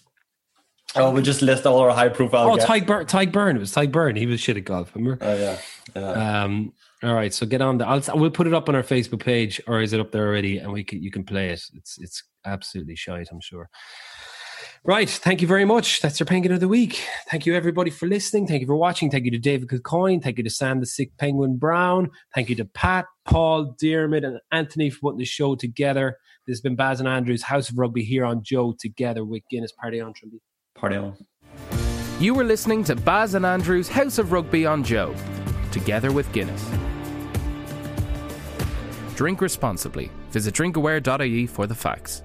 Oh, 0.96 1.10
we 1.10 1.22
just 1.22 1.42
list 1.42 1.66
all 1.66 1.80
our 1.80 1.90
high 1.90 2.08
profile. 2.08 2.52
Oh. 2.52 2.56
Tadhg 2.56 2.86
Beirne. 2.86 3.06
Tadhg 3.06 3.32
Beirne. 3.32 3.56
It 3.56 3.58
was 3.58 3.72
Tadhg 3.72 3.90
Beirne. 3.90 4.16
He 4.16 4.26
was 4.26 4.40
shit 4.40 4.56
at 4.56 4.64
golf. 4.64 4.94
Remember? 4.94 5.18
Oh 5.24 5.34
yeah. 5.34 5.58
yeah. 5.96 6.42
Um, 6.42 6.72
all 7.02 7.14
right, 7.14 7.34
so 7.34 7.44
get 7.46 7.60
on 7.60 7.78
the. 7.78 7.86
I'll, 7.86 8.02
we'll 8.14 8.30
put 8.30 8.46
it 8.46 8.54
up 8.54 8.68
on 8.68 8.74
our 8.74 8.82
Facebook 8.82 9.20
page, 9.20 9.60
or 9.66 9.82
is 9.82 9.92
it 9.92 10.00
up 10.00 10.12
there 10.12 10.26
already? 10.26 10.58
And 10.58 10.72
we 10.72 10.84
can 10.84 11.02
you 11.02 11.10
can 11.10 11.24
play 11.24 11.50
it. 11.50 11.62
It's 11.74 11.98
it's 11.98 12.22
absolutely 12.44 12.96
shite, 12.96 13.28
I'm 13.30 13.40
sure. 13.40 13.68
Right, 14.86 15.08
thank 15.08 15.40
you 15.40 15.48
very 15.48 15.64
much. 15.64 16.02
That's 16.02 16.20
your 16.20 16.26
penguin 16.26 16.52
of 16.52 16.60
the 16.60 16.68
week. 16.68 17.02
Thank 17.30 17.46
you 17.46 17.54
everybody 17.54 17.90
for 17.90 18.06
listening. 18.06 18.46
Thank 18.46 18.60
you 18.60 18.66
for 18.66 18.76
watching. 18.76 19.10
Thank 19.10 19.24
you 19.24 19.30
to 19.30 19.38
David 19.38 19.68
Kilcoyne. 19.70 20.22
Thank 20.22 20.36
you 20.36 20.44
to 20.44 20.50
Sam 20.50 20.80
the 20.80 20.84
Sick 20.84 21.16
Penguin 21.16 21.56
Brown. 21.56 22.10
Thank 22.34 22.50
you 22.50 22.54
to 22.56 22.66
Pat, 22.66 23.06
Paul, 23.24 23.74
Diarmuid, 23.80 24.24
and 24.24 24.40
Anthony 24.52 24.90
for 24.90 24.98
putting 25.00 25.20
the 25.20 25.24
show 25.24 25.54
together. 25.54 26.18
This 26.46 26.56
has 26.56 26.60
been 26.60 26.76
Baz 26.76 27.00
and 27.00 27.08
Andrews 27.08 27.42
House 27.42 27.70
of 27.70 27.78
Rugby 27.78 28.04
here 28.04 28.26
on 28.26 28.42
Joe 28.42 28.74
together 28.78 29.24
with 29.24 29.42
Guinness 29.50 29.72
Party 29.72 30.02
on 30.02 30.12
Trimby. 30.12 30.40
Party 30.74 30.96
on. 30.96 31.16
You 32.20 32.34
were 32.34 32.44
listening 32.44 32.84
to 32.84 32.94
Baz 32.94 33.32
and 33.32 33.46
Andrew's 33.46 33.88
House 33.88 34.18
of 34.18 34.32
Rugby 34.32 34.66
on 34.66 34.84
Joe, 34.84 35.14
together 35.72 36.12
with 36.12 36.30
Guinness. 36.32 36.62
Drink 39.16 39.40
responsibly. 39.40 40.10
Visit 40.28 40.52
drinkaware.ie 40.52 41.46
for 41.46 41.66
the 41.66 41.74
facts. 41.74 42.22